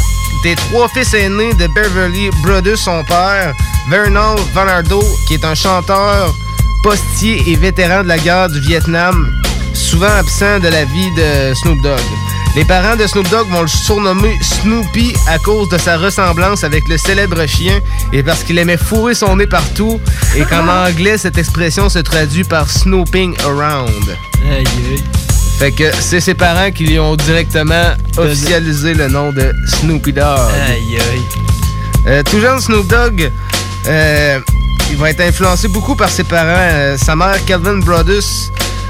des 0.44 0.56
trois 0.56 0.88
fils 0.90 1.14
aînés 1.14 1.53
de 1.53 1.68
Beverly 1.68 2.30
Brodus, 2.44 2.78
son 2.78 3.03
père, 3.03 3.53
Vernal 3.90 4.36
Vanardo, 4.53 5.03
qui 5.28 5.36
est 5.36 5.45
un 5.45 5.53
chanteur, 5.53 6.34
postier 6.82 7.44
et 7.48 7.56
vétéran 7.56 8.03
de 8.03 8.07
la 8.07 8.18
guerre 8.18 8.49
du 8.49 8.60
Vietnam, 8.61 9.32
souvent 9.74 10.07
absent 10.07 10.60
de 10.60 10.70
la 10.70 10.86
vie 10.86 11.11
de 11.16 11.53
Snoop 11.56 11.82
Dogg. 11.84 11.99
Les 12.56 12.66
parents 12.66 12.95
de 12.95 13.06
Snoop 13.06 13.30
Dogg 13.30 13.48
vont 13.49 13.61
le 13.61 13.68
surnommer 13.68 14.36
Snoopy 14.41 15.14
à 15.28 15.38
cause 15.38 15.70
de 15.70 15.78
sa 15.78 15.98
ressemblance 15.98 16.64
avec 16.64 16.88
le 16.88 16.98
célèbre 16.98 17.45
chien 17.45 17.80
et 18.11 18.24
parce 18.24 18.44
qu'il 18.44 18.57
aimait 18.57 18.78
fourrer 18.78 19.14
son 19.14 19.36
nez 19.36 19.48
partout 19.48 20.02
et 20.36 20.45
qu'en 20.45 20.68
anglais, 20.88 21.20
cette 21.20 21.38
expression 21.38 21.90
se 21.90 21.99
traduit 21.99 22.44
par 22.44 22.70
snooping 22.70 23.36
around. 23.45 24.18
Fait 25.60 25.72
que 25.73 25.91
c'est 25.99 26.22
ses 26.22 26.34
parents 26.36 26.72
qui 26.72 26.86
lui 26.86 26.99
ont 26.99 27.15
directement 27.18 27.94
officialisé 28.18 28.94
le 28.94 29.07
nom 29.10 29.31
de 29.34 29.52
Snoopy 29.68 30.14
Dogg. 30.14 30.26
Euh, 32.07 32.23
tout 32.23 32.40
jeune 32.40 32.60
Snoop 32.61 32.88
Dogg, 32.88 33.30
euh, 33.88 34.40
il 34.90 34.95
va 34.98 35.10
être 35.10 35.19
influencé 35.22 35.68
beaucoup 35.68 35.95
par 35.95 36.10
ses 36.10 36.23
parents. 36.23 36.45
Euh, 36.48 36.98
sa 36.98 37.15
mère, 37.18 37.44
Calvin 37.45 37.77
Brodus, 37.80 38.49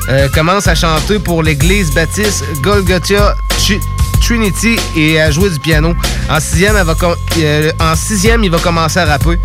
euh, 0.09 0.27
commence 0.29 0.67
à 0.67 0.75
chanter 0.75 1.17
pour 1.17 1.41
l'église 1.41 1.91
baptiste 1.91 2.43
Golgotha 2.61 3.35
Tr- 3.57 3.81
Trinity 4.21 4.75
et 4.95 5.19
à 5.19 5.31
jouer 5.31 5.49
du 5.49 5.59
piano. 5.59 5.95
En 6.29 6.39
sixième, 6.39 6.75
elle 6.77 6.85
va 6.85 6.93
com- 6.93 7.15
euh, 7.39 7.71
en 7.79 7.95
sixième, 7.95 8.43
il 8.43 8.51
va 8.51 8.59
commencer 8.59 8.99
à 8.99 9.05
rapper. 9.05 9.39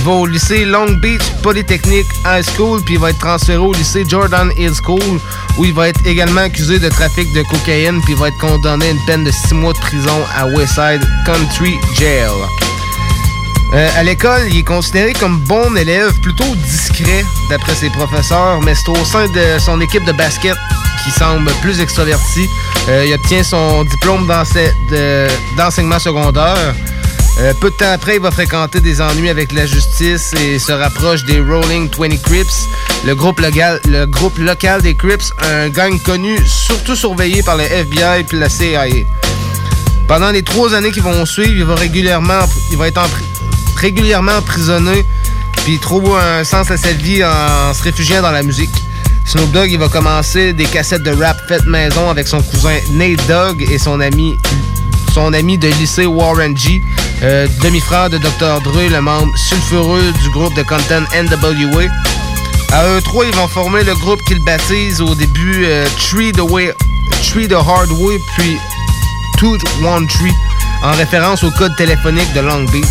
Il 0.00 0.04
va 0.04 0.12
au 0.12 0.26
lycée 0.26 0.64
Long 0.64 0.92
Beach 1.02 1.22
Polytechnic 1.42 2.06
High 2.24 2.44
School, 2.56 2.80
puis 2.84 2.94
il 2.94 3.00
va 3.00 3.10
être 3.10 3.18
transféré 3.18 3.58
au 3.58 3.72
lycée 3.72 4.04
Jordan 4.08 4.50
Hill 4.56 4.72
School, 4.82 5.20
où 5.58 5.64
il 5.64 5.74
va 5.74 5.88
être 5.88 6.00
également 6.06 6.42
accusé 6.42 6.78
de 6.78 6.88
trafic 6.88 7.30
de 7.34 7.42
cocaïne, 7.42 8.00
puis 8.02 8.12
il 8.14 8.18
va 8.18 8.28
être 8.28 8.38
condamné 8.38 8.86
à 8.86 8.90
une 8.90 9.04
peine 9.06 9.24
de 9.24 9.30
six 9.32 9.54
mois 9.54 9.72
de 9.72 9.78
prison 9.78 10.22
à 10.36 10.46
Westside 10.46 11.02
Country 11.26 11.74
Jail. 11.98 12.30
Euh, 13.74 13.88
à 13.98 14.02
l'école, 14.04 14.42
il 14.50 14.58
est 14.58 14.62
considéré 14.62 15.12
comme 15.14 15.40
bon 15.40 15.76
élève, 15.76 16.12
plutôt 16.20 16.54
discret 16.54 17.24
d'après 17.50 17.74
ses 17.74 17.90
professeurs, 17.90 18.60
mais 18.62 18.74
c'est 18.74 18.88
au 18.88 19.04
sein 19.04 19.26
de 19.26 19.58
son 19.58 19.80
équipe 19.80 20.04
de 20.04 20.12
basket 20.12 20.56
qui 21.04 21.10
semble 21.10 21.50
plus 21.60 21.80
extroverti. 21.80 22.48
Euh, 22.88 23.04
il 23.06 23.12
obtient 23.14 23.42
son 23.42 23.84
diplôme 23.84 24.26
d'ense- 24.26 24.54
de- 24.90 25.28
d'enseignement 25.56 25.98
secondaire. 25.98 26.74
Euh, 27.40 27.54
peu 27.60 27.70
de 27.70 27.76
temps 27.76 27.92
après, 27.92 28.16
il 28.16 28.20
va 28.20 28.32
fréquenter 28.32 28.80
des 28.80 29.00
ennuis 29.00 29.28
avec 29.28 29.52
la 29.52 29.64
justice 29.64 30.34
et 30.34 30.58
se 30.58 30.72
rapproche 30.72 31.22
des 31.24 31.40
Rolling 31.40 31.88
20 31.96 32.20
Crips, 32.20 32.68
le 33.06 33.14
groupe 33.14 33.38
local, 33.38 34.82
des 34.82 34.94
Crips, 34.96 35.32
un 35.42 35.68
gang 35.68 36.02
connu, 36.02 36.36
surtout 36.44 36.96
surveillé 36.96 37.44
par 37.44 37.56
le 37.56 37.62
FBI 37.62 38.26
et 38.28 38.36
la 38.36 38.48
CIA. 38.48 39.04
Pendant 40.08 40.30
les 40.30 40.42
trois 40.42 40.74
années 40.74 40.90
qui 40.90 40.98
vont 40.98 41.24
suivre, 41.26 41.52
il 41.54 41.64
va 41.64 41.76
régulièrement, 41.76 42.40
être 42.84 43.00
régulièrement 43.76 44.32
emprisonné, 44.32 45.04
puis 45.62 45.74
il 45.74 45.78
trouve 45.78 46.18
un 46.18 46.42
sens 46.42 46.72
à 46.72 46.76
sa 46.76 46.90
vie 46.90 47.22
en 47.24 47.72
se 47.72 47.84
réfugiant 47.84 48.20
dans 48.20 48.32
la 48.32 48.42
musique. 48.42 48.70
Snoop 49.24 49.52
Dogg, 49.52 49.76
va 49.78 49.88
commencer 49.88 50.54
des 50.54 50.64
cassettes 50.64 51.02
de 51.04 51.12
rap 51.12 51.36
faites 51.46 51.66
maison 51.66 52.10
avec 52.10 52.26
son 52.26 52.42
cousin 52.42 52.78
Nate 52.92 53.24
Dogg 53.28 53.62
et 53.70 53.78
son 53.78 54.00
ami, 54.00 54.38
son 55.12 55.32
ami 55.34 55.56
de 55.56 55.68
lycée 55.68 56.06
Warren 56.06 56.56
G, 56.56 56.82
euh, 57.22 57.48
demi-frère 57.62 58.10
de 58.10 58.18
Dr. 58.18 58.60
Dre, 58.62 58.88
le 58.90 59.00
membre 59.00 59.36
sulfureux 59.36 60.12
du 60.22 60.30
groupe 60.30 60.54
de 60.54 60.62
content 60.62 61.02
NWA. 61.14 61.84
À 62.72 62.86
eux 62.86 63.00
trois, 63.02 63.26
ils 63.26 63.34
vont 63.34 63.48
former 63.48 63.82
le 63.82 63.94
groupe 63.96 64.22
qu'ils 64.24 64.38
baptisent 64.38 65.00
au 65.00 65.14
début 65.14 65.64
euh, 65.64 65.86
Tree 65.98 66.32
the 66.32 66.40
Way, 66.40 66.72
the 67.48 67.52
Hard 67.52 67.90
Way, 67.90 68.20
puis 68.36 68.56
Tooth 69.38 69.62
One 69.84 70.06
Tree, 70.06 70.32
en 70.82 70.92
référence 70.92 71.42
au 71.42 71.50
code 71.50 71.74
téléphonique 71.76 72.32
de 72.34 72.40
Long 72.40 72.64
Beach. 72.64 72.86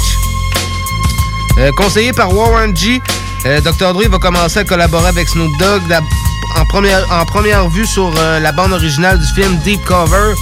Euh, 1.60 1.72
conseillé 1.78 2.12
par 2.12 2.34
Warren 2.36 2.76
G, 2.76 3.02
Dr. 3.64 3.94
Dre 3.94 4.10
va 4.10 4.20
commencer 4.20 4.60
à 4.60 4.64
collaborer 4.66 5.08
avec 5.08 5.30
Snoop 5.30 5.52
Dogg 5.60 5.82
en 6.56 6.66
première, 7.26 7.70
vue 7.70 7.86
sur 7.86 8.12
la 8.12 8.52
bande 8.52 8.74
originale 8.74 9.20
du 9.20 9.28
film 9.34 9.58
Deep 9.60 9.84
Cover, 9.86 10.34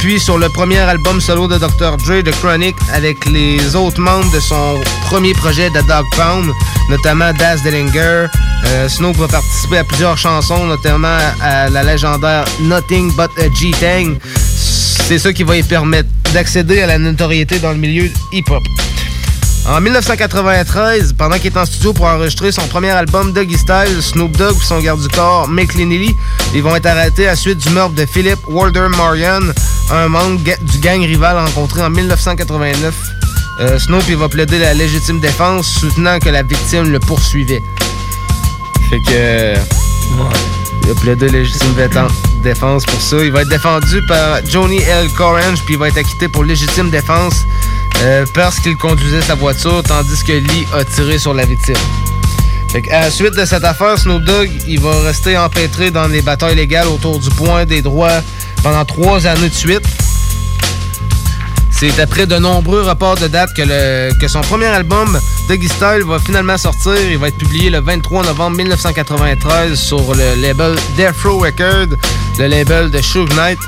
puis 0.00 0.20
sur 0.20 0.38
le 0.38 0.48
premier 0.48 0.78
album 0.78 1.20
solo 1.20 1.48
de 1.48 1.58
Dr. 1.58 1.96
Dre, 1.98 2.22
The 2.22 2.30
Chronic, 2.40 2.74
avec 2.92 3.24
les 3.26 3.76
autres 3.76 4.00
membres 4.00 4.30
de 4.32 4.40
son 4.40 4.80
premier 5.02 5.32
projet 5.34 5.70
de 5.70 5.80
Dog 5.82 6.04
Pound, 6.16 6.50
notamment 6.90 7.32
Daz 7.34 7.62
Dillinger. 7.62 8.26
Euh, 8.66 8.88
Snoop 8.88 9.16
va 9.16 9.28
participer 9.28 9.78
à 9.78 9.84
plusieurs 9.84 10.18
chansons, 10.18 10.66
notamment 10.66 11.18
à 11.42 11.68
la 11.68 11.82
légendaire 11.82 12.44
Nothing 12.60 13.12
But 13.12 13.30
a 13.38 13.52
G-Tang. 13.54 14.18
C'est 14.26 15.18
ça 15.18 15.32
qui 15.32 15.44
va 15.44 15.54
lui 15.54 15.62
permettre 15.62 16.08
d'accéder 16.32 16.82
à 16.82 16.86
la 16.86 16.98
notoriété 16.98 17.58
dans 17.58 17.70
le 17.72 17.78
milieu 17.78 18.10
hip-hop. 18.32 18.62
En 19.68 19.80
1993, 19.80 21.14
pendant 21.14 21.36
qu'il 21.38 21.46
est 21.46 21.58
en 21.58 21.66
studio 21.66 21.92
pour 21.92 22.06
enregistrer 22.06 22.52
son 22.52 22.66
premier 22.68 22.90
album 22.90 23.32
Doggy 23.32 23.58
Style, 23.58 24.00
Snoop 24.00 24.36
Dogg 24.36 24.54
et 24.56 24.64
son 24.64 24.78
garde 24.78 25.00
du 25.00 25.08
corps, 25.08 25.48
Mick 25.48 25.74
Linnelly, 25.74 26.14
ils 26.54 26.62
vont 26.62 26.76
être 26.76 26.86
arrêtés 26.86 27.26
à 27.26 27.34
suite 27.34 27.58
du 27.58 27.70
meurtre 27.70 27.94
de 27.96 28.06
Philip 28.06 28.38
Walter 28.48 28.86
Marion, 28.96 29.40
un 29.90 30.08
membre 30.08 30.40
du 30.40 30.78
gang 30.78 31.00
rival 31.00 31.38
rencontré 31.38 31.82
en 31.82 31.90
1989. 31.90 32.94
Euh, 33.60 33.78
Snoop 33.78 34.04
il 34.08 34.16
va 34.16 34.28
plaider 34.28 34.58
la 34.58 34.74
légitime 34.74 35.20
défense, 35.20 35.66
soutenant 35.68 36.18
que 36.18 36.28
la 36.28 36.42
victime 36.42 36.90
le 36.90 37.00
poursuivait. 37.00 37.62
Fait 38.90 39.00
que. 39.00 39.54
Il 40.86 40.92
a 40.92 40.94
plaidé 40.94 41.28
légitime 41.28 41.74
défense 42.44 42.84
pour 42.84 43.00
ça. 43.00 43.16
Il 43.18 43.32
va 43.32 43.42
être 43.42 43.48
défendu 43.48 44.00
par 44.06 44.38
Johnny 44.46 44.78
L. 44.78 45.08
Corange, 45.16 45.60
puis 45.64 45.74
il 45.74 45.78
va 45.78 45.88
être 45.88 45.98
acquitté 45.98 46.28
pour 46.28 46.44
légitime 46.44 46.90
défense 46.90 47.44
euh, 48.02 48.24
parce 48.34 48.60
qu'il 48.60 48.76
conduisait 48.76 49.20
sa 49.20 49.34
voiture, 49.34 49.82
tandis 49.82 50.22
que 50.22 50.32
Lee 50.32 50.66
a 50.72 50.84
tiré 50.84 51.18
sur 51.18 51.34
la 51.34 51.44
victime. 51.44 51.74
Fait 52.68 52.82
que, 52.82 52.90
à 52.92 53.00
la 53.00 53.10
suite 53.10 53.34
de 53.34 53.44
cette 53.44 53.64
affaire, 53.64 53.98
Snoop 53.98 54.22
Dogg, 54.22 54.48
il 54.68 54.78
va 54.78 55.00
rester 55.00 55.36
empêtré 55.36 55.90
dans 55.90 56.06
les 56.06 56.22
batailles 56.22 56.54
légales 56.54 56.86
autour 56.86 57.18
du 57.18 57.30
point 57.30 57.64
des 57.64 57.82
droits 57.82 58.20
pendant 58.66 58.84
trois 58.84 59.24
années 59.28 59.48
de 59.48 59.54
suite. 59.54 59.86
C'est 61.70 62.00
après 62.00 62.26
de 62.26 62.36
nombreux 62.36 62.82
reports 62.82 63.14
de 63.14 63.28
date 63.28 63.50
que, 63.54 64.26
son 64.26 64.40
premier 64.40 64.66
album, 64.66 65.16
Doggy 65.48 65.68
Style, 65.68 66.02
va 66.04 66.18
finalement 66.18 66.58
sortir. 66.58 66.96
Il 67.08 67.16
va 67.18 67.28
être 67.28 67.38
publié 67.38 67.70
le 67.70 67.80
23 67.80 68.24
novembre 68.24 68.56
1993 68.56 69.78
sur 69.78 70.12
le 70.16 70.42
label 70.42 70.74
Death 70.96 71.14
Row 71.22 71.38
Records, 71.38 71.96
le 72.40 72.48
label 72.48 72.90
de 72.90 73.00
Suge 73.00 73.28
Knight, 73.36 73.58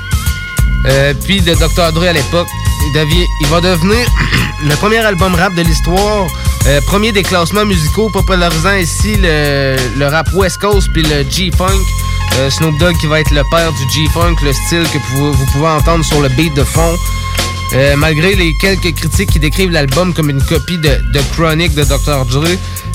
euh, 0.85 1.13
puis 1.23 1.39
de 1.39 1.53
Dr. 1.53 1.93
Dre 1.93 2.07
à 2.09 2.13
l'époque. 2.13 2.47
Il, 2.93 3.47
va 3.47 3.61
devenir 3.61 4.05
le 4.65 4.75
premier 4.75 4.97
album 4.97 5.33
rap 5.33 5.55
de 5.55 5.61
l'histoire, 5.61 6.27
euh, 6.67 6.81
premier 6.87 7.13
des 7.13 7.23
classements 7.23 7.65
musicaux, 7.65 8.09
popularisant 8.09 8.71
ainsi 8.71 9.15
le, 9.15 9.77
le 9.97 10.07
rap 10.07 10.27
West 10.33 10.57
Coast 10.57 10.89
puis 10.91 11.03
le 11.03 11.23
G-Funk. 11.29 11.85
Euh, 12.37 12.49
Snoop 12.49 12.77
Dogg 12.77 12.95
qui 12.97 13.07
va 13.07 13.19
être 13.19 13.31
le 13.31 13.43
père 13.51 13.71
du 13.73 13.83
G-Funk, 13.93 14.35
le 14.43 14.53
style 14.53 14.83
que 14.93 14.97
vous, 15.15 15.33
pouvez 15.51 15.67
entendre 15.67 16.03
sur 16.05 16.21
le 16.21 16.29
beat 16.29 16.53
de 16.55 16.63
fond. 16.63 16.95
Euh, 17.73 17.95
malgré 17.95 18.35
les 18.35 18.55
quelques 18.59 18.95
critiques 18.95 19.31
qui 19.31 19.39
décrivent 19.39 19.71
l'album 19.71 20.13
comme 20.13 20.29
une 20.29 20.41
copie 20.41 20.77
de, 20.77 21.19
Chronic 21.33 21.75
de 21.75 21.83
Dr. 21.83 22.25
Dre, 22.25 22.45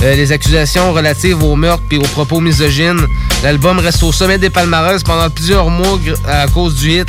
euh, 0.02 0.16
les 0.16 0.32
accusations 0.32 0.92
relatives 0.92 1.42
au 1.42 1.54
meurtre 1.54 1.84
et 1.90 1.98
aux 1.98 2.02
propos 2.02 2.40
misogynes, 2.40 3.06
l'album 3.42 3.78
reste 3.78 4.02
au 4.02 4.12
sommet 4.12 4.38
des 4.38 4.50
palmarès 4.50 5.02
pendant 5.02 5.30
plusieurs 5.30 5.70
mois 5.70 5.98
à 6.26 6.46
cause 6.48 6.74
du 6.74 6.90
hit 6.90 7.08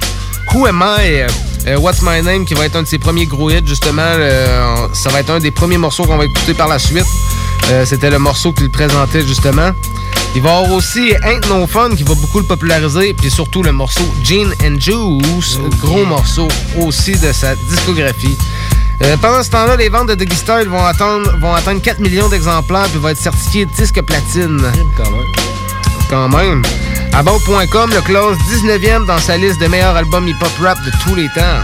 Who 0.53 0.67
Am 0.67 0.83
I? 0.99 1.54
Euh, 1.67 1.77
What's 1.77 2.01
My 2.01 2.21
Name, 2.21 2.45
qui 2.45 2.53
va 2.53 2.65
être 2.65 2.75
un 2.75 2.83
de 2.83 2.87
ses 2.87 2.99
premiers 2.99 3.25
gros 3.25 3.49
hits, 3.49 3.65
justement. 3.65 4.01
euh, 4.03 4.87
ça 4.93 5.09
va 5.09 5.19
être 5.21 5.31
un 5.31 5.39
des 5.39 5.51
premiers 5.51 5.77
morceaux 5.77 6.03
qu'on 6.03 6.17
va 6.17 6.25
écouter 6.25 6.53
par 6.53 6.67
la 6.67 6.77
suite. 6.79 7.05
Euh, 7.71 7.85
C'était 7.85 8.09
le 8.11 8.19
morceau 8.19 8.53
qu'il 8.53 8.69
présentait, 8.69 9.25
justement. 9.25 9.71
Il 10.35 10.41
va 10.41 10.49
y 10.49 10.53
avoir 10.53 10.71
aussi 10.73 11.13
Ain't 11.23 11.47
No 11.47 11.65
Fun 11.65 11.89
qui 11.95 12.03
va 12.03 12.13
beaucoup 12.13 12.39
le 12.39 12.45
populariser, 12.45 13.13
puis 13.13 13.31
surtout 13.31 13.63
le 13.63 13.71
morceau 13.71 14.03
Gin 14.23 14.53
and 14.63 14.79
Juice, 14.79 15.57
gros 15.81 16.05
morceau 16.05 16.47
aussi 16.81 17.13
de 17.13 17.31
sa 17.31 17.55
discographie. 17.55 18.37
Euh, 19.01 19.17
pendant 19.17 19.41
ce 19.43 19.49
temps-là, 19.49 19.75
les 19.77 19.89
ventes 19.89 20.11
de 20.11 20.33
Style 20.35 20.67
vont 20.67 20.83
atteindre, 20.83 21.37
vont 21.39 21.53
atteindre 21.53 21.81
4 21.81 21.99
millions 21.99 22.29
d'exemplaires 22.29 22.87
puis 22.89 22.99
va 22.99 23.11
être 23.11 23.21
certifié 23.21 23.65
disque 23.65 24.01
platine. 24.01 24.61
Quand 24.97 25.09
même. 25.09 25.54
À 26.11 27.19
About.com, 27.19 27.89
le 27.93 28.01
classe 28.01 28.37
19e 28.49 29.05
dans 29.05 29.17
sa 29.17 29.37
liste 29.37 29.59
des 29.59 29.67
meilleurs 29.67 29.95
albums 29.95 30.27
hip-hop 30.27 30.51
rap 30.61 30.77
de 30.85 30.91
tous 31.03 31.15
les 31.15 31.27
temps. 31.29 31.63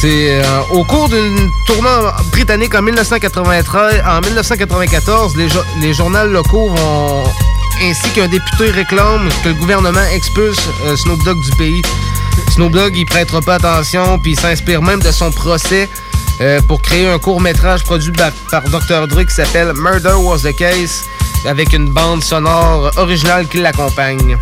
C'est 0.00 0.40
euh, 0.42 0.60
au 0.72 0.84
cours 0.84 1.08
d'une 1.08 1.50
tournée 1.66 1.88
britannique 2.30 2.74
en 2.74 2.82
1993, 2.82 4.02
en 4.06 4.20
1994, 4.20 5.36
les, 5.36 5.48
jo- 5.48 5.62
journaux 5.92 6.26
locaux 6.26 6.68
vont 6.70 7.24
ainsi 7.82 8.08
qu'un 8.10 8.28
député 8.28 8.70
réclame 8.70 9.28
que 9.42 9.48
le 9.48 9.54
gouvernement 9.54 10.04
expulse 10.14 10.58
euh, 10.84 10.96
Snoop 10.96 11.22
Dogg 11.24 11.40
du 11.40 11.50
pays. 11.56 11.82
Snoop 12.54 12.72
Dogg, 12.72 12.96
il 12.96 13.06
prêtera 13.06 13.40
pas 13.42 13.54
attention, 13.56 14.18
puis 14.18 14.36
s'inspire 14.36 14.80
même 14.82 15.00
de 15.00 15.10
son 15.10 15.30
procès 15.32 15.88
euh, 16.40 16.60
pour 16.62 16.80
créer 16.82 17.08
un 17.08 17.18
court-métrage 17.18 17.82
produit 17.84 18.12
par, 18.12 18.30
par 18.50 18.62
Dr. 18.64 19.08
Dre 19.08 19.24
qui 19.24 19.34
s'appelle 19.34 19.72
Murder 19.74 20.14
Was 20.18 20.38
the 20.38 20.54
Case, 20.56 21.04
avec 21.46 21.72
une 21.72 21.88
bande 21.90 22.22
sonore 22.22 22.90
originale 22.96 23.46
qui 23.48 23.58
l'accompagne. 23.58 24.36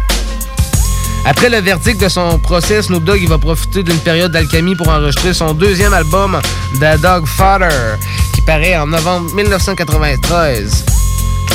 Après 1.24 1.48
le 1.48 1.60
verdict 1.60 2.00
de 2.00 2.08
son 2.08 2.38
procès, 2.38 2.82
Snoop 2.82 3.04
Dogg 3.04 3.26
va 3.28 3.38
profiter 3.38 3.82
d'une 3.82 3.98
période 3.98 4.32
d'alchimie 4.32 4.74
pour 4.74 4.88
enregistrer 4.88 5.34
son 5.34 5.52
deuxième 5.52 5.92
album, 5.92 6.40
The 6.80 7.00
Dog 7.00 7.26
Father, 7.26 7.98
qui 8.34 8.40
paraît 8.40 8.76
en 8.76 8.86
novembre 8.86 9.34
1993. 9.34 10.84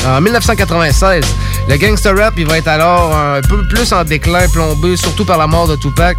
En 0.06 0.22
1996, 0.22 1.24
le 1.70 1.78
gangster 1.78 2.16
rap 2.18 2.38
va 2.38 2.58
être 2.58 2.68
alors 2.68 3.16
un 3.16 3.42
peu 3.42 3.66
plus 3.68 3.92
en 3.94 4.04
déclin 4.04 4.48
plombé, 4.50 4.98
surtout 4.98 5.26
par 5.26 5.38
la 5.38 5.48
mort 5.48 5.68
de 5.68 5.76
Tupac. 5.76 6.18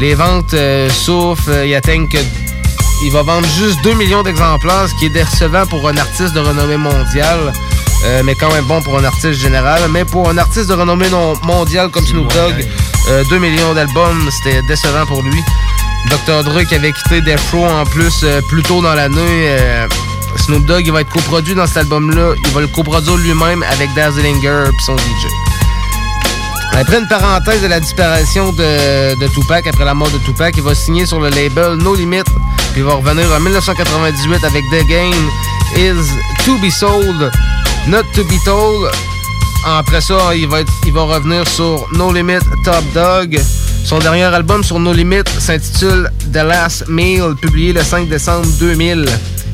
Les 0.00 0.14
ventes 0.14 0.54
euh, 0.54 0.88
souffrent, 0.90 1.48
euh, 1.48 1.66
il 1.66 2.08
que 2.08 2.18
il 3.04 3.12
va 3.12 3.22
vendre 3.22 3.46
juste 3.58 3.78
2 3.84 3.92
millions 3.94 4.22
d'exemplaires, 4.22 4.88
ce 4.88 4.94
qui 4.98 5.06
est 5.06 5.10
décevant 5.10 5.66
pour 5.66 5.86
un 5.86 5.96
artiste 5.98 6.32
de 6.32 6.40
renommée 6.40 6.78
mondiale, 6.78 7.52
euh, 8.04 8.22
mais 8.24 8.34
quand 8.34 8.52
même 8.52 8.64
bon 8.64 8.80
pour 8.82 8.98
un 8.98 9.04
artiste 9.04 9.32
général. 9.40 9.80
Mais 9.90 10.04
pour 10.04 10.28
un 10.28 10.38
artiste 10.38 10.68
de 10.68 10.74
renommée 10.74 11.08
mondiale 11.42 11.90
comme 11.90 12.06
Snoop 12.06 12.32
Dogg, 12.34 12.66
euh, 13.08 13.24
2 13.30 13.38
millions 13.38 13.74
d'albums, 13.74 14.28
c'était 14.30 14.60
décevant 14.68 15.06
pour 15.06 15.22
lui. 15.22 15.42
Dr. 16.10 16.44
Dre 16.44 16.62
qui 16.68 16.74
avait 16.76 16.92
quitté 16.92 17.20
Death 17.20 17.40
Row 17.52 17.66
en 17.66 17.84
plus 17.84 18.20
euh, 18.22 18.40
plus 18.48 18.62
tôt 18.62 18.80
dans 18.82 18.94
l'année. 18.94 19.48
euh, 19.58 19.88
Snoop 20.44 20.64
Dogg 20.66 20.82
il 20.86 20.92
va 20.92 21.00
être 21.00 21.10
coproduit 21.10 21.54
dans 21.54 21.66
cet 21.66 21.78
album-là. 21.78 22.34
Il 22.44 22.50
va 22.52 22.60
le 22.60 22.68
coproduire 22.68 23.16
lui-même 23.16 23.62
avec 23.64 23.92
Dazzlinger 23.94 24.64
et 24.68 24.82
son 24.84 24.96
DJ. 24.96 25.26
Après 26.78 26.98
une 26.98 27.08
parenthèse 27.08 27.62
de 27.62 27.68
la 27.68 27.80
disparition 27.80 28.52
de, 28.52 29.14
de 29.18 29.26
Tupac, 29.28 29.66
après 29.66 29.84
la 29.86 29.94
mort 29.94 30.10
de 30.10 30.18
Tupac, 30.18 30.54
il 30.58 30.62
va 30.62 30.74
signer 30.74 31.06
sur 31.06 31.18
le 31.20 31.30
label 31.30 31.76
No 31.78 31.94
Limit, 31.94 32.22
puis 32.72 32.82
il 32.82 32.84
va 32.84 32.94
revenir 32.94 33.24
en 33.32 33.40
1998 33.40 34.44
avec 34.44 34.62
The 34.70 34.86
Game 34.86 35.30
Is 35.78 36.06
To 36.44 36.58
Be 36.58 36.68
Sold, 36.70 37.32
Not 37.88 38.02
To 38.14 38.24
Be 38.24 38.38
Told. 38.44 38.90
Après 39.66 40.00
ça, 40.00 40.34
il 40.34 40.46
va, 40.48 40.58
il 40.86 40.92
revenir 40.96 41.46
sur 41.48 41.86
No 41.92 42.12
Limit 42.12 42.38
Top 42.64 42.84
Dog. 42.94 43.38
Son 43.84 43.98
dernier 43.98 44.24
album 44.24 44.62
sur 44.64 44.78
No 44.78 44.92
Limit 44.92 45.22
s'intitule 45.38 46.10
The 46.32 46.36
Last 46.36 46.88
Meal, 46.88 47.34
publié 47.40 47.72
le 47.72 47.82
5 47.82 48.08
décembre 48.08 48.46
2000. 48.60 49.06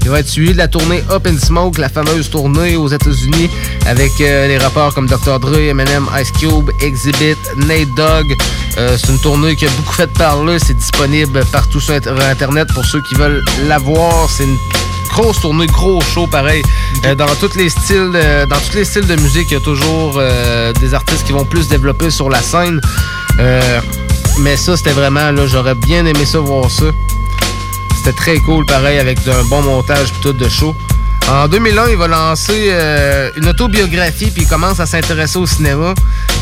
Il 0.05 0.11
va 0.11 0.19
être 0.19 0.29
suivi 0.29 0.53
de 0.53 0.59
la 0.59 0.67
tournée 0.69 1.03
Up 1.11 1.27
in 1.29 1.39
Smoke, 1.39 1.79
la 1.81 1.89
fameuse 1.89 2.29
tournée 2.29 2.75
aux 2.77 2.89
États-Unis 2.89 3.49
avec 3.87 4.11
euh, 4.21 4.49
les 4.49 4.59
rappeurs 4.59 4.93
comme 4.95 5.07
Dr. 5.07 5.39
Dre, 5.39 5.55
Eminem, 5.59 6.07
Ice 6.21 6.33
Cube, 6.33 6.71
Exhibit, 6.83 7.37
Nate 7.57 7.89
Dogg. 7.97 8.27
Euh, 8.79 8.97
c'est 8.99 9.13
une 9.13 9.21
tournée 9.21 9.55
qui 9.55 9.67
a 9.67 9.69
beaucoup 9.77 9.93
fait 9.95 10.11
parler. 10.15 10.59
C'est 10.59 10.77
disponible 10.77 11.45
partout 11.53 11.79
sur 11.81 11.95
Inter- 11.95 12.15
Internet 12.31 12.69
pour 12.75 12.85
ceux 12.85 13.01
qui 13.03 13.15
veulent 13.15 13.45
la 13.69 13.79
voir. 13.79 14.29
C'est 14.29 14.43
une 14.45 14.57
grosse 15.12 15.40
tournée, 15.40 15.66
gros 15.66 16.01
show 16.01 16.26
pareil. 16.26 16.62
Euh, 17.05 17.14
dans 17.14 17.34
tous 17.39 17.55
les 17.55 17.68
styles, 17.68 18.12
euh, 18.14 18.47
dans 18.47 18.56
tous 18.56 18.74
les 18.74 18.84
styles 18.84 19.06
de 19.06 19.16
musique, 19.16 19.51
il 19.51 19.55
y 19.55 19.56
a 19.56 19.60
toujours 19.60 20.14
euh, 20.16 20.72
des 20.72 20.94
artistes 20.94 21.24
qui 21.24 21.32
vont 21.32 21.44
plus 21.44 21.68
développer 21.68 22.10
sur 22.10 22.30
la 22.30 22.40
scène. 22.40 22.80
Mais 24.39 24.56
ça, 24.56 24.76
c'était 24.78 24.93
vraiment 24.93 25.30
là, 25.30 25.47
j'aurais 25.47 25.74
bien 25.74 26.06
aimé 26.06 26.24
ça 26.24 26.39
voir 26.39 26.70
ça. 26.70 26.86
C'était 27.97 28.16
très 28.16 28.39
cool, 28.39 28.64
pareil, 28.64 28.98
avec 28.98 29.18
un 29.28 29.44
bon 29.44 29.62
montage 29.62 30.10
pis 30.12 30.20
tout 30.22 30.32
de 30.32 30.48
show. 30.48 30.74
En 31.30 31.47
2001, 31.47 31.90
il 31.90 31.97
va 31.97 32.09
lancer 32.09 32.72
une 33.36 33.48
autobiographie 33.48 34.30
puis 34.30 34.43
il 34.43 34.48
commence 34.48 34.80
à 34.80 34.86
s'intéresser 34.86 35.39
au 35.39 35.47
cinéma. 35.47 35.94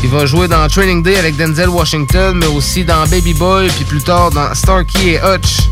Il 0.03 0.09
va 0.09 0.25
jouer 0.25 0.47
dans 0.47 0.65
Training 0.69 1.03
Day 1.03 1.17
avec 1.17 1.35
Denzel 1.35 1.69
Washington, 1.69 2.37
mais 2.37 2.47
aussi 2.47 2.85
dans 2.85 3.05
Baby 3.07 3.33
Boy 3.33 3.67
puis 3.75 3.83
plus 3.83 4.01
tard 4.01 4.31
dans 4.31 4.53
Starkey 4.55 5.15
et 5.15 5.17
Hutch. 5.17 5.69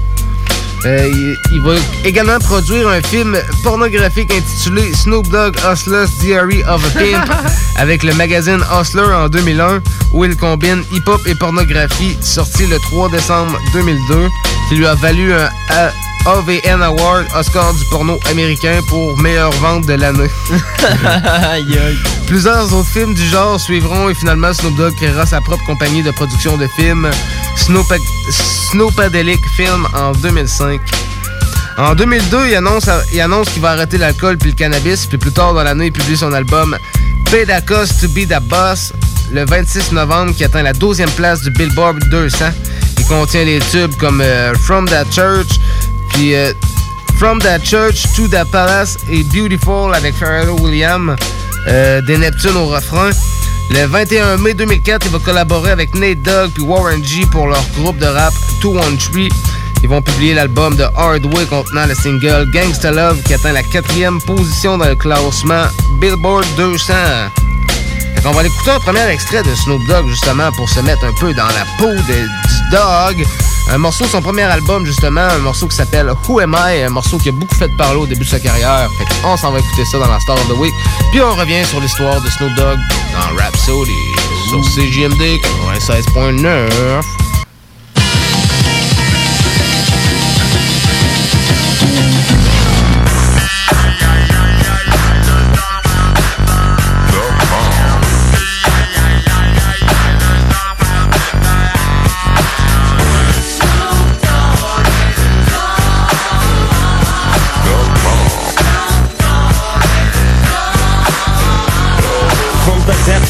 Euh, 0.86 1.10
il, 1.12 1.38
il 1.52 1.62
va 1.62 1.74
également 2.06 2.40
produire 2.40 2.88
un 2.88 3.02
film 3.02 3.38
pornographique 3.64 4.32
intitulé 4.34 4.94
Snoop 4.94 5.28
Dogg 5.30 5.56
Hustler's 5.70 6.10
Diary 6.20 6.64
of 6.64 6.84
a 6.86 7.00
Pimp 7.00 7.30
avec 7.78 8.04
le 8.04 8.14
magazine 8.14 8.62
Hustler 8.72 9.04
en 9.14 9.28
2001 9.28 9.82
où 10.14 10.24
il 10.24 10.38
combine 10.38 10.84
hip-hop 10.94 11.20
et 11.28 11.36
pornographie 11.36 12.18
sorti 12.22 12.66
le 12.68 12.78
3 12.78 13.10
décembre 13.10 13.60
2002 13.74 14.28
qui 14.70 14.76
lui 14.76 14.88
a 14.88 14.96
valu 14.96 15.34
un 15.34 15.50
AVN 16.26 16.82
Award 16.84 17.26
Oscar 17.36 17.74
du 17.74 17.84
porno 17.90 18.20
américain 18.30 18.80
pour 18.88 19.18
meilleure 19.18 19.52
vente 19.54 19.86
de 19.88 19.94
l'année. 19.94 20.30
Plusieurs 22.28 22.74
autres 22.74 22.90
films 22.90 23.14
du 23.14 23.26
genre 23.28 23.60
suivront 23.60 24.10
et 24.10 24.14
finalement 24.14 24.54
Snoop 24.54 24.76
Dogg 24.76 24.96
créera 24.96 25.26
sa 25.26 25.42
propre 25.42 25.64
compagnie 25.66 26.04
de 26.04 26.12
production 26.12 26.58
de 26.58 26.68
films, 26.76 27.10
Snoopa- 27.58 27.98
Snoopadelic 28.72 29.40
Film, 29.56 29.88
en 29.96 30.12
2005. 30.14 30.80
En 31.78 31.96
2002, 31.96 32.48
il 32.50 32.56
annonce, 32.56 32.90
il 33.14 33.22
annonce 33.22 33.50
qu'il 33.50 33.62
va 33.62 33.72
arrêter 33.72 33.98
l'alcool 33.98 34.38
puis 34.38 34.50
le 34.52 34.56
cannabis, 34.56 35.06
puis 35.06 35.18
plus 35.18 35.32
tard 35.32 35.54
dans 35.54 35.64
l'année, 35.64 35.86
il 35.88 35.92
publie 35.94 36.18
son 36.18 36.34
album 36.34 36.78
Pedacos 37.32 37.88
to 38.02 38.08
be 38.10 38.28
the 38.28 38.40
Boss, 38.44 38.92
le 39.32 39.46
26 39.46 39.94
novembre, 39.94 40.34
qui 40.36 40.44
atteint 40.44 40.64
la 40.64 40.74
12e 40.74 41.10
place 41.12 41.42
du 41.42 41.52
Billboard 41.52 42.04
200. 42.10 42.46
Il 43.00 43.06
contient 43.06 43.46
les 43.46 43.60
tubes 43.72 43.94
comme 44.00 44.20
euh, 44.22 44.54
From 44.56 44.88
That 44.90 45.06
Church, 45.12 45.48
puis 46.10 46.36
euh, 46.36 46.54
From 47.18 47.40
the 47.40 47.64
Church 47.64 48.04
to 48.16 48.28
the 48.28 48.44
Palace 48.52 48.98
et 49.10 49.24
Beautiful 49.24 49.94
avec 49.94 50.16
Pharrell 50.16 50.50
Williams 50.62 51.16
euh, 51.68 52.02
des 52.02 52.18
Neptunes 52.18 52.56
au 52.56 52.68
refrain. 52.68 53.10
Le 53.72 53.86
21 53.86 54.38
mai 54.38 54.54
2004, 54.54 55.06
il 55.06 55.12
va 55.12 55.20
collaborer 55.20 55.72
avec 55.72 55.94
Nate 55.96 56.22
Dogg 56.22 56.52
puis 56.54 56.64
Warren 56.64 57.04
G 57.04 57.26
pour 57.32 57.48
leur 57.48 57.64
groupe 57.78 57.98
de 57.98 58.06
rap 58.06 58.34
213. 58.62 59.30
Ils 59.84 59.90
vont 59.90 60.02
publier 60.02 60.34
l'album 60.34 60.76
de 60.76 60.84
Hardway 60.96 61.46
contenant 61.46 61.86
le 61.86 61.96
single 61.96 62.50
Gangsta 62.52 62.92
Love 62.92 63.22
qui 63.24 63.34
atteint 63.34 63.54
la 63.54 63.64
quatrième 63.64 64.22
position 64.22 64.78
dans 64.78 64.88
le 64.88 64.96
classement 64.96 65.66
Billboard 66.00 66.46
200. 66.58 66.94
Fait 68.20 68.26
qu'on 68.26 68.34
va 68.34 68.42
aller 68.42 68.50
écouter 68.50 68.72
un 68.72 68.80
premier 68.82 69.08
extrait 69.08 69.44
de 69.44 69.56
Snoop 69.56 69.82
Dogg 69.88 70.10
justement 70.10 70.52
pour 70.52 70.68
se 70.68 70.82
mettre 70.82 71.06
un 71.06 71.14
peu 71.14 71.34
dans 71.34 71.48
la 71.48 71.66
peau 71.78 71.88
de, 71.88 72.00
du 72.00 72.70
dog. 72.70 73.26
Un 73.72 73.78
morceau 73.78 74.04
de 74.04 74.10
son 74.10 74.22
premier 74.22 74.42
album 74.42 74.86
justement, 74.86 75.22
un 75.22 75.38
morceau 75.38 75.70
qui 75.70 75.78
s'appelle 75.78 76.12
Who 76.28 76.42
Am 76.42 76.54
I, 76.54 76.82
un 76.82 76.90
morceau 76.90 77.18
qui 77.18 77.30
a 77.30 77.32
beaucoup 77.32 77.56
fait 77.56 77.70
parler 77.78 77.98
au 77.98 78.06
début 78.06 78.26
de 78.26 78.30
sa 78.30 78.42
carrière. 78.42 78.90
Fait 78.98 79.22
qu'on 79.22 79.38
s'en 79.38 79.52
va 79.52 79.60
écouter 79.60 79.86
ça 79.86 80.00
dans 80.00 80.12
la 80.12 80.20
Star 80.20 80.36
of 80.36 80.50
the 80.50 80.58
Week. 80.60 80.74
Puis 81.12 81.22
on 81.22 81.34
revient 81.34 81.64
sur 81.66 81.80
l'histoire 81.80 82.20
de 82.20 82.30
Snoop 82.30 82.54
Dogg 82.56 82.80
dans 83.14 83.42
Rhapsody 83.42 83.94
sur 84.50 84.66
CGMD 84.66 85.40
96.9. 85.78 87.29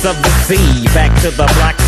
of 0.05 0.21
the 0.21 0.29
sea, 0.47 0.85
back 0.93 1.13
to 1.21 1.29
the 1.31 1.45
block, 1.55 1.75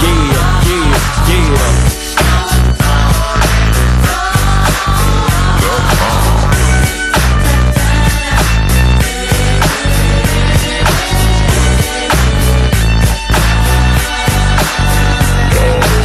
Yeah, 0.00 0.62
yeah, 0.68 0.94
yeah. 1.28 1.88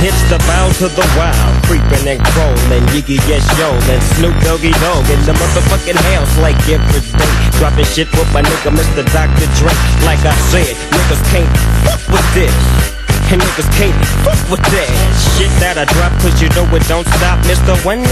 It's 0.03 0.19
the 0.27 0.37
bow 0.39 0.67
to 0.79 0.89
the 0.89 1.07
wild, 1.15 1.63
creeping 1.63 2.07
and 2.09 2.19
crawling, 2.33 2.83
Yiggy 2.91 3.15
yes 3.29 3.45
yo, 3.57 3.71
and 3.93 4.03
Snoop 4.17 4.35
Doggy 4.41 4.71
Dog 4.81 5.07
in 5.09 5.21
the 5.23 5.31
motherfucking 5.31 5.95
house 6.11 6.37
like 6.39 6.57
every 6.67 6.99
day. 6.99 7.57
Dropping 7.59 7.85
shit 7.85 8.11
with 8.11 8.27
my 8.33 8.41
nigga 8.41 8.75
Mr. 8.75 9.05
Dr. 9.13 9.47
Dre. 9.55 9.71
Like 10.03 10.25
I 10.25 10.35
said, 10.51 10.75
niggas 10.91 11.23
can't 11.31 11.57
fuck 11.85 12.01
with 12.09 12.33
this. 12.33 13.02
And 13.33 13.41
niggas 13.41 13.65
can't 13.73 13.97
fuck 14.21 14.37
with 14.45 14.61
that 14.61 14.89
shit 15.33 15.49
that 15.57 15.81
I 15.81 15.89
drop, 15.89 16.13
cause 16.21 16.37
you 16.37 16.53
know 16.53 16.69
it 16.69 16.85
don't 16.85 17.01
stop. 17.17 17.41
Mr. 17.49 17.73
187 17.81 18.05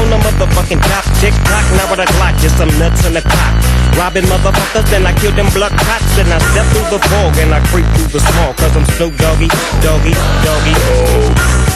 on 0.00 0.08
the 0.08 0.16
motherfucking 0.16 0.80
top. 0.80 1.04
Tick 1.20 1.36
tock, 1.44 1.66
now 1.76 1.84
with 1.92 2.00
a 2.00 2.08
Glock, 2.16 2.32
just 2.40 2.56
some 2.56 2.72
nuts 2.80 3.04
in 3.04 3.12
the 3.12 3.20
clock. 3.20 3.52
Robbing 4.00 4.24
motherfuckers, 4.24 4.88
then 4.88 5.04
I 5.04 5.12
kill 5.20 5.36
them 5.36 5.52
blood 5.52 5.76
cops. 5.76 6.08
Then 6.16 6.32
I 6.32 6.40
step 6.56 6.64
through 6.72 6.88
the 6.88 7.04
fog 7.04 7.36
and 7.36 7.52
I 7.52 7.60
creep 7.68 7.84
through 8.00 8.16
the 8.16 8.20
small, 8.24 8.56
cause 8.56 8.72
I'm 8.72 8.88
Snoop 8.96 9.12
Doggy, 9.20 9.52
Doggy, 9.84 10.16
Doggy. 10.16 10.72
Now 10.72 11.75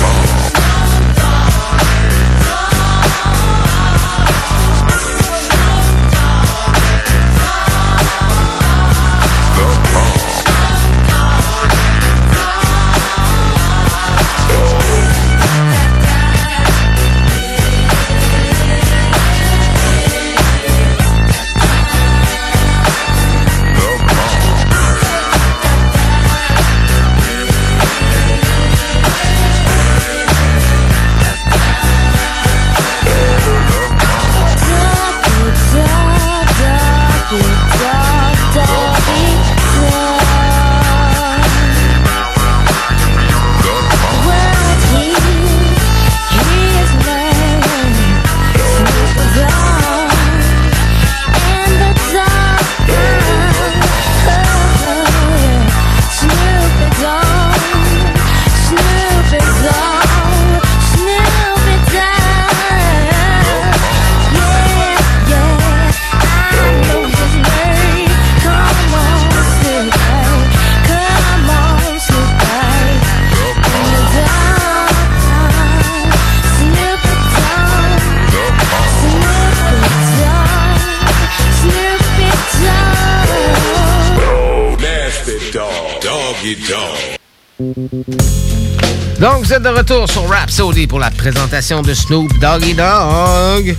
Donc, 89.19 89.43
vous 89.43 89.53
êtes 89.53 89.61
de 89.61 89.69
retour 89.69 90.09
sur 90.09 90.27
Rhapsody 90.27 90.87
pour 90.87 90.99
la 90.99 91.09
présentation 91.11 91.81
de 91.81 91.93
Snoop 91.93 92.31
Doggy 92.39 92.73
Dogg. 92.73 93.75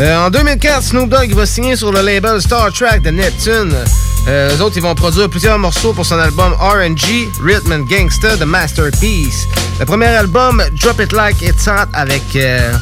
Euh, 0.00 0.26
en 0.26 0.30
2004, 0.30 0.82
Snoop 0.82 1.08
Dogg 1.08 1.32
va 1.32 1.46
signer 1.46 1.76
sur 1.76 1.92
le 1.92 2.02
label 2.02 2.42
Star 2.42 2.72
Trek 2.72 3.00
de 3.00 3.10
Neptune. 3.10 3.74
Euh, 4.26 4.56
eux 4.56 4.62
autres, 4.62 4.76
ils 4.76 4.82
vont 4.82 4.94
produire 4.94 5.30
plusieurs 5.30 5.58
morceaux 5.58 5.92
pour 5.92 6.04
son 6.04 6.18
album 6.18 6.52
RG, 6.54 7.28
Rhythm 7.42 7.72
and 7.72 7.84
Gangsta, 7.88 8.36
The 8.36 8.44
Masterpiece. 8.44 9.46
Le 9.78 9.86
premier 9.86 10.06
album, 10.06 10.62
Drop 10.82 11.00
It 11.00 11.12
Like 11.12 11.40
It's 11.42 11.66
Hot, 11.68 11.88
avec 11.92 12.22
euh, 12.36 12.72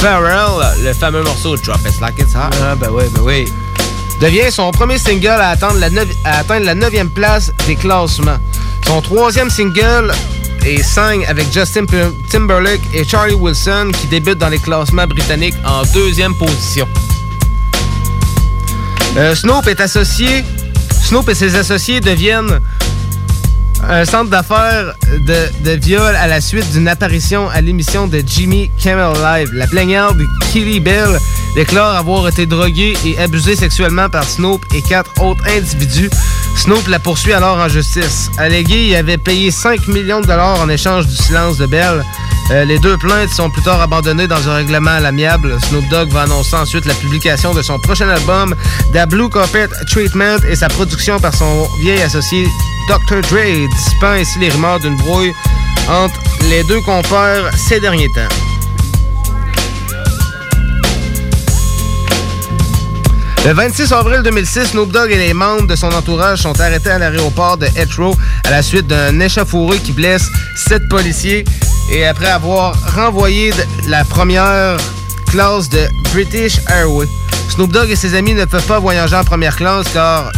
Pharrell, 0.00 0.82
le 0.82 0.92
fameux 0.94 1.22
morceau 1.22 1.56
Drop 1.56 1.80
It 1.86 2.00
Like 2.00 2.18
It's 2.18 2.34
Hot. 2.34 2.56
Ah, 2.62 2.74
ben 2.74 2.88
oui, 2.90 3.04
ben 3.14 3.22
oui. 3.22 3.46
Devient 4.20 4.50
son 4.50 4.70
premier 4.70 4.98
single 4.98 5.28
à 5.28 5.50
atteindre 5.50 5.78
la, 5.78 5.90
neuvi- 5.90 6.16
à 6.24 6.38
atteindre 6.38 6.64
la 6.66 6.74
9e 6.74 7.08
place 7.10 7.52
des 7.66 7.76
classements. 7.76 8.38
Son 8.86 9.02
troisième 9.02 9.50
single 9.50 10.12
est 10.64 10.82
Sang 10.82 11.20
avec 11.28 11.52
Justin 11.52 11.84
Timberlake 12.30 12.80
et 12.94 13.04
Charlie 13.04 13.34
Wilson 13.34 13.90
qui 14.00 14.06
débutent 14.06 14.38
dans 14.38 14.48
les 14.48 14.58
classements 14.58 15.06
britanniques 15.06 15.54
en 15.66 15.82
deuxième 15.92 16.34
position. 16.34 16.88
Euh, 19.16 19.34
Snoop 19.34 19.66
est 19.68 19.80
associé. 19.80 20.44
Snoop 21.08 21.28
et 21.28 21.34
ses 21.34 21.54
associés 21.54 22.00
deviennent 22.00 22.60
un 23.88 24.04
centre 24.04 24.30
d'affaires 24.30 24.94
de, 25.20 25.70
viol 25.76 26.14
à 26.16 26.26
la 26.26 26.40
suite 26.40 26.70
d'une 26.72 26.88
apparition 26.88 27.48
à 27.48 27.60
l'émission 27.60 28.06
de 28.06 28.22
Jimmy 28.26 28.70
Kimmel 28.78 29.12
Live. 29.22 29.50
La 29.52 29.66
plaignante 29.66 30.16
Kelly 30.52 30.80
Bell 30.80 31.18
déclare 31.54 31.96
avoir 31.96 32.28
été 32.28 32.46
droguée 32.46 32.96
et 33.04 33.18
abusée 33.18 33.56
sexuellement 33.56 34.08
par 34.08 34.24
Snoop 34.24 34.64
et 34.74 34.82
quatre 34.82 35.22
autres 35.22 35.44
individus. 35.48 36.10
Snoop 36.56 36.88
la 36.88 36.98
poursuit 36.98 37.32
alors 37.32 37.58
en 37.58 37.68
justice. 37.68 38.30
Allégué, 38.38 38.88
il 38.88 38.94
avait 38.96 39.18
payé 39.18 39.50
5 39.50 39.88
millions 39.88 40.20
de 40.20 40.26
dollars 40.26 40.60
en 40.60 40.68
échange 40.68 41.06
du 41.06 41.14
silence 41.14 41.58
de 41.58 41.66
Bell. 41.66 42.04
Euh, 42.50 42.64
les 42.64 42.78
deux 42.78 42.96
plaintes 42.96 43.30
sont 43.30 43.50
plus 43.50 43.62
tard 43.62 43.80
abandonnées 43.80 44.26
dans 44.26 44.48
un 44.48 44.54
règlement 44.54 44.92
à 44.92 45.00
l'amiable. 45.00 45.56
Snoop 45.68 45.88
Dogg 45.88 46.10
va 46.10 46.22
annoncer 46.22 46.56
ensuite 46.56 46.84
la 46.86 46.94
publication 46.94 47.54
de 47.54 47.62
son 47.62 47.78
prochain 47.78 48.08
album, 48.08 48.54
The 48.92 49.08
Blue 49.08 49.28
Carpet 49.28 49.68
Treatment, 49.90 50.38
et 50.48 50.56
sa 50.56 50.68
production 50.68 51.18
par 51.20 51.34
son 51.34 51.66
vieil 51.82 52.02
associé 52.02 52.46
Dr. 52.88 53.20
Dre, 53.22 53.68
dissipant 53.68 54.12
ainsi 54.12 54.38
les 54.38 54.48
rumeurs 54.48 54.80
d'une 54.80 54.96
brouille 54.96 55.32
entre 55.88 56.18
les 56.48 56.62
deux 56.64 56.80
compères 56.82 57.50
ces 57.56 57.80
derniers 57.80 58.10
temps. 58.10 58.34
Le 63.46 63.52
26 63.52 63.92
avril 63.92 64.22
2006, 64.24 64.72
Snoop 64.72 64.90
Dogg 64.90 65.12
et 65.12 65.18
les 65.18 65.32
membres 65.32 65.68
de 65.68 65.76
son 65.76 65.86
entourage 65.92 66.42
sont 66.42 66.60
arrêtés 66.60 66.90
à 66.90 66.98
l'aéroport 66.98 67.56
de 67.56 67.66
Heathrow 67.76 68.12
à 68.42 68.50
la 68.50 68.60
suite 68.60 68.88
d'un 68.88 69.20
échauffouré 69.20 69.78
qui 69.78 69.92
blesse 69.92 70.28
sept 70.56 70.88
policiers 70.88 71.44
et 71.92 72.04
après 72.06 72.26
avoir 72.28 72.74
renvoyé 72.96 73.52
la 73.86 74.04
première 74.04 74.76
classe 75.28 75.68
de 75.68 75.86
British 76.12 76.58
Airways. 76.68 77.06
Snoop 77.50 77.70
Dogg 77.70 77.88
et 77.88 77.94
ses 77.94 78.16
amis 78.16 78.34
ne 78.34 78.46
peuvent 78.46 78.66
pas 78.66 78.80
voyager 78.80 79.14
en 79.14 79.22
première 79.22 79.54
classe 79.54 79.86
car 79.94 80.32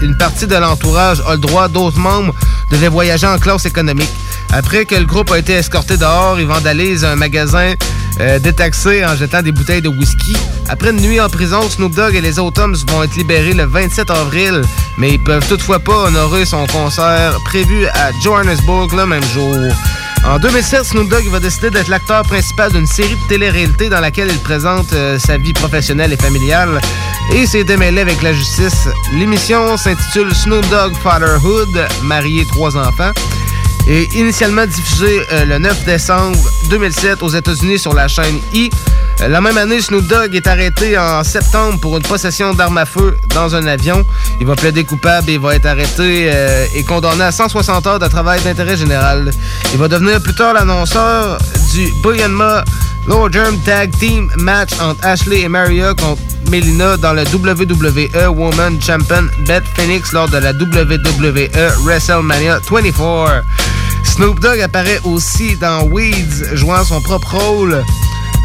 une 0.00 0.16
partie 0.16 0.46
de 0.46 0.54
l'entourage 0.54 1.20
a 1.26 1.32
le 1.32 1.38
droit, 1.38 1.66
d'autres 1.66 1.98
membres 1.98 2.32
devaient 2.70 2.86
voyager 2.86 3.26
en 3.26 3.38
classe 3.38 3.66
économique. 3.66 4.12
Après 4.52 4.84
que 4.84 4.94
le 4.94 5.06
groupe 5.06 5.32
a 5.32 5.38
été 5.38 5.54
escorté 5.54 5.96
dehors, 5.96 6.38
ils 6.38 6.46
vandalisent 6.46 7.04
un 7.04 7.16
magasin 7.16 7.74
euh, 8.20 8.38
détaxé 8.38 9.04
en 9.04 9.16
jetant 9.16 9.42
des 9.42 9.52
bouteilles 9.52 9.82
de 9.82 9.88
whisky. 9.88 10.36
Après 10.68 10.90
une 10.90 11.00
nuit 11.00 11.20
en 11.20 11.28
prison, 11.28 11.68
Snoop 11.68 11.94
Dogg 11.94 12.14
et 12.14 12.20
les 12.20 12.38
autres 12.38 12.62
hommes 12.62 12.76
vont 12.88 13.02
être 13.02 13.16
libérés 13.16 13.54
le 13.54 13.64
27 13.64 14.10
avril, 14.10 14.62
mais 14.98 15.10
ils 15.12 15.22
peuvent 15.22 15.46
toutefois 15.48 15.78
pas 15.78 16.04
honorer 16.04 16.44
son 16.44 16.66
concert 16.66 17.38
prévu 17.44 17.86
à 17.86 18.10
Johannesburg 18.22 18.94
le 18.94 19.06
même 19.06 19.24
jour. 19.24 19.56
En 20.26 20.38
2007, 20.38 20.84
Snoop 20.84 21.10
Dogg 21.10 21.26
va 21.28 21.38
décider 21.38 21.70
d'être 21.70 21.88
l'acteur 21.88 22.22
principal 22.22 22.72
d'une 22.72 22.86
série 22.86 23.14
de 23.14 23.28
télé-réalité 23.28 23.90
dans 23.90 24.00
laquelle 24.00 24.28
il 24.30 24.38
présente 24.38 24.92
euh, 24.94 25.18
sa 25.18 25.36
vie 25.36 25.52
professionnelle 25.52 26.12
et 26.14 26.16
familiale 26.16 26.80
et 27.34 27.46
s'est 27.46 27.64
démêlé 27.64 28.00
avec 28.00 28.22
la 28.22 28.32
justice. 28.32 28.88
L'émission 29.12 29.76
s'intitule 29.76 30.34
Snoop 30.34 30.66
Dogg 30.70 30.94
Fatherhood, 31.02 31.86
marié 32.04 32.46
trois 32.46 32.74
enfants, 32.76 33.12
et 33.86 34.08
initialement 34.14 34.66
diffusée 34.66 35.22
euh, 35.32 35.44
le 35.44 35.58
9 35.58 35.84
décembre 35.84 36.38
2007 36.70 37.22
aux 37.22 37.28
États-Unis 37.28 37.78
sur 37.78 37.94
la 37.94 38.08
chaîne 38.08 38.38
E! 38.54 38.68
La 39.28 39.40
même 39.40 39.56
année, 39.56 39.80
Snoop 39.80 40.06
Dogg 40.06 40.34
est 40.34 40.46
arrêté 40.46 40.98
en 40.98 41.22
septembre 41.22 41.78
pour 41.80 41.96
une 41.96 42.02
possession 42.02 42.52
d'armes 42.52 42.78
à 42.78 42.84
feu 42.84 43.16
dans 43.34 43.54
un 43.54 43.66
avion. 43.66 44.04
Il 44.40 44.46
va 44.46 44.56
plaider 44.56 44.84
coupable 44.84 45.30
et 45.30 45.38
va 45.38 45.54
être 45.54 45.66
arrêté 45.66 46.30
euh, 46.32 46.66
et 46.74 46.82
condamné 46.82 47.22
à 47.22 47.32
160 47.32 47.86
heures 47.86 47.98
de 47.98 48.08
travail 48.08 48.40
d'intérêt 48.42 48.76
général. 48.76 49.30
Il 49.72 49.78
va 49.78 49.88
devenir 49.88 50.20
plus 50.20 50.34
tard 50.34 50.54
l'annonceur 50.54 51.38
du 51.72 51.92
Billionma 52.02 52.64
Lower 53.06 53.30
Germ 53.30 53.58
Tag 53.64 53.90
Team 53.98 54.30
match 54.38 54.70
entre 54.80 55.04
Ashley 55.04 55.42
et 55.42 55.48
Maria 55.48 55.94
contre 55.94 56.22
Melina 56.50 56.96
dans 56.96 57.12
le 57.12 57.22
WWE 57.22 58.28
Woman 58.28 58.80
Champion 58.80 59.26
Beth 59.46 59.64
Phoenix 59.74 60.12
lors 60.12 60.28
de 60.28 60.38
la 60.38 60.52
WWE 60.52 61.48
WrestleMania 61.84 62.60
24. 62.70 63.44
Snoop 64.04 64.40
Dogg 64.40 64.60
apparaît 64.60 65.00
aussi 65.04 65.56
dans 65.56 65.82
Weeds, 65.84 66.54
jouant 66.54 66.84
son 66.84 67.00
propre 67.00 67.36
rôle. 67.36 67.84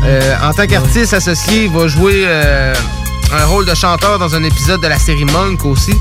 Euh, 0.04 0.36
en 0.42 0.54
tant 0.54 0.66
qu'artiste 0.66 1.14
associé, 1.14 1.66
il 1.66 1.72
va 1.72 1.88
jouer 1.88 2.24
euh, 2.26 2.74
un 3.34 3.46
rôle 3.46 3.66
de 3.66 3.76
chanteur 3.76 4.18
dans 4.18 4.34
un 4.36 4.44
épisode 4.44 4.82
de 4.82 4.88
la 4.88 4.98
série 4.98 5.26
Monk 5.26 5.66
aussi. 5.66 5.96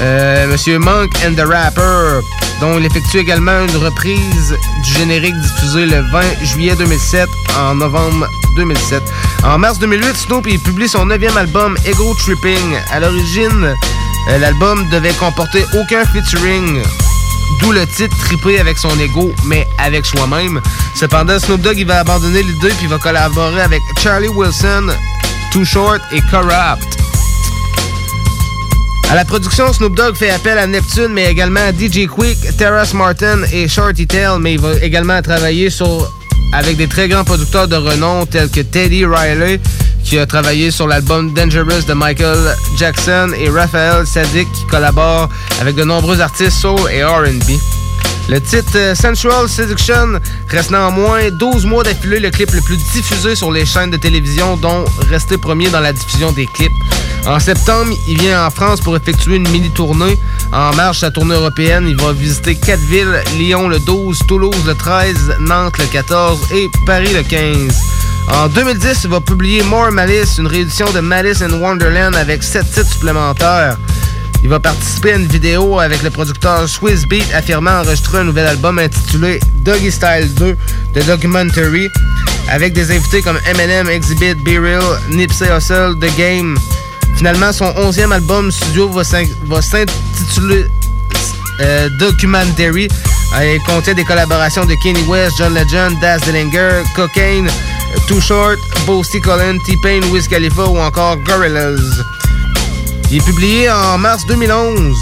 Euh, 0.00 0.46
Monsieur 0.48 0.78
Monk 0.78 1.12
and 1.24 1.34
the 1.34 1.46
Rapper, 1.46 2.20
dont 2.60 2.78
il 2.78 2.84
effectue 2.84 3.18
également 3.18 3.60
une 3.60 3.76
reprise 3.76 4.56
du 4.84 4.92
générique 4.94 5.38
diffusé 5.40 5.86
le 5.86 6.00
20 6.10 6.20
juillet 6.44 6.74
2007 6.76 7.28
en 7.58 7.74
novembre 7.74 8.26
2007. 8.56 9.02
En 9.44 9.58
mars 9.58 9.78
2008, 9.78 10.16
Snoop 10.16 10.46
publie 10.64 10.88
son 10.88 11.06
neuvième 11.06 11.36
album 11.36 11.76
Ego 11.84 12.14
Tripping. 12.14 12.76
À 12.90 13.00
l'origine, 13.00 13.74
euh, 14.30 14.38
l'album 14.38 14.88
devait 14.90 15.14
comporter 15.14 15.64
aucun 15.74 16.04
featuring. 16.04 16.82
D'où 17.60 17.72
le 17.72 17.86
titre 17.86 18.16
Tripper 18.18 18.58
avec 18.58 18.78
son 18.78 18.98
ego, 18.98 19.32
mais 19.44 19.66
avec 19.78 20.06
soi-même. 20.06 20.60
Cependant, 20.94 21.38
Snoop 21.38 21.60
Dogg 21.60 21.78
il 21.78 21.86
va 21.86 22.00
abandonner 22.00 22.42
l'idée 22.42 22.72
puis 22.78 22.86
va 22.86 22.98
collaborer 22.98 23.62
avec 23.62 23.82
Charlie 24.00 24.28
Wilson, 24.28 24.88
Too 25.52 25.64
Short 25.64 26.00
et 26.12 26.20
Corrupt. 26.30 26.98
À 29.12 29.14
la 29.14 29.26
production, 29.26 29.70
Snoop 29.74 29.94
Dogg 29.94 30.14
fait 30.14 30.30
appel 30.30 30.56
à 30.56 30.66
Neptune, 30.66 31.08
mais 31.10 31.30
également 31.30 31.60
à 31.60 31.70
DJ 31.70 32.06
Quick, 32.06 32.56
Terrace 32.56 32.94
Martin 32.94 33.42
et 33.52 33.68
Shorty 33.68 34.06
Tail, 34.06 34.38
mais 34.40 34.54
il 34.54 34.58
va 34.58 34.72
également 34.80 35.20
travailler 35.20 35.68
avec 36.54 36.78
des 36.78 36.88
très 36.88 37.08
grands 37.08 37.22
producteurs 37.22 37.68
de 37.68 37.76
renom 37.76 38.24
tels 38.24 38.48
que 38.48 38.62
Teddy 38.62 39.04
Riley, 39.04 39.60
qui 40.02 40.18
a 40.18 40.24
travaillé 40.24 40.70
sur 40.70 40.88
l'album 40.88 41.34
Dangerous 41.34 41.82
de 41.86 41.92
Michael 41.92 42.56
Jackson, 42.78 43.32
et 43.38 43.50
Raphaël 43.50 44.06
Sadik, 44.06 44.50
qui 44.50 44.64
collabore 44.70 45.28
avec 45.60 45.74
de 45.74 45.84
nombreux 45.84 46.22
artistes 46.22 46.58
soul 46.58 46.80
et 46.90 47.04
RB. 47.04 47.81
Le 48.28 48.40
titre 48.40 48.72
euh, 48.76 48.94
Sensual 48.94 49.48
Seduction 49.48 50.20
reste 50.48 50.70
néanmoins 50.70 51.30
12 51.30 51.66
mois 51.66 51.82
d'affilée 51.82 52.20
le 52.20 52.30
clip 52.30 52.50
le 52.52 52.60
plus 52.60 52.76
diffusé 52.76 53.34
sur 53.34 53.50
les 53.50 53.66
chaînes 53.66 53.90
de 53.90 53.96
télévision, 53.96 54.56
dont 54.56 54.84
resté 55.10 55.36
premier 55.36 55.68
dans 55.70 55.80
la 55.80 55.92
diffusion 55.92 56.32
des 56.32 56.46
clips. 56.46 56.72
En 57.26 57.38
septembre, 57.38 57.92
il 58.08 58.20
vient 58.20 58.46
en 58.46 58.50
France 58.50 58.80
pour 58.80 58.96
effectuer 58.96 59.36
une 59.36 59.48
mini-tournée. 59.48 60.18
En 60.52 60.74
mars, 60.74 60.98
sa 60.98 61.10
tournée 61.10 61.34
européenne, 61.34 61.86
il 61.88 61.96
va 61.96 62.12
visiter 62.12 62.54
quatre 62.54 62.80
villes, 62.80 63.22
Lyon 63.38 63.68
le 63.68 63.78
12, 63.78 64.20
Toulouse 64.26 64.64
le 64.66 64.74
13, 64.74 65.36
Nantes 65.40 65.78
le 65.78 65.86
14 65.86 66.52
et 66.52 66.68
Paris 66.86 67.12
le 67.12 67.22
15. 67.22 67.74
En 68.32 68.48
2010, 68.48 69.00
il 69.04 69.10
va 69.10 69.20
publier 69.20 69.62
More 69.62 69.92
Malice, 69.92 70.38
une 70.38 70.46
réédition 70.46 70.90
de 70.92 71.00
Malice 71.00 71.40
Wonderland 71.40 72.14
avec 72.14 72.42
sept 72.42 72.64
titres 72.72 72.90
supplémentaires. 72.92 73.76
Il 74.42 74.48
va 74.48 74.58
participer 74.58 75.12
à 75.12 75.16
une 75.16 75.26
vidéo 75.28 75.78
avec 75.78 76.02
le 76.02 76.10
producteur 76.10 76.68
Swiss 76.68 77.06
Beat 77.06 77.32
affirmant 77.32 77.80
enregistrer 77.80 78.18
un 78.18 78.24
nouvel 78.24 78.46
album 78.46 78.78
intitulé 78.78 79.38
Doggy 79.64 79.90
Style 79.92 80.34
2 80.34 80.56
de 80.94 81.02
Documentary 81.02 81.88
avec 82.50 82.72
des 82.72 82.90
invités 82.90 83.22
comme 83.22 83.38
Eminem, 83.48 83.88
Exhibit, 83.88 84.34
Be 84.44 84.58
Real, 84.60 84.82
Nipsey 85.10 85.46
Hussle, 85.56 85.94
The 86.00 86.16
Game. 86.18 86.56
Finalement, 87.16 87.52
son 87.52 87.66
11e 87.66 88.10
album 88.12 88.50
studio 88.50 88.88
va 88.88 89.04
s'in- 89.04 89.24
va 89.46 89.62
s'intituler 89.62 90.66
euh, 91.60 91.88
Documentary. 92.00 92.88
Il 93.40 93.60
contient 93.66 93.94
des 93.94 94.04
collaborations 94.04 94.64
de 94.66 94.74
Kanye 94.82 95.04
West, 95.06 95.36
John 95.38 95.54
Legend, 95.54 95.98
Daz 96.00 96.20
Dillinger, 96.22 96.82
Cocaine, 96.96 97.48
Too 98.08 98.20
Short, 98.20 98.58
Boasty 98.86 99.20
Cullen, 99.20 99.58
T-Pain, 99.64 100.00
Wiz 100.10 100.26
Khalifa 100.26 100.64
ou 100.64 100.78
encore 100.78 101.16
Gorillaz. 101.18 101.78
Il 103.12 103.18
est 103.18 103.26
publié 103.26 103.70
en 103.70 103.98
mars 103.98 104.22
2011. 104.26 104.96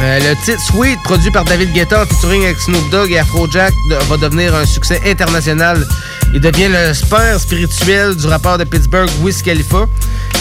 Euh, 0.00 0.18
le 0.18 0.44
titre 0.46 0.62
Sweet, 0.62 0.98
produit 1.04 1.30
par 1.30 1.44
David 1.44 1.70
Guetta 1.74 2.02
en 2.02 2.06
featuring 2.06 2.42
avec 2.44 2.58
Snoop 2.58 2.88
Dogg 2.90 3.12
et 3.12 3.18
Afrojack, 3.18 3.74
va 4.08 4.16
devenir 4.16 4.54
un 4.54 4.64
succès 4.64 5.02
international. 5.04 5.86
Il 6.32 6.40
devient 6.40 6.68
le 6.68 6.92
père 7.10 7.38
spirituel 7.38 8.16
du 8.16 8.26
rappeur 8.26 8.56
de 8.56 8.64
Pittsburgh, 8.64 9.10
Wiz 9.20 9.42
Khalifa. 9.42 9.84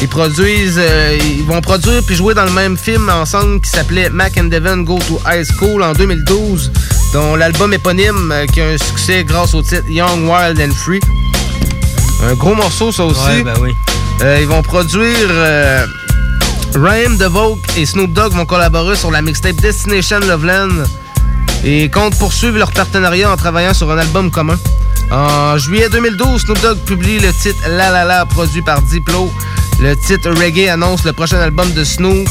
Ils 0.01 0.07
produisent, 0.07 0.79
euh, 0.79 1.17
ils 1.37 1.43
vont 1.43 1.59
produire 1.59 2.01
puis 2.05 2.15
jouer 2.15 2.33
dans 2.33 2.45
le 2.45 2.51
même 2.51 2.77
film 2.77 3.09
ensemble 3.09 3.59
qui 3.59 3.71
s'appelait 3.71 4.09
Mac 4.09 4.37
and 4.37 4.45
Devon 4.45 4.77
Go 4.77 4.97
to 5.09 5.19
High 5.27 5.43
School 5.43 5.83
en 5.83 5.91
2012, 5.91 6.71
dont 7.11 7.35
l'album 7.35 7.73
éponyme 7.73 8.31
euh, 8.31 8.45
qui 8.45 8.61
a 8.61 8.69
un 8.69 8.77
succès 8.77 9.25
grâce 9.25 9.53
au 9.55 9.61
titre 9.61 9.89
Young, 9.89 10.29
Wild 10.29 10.61
and 10.61 10.73
Free. 10.73 11.01
Un 12.23 12.33
gros 12.35 12.55
morceau, 12.55 12.93
ça 12.93 13.03
aussi. 13.03 13.19
Ouais, 13.25 13.43
ben 13.43 13.55
oui. 13.59 13.75
Ils 14.39 14.47
vont 14.47 14.61
produire 14.61 15.29
Rhyme, 16.75 17.17
DeVoe 17.17 17.57
et 17.77 17.85
Snoop 17.85 18.11
Dogg 18.11 18.33
vont 18.33 18.45
collaborer 18.45 18.95
sur 18.95 19.09
la 19.11 19.21
mixtape 19.21 19.55
Destination 19.57 20.19
Loveland 20.19 20.83
et 21.63 21.89
comptent 21.89 22.17
poursuivre 22.17 22.57
leur 22.57 22.71
partenariat 22.71 23.31
en 23.31 23.37
travaillant 23.37 23.73
sur 23.73 23.89
un 23.91 23.97
album 23.97 24.29
commun. 24.29 24.57
En 25.11 25.57
juillet 25.57 25.89
2012, 25.89 26.41
Snoop 26.41 26.61
Dogg 26.61 26.77
publie 26.79 27.19
le 27.19 27.31
titre 27.31 27.59
La 27.69 27.91
La 27.91 28.03
La 28.03 28.25
produit 28.25 28.61
par 28.61 28.81
Diplo. 28.81 29.31
Le 29.79 29.95
titre 29.95 30.29
Reggae 30.31 30.69
annonce 30.69 31.03
le 31.05 31.13
prochain 31.13 31.39
album 31.39 31.71
de 31.73 31.83
Snoop 31.83 32.27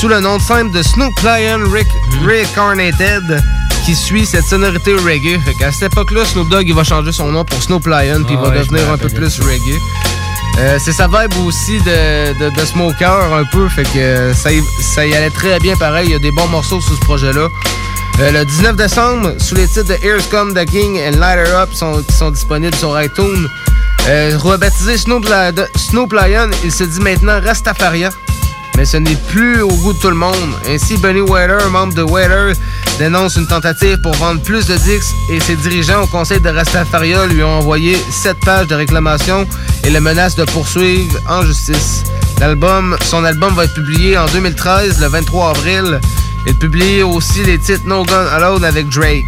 sous 0.00 0.08
le 0.08 0.20
nom 0.20 0.38
simple 0.38 0.72
de 0.72 0.82
Snoop 0.82 1.14
Lion 1.22 1.60
Rick 1.70 1.86
Reincarnated 2.26 3.42
qui 3.84 3.94
suit 3.94 4.26
cette 4.26 4.44
sonorité 4.44 4.94
reggae. 4.94 5.38
Fait 5.44 5.54
qu'à 5.54 5.70
cette 5.70 5.92
époque-là, 5.92 6.24
Snoop 6.24 6.48
Dogg 6.48 6.66
il 6.66 6.74
va 6.74 6.82
changer 6.84 7.12
son 7.12 7.28
nom 7.30 7.44
pour 7.44 7.62
Snoop 7.62 7.86
Lion 7.86 8.22
puis 8.24 8.34
il 8.34 8.38
Ah 8.38 8.42
va 8.42 8.48
ouais, 8.48 8.62
je 8.64 8.68
devenir 8.68 8.90
un 8.90 8.98
peu 8.98 9.08
plus 9.08 9.38
de 9.38 9.44
reggae. 9.44 9.78
Euh, 10.58 10.78
c'est 10.82 10.92
sa 10.92 11.06
vibe 11.06 11.34
aussi 11.46 11.78
de, 11.80 12.32
de, 12.38 12.48
de 12.50 12.64
smoker 12.64 13.34
un 13.34 13.44
peu, 13.44 13.68
fait 13.68 13.82
que 13.84 14.32
ça 14.34 14.50
y, 14.52 14.62
ça 14.80 15.04
y 15.06 15.14
allait 15.14 15.30
très 15.30 15.58
bien 15.58 15.76
pareil. 15.76 16.06
Il 16.08 16.12
y 16.12 16.14
a 16.14 16.18
des 16.18 16.30
bons 16.32 16.46
morceaux 16.48 16.80
sur 16.80 16.94
ce 16.94 17.00
projet-là. 17.00 17.48
Euh, 18.20 18.30
le 18.32 18.44
19 18.46 18.76
décembre, 18.76 19.34
sous 19.38 19.54
les 19.54 19.66
titres 19.68 19.88
de 19.88 19.98
Here's 20.02 20.26
Come 20.30 20.54
the 20.54 20.64
King 20.64 20.98
and 20.98 21.18
Light 21.18 21.38
Her 21.46 21.54
Up 21.60 21.74
sont, 21.74 22.02
qui 22.02 22.14
sont 22.14 22.30
disponibles 22.30 22.74
sur 22.76 22.98
iTunes. 23.00 23.46
Euh, 24.08 24.38
rebaptisé 24.38 24.96
Snoop, 24.96 25.28
La- 25.28 25.52
de- 25.52 25.68
Snoop 25.76 26.12
Lion, 26.14 26.48
il 26.64 26.72
se 26.72 26.84
dit 26.84 27.00
maintenant 27.00 27.38
Rastafaria. 27.44 28.08
Mais 28.78 28.86
ce 28.86 28.96
n'est 28.96 29.16
plus 29.28 29.60
au 29.62 29.68
goût 29.68 29.92
de 29.92 29.98
tout 29.98 30.08
le 30.10 30.14
monde. 30.16 30.34
Ainsi, 30.68 30.96
Benny 30.96 31.20
Wader, 31.20 31.58
membre 31.70 31.94
de 31.94 32.02
Wader, 32.02 32.52
dénonce 32.98 33.36
une 33.36 33.46
tentative 33.46 33.98
pour 34.00 34.14
vendre 34.14 34.40
plus 34.42 34.66
de 34.66 34.76
disques 34.76 35.14
et 35.28 35.40
ses 35.40 35.56
dirigeants 35.56 36.02
au 36.02 36.06
conseil 36.06 36.40
de 36.40 36.48
Rastafaria 36.48 37.26
lui 37.26 37.42
ont 37.42 37.58
envoyé 37.58 37.96
7 38.10 38.38
pages 38.40 38.66
de 38.66 38.74
réclamation 38.74 39.46
et 39.84 39.90
le 39.90 40.00
menace 40.00 40.34
de 40.36 40.44
poursuivre 40.44 41.18
en 41.28 41.42
justice. 41.42 42.02
Son 42.38 43.24
album 43.24 43.54
va 43.54 43.64
être 43.64 43.74
publié 43.74 44.16
en 44.18 44.26
2013, 44.26 45.00
le 45.00 45.08
23 45.08 45.50
avril. 45.50 46.00
Il 46.46 46.54
publie 46.54 47.02
aussi 47.02 47.42
les 47.44 47.58
titres 47.58 47.86
No 47.86 48.04
Gun 48.04 48.26
Alone 48.32 48.64
avec 48.64 48.88
Drake. 48.88 49.24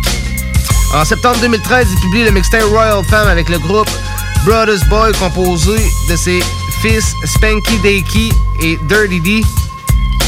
En 0.94 1.04
septembre 1.04 1.38
2013, 1.40 1.88
il 1.90 2.00
publie 2.00 2.24
le 2.24 2.30
mixtape 2.30 2.62
Royal 2.64 3.04
Femme 3.04 3.28
avec 3.28 3.48
le 3.48 3.58
groupe 3.58 3.90
Brothers 4.44 4.84
Boy 4.88 5.12
composé 5.18 5.78
de 6.08 6.16
ses 6.16 6.40
fils 6.80 7.14
Spanky 7.24 7.78
Dakey 7.78 8.30
et 8.60 8.78
Dirty 8.88 9.20
D. 9.20 9.42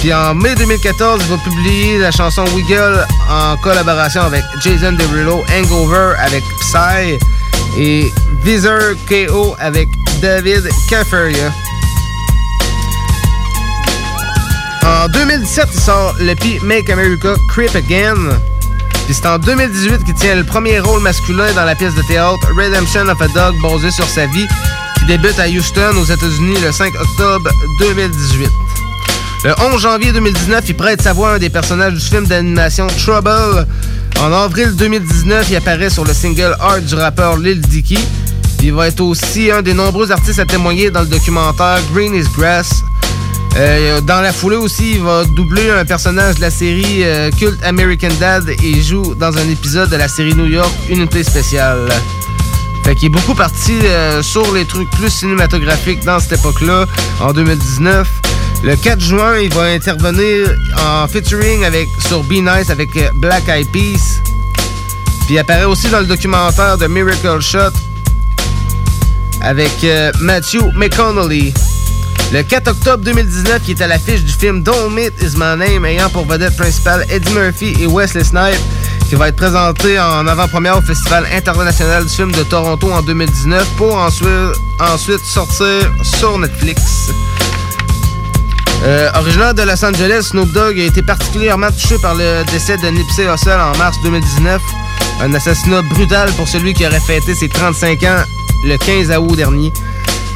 Puis 0.00 0.12
en 0.14 0.34
mai 0.34 0.54
2014, 0.54 1.20
il 1.22 1.28
va 1.28 1.36
publier 1.42 1.98
la 1.98 2.10
chanson 2.10 2.44
Wiggle 2.54 3.06
en 3.28 3.56
collaboration 3.58 4.22
avec 4.22 4.42
Jason 4.62 4.92
Derulo, 4.92 5.44
Hangover 5.52 6.14
avec 6.18 6.42
Psy 6.60 7.18
et 7.78 8.12
Visor 8.42 8.94
KO 9.08 9.54
avec 9.58 9.88
David 10.22 10.68
Caferia. 10.88 11.52
En 14.84 15.08
2017, 15.08 15.68
il 15.72 15.80
sort 15.80 16.14
le 16.18 16.34
P 16.34 16.58
Make 16.62 16.90
America 16.90 17.34
Creep 17.48 17.74
Again. 17.74 18.40
Puis 19.06 19.14
c'est 19.14 19.26
en 19.26 19.38
2018 19.38 20.04
qu'il 20.04 20.14
tient 20.14 20.34
le 20.34 20.44
premier 20.44 20.78
rôle 20.80 21.02
masculin 21.02 21.52
dans 21.54 21.64
la 21.64 21.74
pièce 21.74 21.94
de 21.94 22.02
théâtre 22.02 22.46
Redemption 22.56 23.08
of 23.08 23.20
a 23.20 23.28
Dog 23.28 23.54
basée 23.62 23.90
sur 23.90 24.06
sa 24.06 24.26
vie, 24.26 24.46
qui 24.98 25.04
débute 25.06 25.38
à 25.38 25.48
Houston, 25.48 25.96
aux 25.96 26.04
États-Unis, 26.04 26.60
le 26.62 26.72
5 26.72 26.94
octobre 26.94 27.50
2018. 27.78 28.50
Le 29.42 29.54
11 29.58 29.80
janvier 29.80 30.12
2019, 30.12 30.64
il 30.68 30.76
prête 30.76 31.00
sa 31.00 31.14
voix 31.14 31.30
à 31.30 31.34
un 31.36 31.38
des 31.38 31.48
personnages 31.48 31.94
du 31.94 32.00
film 32.00 32.26
d'animation 32.26 32.86
Trouble. 32.88 33.66
En 34.20 34.30
avril 34.30 34.76
2019, 34.76 35.46
il 35.48 35.56
apparaît 35.56 35.88
sur 35.88 36.04
le 36.04 36.12
single 36.12 36.54
Art 36.60 36.82
du 36.82 36.94
rappeur 36.94 37.38
Lil 37.38 37.58
Dicky. 37.62 37.98
Il 38.62 38.74
va 38.74 38.88
être 38.88 39.00
aussi 39.00 39.50
un 39.50 39.62
des 39.62 39.72
nombreux 39.72 40.12
artistes 40.12 40.40
à 40.40 40.44
témoigner 40.44 40.90
dans 40.90 41.00
le 41.00 41.06
documentaire 41.06 41.78
Green 41.94 42.14
is 42.14 42.26
Grass. 42.36 42.82
Euh, 43.56 44.02
dans 44.02 44.20
la 44.20 44.34
foulée 44.34 44.56
aussi, 44.56 44.96
il 44.96 45.02
va 45.02 45.24
doubler 45.24 45.70
un 45.70 45.86
personnage 45.86 46.34
de 46.34 46.42
la 46.42 46.50
série 46.50 47.02
euh, 47.04 47.30
Cult 47.30 47.64
American 47.64 48.12
Dad 48.20 48.46
et 48.62 48.82
joue 48.82 49.14
dans 49.14 49.38
un 49.38 49.48
épisode 49.48 49.88
de 49.88 49.96
la 49.96 50.08
série 50.08 50.34
New 50.34 50.46
York 50.46 50.70
Unité 50.90 51.24
Spéciale. 51.24 51.88
Fait 52.84 52.92
est 53.02 53.08
beaucoup 53.08 53.34
parti 53.34 53.72
euh, 53.84 54.22
sur 54.22 54.52
les 54.52 54.66
trucs 54.66 54.90
plus 54.90 55.10
cinématographiques 55.10 56.04
dans 56.04 56.20
cette 56.20 56.40
époque-là, 56.40 56.84
en 57.20 57.32
2019. 57.32 58.19
Le 58.62 58.76
4 58.76 59.00
juin, 59.00 59.38
il 59.38 59.52
va 59.54 59.62
intervenir 59.62 60.54
en 60.78 61.08
featuring 61.08 61.64
avec, 61.64 61.88
sur 62.06 62.22
Be 62.24 62.42
Nice 62.42 62.68
avec 62.68 62.94
euh, 62.96 63.08
Black 63.14 63.48
Eyed 63.48 63.70
Peas. 63.72 64.20
Puis 65.24 65.34
il 65.34 65.38
apparaît 65.38 65.64
aussi 65.64 65.88
dans 65.88 66.00
le 66.00 66.06
documentaire 66.06 66.76
de 66.76 66.86
Miracle 66.86 67.40
Shot 67.40 67.72
avec 69.40 69.72
euh, 69.84 70.12
Matthew 70.20 70.62
McConnelly. 70.74 71.54
Le 72.32 72.42
4 72.42 72.68
octobre 72.68 73.02
2019, 73.02 73.62
qui 73.62 73.70
est 73.72 73.80
à 73.80 73.86
l'affiche 73.86 74.22
du 74.24 74.32
film 74.32 74.62
Don't 74.62 74.92
Meet 74.94 75.14
Is 75.22 75.36
My 75.36 75.56
Name, 75.56 75.86
ayant 75.86 76.10
pour 76.10 76.26
vedette 76.26 76.54
principale 76.54 77.06
Eddie 77.08 77.32
Murphy 77.32 77.74
et 77.80 77.86
Wesley 77.86 78.24
Snipes, 78.24 78.60
qui 79.08 79.14
va 79.14 79.28
être 79.28 79.36
présenté 79.36 79.98
en 79.98 80.26
avant-première 80.26 80.76
au 80.76 80.82
Festival 80.82 81.26
international 81.34 82.04
du 82.04 82.14
film 82.14 82.30
de 82.30 82.42
Toronto 82.42 82.92
en 82.92 83.00
2019 83.00 83.66
pour 83.78 83.96
ensuite, 83.96 84.28
ensuite 84.78 85.24
sortir 85.24 85.90
sur 86.02 86.38
Netflix. 86.38 87.10
Euh, 88.82 89.11
originaire 89.15 89.52
de 89.55 89.62
Los 89.62 89.85
Angeles, 89.85 90.28
Snoop 90.31 90.51
Dogg 90.52 90.78
a 90.81 90.85
été 90.85 91.02
particulièrement 91.02 91.70
touché 91.70 91.97
par 92.01 92.15
le 92.15 92.43
décès 92.51 92.77
de 92.78 92.89
Nipsey 92.89 93.24
Hussle 93.27 93.51
en 93.61 93.77
mars 93.77 93.97
2019. 94.02 94.61
Un 95.23 95.35
assassinat 95.35 95.82
brutal 95.82 96.31
pour 96.32 96.48
celui 96.48 96.73
qui 96.73 96.86
aurait 96.86 97.01
fêté 97.01 97.35
ses 97.35 97.48
35 97.48 98.02
ans 98.05 98.24
le 98.65 98.77
15 98.78 99.11
août 99.19 99.36
dernier. 99.36 99.70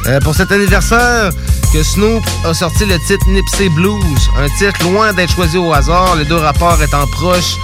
Euh, 0.05 0.19
pour 0.19 0.35
cet 0.35 0.51
anniversaire, 0.51 1.31
que 1.73 1.81
Snoop 1.81 2.23
a 2.45 2.53
sorti 2.53 2.85
le 2.85 2.99
titre 2.99 3.27
Nipsey 3.27 3.69
Blues, 3.69 3.99
un 4.39 4.47
titre 4.59 4.83
loin 4.83 5.11
d'être 5.13 5.33
choisi 5.33 5.57
au 5.57 5.73
hasard, 5.73 6.15
les 6.15 6.25
deux 6.25 6.37
rapports 6.37 6.81
étant 6.83 7.07
proches 7.07 7.55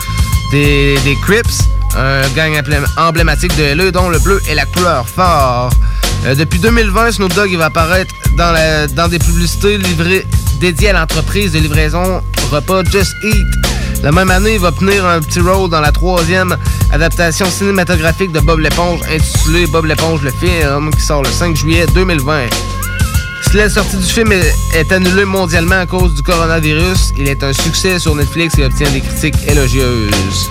des, 0.52 0.98
Crips, 1.22 1.62
un 1.96 2.28
gang 2.36 2.54
emblém- 2.54 2.88
emblématique 2.98 3.56
de 3.56 3.76
LE 3.76 3.92
dont 3.92 4.10
le 4.10 4.18
bleu 4.18 4.42
est 4.50 4.56
la 4.56 4.66
couleur 4.66 5.08
phare. 5.08 5.70
Euh, 6.26 6.34
depuis 6.34 6.58
2020, 6.60 7.12
Snoop 7.12 7.34
Dogg 7.36 7.56
va 7.56 7.66
apparaître 7.66 8.14
dans 8.36 9.08
des 9.08 9.20
publicités 9.20 9.78
livrées 9.78 10.26
dédiées 10.62 10.90
à 10.90 10.94
l'entreprise 10.94 11.54
de 11.54 11.60
livraison 11.60 12.22
repas 12.52 12.84
Just 12.84 13.16
Eat. 13.24 13.48
La 14.04 14.12
même 14.12 14.30
année, 14.30 14.54
il 14.54 14.60
va 14.60 14.68
obtenir 14.68 15.06
un 15.06 15.20
petit 15.20 15.40
rôle 15.40 15.70
dans 15.70 15.82
la 15.82 15.92
troisième 15.92 16.56
adaptation 16.92 17.48
cinématographique 17.48 18.32
de 18.32 18.40
Bob 18.40 18.60
l'éponge 18.60 19.00
intitulée 19.12 19.66
Bob 19.68 19.86
l'éponge 19.86 20.22
le 20.22 20.32
film 20.32 20.92
qui 20.92 21.02
sort 21.02 21.24
le 21.24 21.30
5 21.30 21.56
juillet 21.56 21.86
2020. 21.94 22.48
Si 23.50 23.58
la 23.58 23.70
sortie 23.70 23.98
du 23.98 24.06
film 24.06 24.32
est 24.32 24.92
annulée 24.92 25.26
mondialement 25.26 25.80
à 25.80 25.86
cause 25.88 26.14
du 26.14 26.22
coronavirus, 26.22 27.14
il 27.18 27.28
est 27.28 27.44
un 27.44 27.54
succès 27.54 27.98
sur 27.98 28.16
Netflix 28.16 28.58
et 28.60 28.66
obtient 28.66 28.90
des 28.92 29.02
critiques 29.02 29.36
élogieuses. 29.48 30.50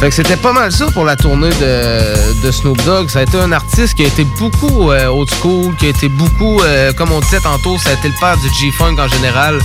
Fait 0.00 0.08
que 0.08 0.14
c'était 0.14 0.36
pas 0.36 0.52
mal 0.54 0.72
ça 0.72 0.86
pour 0.94 1.04
la 1.04 1.14
tournée 1.14 1.50
de, 1.50 2.42
de 2.46 2.50
Snoop 2.50 2.82
Dogg. 2.84 3.10
Ça 3.10 3.18
a 3.18 3.22
été 3.22 3.38
un 3.38 3.52
artiste 3.52 3.94
qui 3.94 4.04
a 4.04 4.06
été 4.06 4.24
beaucoup 4.38 4.90
euh, 4.90 5.08
old 5.08 5.28
school, 5.30 5.76
qui 5.76 5.86
a 5.86 5.88
été 5.90 6.08
beaucoup, 6.08 6.62
euh, 6.62 6.90
comme 6.94 7.12
on 7.12 7.20
disait 7.20 7.40
tantôt, 7.40 7.76
ça 7.76 7.90
a 7.90 7.92
été 7.92 8.08
le 8.08 8.14
père 8.18 8.36
du 8.38 8.48
G-Funk 8.48 8.96
en 8.98 9.08
général. 9.08 9.58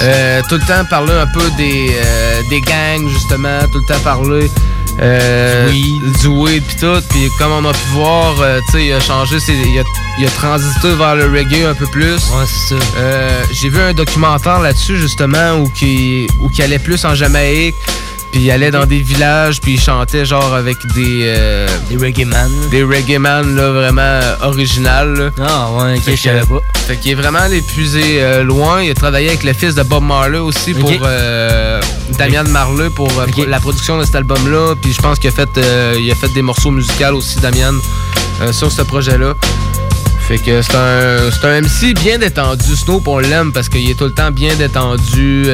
Euh, 0.00 0.42
tout 0.48 0.54
le 0.56 0.60
temps 0.60 0.84
parler 0.88 1.12
un 1.12 1.26
peu 1.26 1.50
des, 1.56 1.90
euh, 1.92 2.42
des 2.50 2.60
gangs, 2.60 3.08
justement, 3.08 3.58
tout 3.72 3.78
le 3.78 3.84
temps 3.84 3.98
parler 4.04 4.48
euh, 5.00 5.68
du 6.20 6.26
weed 6.28 6.62
pis 6.62 6.76
tout. 6.76 7.02
Puis 7.10 7.28
comme 7.36 7.50
on 7.50 7.68
a 7.68 7.72
pu 7.72 7.88
voir, 7.94 8.36
euh, 8.42 8.60
tu 8.66 8.78
sais, 8.78 8.86
il 8.86 8.92
a 8.92 9.00
changé, 9.00 9.40
ses- 9.40 9.54
il, 9.54 9.78
a, 9.80 9.82
il 10.20 10.24
a 10.26 10.30
transité 10.30 10.94
vers 10.94 11.16
le 11.16 11.24
reggae 11.24 11.66
un 11.68 11.74
peu 11.74 11.86
plus. 11.88 12.12
Ouais, 12.14 12.44
c'est 12.46 12.76
ça. 12.76 12.80
J'ai 13.50 13.70
vu 13.70 13.80
un 13.80 13.92
documentaire 13.92 14.60
là-dessus, 14.60 14.98
justement, 14.98 15.54
où 15.56 15.68
qui 15.68 16.28
où 16.40 16.48
qui 16.48 16.62
allait 16.62 16.78
plus 16.78 17.04
en 17.04 17.16
Jamaïque. 17.16 17.74
Puis 18.34 18.42
il 18.42 18.50
allait 18.50 18.72
dans 18.72 18.84
des 18.84 18.98
villages, 18.98 19.60
puis 19.60 19.74
il 19.74 19.80
chantait 19.80 20.24
genre 20.24 20.54
avec 20.54 20.76
des... 20.92 21.20
euh, 21.22 21.68
des 21.88 21.96
reggae 21.96 22.26
man. 22.26 22.50
Des 22.68 22.82
reggae 22.82 23.16
man, 23.16 23.54
là, 23.54 23.70
vraiment 23.70 24.00
euh, 24.00 24.34
original. 24.42 25.32
Ah 25.40 25.70
ouais, 25.70 25.94
ok, 25.98 26.02
je 26.04 26.16
savais 26.16 26.40
pas. 26.40 26.58
Fait 26.88 26.96
qu'il 26.96 27.12
est 27.12 27.14
vraiment 27.14 27.38
allé 27.38 27.62
puiser 27.62 28.20
euh, 28.24 28.42
loin. 28.42 28.82
Il 28.82 28.90
a 28.90 28.94
travaillé 28.94 29.28
avec 29.28 29.44
le 29.44 29.52
fils 29.52 29.76
de 29.76 29.84
Bob 29.84 30.02
Marley 30.02 30.38
aussi 30.38 30.74
pour 30.74 30.90
Damian 32.18 32.42
Marley 32.48 32.90
pour, 32.90 33.06
pour 33.06 33.46
la 33.46 33.60
production 33.60 33.98
de 33.98 34.04
cet 34.04 34.16
album-là. 34.16 34.74
Puis 34.82 34.92
je 34.92 35.00
pense 35.00 35.20
qu'il 35.20 35.30
a 35.30 35.32
fait 35.32 35.60
il 36.00 36.10
a 36.10 36.16
fait 36.16 36.32
des 36.34 36.42
morceaux 36.42 36.72
musicaux 36.72 37.14
aussi, 37.14 37.38
Damian, 37.38 37.74
euh, 38.42 38.52
sur 38.52 38.72
ce 38.72 38.82
projet-là. 38.82 39.34
Fait 40.26 40.38
que 40.38 40.60
c'est 40.60 40.74
un, 40.74 41.30
c'est 41.30 41.46
un 41.46 41.60
MC 41.60 41.94
bien 41.94 42.18
détendu. 42.18 42.74
Snoop, 42.74 43.06
on 43.06 43.18
l'aime 43.18 43.52
parce 43.52 43.68
qu'il 43.68 43.88
est 43.88 43.94
tout 43.94 44.06
le 44.06 44.12
temps 44.12 44.32
bien 44.32 44.56
détendu. 44.56 45.46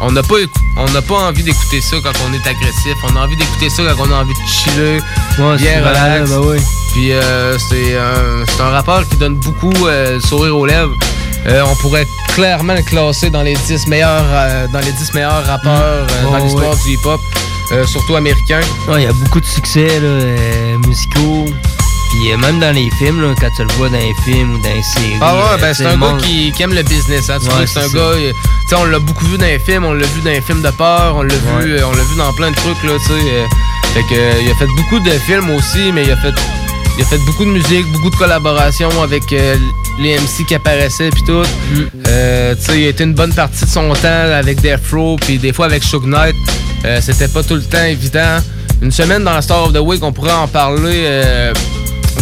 On 0.00 0.12
n'a 0.12 0.22
pas, 0.22 0.36
on 0.76 0.88
n'a 0.90 1.02
pas 1.02 1.16
envie 1.16 1.42
d'écouter 1.42 1.80
ça 1.80 1.96
quand 2.02 2.12
on 2.28 2.32
est 2.32 2.46
agressif. 2.46 2.94
On 3.02 3.16
a 3.16 3.20
envie 3.20 3.36
d'écouter 3.36 3.68
ça 3.68 3.82
quand 3.96 4.06
on 4.08 4.12
a 4.12 4.16
envie 4.16 4.34
de 4.34 4.48
chiller. 4.48 5.00
Ouais, 5.38 5.56
bien 5.56 5.80
vrai, 5.80 5.90
relax. 5.90 6.30
ben 6.30 6.38
ouais. 6.38 6.58
Puis 6.92 7.12
euh, 7.12 7.58
c'est 7.58 7.96
un, 7.96 8.44
c'est 8.46 8.62
un 8.62 8.70
rappeur 8.70 9.08
qui 9.08 9.16
donne 9.16 9.36
beaucoup 9.36 9.86
euh, 9.86 10.20
sourire 10.20 10.56
aux 10.56 10.66
lèvres. 10.66 10.94
Euh, 11.46 11.62
on 11.66 11.74
pourrait 11.76 12.06
clairement 12.34 12.74
le 12.74 12.82
classer 12.82 13.30
dans 13.30 13.42
les 13.42 13.54
10 13.54 13.86
meilleurs, 13.88 14.24
euh, 14.30 14.66
dans 14.72 14.80
les 14.80 14.92
10 14.92 15.14
meilleurs 15.14 15.44
rappeurs 15.46 16.06
dans 16.22 16.38
l'histoire 16.38 16.70
ouais. 16.70 16.82
du 16.84 16.92
hip-hop, 16.92 17.20
surtout 17.86 18.16
américain. 18.16 18.60
Ouais, 18.88 19.02
il 19.02 19.04
y 19.04 19.06
a 19.06 19.12
beaucoup 19.12 19.40
de 19.40 19.46
succès 19.46 20.00
là, 20.00 20.78
musicaux. 20.86 21.46
Puis 22.10 22.32
euh, 22.32 22.36
même 22.38 22.58
dans 22.58 22.74
les 22.74 22.88
films, 22.98 23.20
là, 23.20 23.34
quand 23.40 23.50
tu 23.56 23.62
le 23.62 23.72
vois 23.74 23.88
dans 23.88 23.98
les 23.98 24.14
films 24.24 24.54
ou 24.54 24.62
dans 24.62 24.72
les 24.74 24.82
séries. 24.82 25.16
Ah 25.20 25.34
ouais, 25.36 25.40
euh, 25.52 25.56
ben 25.58 25.74
c'est 25.74 25.86
un 25.86 25.96
gars 25.98 26.16
qui, 26.18 26.52
qui 26.52 26.62
aime 26.62 26.74
le 26.74 26.82
business. 26.82 27.28
Hein. 27.30 27.38
Tu 27.42 27.48
Ouais, 27.48 27.66
c'est 27.66 27.80
un 27.80 27.88
gars. 27.88 28.00
euh, 28.00 28.32
Tu 28.32 28.68
sais, 28.68 28.76
on 28.76 28.84
l'a 28.84 28.98
beaucoup 28.98 29.26
vu 29.26 29.36
dans 29.38 29.44
les 29.46 29.58
films, 29.58 29.84
on 29.84 29.92
l'a 29.92 30.06
vu 30.06 30.20
dans 30.22 30.30
les 30.30 30.40
films 30.40 30.62
de 30.62 30.70
peur, 30.70 31.14
on 31.16 31.22
l'a 31.22 31.34
vu, 31.34 31.82
on 31.84 31.90
l'a 31.92 32.02
vu 32.02 32.16
dans 32.16 32.32
plein 32.32 32.50
de 32.50 32.56
trucs 32.56 32.82
là, 32.84 32.92
tu 32.98 33.12
sais. 33.12 33.94
fait 33.94 34.02
que 34.14 34.42
il 34.42 34.50
a 34.50 34.54
fait 34.54 34.66
beaucoup 34.76 35.00
de 35.00 35.10
films 35.10 35.50
aussi, 35.50 35.92
mais 35.92 36.04
il 36.04 36.10
a 36.10 36.16
fait 36.16 36.32
il 36.98 37.02
a 37.02 37.06
fait 37.06 37.18
beaucoup 37.18 37.44
de 37.44 37.50
musique, 37.50 37.86
beaucoup 37.92 38.10
de 38.10 38.16
collaborations 38.16 38.90
avec 39.02 39.22
euh, 39.32 39.56
les 40.00 40.16
MC 40.18 40.44
qui 40.48 40.54
apparaissaient 40.56 41.10
puis 41.10 41.22
tout. 41.22 41.44
Mm. 41.72 41.84
Euh, 42.08 42.54
tu 42.56 42.64
sais, 42.72 42.80
il 42.80 42.86
a 42.86 42.88
été 42.88 43.04
une 43.04 43.14
bonne 43.14 43.32
partie 43.32 43.64
de 43.64 43.70
son 43.70 43.92
temps 43.92 44.08
avec 44.34 44.60
Death 44.60 44.80
Row 44.92 45.16
puis 45.20 45.38
des 45.38 45.52
fois 45.52 45.66
avec 45.66 45.84
Suge 45.84 46.02
Knight. 46.06 46.34
Euh, 46.84 46.98
C'était 47.00 47.28
pas 47.28 47.42
tout 47.44 47.54
le 47.54 47.62
temps 47.62 47.84
évident. 47.84 48.38
Une 48.82 48.90
semaine 48.90 49.22
dans 49.22 49.40
Star 49.42 49.64
of 49.66 49.72
the 49.72 49.78
Week, 49.78 50.02
on 50.02 50.12
pourrait 50.12 50.32
en 50.32 50.48
parler 50.48 51.04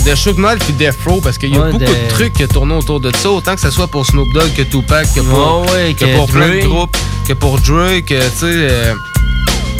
de 0.05 0.14
Suge 0.14 0.36
Knight 0.36 0.62
puis 0.64 0.73
Death 0.74 0.97
Row 1.06 1.20
parce 1.23 1.39
qu'il 1.39 1.52
y 1.55 1.56
a 1.56 1.60
Ouais, 1.60 1.73
beaucoup 1.73 1.85
de- 1.85 1.86
de 1.90 2.09
trucs 2.10 2.32
qui 2.35 2.47
tournent 2.48 2.73
autour 2.73 3.01
de 3.01 3.10
ça, 3.16 3.31
autant 3.31 3.55
que 3.55 3.60
ce 3.60 3.70
soit 3.70 3.86
pour 3.86 4.05
Snoop 4.06 4.32
Dogg 4.32 4.52
que 4.56 4.62
Tupac, 4.62 5.06
que 5.14 5.20
pour, 5.20 5.62
Ouais, 5.62 5.70
ouais, 5.73 5.94
que 5.94 6.05
que 6.05 6.16
pour 6.16 6.27
plein 6.28 6.48
de 6.48 6.60
Dre. 6.60 6.68
groupes, 6.68 6.97
que 7.27 7.32
pour 7.32 7.59
Drake, 7.60 8.12
euh, 8.12 8.28
tu 8.32 8.39
sais. 8.39 8.47
euh, 8.47 8.94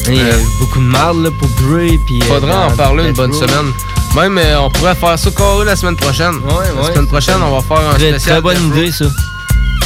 Il 0.09 0.15
y 0.17 0.21
a 0.21 0.25
euh, 0.25 0.39
beaucoup 0.61 0.79
de 0.79 0.85
marde 0.85 1.23
là, 1.25 1.31
pour 1.37 1.49
Dre. 1.49 1.99
Puis, 2.07 2.21
euh, 2.23 2.25
Faudrait 2.27 2.53
en 2.53 2.69
dans 2.71 2.77
parler 2.77 3.05
une 3.09 3.13
bonne 3.13 3.33
Row. 3.33 3.41
semaine. 3.41 3.73
Même, 4.15 4.39
euh, 4.39 4.61
on 4.61 4.71
pourrait 4.71 4.95
faire 4.95 5.19
ça 5.19 5.31
carré 5.31 5.65
la 5.65 5.75
semaine 5.77 5.97
prochaine. 5.97 6.35
la 6.81 6.93
semaine 6.93 7.07
prochaine, 7.09 7.37
on 7.43 7.51
va 7.55 7.61
faire 7.63 7.89
un 7.91 7.95
spécial. 7.99 8.21
très 8.21 8.41
bonne 8.41 8.55
Death 8.57 8.73
Row. 8.73 8.79
idée, 8.83 8.93
ça. 8.93 9.05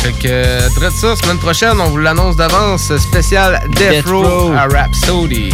Fait 0.02 0.12
que, 0.12 0.19
euh, 0.27 0.69
traite 0.77 0.93
ça, 0.93 1.15
semaine 1.16 1.39
prochaine, 1.39 1.81
on 1.81 1.89
vous 1.90 1.98
l'annonce 1.98 2.36
d'avance, 2.36 2.93
spécial 2.98 3.62
Death, 3.70 3.90
Death 3.90 4.07
Row 4.07 4.23
Row. 4.23 4.52
à 4.52 4.66
Rhapsody. 4.66 5.51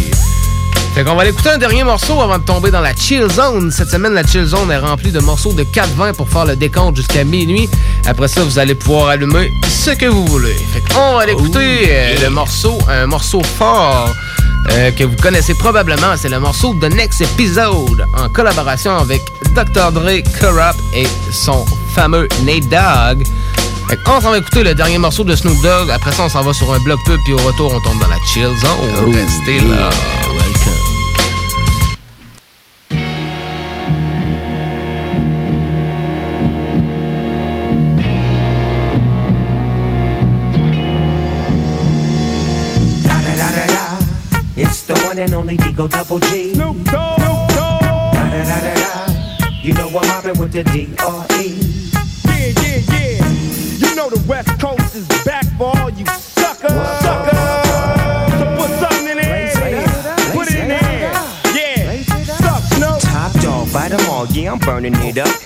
Fait 0.94 1.05
qu'on 1.05 1.15
va 1.15 1.23
aller 1.23 1.31
écouter 1.31 1.51
un 1.51 1.59
dernier 1.59 1.85
morceau 1.85 2.20
avant 2.23 2.39
de 2.39 2.44
tomber 2.44 2.70
dans 2.70 2.81
la 2.81 2.94
chill 2.94 3.28
zone. 3.31 3.70
Cette 3.70 3.90
semaine, 3.90 4.15
la 4.15 4.27
chill 4.27 4.47
zone 4.47 4.70
est 4.70 4.78
remplie 4.78 5.12
de 5.12 5.20
morceaux 5.20 5.53
de 5.53 5.62
4-20 5.62 6.15
pour 6.15 6.28
faire 6.28 6.47
le 6.47 6.57
décompte 6.57 6.97
jusqu'à 6.97 7.23
minuit. 7.23 7.69
Après 8.07 8.28
ça, 8.28 8.43
vous 8.43 8.59
allez 8.59 8.74
pouvoir 8.74 9.09
allumer 9.09 9.53
ce 9.69 9.90
que 9.90 10.07
vous 10.07 10.24
voulez. 10.27 10.55
Fait 10.73 10.81
qu'on 10.93 11.16
va 11.16 11.23
aller 11.23 11.32
écouter 11.32 11.89
euh, 11.90 12.15
le 12.23 12.31
morceau, 12.31 12.78
un 12.89 13.07
morceau 13.07 13.43
fort 13.59 14.15
euh, 14.70 14.90
que 14.90 15.05
vous 15.05 15.16
connaissez 15.16 15.55
probablement. 15.55 16.16
C'est 16.16 16.28
le 16.31 16.40
morceau 16.40 16.74
de 16.74 16.89
Next 16.89 17.20
Episode 17.20 18.07
en 18.16 18.28
collaboration 18.31 18.97
avec 18.97 19.20
Dr. 19.55 19.93
Dre, 19.93 20.23
Corrupt 20.40 20.81
et 20.94 21.07
son 21.31 21.65
fameux 21.94 22.27
Nate 22.44 22.69
Dogg. 22.70 23.27
Fait 23.89 24.03
qu'on 24.03 24.20
s'en 24.20 24.31
va 24.31 24.39
écouter 24.39 24.65
le 24.65 24.74
dernier 24.74 24.98
morceau 24.98 25.23
de 25.23 25.36
Snoop 25.36 25.61
Dogg. 25.62 25.90
Après 25.90 26.11
ça, 26.12 26.24
on 26.24 26.28
s'en 26.28 26.43
va 26.43 26.53
sur 26.53 26.73
un 26.73 26.81
bloc 26.81 26.98
pub. 27.05 27.20
Puis 27.24 27.35
au 27.35 27.39
retour, 27.39 27.73
on 27.73 27.81
tombe 27.81 28.01
dans 28.01 28.09
la 28.09 28.19
chill 28.27 28.48
zone. 28.61 29.15
Restez 29.15 29.61
là. 29.61 29.90
Only 45.47 45.56
Digo 45.59 45.86
Double 45.89 46.18
G. 46.18 46.55
Snoop 46.55 46.77
Dogg. 46.86 47.18
Da-da-da-da-da. 47.20 49.12
You 49.62 49.74
know 49.74 49.86
I'm 49.86 49.93
mobbing 50.09 50.39
with 50.40 50.51
the 50.52 50.64
D-R-E. 50.64 51.60
Yeah, 52.24 52.52
yeah, 52.62 52.81
yeah. 52.90 53.28
You 53.78 53.94
know 53.94 54.10
the 54.10 54.18
West 54.27 54.59
Coast 54.59 54.97
is 54.97 55.06
back 55.24 55.47
for 55.56 55.73
all 55.78 55.90
you 55.90 56.05
suckers. 56.06 56.73
Suckers. 56.73 57.39
So 58.39 58.44
put 58.59 58.70
something 58.81 59.06
in 59.09 59.18
there. 59.18 59.52
Put 60.35 60.48
it 60.51 60.59
in 60.59 60.66
there. 60.68 61.12
Yeah. 61.55 62.02
Suck, 62.24 62.62
Snoop. 62.74 62.98
Top 63.01 63.32
dog, 63.40 63.73
bite 63.73 63.93
'em 63.93 64.05
all, 64.10 64.27
yeah, 64.27 64.51
I'm 64.51 64.59
burning 64.59 64.97
it 64.97 65.18
up. 65.18 65.45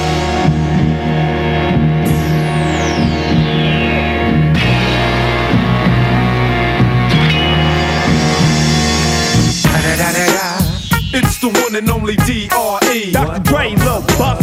It's 11.13 11.39
the 11.39 11.49
one 11.49 11.75
and 11.75 11.89
only 11.89 12.15
D.R.E. 12.15 13.11
Dr. 13.11 13.43
Dre, 13.43 13.75
Lil 13.75 14.01
Buck. 14.17 14.39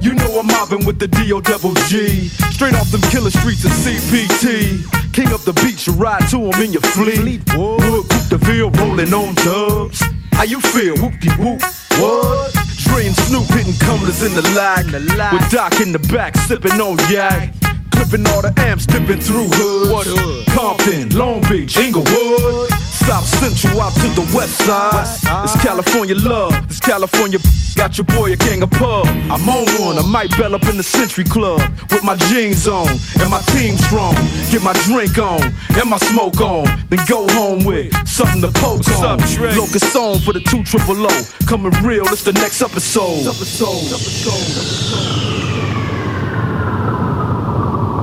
You 0.00 0.14
know 0.14 0.40
I'm 0.40 0.46
mobbing 0.46 0.84
with 0.84 0.98
the 0.98 1.06
D.O. 1.06 1.40
double 1.40 1.74
G. 1.86 2.28
Straight 2.50 2.74
off 2.74 2.90
them 2.90 3.02
killer 3.02 3.30
streets 3.30 3.64
of 3.64 3.70
CPT. 3.70 4.82
King 5.12 5.32
up 5.32 5.42
the 5.42 5.52
beach, 5.62 5.86
you 5.86 5.92
ride 5.92 6.28
to 6.30 6.38
him 6.38 6.62
in 6.62 6.72
your 6.72 6.82
fleet. 6.82 7.40
Wood, 7.56 8.08
coop 8.08 8.28
the 8.28 8.38
field, 8.44 8.76
rolling 8.78 9.14
on 9.14 9.34
dubs. 9.36 10.02
How 10.32 10.42
you 10.44 10.60
feel? 10.60 10.96
Whoopie 10.96 11.36
whoop. 11.38 11.62
What? 12.00 12.52
Dre 12.84 13.06
and 13.06 13.16
Snoop 13.16 13.46
hitting 13.46 13.74
cumblers 13.78 14.22
in 14.22 14.34
the 14.34 14.42
lag. 14.54 14.86
With 15.32 15.50
Doc 15.50 15.80
in 15.80 15.92
the 15.92 15.98
back, 16.12 16.36
sipping 16.36 16.80
on 16.80 16.98
yak. 17.10 17.54
Clipping 17.98 18.26
all 18.28 18.42
the 18.42 18.54
amps, 18.58 18.86
dipping 18.86 19.20
through 19.20 19.48
hoods. 19.50 19.90
What 19.90 20.06
hood? 20.06 20.46
Compton, 20.54 21.10
Long 21.18 21.42
Beach, 21.50 21.76
Inglewood. 21.76 22.70
South 22.70 23.26
Central 23.26 23.80
out 23.80 23.92
to 23.94 24.08
the 24.14 24.22
west 24.36 24.54
side. 24.66 25.02
It's 25.42 25.60
California 25.60 26.14
love. 26.14 26.54
This 26.68 26.78
California 26.78 27.40
got 27.74 27.98
your 27.98 28.04
boy 28.04 28.32
a 28.32 28.36
gang 28.36 28.62
of 28.62 28.70
pub. 28.70 29.06
I'm 29.32 29.48
on 29.48 29.66
one. 29.82 29.98
I 29.98 30.06
might 30.06 30.30
bell 30.38 30.54
up 30.54 30.62
in 30.68 30.76
the 30.76 30.82
Century 30.84 31.24
Club 31.24 31.60
with 31.90 32.04
my 32.04 32.14
jeans 32.30 32.68
on 32.68 32.86
and 33.18 33.30
my 33.30 33.40
team 33.50 33.76
strong. 33.76 34.14
Get 34.52 34.62
my 34.62 34.74
drink 34.86 35.18
on 35.18 35.42
and 35.74 35.90
my 35.90 35.98
smoke 35.98 36.40
on. 36.40 36.66
Then 36.90 37.00
go 37.08 37.26
home 37.34 37.64
with 37.64 37.90
something 38.06 38.42
to 38.42 38.52
poke 38.60 38.86
on. 39.00 39.18
Locust 39.58 39.96
on 39.96 40.20
for 40.20 40.32
the 40.32 40.40
two 40.40 40.62
triple 40.62 41.02
O. 41.02 41.14
Coming 41.46 41.72
real. 41.82 42.06
It's 42.12 42.22
the 42.22 42.34
next 42.34 42.62
episode. 42.62 43.26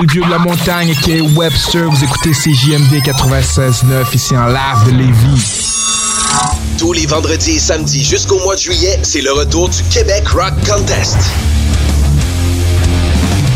Le 0.00 0.06
vieux 0.12 0.22
de 0.22 0.30
la 0.30 0.38
montagne 0.38 0.94
qui 1.02 1.12
est 1.12 1.20
Webster. 1.20 1.88
Vous 1.90 2.04
écoutez 2.04 2.30
CJMD 2.30 3.02
96.9 3.02 4.14
ici 4.14 4.36
en 4.36 4.46
live 4.46 4.84
de 4.86 4.90
Lévis. 4.92 5.74
Tous 6.78 6.92
les 6.92 7.06
vendredis 7.06 7.56
et 7.56 7.58
samedis 7.58 8.04
jusqu'au 8.04 8.38
mois 8.40 8.54
de 8.54 8.60
juillet, 8.60 8.98
c'est 9.02 9.20
le 9.20 9.32
retour 9.32 9.68
du 9.68 9.82
Québec 9.84 10.28
Rock 10.28 10.54
Contest. 10.66 11.16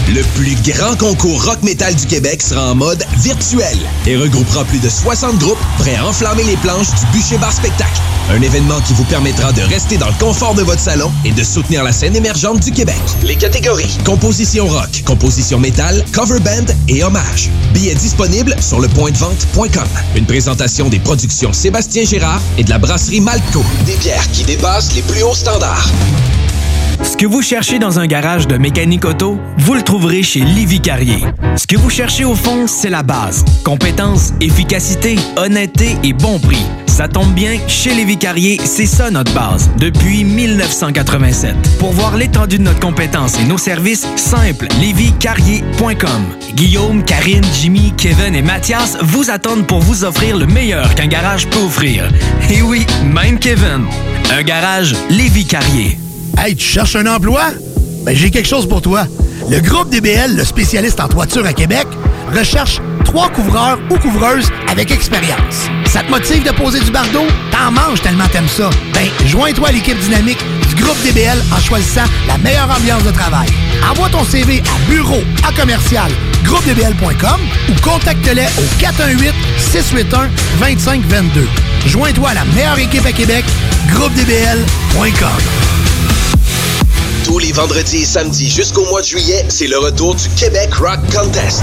Le 0.09 0.23
plus 0.37 0.57
grand 0.73 0.97
concours 0.97 1.45
rock 1.45 1.63
metal 1.63 1.95
du 1.95 2.07
Québec 2.07 2.43
sera 2.43 2.73
en 2.73 2.75
mode 2.75 3.05
virtuel 3.19 3.79
et 4.07 4.17
regroupera 4.17 4.65
plus 4.65 4.81
de 4.81 4.89
60 4.89 5.39
groupes 5.39 5.63
prêts 5.79 5.97
à 5.97 6.07
enflammer 6.07 6.43
les 6.45 6.57
planches 6.57 6.91
du 6.91 7.19
Bûcher 7.19 7.39
Bar 7.39 7.53
Spectacle. 7.53 8.01
Un 8.31 8.41
événement 8.41 8.81
qui 8.81 8.95
vous 8.95 9.05
permettra 9.05 9.53
de 9.53 9.63
rester 9.63 9.97
dans 9.97 10.07
le 10.07 10.15
confort 10.19 10.55
de 10.55 10.63
votre 10.63 10.81
salon 10.81 11.11
et 11.25 11.33
de 11.33 11.43
soutenir 11.43 11.85
la 11.85 11.93
scène 11.93 12.17
émergente 12.17 12.61
du 12.61 12.71
Québec. 12.71 13.01
Les 13.25 13.37
catégories 13.37 13.99
composition 14.05 14.67
rock, 14.67 15.03
composition 15.05 15.59
métal, 15.59 16.05
cover 16.13 16.41
band 16.41 16.73
et 16.89 17.03
hommage. 17.03 17.51
Billets 17.75 17.95
disponibles 17.95 18.55
sur 18.61 18.81
lepointdevente.com. 18.81 19.89
Une 20.17 20.27
présentation 20.27 20.89
des 20.89 20.99
productions 20.99 21.53
Sébastien 21.53 22.05
Gérard 22.05 22.41
et 22.59 22.65
de 22.65 22.71
la 22.71 22.79
brasserie 22.79 23.21
Malco. 23.21 23.65
Des 23.87 23.97
bières 23.97 24.31
qui 24.33 24.45
dépassent 24.45 24.95
les 24.95 25.03
plus 25.03 25.23
hauts 25.23 25.35
standards. 25.35 25.91
Ce 27.03 27.17
que 27.17 27.27
vous 27.27 27.43
cherchez 27.43 27.79
dans 27.79 27.99
un 27.99 28.07
garage 28.07 28.47
de 28.47 28.57
mécanique 28.57 29.05
auto, 29.05 29.39
vous 29.59 29.75
le 29.75 29.83
trouverez 29.83 30.23
chez 30.23 30.41
Livy 30.41 30.81
Carrier. 30.81 31.25
Ce 31.57 31.67
que 31.67 31.77
vous 31.77 31.91
cherchez 31.91 32.25
au 32.25 32.37
fond, 32.37 32.67
c'est 32.67 32.91
la 32.91 33.03
base. 33.03 33.45
Compétence, 33.65 34.33
efficacité, 34.41 35.17
honnêteté 35.37 35.97
et 36.05 36.13
bon 36.13 36.39
prix. 36.39 36.65
Ça 37.03 37.09
tombe 37.09 37.35
bien, 37.35 37.59
chez 37.67 37.93
Lévi 37.95 38.17
Carrier, 38.17 38.61
c'est 38.65 38.87
ça 38.87 39.11
notre 39.11 39.35
base, 39.35 39.69
depuis 39.77 40.23
1987. 40.23 41.57
Pour 41.81 41.91
voir 41.91 42.17
l'étendue 42.17 42.59
de 42.59 42.63
notre 42.63 42.79
compétence 42.79 43.41
et 43.41 43.45
nos 43.45 43.59
services, 43.59 44.07
simple, 44.15 44.69
lévicarrier.com. 44.81 46.23
Guillaume, 46.55 47.03
Karine, 47.05 47.43
Jimmy, 47.61 47.93
Kevin 47.97 48.37
et 48.37 48.43
Mathias 48.43 48.99
vous 49.03 49.31
attendent 49.31 49.67
pour 49.67 49.81
vous 49.81 50.05
offrir 50.05 50.37
le 50.37 50.47
meilleur 50.47 50.95
qu'un 50.95 51.09
garage 51.09 51.49
peut 51.49 51.59
offrir. 51.59 52.09
Et 52.49 52.63
oui, 52.63 52.87
même 53.13 53.41
Kevin. 53.41 53.85
Un 54.31 54.45
garage 54.45 54.95
Lévi 55.11 55.45
Carrier. 55.45 55.99
Hey, 56.39 56.55
tu 56.55 56.65
cherches 56.65 56.95
un 56.95 57.07
emploi? 57.07 57.47
Ben, 58.05 58.15
j'ai 58.15 58.31
quelque 58.31 58.49
chose 58.49 58.69
pour 58.69 58.81
toi. 58.81 59.09
Le 59.51 59.59
groupe 59.59 59.91
DBL, 59.91 60.37
le 60.37 60.45
spécialiste 60.45 61.01
en 61.01 61.09
toiture 61.09 61.47
à 61.47 61.53
Québec, 61.53 61.89
recherche 62.33 62.81
trois 63.05 63.29
couvreurs 63.29 63.79
ou 63.91 63.99
couvreuses 63.99 64.51
avec 64.71 64.91
expérience. 64.91 65.69
Ça 65.87 66.03
te 66.03 66.11
motive 66.11 66.43
de 66.45 66.51
poser 66.51 66.81
du 66.81 66.91
bardeau? 66.91 67.27
T'en 67.51 67.71
manges 67.71 68.01
tellement 68.01 68.29
t'aimes 68.29 68.49
ça. 68.49 68.71
Ben, 68.95 69.09
joins-toi 69.27 69.69
à 69.69 69.73
l'équipe 69.73 69.99
dynamique 69.99 70.45
du 70.69 70.83
groupe 70.83 71.01
DBL 71.03 71.39
en 71.55 71.61
choisissant 71.61 72.05
la 72.27 72.39
meilleure 72.39 72.71
ambiance 72.71 73.05
de 73.05 73.11
travail. 73.11 73.49
Envoie 73.91 74.09
ton 74.09 74.25
CV 74.25 74.61
à 74.61 74.91
bureau 74.91 75.23
à 75.47 75.53
commercial 75.53 76.11
groupedbl.com 76.45 77.41
ou 77.69 77.81
contacte-les 77.81 78.47
au 78.59 78.81
418 78.81 79.33
681 79.59 80.31
2522. 80.61 81.47
Joins-toi 81.87 82.29
à 82.31 82.35
la 82.35 82.45
meilleure 82.47 82.79
équipe 82.79 83.07
à 83.07 83.13
Québec, 83.13 83.45
groupedbl.com. 83.89 85.29
Tous 87.25 87.39
les 87.39 87.53
vendredis 87.53 88.03
et 88.03 88.05
samedis 88.05 88.51
jusqu'au 88.51 88.85
mois 88.87 89.01
de 89.01 89.07
juillet, 89.07 89.45
c'est 89.49 89.69
le 89.69 89.79
retour 89.79 90.15
du 90.15 90.29
Québec 90.31 90.75
Rock 90.75 91.01
Contest. 91.13 91.63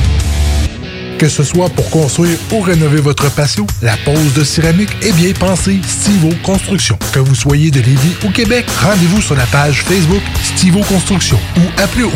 Que 1.21 1.29
ce 1.29 1.43
soit 1.43 1.69
pour 1.69 1.87
construire 1.91 2.35
ou 2.51 2.61
rénover 2.61 2.99
votre 2.99 3.29
patio, 3.29 3.67
la 3.83 3.95
pose 3.97 4.33
de 4.33 4.43
céramique 4.43 4.89
est 5.03 5.11
bien 5.11 5.31
pensée 5.33 5.79
Stivo 5.87 6.31
Construction. 6.41 6.97
Que 7.11 7.19
vous 7.19 7.35
soyez 7.35 7.69
de 7.69 7.79
Lévis 7.79 8.15
ou 8.25 8.31
Québec, 8.31 8.65
rendez-vous 8.81 9.21
sur 9.21 9.35
la 9.35 9.45
page 9.45 9.83
Facebook 9.83 10.23
Stivo 10.41 10.79
Construction 10.79 11.39
ou 11.57 11.61
appelez 11.79 12.05
au 12.05 12.09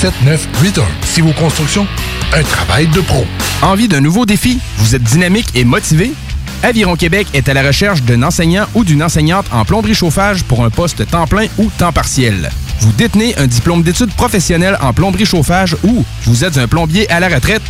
819-621-7981. 0.00 0.84
Stivo 1.02 1.34
Construction, 1.34 1.86
un 2.32 2.42
travail 2.44 2.86
de 2.86 3.02
pro. 3.02 3.26
Envie 3.60 3.88
d'un 3.88 4.00
nouveau 4.00 4.24
défi? 4.24 4.58
Vous 4.78 4.94
êtes 4.94 5.02
dynamique 5.02 5.50
et 5.54 5.66
motivé? 5.66 6.14
Aviron 6.62 6.96
Québec 6.96 7.26
est 7.34 7.46
à 7.46 7.52
la 7.52 7.62
recherche 7.62 8.00
d'un 8.04 8.22
enseignant 8.22 8.64
ou 8.74 8.84
d'une 8.84 9.02
enseignante 9.02 9.44
en 9.52 9.66
plomberie 9.66 9.94
chauffage 9.94 10.44
pour 10.44 10.64
un 10.64 10.70
poste 10.70 11.06
temps 11.10 11.26
plein 11.26 11.48
ou 11.58 11.70
temps 11.76 11.92
partiel. 11.92 12.50
Vous 12.82 12.90
détenez 12.90 13.38
un 13.38 13.46
diplôme 13.46 13.84
d'études 13.84 14.12
professionnelles 14.12 14.76
en 14.80 14.92
plomberie 14.92 15.24
chauffage 15.24 15.76
ou 15.84 16.04
vous 16.24 16.44
êtes 16.44 16.58
un 16.58 16.66
plombier 16.66 17.08
à 17.12 17.20
la 17.20 17.28
retraite? 17.28 17.62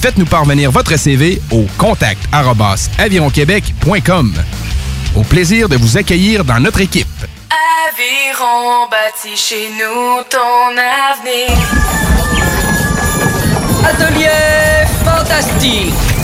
Faites-nous 0.00 0.26
parvenir 0.26 0.70
votre 0.70 0.96
CV 0.96 1.42
au 1.50 1.66
contact 1.76 2.20
avironquebec.com. 2.98 4.32
Au 5.16 5.22
plaisir 5.24 5.68
de 5.68 5.76
vous 5.76 5.98
accueillir 5.98 6.44
dans 6.44 6.60
notre 6.60 6.80
équipe. 6.80 7.08
Aviron 7.88 8.86
bâti 8.88 9.36
chez 9.36 9.70
nous 9.70 10.22
ton 10.30 10.70
avenir. 11.10 11.50
Atelier 13.84 14.86
fantastique. 15.04 16.13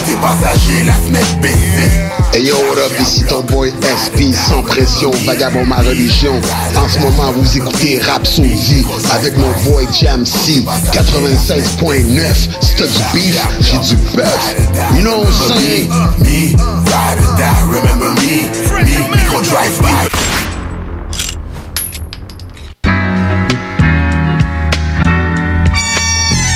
Côté 0.08 0.20
passager, 0.20 0.84
la 0.86 0.92
fenêtre 0.94 1.36
baissée. 1.40 1.90
Hey 2.32 2.44
yo, 2.46 2.54
what 2.54 2.78
up, 2.78 2.92
ici 3.00 3.24
ton 3.24 3.42
boy 3.42 3.72
SP, 3.82 4.32
sans 4.32 4.62
pression, 4.62 5.10
vagabond 5.26 5.66
ma 5.66 5.76
religion. 5.76 6.32
En 6.76 6.88
ce 6.88 6.98
moment, 7.00 7.32
vous 7.32 7.56
écoutez 7.56 7.98
Rap 7.98 8.26
Soulzy 8.26 8.84
avec 9.12 9.36
mon 9.36 9.50
boy 9.64 9.86
Jam 10.00 10.24
C, 10.24 10.62
96.9. 10.92 12.34
Si 12.60 12.74
t'as 12.76 12.86
du 12.86 13.02
beef, 13.12 13.38
j'ai 13.60 13.78
du 13.78 13.96
bœuf. 14.16 14.56
You 14.94 15.02
know 15.02 15.18
what 15.18 15.26
I'm 15.26 15.58
saying? 15.58 15.88
Me, 16.20 16.56
ride 16.86 17.18
or 17.20 17.36
die, 17.36 17.62
remember 17.66 18.10
me. 18.22 18.48
Me, 18.84 18.96
micro 19.10 19.42
drive 19.42 19.80
by. 19.82 20.08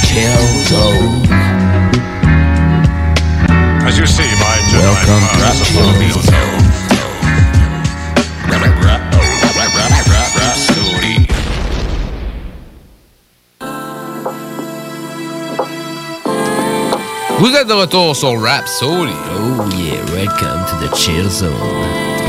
Killzone. 0.07 1.42
Vous 17.39 17.55
êtes 17.55 17.67
de 17.67 17.73
retour 17.73 18.17
sur 18.17 18.41
Rap 18.41 18.67
Soul. 18.67 19.09
Oh 19.11 19.69
yeah, 19.77 20.01
welcome 20.15 20.65
to 20.67 20.87
the 20.87 20.97
chill 20.97 21.29
zone. 21.29 21.51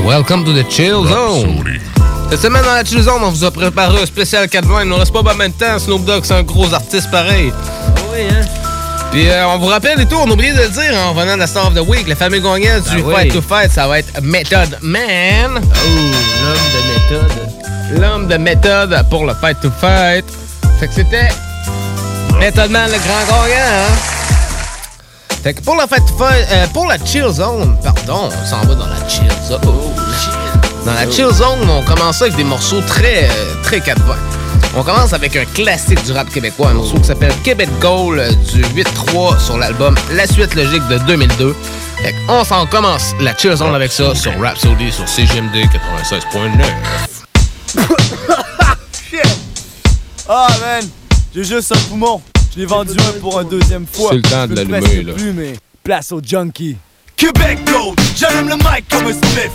Welcome 0.06 0.44
to 0.44 0.52
the 0.52 0.70
chill 0.70 1.06
zone. 1.06 1.64
Cette 2.30 2.42
semaine 2.42 2.64
dans 2.64 2.74
la 2.74 2.84
chill 2.84 3.02
zone, 3.02 3.22
on 3.24 3.30
vous 3.30 3.46
a 3.46 3.52
préparé 3.52 4.02
un 4.02 4.06
spécial 4.06 4.50
4 4.50 4.68
Il 4.84 4.90
nous 4.90 4.96
reste 4.96 5.14
pas 5.14 5.24
pas 5.24 5.34
même 5.34 5.54
temps. 5.54 5.80
Snoop 5.80 6.04
Dogg, 6.04 6.24
c'est 6.26 6.34
un 6.34 6.44
gros 6.44 6.74
artiste 6.74 7.10
pareil. 7.10 7.54
Oh 7.54 8.02
oui. 8.14 8.22
Hein. 8.32 8.63
Puis 9.14 9.30
euh, 9.30 9.48
on 9.48 9.60
vous 9.60 9.68
rappelle 9.68 10.02
et 10.02 10.08
tout, 10.08 10.16
on 10.16 10.28
a 10.28 10.34
oublié 10.34 10.54
de 10.54 10.58
le 10.58 10.70
dire 10.70 10.92
hein, 10.98 11.10
en 11.10 11.14
venant 11.14 11.36
de 11.36 11.40
la 11.40 11.46
Star 11.46 11.68
of 11.68 11.76
the 11.76 11.88
Week, 11.88 12.08
le 12.08 12.16
fameux 12.16 12.40
gagnant 12.40 12.80
du 12.80 13.00
oui. 13.04 13.14
Fight 13.14 13.32
to 13.32 13.44
Fight, 13.44 13.72
ça 13.72 13.88
va 13.88 14.00
être 14.00 14.12
Method 14.24 14.80
Man. 14.82 15.52
Oh, 15.54 15.60
l'homme 16.42 16.58
de 16.74 17.16
méthode. 17.22 18.02
L'homme 18.02 18.28
de 18.28 18.38
méthode 18.38 19.06
pour 19.12 19.28
le 19.28 19.36
Fight 19.36 19.62
to 19.62 19.70
Fight. 19.80 20.26
Fait 20.80 20.88
que 20.88 20.96
c'était 20.96 21.30
Method 22.40 22.72
Man, 22.72 22.90
le 22.92 22.98
grand 22.98 23.20
gagnant. 23.28 23.62
Hein? 23.62 23.94
Fait 25.44 25.54
que 25.54 25.62
pour 25.62 25.76
le 25.76 25.82
Fight 25.82 26.04
to 26.08 26.18
Fight, 26.18 26.48
euh, 26.52 26.66
pour 26.74 26.88
la 26.88 26.98
Chill 27.06 27.30
Zone, 27.30 27.78
pardon, 27.84 28.32
on 28.32 28.50
s'en 28.50 28.62
va 28.62 28.74
dans 28.74 28.88
la 28.88 29.08
Chill 29.08 29.30
Zone. 29.48 29.62
Dans 30.88 30.94
la 30.96 31.12
Chill 31.12 31.32
Zone, 31.32 31.70
on 31.70 31.84
commence 31.84 32.20
avec 32.24 32.36
des 32.36 32.44
morceaux 32.44 32.82
très, 32.82 33.26
euh, 33.26 33.62
très 33.62 33.80
420. 33.80 34.16
On 34.76 34.82
commence 34.82 35.14
avec 35.14 35.36
un 35.36 35.46
classique 35.46 36.04
du 36.04 36.14
rap 36.14 36.28
québécois, 36.32 36.70
un 36.70 36.74
morceau 36.74 36.98
qui 36.98 37.04
s'appelle 37.04 37.32
Québec 37.44 37.70
Goal 37.80 38.18
euh, 38.18 38.32
du 38.52 38.64
8-3 38.64 39.40
sur 39.40 39.56
l'album 39.60 39.96
La 40.14 40.26
Suite 40.26 40.56
Logique 40.56 40.82
de 40.88 40.98
2002. 41.06 41.56
Fait 41.98 42.16
on 42.28 42.44
s'en 42.44 42.66
commence 42.66 43.14
la 43.20 43.38
Chill 43.38 43.56
Zone 43.56 43.76
avec 43.76 43.92
ça 43.92 44.16
sur 44.16 44.36
Rhapsody 44.40 44.92
sur 44.92 45.08
CGMD 45.08 45.56
96.9. 45.56 46.66
Shit! 49.12 49.40
Ah, 50.28 50.48
man! 50.60 50.90
J'ai 51.36 51.44
juste 51.44 51.72
un 51.72 51.80
poumon. 51.90 52.20
Je 52.56 52.60
l'ai 52.62 52.66
vendu 52.66 52.94
un 52.98 53.20
pour 53.20 53.38
un 53.38 53.44
deuxième 53.44 53.86
fois. 53.86 54.10
C'est 54.10 54.16
le 54.16 54.22
temps 54.24 54.48
de 54.48 54.56
l'allumer, 54.56 55.04
là. 55.04 55.14
plus, 55.14 55.34
mais 55.34 55.54
place 55.84 56.12
au 56.12 56.20
junkie. 56.20 56.78
Québec 57.18 57.60
Gold, 57.66 58.00
j'allume 58.16 58.50
le 58.50 58.56
mic 58.56 58.88
comme 58.90 59.08
un 59.08 59.14
spliff. 59.14 59.52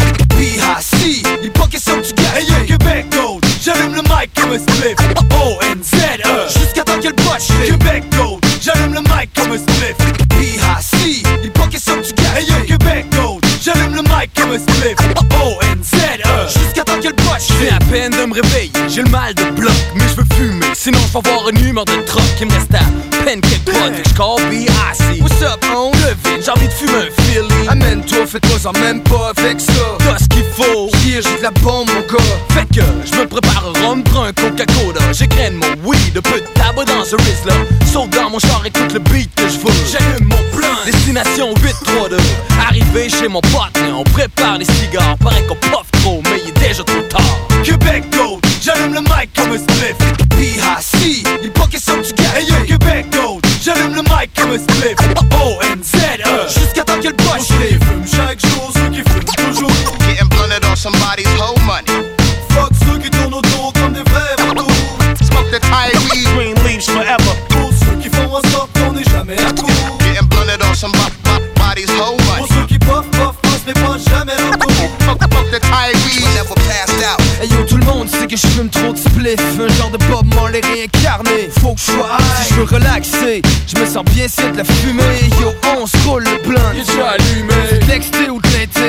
Les 1.42 1.50
pockets 1.50 1.82
sont 1.82 1.96
du 1.96 2.12
gars. 2.14 2.38
Hey, 2.38 2.46
yeah. 2.46 2.64
Québec 2.66 3.06
Gold, 3.10 3.44
j'allume 3.62 3.94
le 3.94 4.02
mic 4.02 4.32
comme 4.34 4.52
un 4.52 4.58
spliff. 4.58 4.96
O-N-Z-E, 5.30 6.58
jusqu'à 6.58 6.84
temps 6.84 6.98
qu'elle 7.00 7.14
poche. 7.14 7.48
Québec 7.66 8.04
Gold, 8.16 8.44
j'allume 8.60 8.94
le 8.94 9.00
mic 9.00 9.32
comme 9.34 9.52
un 9.52 9.58
spliff. 9.58 9.96
PHC, 10.28 11.22
les 11.42 11.50
pockets 11.50 11.80
sont 11.80 11.96
du 11.96 12.12
gars. 12.12 12.38
Hey, 12.38 12.46
yeah. 12.46 12.60
Québec 12.66 13.06
Gold, 13.14 13.44
j'allume 13.62 13.94
le 13.94 14.02
mic 14.02 14.30
comme 14.34 14.52
un 14.52 14.58
spliff. 14.58 14.96
O-N-Z-E, 15.40 16.60
jusqu'à 16.60 16.84
temps 16.84 17.00
qu'elle 17.00 17.14
poche. 17.14 17.48
J'ai 17.60 17.70
à 17.70 17.78
peine 17.90 18.12
de 18.12 18.24
me 18.24 18.34
réveiller, 18.34 18.72
j'ai 18.88 19.02
le 19.02 19.10
mal 19.10 19.34
de 19.34 19.44
bloc, 19.50 19.72
mais 19.94 20.04
je 20.08 20.16
veux 20.16 20.26
fumer. 20.36 20.66
Sinon, 20.74 20.98
je 21.06 21.12
vais 21.12 21.28
avoir 21.28 21.48
une 21.48 21.64
humeur 21.66 21.84
de 21.84 22.00
troc 22.02 22.22
qui 22.36 22.44
me 22.44 22.52
reste 22.52 22.74
à 22.74 23.24
peine 23.24 23.40
quelque 23.40 23.70
pot. 23.70 23.94
Fait 23.94 24.02
que 24.02 24.08
j'call 24.10 24.42
B.I.C. 24.50 25.20
What's 25.20 25.42
up, 25.42 25.64
on 25.74 25.90
Levin? 25.92 26.40
J'ai 26.44 26.50
envie 26.50 26.68
de 26.68 26.72
fumer 26.72 26.92
un 26.92 27.17
fais-toi 28.28 28.58
en 28.66 28.78
même 28.80 29.02
pas 29.02 29.32
avec 29.36 29.60
ça. 29.60 29.72
T'as 29.98 30.18
ce 30.18 30.28
qu'il 30.28 30.44
faut, 30.44 30.90
hier 31.04 31.22
j'ai 31.22 31.38
de 31.38 31.42
la 31.42 31.50
bombe, 31.50 31.88
mon 31.88 32.00
gars. 32.00 32.24
Fait 32.50 32.66
que 32.66 32.84
je 33.04 33.18
me 33.18 33.26
prépare 33.26 33.72
un 33.74 33.86
rhum, 33.86 34.00
un 34.00 34.32
Coca-Cola. 34.32 35.12
J'égrène 35.12 35.54
mon 35.54 35.88
weed, 35.88 36.16
un 36.16 36.20
peu 36.20 36.40
de 36.40 36.46
tabac 36.54 36.84
dans 36.84 37.04
ce 37.04 37.16
là 37.16 37.54
Saute 37.90 38.10
dans 38.10 38.30
mon 38.30 38.38
char, 38.38 38.62
écoute 38.66 38.92
le 38.92 39.00
beat 39.00 39.34
que 39.34 39.48
je 39.48 39.58
veux. 39.58 39.72
J'allume 39.90 40.28
mon 40.28 40.58
plan, 40.58 40.68
destination 40.84 41.54
832. 41.62 42.18
Arrivé 42.68 43.08
chez 43.08 43.28
mon 43.28 43.40
pote, 43.40 43.78
on 43.94 44.04
prépare 44.04 44.58
les 44.58 44.66
cigares. 44.66 45.16
Paraît 45.18 45.42
qu'on 45.44 45.56
puff 45.56 45.90
trop, 46.02 46.20
mais 46.24 46.42
il 46.44 46.50
est 46.50 46.68
déjà 46.68 46.84
trop 46.84 47.02
tard. 47.08 47.48
Québec 47.64 48.04
Gold, 48.12 48.44
j'allume 48.62 48.94
le 48.94 49.00
mic 49.00 49.32
comme 49.34 49.52
un 49.52 49.58
spliff. 49.58 49.96
PHC, 50.30 51.24
les 51.42 51.50
pockets 51.50 51.80
sont 51.80 51.96
du 51.96 52.12
gars. 52.12 52.38
Hey, 52.38 52.46
yeah. 52.46 52.60
Québec 52.66 53.06
Gold, 53.10 53.44
j'allume 53.62 53.94
le 53.94 54.02
mic 54.02 54.30
comme 54.36 54.50
un 54.52 54.58
spliff. 54.58 54.96
O-N-Z-E, 55.32 55.67
somebody's 60.90 61.28
whole 61.38 61.60
money. 61.66 61.84
Fuck 62.50 62.72
ceux 62.84 62.98
qui 62.98 63.10
tournent 63.10 63.34
autour 63.34 63.72
comme 63.74 63.92
des 63.92 64.02
vrais 64.10 64.36
vautours. 64.38 64.70
Smoke 65.22 65.50
the 65.50 65.60
Thai 65.60 65.92
weed. 66.08 66.28
Green 66.34 66.54
leaves 66.64 66.84
forever. 66.84 67.34
Pour 67.50 67.70
ceux 67.80 67.96
qui 68.00 68.08
font 68.08 68.30
en 68.34 68.42
sorte 68.50 68.70
qu'on 68.72 68.92
n'est 68.92 69.04
jamais 69.04 69.36
à 69.38 69.52
court. 69.52 69.98
Getting 70.00 70.28
blunted 70.28 70.62
on 70.62 70.74
somebody's 70.74 71.90
whole 72.00 72.16
money. 72.28 72.38
Pour 72.38 72.48
ceux 72.48 72.66
qui 72.66 72.78
puff, 72.78 73.04
puff, 73.10 73.36
puff, 73.42 73.60
mais 73.66 73.74
pas 73.74 73.98
jamais 74.10 74.32
retour. 74.32 74.88
Fuck, 75.00 75.20
fuck 75.34 75.50
the 75.50 75.60
Thai 75.60 75.92
weed. 76.06 76.24
Never 76.34 76.54
passed 76.68 77.04
out. 77.04 77.20
Hey 77.40 77.48
yo, 77.48 77.64
tout 77.68 77.76
le 77.76 77.84
monde 77.84 78.08
sait 78.08 78.26
que 78.26 78.36
je 78.36 78.46
fume 78.46 78.70
trop 78.70 78.92
de 78.92 78.98
spliff. 78.98 79.40
Un 79.60 79.68
genre 79.74 79.90
de 79.90 79.98
Bob 80.08 80.26
Marley 80.34 80.62
réincarné. 80.62 81.50
Faut 81.60 81.74
que 81.74 81.80
je 81.80 81.92
sois 81.92 82.16
high. 82.18 82.46
Si 82.46 82.54
je 82.54 82.60
veux 82.60 82.64
relaxer, 82.64 83.42
je 83.66 83.78
me 83.78 83.84
sens 83.84 84.04
bien 84.04 84.26
c'est 84.26 84.52
de 84.52 84.56
la 84.56 84.64
fumée. 84.64 85.28
Yo, 85.40 85.52
on 85.76 85.86
se 85.86 85.98
roule 86.08 86.24
le 86.24 86.48
blunt. 86.48 86.72
Est 86.72 86.86
déjà 86.86 87.10
allumé. 87.10 87.86
Texté 87.86 88.30
ou. 88.30 88.40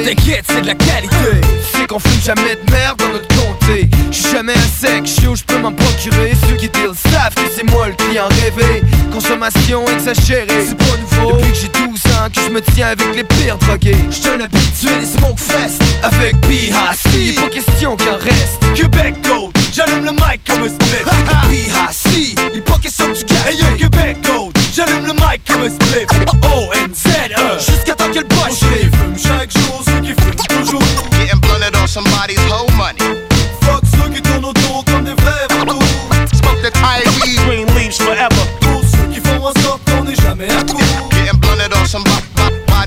T'inquiète, 0.10 0.44
c'est 0.48 0.62
de 0.62 0.66
la 0.66 0.74
qualité. 0.74 1.40
C'est 1.72 1.86
qu'on 1.86 2.00
fume 2.00 2.20
jamais 2.26 2.56
de 2.56 2.72
merde 2.72 2.98
dans 2.98 3.10
notre 3.10 3.28
comté. 3.28 3.88
J'suis 4.10 4.32
jamais 4.32 4.54
à 4.54 4.56
sec, 4.58 5.04
yo, 5.22 5.36
je 5.36 5.44
peux 5.44 5.60
m'en 5.60 5.72
procurer. 5.72 6.34
Ceux 6.50 6.56
qui 6.56 6.68
deal 6.68 6.94
savent 6.96 7.36
que 7.36 7.42
c'est 7.56 7.70
moi 7.70 7.90
le 7.90 7.94
client 7.94 8.28
rêvé. 8.42 8.82
Consommation 9.14 9.86
exagérée, 9.88 10.66
c'est 10.68 10.76
pas 10.76 10.98
nouveau. 10.98 11.38
Depuis 11.38 11.52
que 11.52 11.58
j'ai 11.58 11.68
12 11.68 11.84
ans, 11.86 12.28
que 12.34 12.42
je 12.42 12.50
me 12.50 12.60
tiens 12.60 12.88
avec 12.88 13.16
les 13.16 13.24
pires 13.24 13.60
drogués. 13.60 13.96
J'suis 14.10 14.30
un 14.30 14.42
habitué 14.42 14.90
des 15.00 15.06
smoke 15.06 15.38
fest 15.38 15.80
avec 16.02 16.36
BHC. 16.38 17.36
Pas 17.36 17.50
question 17.50 17.96
qu'il 17.96 18.10
en 18.10 18.18
reste. 18.18 18.60
Québec 18.74 19.14
Gold, 19.24 19.56
j'allume 19.72 20.06
le 20.06 20.12
mic 20.12 20.42
comme 20.48 20.64
un 20.64 20.70
split. 20.70 21.06
BHC, 21.52 22.36
les 22.56 22.62
pockets 22.62 22.92
sont 22.92 23.10
du 23.10 23.24
gars. 23.26 23.48
Hey, 23.48 23.58
yeah. 23.58 23.78
Québec 23.78 24.18
Gold, 24.26 24.58
j'allume 24.74 25.06
le 25.06 25.14
mic 25.14 25.44
comme 25.48 25.62
un 25.62 25.70
split. 25.70 26.08
O-N-Z-E, 26.42 26.79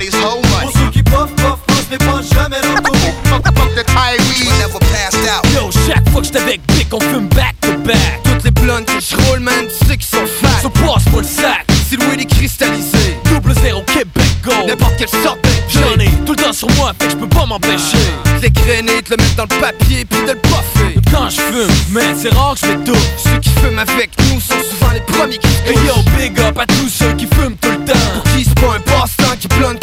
somebody's 0.02 0.14
whole 0.14 0.42
money. 0.50 0.72
Pour 0.72 0.72
ceux 0.72 0.90
qui 0.90 1.02
puff, 1.02 1.34
puff, 1.36 1.58
puff, 1.66 1.86
mais 1.90 1.98
pas 1.98 2.20
jamais 2.34 2.56
retour. 2.56 2.96
Fuck, 3.24 3.44
fuck 3.44 3.74
the 3.74 3.84
weed. 4.28 4.48
Never 4.58 4.78
passed 4.90 5.28
out. 5.28 5.44
Yo, 5.54 5.70
chaque 5.86 6.08
fois 6.10 6.20
que 6.20 6.26
j'étais 6.26 6.40
avec 6.40 6.60
Big, 6.68 6.86
on 6.92 7.00
fume 7.00 7.28
back 7.28 7.54
to 7.60 7.76
back. 7.84 8.22
Toutes 8.24 8.44
les 8.44 8.50
blondes 8.50 8.84
que 8.84 9.00
je 9.00 9.16
roule, 9.16 9.40
man, 9.40 9.66
tu 9.68 9.86
sais 9.86 9.96
qu'ils 9.96 10.06
sont 10.06 10.26
fat. 10.40 10.62
So 10.62 10.70
passe 10.70 11.04
moi 11.10 11.22
le 11.22 11.28
sac, 11.28 11.66
c'est 11.88 12.00
le 12.00 12.06
weed 12.06 12.28
cristallisé. 12.28 13.18
Double 13.24 13.54
zéro 13.62 13.82
Québec 13.82 14.30
Gold. 14.44 14.68
N'importe 14.68 14.96
quelle 14.96 15.22
sorte 15.22 15.38
J'en 15.68 15.98
ai 15.98 16.08
tout 16.26 16.32
le 16.32 16.42
temps 16.42 16.52
sur 16.52 16.70
moi, 16.72 16.92
fait 16.98 17.06
que 17.06 17.12
je 17.12 17.16
peux 17.16 17.28
pas 17.28 17.46
m'empêcher. 17.46 17.98
De 18.36 18.42
l'égrainer, 18.42 19.02
de 19.02 19.10
le 19.10 19.16
mettre 19.16 19.36
dans 19.36 19.42
le 19.44 19.60
papier, 19.60 20.04
puis 20.04 20.20
de 20.22 20.32
le 20.32 20.38
puffer. 20.38 21.00
Quand 21.10 21.30
je 21.30 21.40
fume, 21.40 21.74
man, 21.90 22.16
c'est 22.20 22.32
rare 22.34 22.54
que 22.54 22.66
je 22.66 22.72
m'étouffe. 22.72 23.08
Ceux 23.16 23.38
qui 23.38 23.50
fument 23.50 23.78
avec 23.78 24.10
nous 24.28 24.40
sont 24.40 24.54
souvent 24.70 24.92
les 24.92 25.00
premiers 25.00 25.38
qui 25.38 25.48
se 25.48 25.70
Hey 25.70 25.76
yo, 25.86 25.94
big 26.18 26.38
up 26.40 26.58
à 26.58 26.66
tous 26.66 26.88
ceux 26.88 27.12
qui 27.14 27.26
fument 27.26 27.56
tout 27.60 27.70
le 27.70 27.84
temps. 27.84 27.98
Pour 28.14 28.24
qui 28.32 28.44
c'est 28.44 28.60
pas 28.60 28.74
un 28.76 28.80
passe-temps 28.80 29.36
qui 29.40 29.48
blonde 29.48 29.78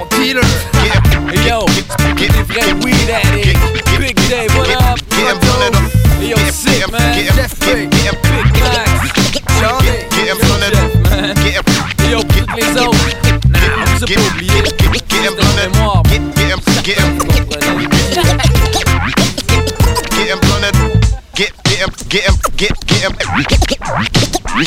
l'heure 0.00 0.08
de 0.08 0.16
voir 0.16 0.16
mon 0.16 0.18
dealer. 0.18 0.40
Hey 1.30 1.48
yo, 1.48 1.66
get 2.16 2.28
des 2.32 2.42
vrais 2.42 2.72
weed 2.84 3.10
addicts. 3.10 3.60
Big 3.98 4.16
Day, 4.28 4.46
what 4.56 4.68
up? 4.70 4.98
What 5.10 5.36
up? 5.62 5.76
Hey 6.20 6.28
yo, 6.30 6.36
sick 6.50 6.90
man, 6.90 7.14
Jeff 7.14 7.58
Bay, 7.60 7.86
Big 7.86 8.12
Mac, 8.62 8.88
Johnny, 9.60 10.06
yo 10.16 10.34
Jeff 10.34 10.40
man. 10.60 11.36
Hey 11.38 12.10
yo, 12.10 12.22
toutes 12.22 12.54
les 12.56 12.70
autres. 12.80 12.98
Nah, 13.48 13.58
on 13.78 13.84
vous 13.84 14.04
a 14.04 14.06
pas 14.06 14.20
oublié. 14.32 14.62
Getting 15.08 15.36
blunted. 15.36 15.70
mémoire. 15.72 16.02
Get, 16.04 16.22
getting, 16.34 16.60
getting, 16.82 17.18
getting 20.16 20.40
blunted. 20.40 20.74
Get, 21.34 21.52
getting, 21.64 21.94
getting, 22.08 22.36
get, 22.56 22.74
getting, 22.86 23.16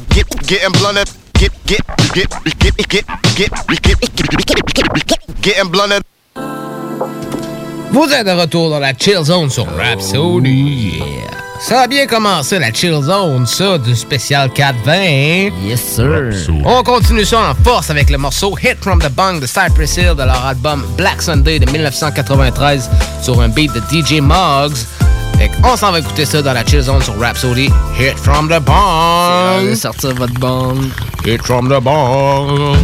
get, 0.09 0.27
getting 0.47 0.71
blunted. 0.73 1.22
Get, 1.39 1.51
get, 1.65 1.81
get, 2.13 2.29
get, 2.59 2.77
get, 2.87 3.03
get, 3.35 3.49
get, 5.05 5.19
getting 5.41 5.69
blunted. 5.69 6.01
Vous 7.91 8.05
êtes 8.11 8.25
de 8.25 8.31
retour 8.31 8.69
dans 8.69 8.79
la 8.79 8.93
Chill 8.93 9.23
Zone 9.23 9.49
sur 9.49 9.67
Rhapsody. 9.67 11.01
Ça 11.59 11.81
a 11.81 11.87
bien 11.87 12.07
commencé 12.07 12.57
la 12.59 12.73
Chill 12.73 13.01
Zone, 13.01 13.45
ça, 13.45 13.77
du 13.77 13.95
spécial 13.95 14.49
420. 14.51 15.51
Yes, 15.65 15.81
sir. 15.81 16.31
On 16.65 16.81
continue 16.83 17.23
ça 17.23 17.51
en 17.51 17.55
force 17.63 17.89
avec 17.89 18.09
le 18.09 18.17
morceau 18.17 18.57
Hit 18.61 18.77
from 18.81 18.99
the 18.99 19.09
Bung 19.09 19.39
de 19.39 19.45
Cypress 19.47 19.97
Hill 19.97 20.15
de 20.17 20.23
leur 20.23 20.45
album 20.45 20.83
Black 20.97 21.21
Sunday 21.21 21.59
de 21.59 21.69
1993 21.71 22.89
sur 23.21 23.39
un 23.41 23.49
beat 23.49 23.71
de 23.73 23.79
DJ 23.91 24.19
Moggs. 24.21 24.75
Fait 25.37 25.51
on 25.63 25.75
s'en 25.75 25.91
va 25.91 25.99
écouter 25.99 26.25
ça 26.25 26.41
dans 26.41 26.53
la 26.53 26.65
Chill 26.65 26.81
Zone 26.81 27.01
sur 27.01 27.19
Rhapsody. 27.19 27.69
Hit 27.99 28.17
from 28.17 28.49
the. 28.49 28.61
Allez 28.69 29.75
sortir 29.75 30.13
votre 30.15 30.33
bang. 30.39 30.91
Hit 31.25 31.41
from 31.43 31.69
the 31.69 31.81
Bung. 31.81 32.77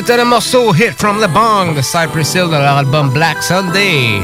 C'était 0.00 0.16
le 0.16 0.24
morceau 0.24 0.74
Hit 0.74 0.94
from 0.98 1.20
the 1.20 1.28
Bong 1.28 1.74
de 1.76 1.82
Cypress 1.82 2.34
Hill 2.34 2.46
de 2.46 2.52
leur 2.56 2.78
album 2.78 3.10
Black 3.10 3.42
Sunday. 3.42 4.22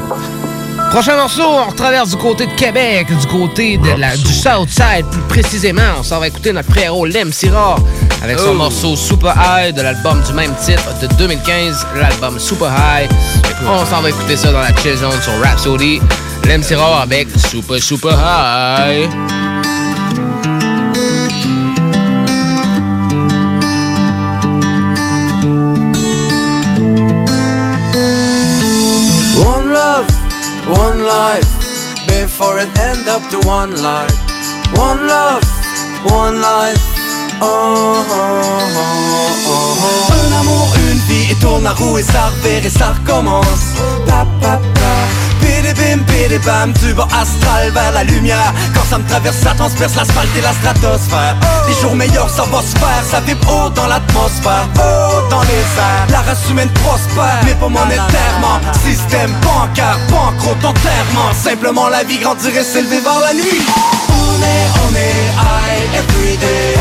Prochain 0.91 1.17
morceau, 1.17 1.43
on 1.45 1.67
retraverse 1.71 2.11
du 2.11 2.17
côté 2.17 2.47
de 2.47 2.53
Québec, 2.53 3.09
du 3.15 3.27
côté 3.27 3.77
de 3.77 4.01
la, 4.01 4.17
du 4.17 4.33
Southside 4.33 5.05
plus 5.11 5.21
précisément. 5.29 5.83
On 5.99 6.03
s'en 6.03 6.19
va 6.19 6.29
écouter 6.29 6.55
notre 6.55 6.71
frérot 6.71 7.05
Lem 7.05 7.31
Syrah 7.31 7.77
avec 8.23 8.39
son 8.39 8.53
Oh. 8.53 8.55
morceau 8.55 8.97
Super 8.97 9.35
High 9.37 9.75
de 9.75 9.83
l'album 9.83 10.23
du 10.27 10.33
même 10.33 10.55
titre 10.65 10.83
de 11.03 11.09
2015, 11.19 11.87
l'album 12.01 12.39
Super 12.39 12.69
High. 12.71 13.11
On 13.69 13.85
s'en 13.85 14.01
va 14.01 14.09
écouter 14.09 14.37
ça 14.39 14.53
dans 14.53 14.61
la 14.61 14.75
chill 14.77 14.97
zone 14.97 15.21
sur 15.21 15.39
Rhapsody. 15.43 16.01
Lem 16.47 16.63
Syrah 16.63 17.03
avec 17.03 17.29
Super 17.51 17.83
Super 17.83 18.13
High. 18.13 19.11
To 33.31 33.39
one 33.49 33.71
life. 33.83 34.15
One 34.77 35.07
love, 35.07 35.43
one 36.05 36.41
life. 36.41 36.83
Oh, 37.41 38.05
oh, 38.11 38.67
oh. 39.49 40.13
Un 40.13 40.33
amour, 40.41 40.69
une 40.91 40.99
vie, 41.09 41.33
et 41.33 41.35
tourne 41.37 41.65
la 41.65 41.73
roue 41.73 41.99
et 41.99 42.03
ça 42.03 42.27
revient 42.27 42.67
et 42.67 42.71
ça 42.71 42.93
recommence. 42.93 43.75
Bidi 45.97 46.05
bim, 46.05 46.29
bidi 46.29 46.39
bam, 46.47 46.73
du 46.73 46.95
bas 46.95 47.09
astral 47.13 47.71
vers 47.71 47.93
la 47.93 48.05
lumière. 48.05 48.53
Quand 48.75 48.85
ça 48.91 48.99
me 48.99 49.09
traverse, 49.09 49.37
ça 49.37 49.55
transperce 49.57 49.95
l'asphalte 49.97 50.29
et 50.37 50.41
la 50.41 50.53
stratosphère. 50.53 51.37
Les 51.69 51.75
jours 51.75 51.95
meilleurs, 51.95 52.29
ça 52.29 52.45
va 52.53 52.61
se 52.61 52.77
faire, 52.79 53.03
ça 53.11 53.21
vibre 53.21 53.49
haut 53.49 53.71
dans 53.71 53.87
l'atmosphère, 53.87 54.69
haut 54.77 55.29
dans 55.31 55.43
les 55.43 55.65
airs. 55.79 56.07
La 56.11 56.21
race 56.21 56.49
humaine 56.51 56.71
prospère, 56.85 57.41
mais 57.45 57.55
pas 57.55 57.69
monétairement. 57.69 58.61
Système 58.85 59.33
bancaire, 59.43 59.99
banqueroute, 60.11 60.65
enterrement. 60.65 61.33
Simplement 61.43 61.89
la 61.89 62.05
vie 62.05 62.19
grandirait, 62.19 62.65
s'élever 62.65 63.01
vers 63.01 63.21
la 63.21 63.35
nuit. 63.35 63.63
On 64.11 64.43
est, 64.43 64.67
on 64.85 64.95
est 64.95 65.23
high 65.39 65.95
every 65.95 66.37
day. 66.37 66.75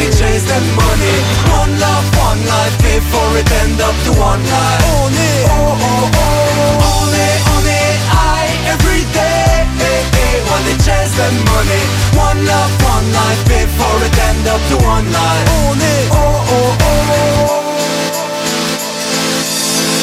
Chase 0.00 0.44
the 0.44 0.60
money. 0.76 1.16
One 1.52 1.78
love, 1.78 2.16
one 2.18 2.44
life, 2.46 2.76
before 2.78 3.38
it 3.38 3.52
end 3.62 3.80
up 3.80 3.94
to 4.04 4.12
one 4.20 4.42
life. 4.42 4.84
On 4.96 5.08
est, 5.12 5.44
oh 5.46 5.78
oh 5.80 6.10
oh. 6.14 6.49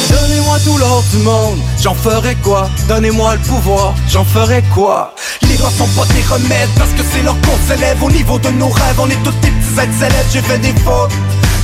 Donnez-moi 0.09 0.57
tout 0.63 0.77
l'or 0.77 1.03
du 1.11 1.17
monde, 1.17 1.59
j'en 1.81 1.93
ferai 1.93 2.35
quoi? 2.35 2.69
Donnez-moi 2.87 3.35
le 3.35 3.41
pouvoir, 3.41 3.93
j'en 4.09 4.25
ferai 4.25 4.63
quoi? 4.73 5.13
Les 5.47 5.57
lois 5.57 5.71
sont 5.77 5.87
pas 5.87 6.05
des 6.13 6.21
remèdes 6.23 6.69
parce 6.77 6.91
que 6.91 7.03
c'est 7.11 7.23
leur 7.23 7.35
qu'on 7.41 7.57
s'élève 7.67 8.01
Au 8.03 8.11
niveau 8.11 8.37
de 8.39 8.49
nos 8.49 8.69
rêves, 8.69 8.99
on 8.99 9.09
est 9.09 9.23
tous 9.23 9.31
des 9.41 9.49
petits 9.51 9.79
êtres 9.79 9.93
célèbres 9.97 10.29
J'ai 10.31 10.41
fait 10.41 10.59
des 10.59 10.73
fautes 10.81 11.11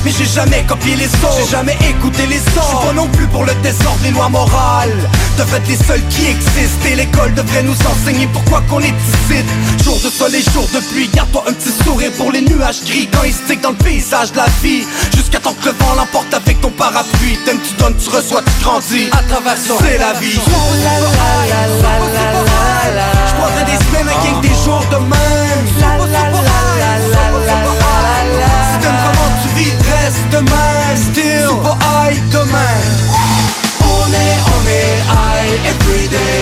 mais 0.04 0.12
j'ai 0.16 0.26
jamais 0.26 0.62
copié 0.64 0.96
les 0.96 1.06
autres. 1.06 1.38
J'ai 1.38 1.50
jamais 1.50 1.76
écouté 1.88 2.26
les 2.26 2.38
autres. 2.38 2.80
Je 2.82 2.86
pas 2.86 2.92
non 2.92 3.08
plus 3.08 3.26
pour 3.26 3.44
le 3.44 3.54
désordre, 3.62 3.98
les 4.02 4.10
lois 4.10 4.28
morales 4.28 5.08
Devraient 5.38 5.58
être 5.58 5.68
les 5.68 5.76
seules 5.76 6.06
qui 6.08 6.26
existent 6.26 6.86
Et 6.86 6.96
l'école 6.96 7.34
devrait 7.34 7.62
nous 7.62 7.76
enseigner 7.86 8.26
pourquoi 8.28 8.60
qu'on 8.68 8.80
est 8.80 8.88
ici. 8.88 9.42
Jour 9.82 9.98
de 10.04 10.10
soleil, 10.10 10.44
jour 10.52 10.68
de 10.74 10.80
pluie 10.92 11.08
Garde-toi 11.12 11.44
un 11.48 11.52
petit 11.52 11.72
sourire 11.84 12.12
pour 12.16 12.30
les 12.32 12.42
nuages 12.42 12.84
gris. 12.84 13.08
Quand 13.12 13.24
ils 13.24 13.32
stickent 13.32 13.62
dans 13.62 13.70
le 13.70 13.76
paysage 13.76 14.32
de 14.32 14.36
la 14.36 14.46
vie 14.62 14.84
Jusqu'à 15.14 15.40
temps 15.40 15.54
que 15.54 15.66
le 15.66 15.72
vent 15.72 15.94
l'emporte 15.96 16.32
avec 16.34 16.60
ton 16.60 16.70
parapluie. 16.70 17.38
T'aimes, 17.44 17.60
tu 17.66 17.74
donnes, 17.74 17.96
tu 17.96 18.10
reçois, 18.10 18.42
tu 18.42 18.64
grandis. 18.64 19.08
À 19.12 19.22
travers 19.22 19.56
ça, 19.56 19.74
c'est 19.80 19.98
la 19.98 20.12
vie. 20.14 20.38
J'prendrai 23.28 23.64
des 23.64 23.84
semaines 23.84 24.08
avec 24.08 24.40
des 24.42 24.54
jours 24.64 24.84
de 24.90 24.96
demain 30.34 30.96
Still, 30.96 31.50
super 31.50 31.76
high 31.86 32.18
demain 32.34 32.78
On 33.94 34.06
est, 34.10 34.36
on 34.54 34.62
est 34.80 34.94
high 35.14 35.50
every 35.70 36.06
day 36.08 36.38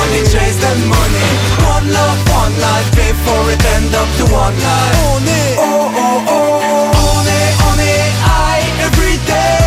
On 0.00 0.08
est 0.16 0.26
chase 0.32 0.58
the 0.64 0.72
money. 0.88 1.28
One 1.74 1.86
love, 1.92 2.20
one 2.40 2.54
life 2.66 2.88
Before 2.96 3.44
it 3.52 3.62
end 3.76 3.92
up 4.00 4.08
to 4.18 4.24
one 4.32 4.56
life. 4.68 4.96
On 5.12 5.22
est, 5.40 5.52
oh 5.58 5.92
oh 6.04 6.18
oh. 6.28 6.90
On 7.16 7.22
est, 7.40 7.52
on 7.68 7.76
est 7.92 8.06
high 8.28 8.64
every 8.86 9.16
day 9.28 9.60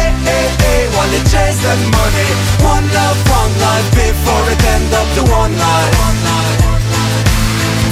One 0.98 1.10
day 1.14 1.24
chase 1.30 1.60
the 1.66 1.76
money. 1.98 2.30
One 2.66 2.86
love, 2.98 3.20
one 3.42 3.54
life 3.66 3.90
Before 3.94 4.46
it 4.54 4.62
end 4.74 4.94
up 5.00 5.08
to 5.18 5.24
one 5.42 5.54
life. 5.54 5.94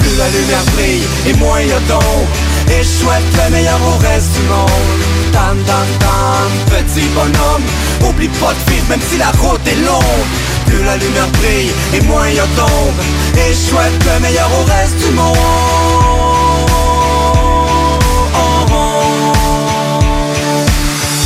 Plus 0.01 0.15
la 0.17 0.29
lumière 0.29 0.65
brille 0.73 1.05
et 1.27 1.33
moins 1.33 1.61
y 1.61 1.71
a 1.71 1.79
d'ombre 1.87 2.50
Et 2.73 2.83
je 2.83 2.89
souhaite 2.99 3.29
le 3.43 3.51
meilleur 3.51 3.79
au 3.81 3.97
reste 3.97 4.31
du 4.33 4.43
monde. 4.47 5.01
Tam 5.33 5.57
tam 5.65 5.87
tam, 5.99 6.49
petit 6.71 7.07
bonhomme. 7.15 7.65
Oublie 8.07 8.29
pas 8.39 8.53
de 8.53 8.71
vivre 8.71 8.87
même 8.89 9.01
si 9.09 9.17
la 9.17 9.31
route 9.41 9.67
est 9.67 9.81
longue. 9.85 10.27
Plus 10.65 10.83
la 10.83 10.95
lumière 10.97 11.27
brille 11.39 11.71
et 11.93 12.01
moins 12.01 12.29
y 12.29 12.39
a 12.39 12.47
d'ombre. 12.57 13.03
Et 13.35 13.53
je 13.53 13.59
souhaite 13.69 14.05
le 14.05 14.19
meilleur 14.21 14.49
au 14.59 14.63
reste 14.63 14.97
du 15.05 15.11
monde. 15.13 15.37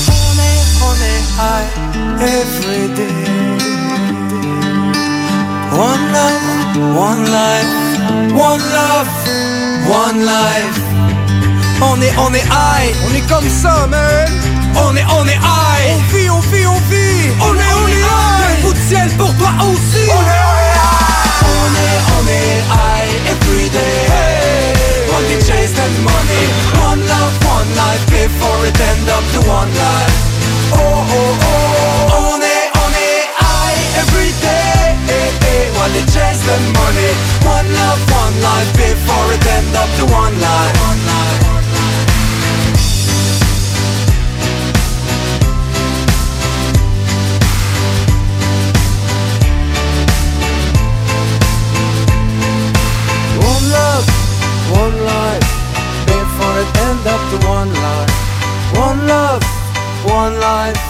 On 0.08 0.36
est, 0.50 0.62
on 0.90 0.96
est 1.12 1.24
high 1.46 1.70
every 2.22 2.88
day. 2.96 3.16
One 5.72 6.04
love, 6.14 6.78
one 6.96 7.24
life, 7.26 7.74
one 8.34 8.64
love, 8.78 9.10
one 9.88 10.20
life. 10.26 10.85
On 11.82 12.02
est, 12.02 12.14
on 12.18 12.34
est 12.34 12.46
high, 12.46 12.96
on 13.06 13.14
est 13.14 13.28
comme 13.28 13.50
ça, 13.50 13.88
man. 13.88 14.30
On 14.76 14.96
est, 14.96 15.04
on 15.12 15.28
est 15.28 15.36
high. 15.36 15.92
On 15.92 16.16
vit, 16.16 16.30
on 16.30 16.40
vit, 16.40 16.66
on 16.66 16.80
vit. 16.90 17.32
On 17.42 17.54
est, 17.54 17.74
on 17.82 17.88
est 17.88 18.00
high. 18.00 18.60
Un 18.60 18.62
bout 18.62 18.74
de 18.74 18.80
ciel 18.80 19.10
pour 19.18 19.34
toi 19.36 19.52
aussi. 19.60 20.08
On 20.08 20.24
est, 20.24 20.44
on 20.44 20.56
est 20.64 20.76
high. 20.80 21.36
On 21.52 21.68
est, 21.84 22.00
on 22.16 22.24
est 22.28 22.56
high 22.72 23.32
every 23.32 23.70
day. 23.70 24.76
One 25.12 25.24
chase 25.44 25.74
the 25.74 25.88
money. 26.00 26.46
One 26.80 27.02
love, 27.08 27.36
one 27.44 27.70
life 27.76 28.06
before 28.08 28.66
it 28.66 28.80
end 28.80 29.10
up 29.10 29.24
to 29.34 29.40
one 29.50 29.72
life. 29.76 30.16
Oh, 30.74 30.80
oh, 30.80 31.38
oh. 31.44 32.32
On 32.32 32.40
est, 32.40 32.68
on 32.84 32.92
est 32.96 33.28
high 33.36 34.00
every 34.00 34.32
day. 34.42 34.96
One 35.76 35.92
day 35.92 36.06
chase 36.08 36.40
the 36.48 36.58
money. 36.72 37.12
One 37.44 37.68
love, 37.68 38.00
one 38.12 38.36
life 38.42 38.72
before 38.74 39.34
it 39.34 39.46
end 39.46 39.76
up 39.76 39.90
to 40.00 40.06
one 40.14 40.40
life. 40.40 40.74
One 40.88 41.06
life. 41.06 41.45
one 54.86 55.04
life, 55.04 55.50
before 56.06 56.58
it 56.62 56.78
and 56.86 57.08
up 57.08 57.22
to 57.32 57.48
one 57.48 57.74
life. 57.74 58.14
One 58.78 59.08
love, 59.08 59.44
one 60.06 60.40
life. 60.40 60.85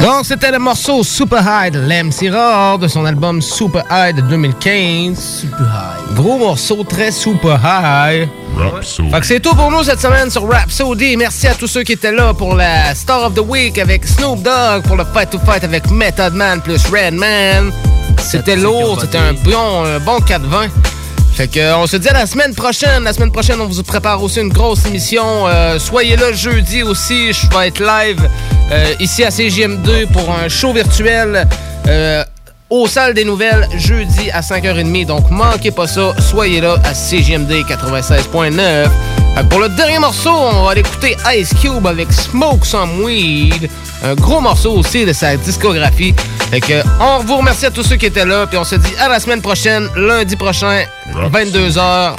Donc, 0.00 0.24
c'était 0.24 0.52
le 0.52 0.58
morceau 0.60 1.02
Super 1.02 1.42
High 1.42 1.72
de 1.72 1.80
l'MC 1.80 2.30
Raw 2.32 2.78
de 2.78 2.86
son 2.86 3.04
album 3.04 3.42
Super 3.42 3.82
High 3.90 4.14
de 4.14 4.20
2015. 4.22 5.18
Super 5.18 5.58
High. 5.58 6.14
Gros 6.14 6.38
morceau, 6.38 6.84
très 6.84 7.10
super 7.10 7.58
high. 7.64 8.28
Fait 9.10 9.20
que 9.20 9.26
c'est 9.26 9.40
tout 9.40 9.54
pour 9.54 9.70
nous 9.70 9.82
cette 9.82 10.00
semaine 10.00 10.30
sur 10.30 10.48
Rhapsody. 10.48 11.16
Merci 11.16 11.48
à 11.48 11.54
tous 11.54 11.66
ceux 11.66 11.82
qui 11.82 11.92
étaient 11.92 12.12
là 12.12 12.32
pour 12.32 12.54
la 12.54 12.94
Star 12.94 13.24
of 13.24 13.34
the 13.34 13.42
Week 13.46 13.76
avec 13.78 14.06
Snoop 14.06 14.42
Dogg, 14.42 14.82
pour 14.84 14.96
le 14.96 15.04
Fight 15.12 15.30
to 15.30 15.38
Fight 15.40 15.64
avec 15.64 15.90
Method 15.90 16.32
Man 16.34 16.60
plus 16.60 16.84
Redman. 16.86 17.72
C'était 18.20 18.56
lourd, 18.56 18.98
c'était 19.00 19.18
un 19.18 19.32
bon, 19.32 19.84
un 19.84 19.98
bon 19.98 20.18
4-20. 20.18 20.68
Fait 21.38 21.46
que, 21.46 21.60
euh, 21.60 21.78
on 21.78 21.86
se 21.86 21.96
dit 21.96 22.08
à 22.08 22.14
la 22.14 22.26
semaine 22.26 22.52
prochaine. 22.52 23.04
La 23.04 23.12
semaine 23.12 23.30
prochaine, 23.30 23.60
on 23.60 23.66
vous 23.66 23.84
prépare 23.84 24.20
aussi 24.20 24.40
une 24.40 24.48
grosse 24.48 24.84
émission. 24.86 25.46
Euh, 25.46 25.78
soyez 25.78 26.16
là 26.16 26.32
jeudi 26.32 26.82
aussi. 26.82 27.32
Je 27.32 27.46
vais 27.56 27.68
être 27.68 27.78
live 27.78 28.28
euh, 28.72 28.94
ici 28.98 29.22
à 29.22 29.28
CGM2 29.28 30.08
pour 30.08 30.34
un 30.34 30.48
show 30.48 30.72
virtuel 30.72 31.46
euh, 31.86 32.24
aux 32.70 32.86
salles 32.86 33.14
des 33.14 33.24
nouvelles 33.24 33.68
jeudi 33.76 34.30
à 34.30 34.40
5h30. 34.40 35.06
Donc, 35.06 35.30
manquez 35.30 35.70
pas 35.70 35.86
ça. 35.86 36.14
Soyez 36.18 36.60
là 36.60 36.76
à 36.84 36.94
CGMD 36.94 37.52
96.9. 37.68 38.88
Fait 39.34 39.42
que 39.42 39.48
Pour 39.48 39.60
le 39.60 39.68
dernier 39.70 39.98
morceau, 39.98 40.30
on 40.32 40.64
va 40.64 40.72
aller 40.72 40.80
écouter 40.80 41.16
Ice 41.36 41.54
Cube 41.60 41.86
avec 41.86 42.12
Smoke 42.12 42.64
Some 42.64 43.02
Weed. 43.02 43.70
Un 44.04 44.14
gros 44.14 44.40
morceau 44.40 44.72
aussi 44.72 45.04
de 45.04 45.12
sa 45.12 45.36
discographie. 45.36 46.14
Fait 46.50 46.60
que 46.60 46.82
on 47.00 47.24
vous 47.24 47.36
remercie 47.36 47.66
à 47.66 47.70
tous 47.70 47.82
ceux 47.82 47.96
qui 47.96 48.06
étaient 48.06 48.24
là. 48.24 48.46
Puis 48.46 48.58
on 48.58 48.64
se 48.64 48.76
dit 48.76 48.94
à 48.98 49.08
la 49.08 49.18
semaine 49.20 49.42
prochaine, 49.42 49.88
lundi 49.96 50.36
prochain, 50.36 50.84
22h. 51.32 52.14